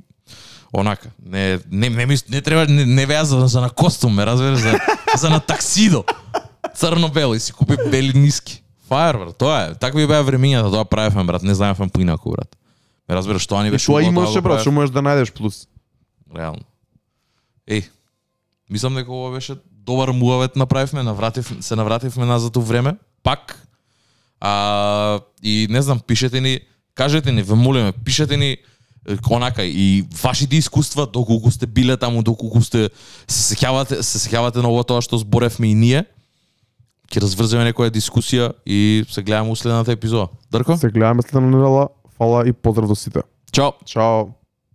онака. 0.73 1.09
Не, 1.25 1.59
не, 1.71 1.89
не, 1.89 2.05
ми, 2.05 2.17
не 2.29 2.41
треба, 2.41 2.65
не, 2.71 2.85
не 2.85 3.05
веа 3.05 3.25
за, 3.25 3.47
за 3.47 3.61
на 3.61 3.69
костум, 3.69 4.15
ме 4.15 4.25
разбираш, 4.25 4.59
за, 4.59 4.79
за 5.17 5.29
на 5.29 5.39
таксидо. 5.39 6.03
Црно-бело 6.75 7.35
и 7.35 7.39
си 7.39 7.51
купи 7.51 7.75
бели 7.91 8.19
ниски. 8.19 8.62
Фаер, 8.87 9.17
брат, 9.17 9.37
тоа 9.37 9.59
е. 9.63 9.73
Такви 9.79 10.07
беа 10.07 10.23
времињата, 10.23 10.71
тоа 10.71 10.85
правевме, 10.85 11.23
брат, 11.23 11.43
не 11.43 11.55
знаевме 11.55 11.87
поинаку, 11.89 12.31
брат. 12.35 12.55
Ме 13.09 13.15
разбираш, 13.15 13.47
тоа 13.47 13.63
ни 13.63 13.71
беше 13.71 13.87
тоа 13.87 14.03
имаше, 14.03 14.39
го 14.39 14.47
брат, 14.49 14.63
што 14.63 14.71
можеш 14.71 14.93
да 14.93 15.03
најдеш 15.03 15.31
плюс. 15.35 15.67
Реално. 16.35 16.63
Еј, 17.67 17.87
мислам 18.69 18.95
дека 18.99 19.11
ова 19.11 19.31
беше 19.35 19.55
добар 19.85 20.11
муавет 20.11 20.55
направивме, 20.55 21.03
навратив, 21.03 21.55
се 21.61 21.75
навративме 21.75 22.25
назад 22.25 22.57
у 22.57 22.61
време, 22.61 22.95
пак. 23.23 23.67
А, 24.39 25.19
и 25.43 25.67
не 25.69 25.81
знам, 25.81 25.99
пишете 25.99 26.41
ни, 26.41 26.59
кажете 26.95 27.31
ни, 27.31 27.43
ве 27.43 27.55
молиме, 27.55 27.91
пишете 27.91 28.37
ни 28.37 28.57
е, 29.07 29.17
онака 29.29 29.63
и 29.63 30.05
вашите 30.23 30.55
искуства 30.55 31.07
доколку 31.07 31.51
сте 31.51 31.67
биле 31.67 31.97
таму, 31.97 32.23
доколку 32.23 32.61
сте 32.61 32.89
се 33.27 33.55
сеќавате, 33.55 34.01
се 34.01 34.19
сеќавате 34.19 34.63
на 34.63 34.71
ова 34.71 34.83
тоа 34.83 35.03
што 35.03 35.19
зборевме 35.19 35.71
и 35.71 35.75
ние. 35.75 36.05
Ќе 37.11 37.21
разврземе 37.21 37.67
некоја 37.71 37.91
дискусија 37.93 38.51
и 38.65 39.03
се 39.09 39.23
гледаме 39.23 39.51
у 39.51 39.55
следната 39.55 39.91
епизода. 39.91 40.27
Дарко? 40.51 40.77
Се 40.77 40.89
гледаме 40.89 41.21
следна 41.21 41.49
недела. 41.49 41.89
Фала 42.17 42.47
и 42.47 42.53
поздрав 42.53 42.87
до 42.87 42.95
сите. 42.95 43.21
Чао! 43.51 43.71
Чао. 43.85 44.27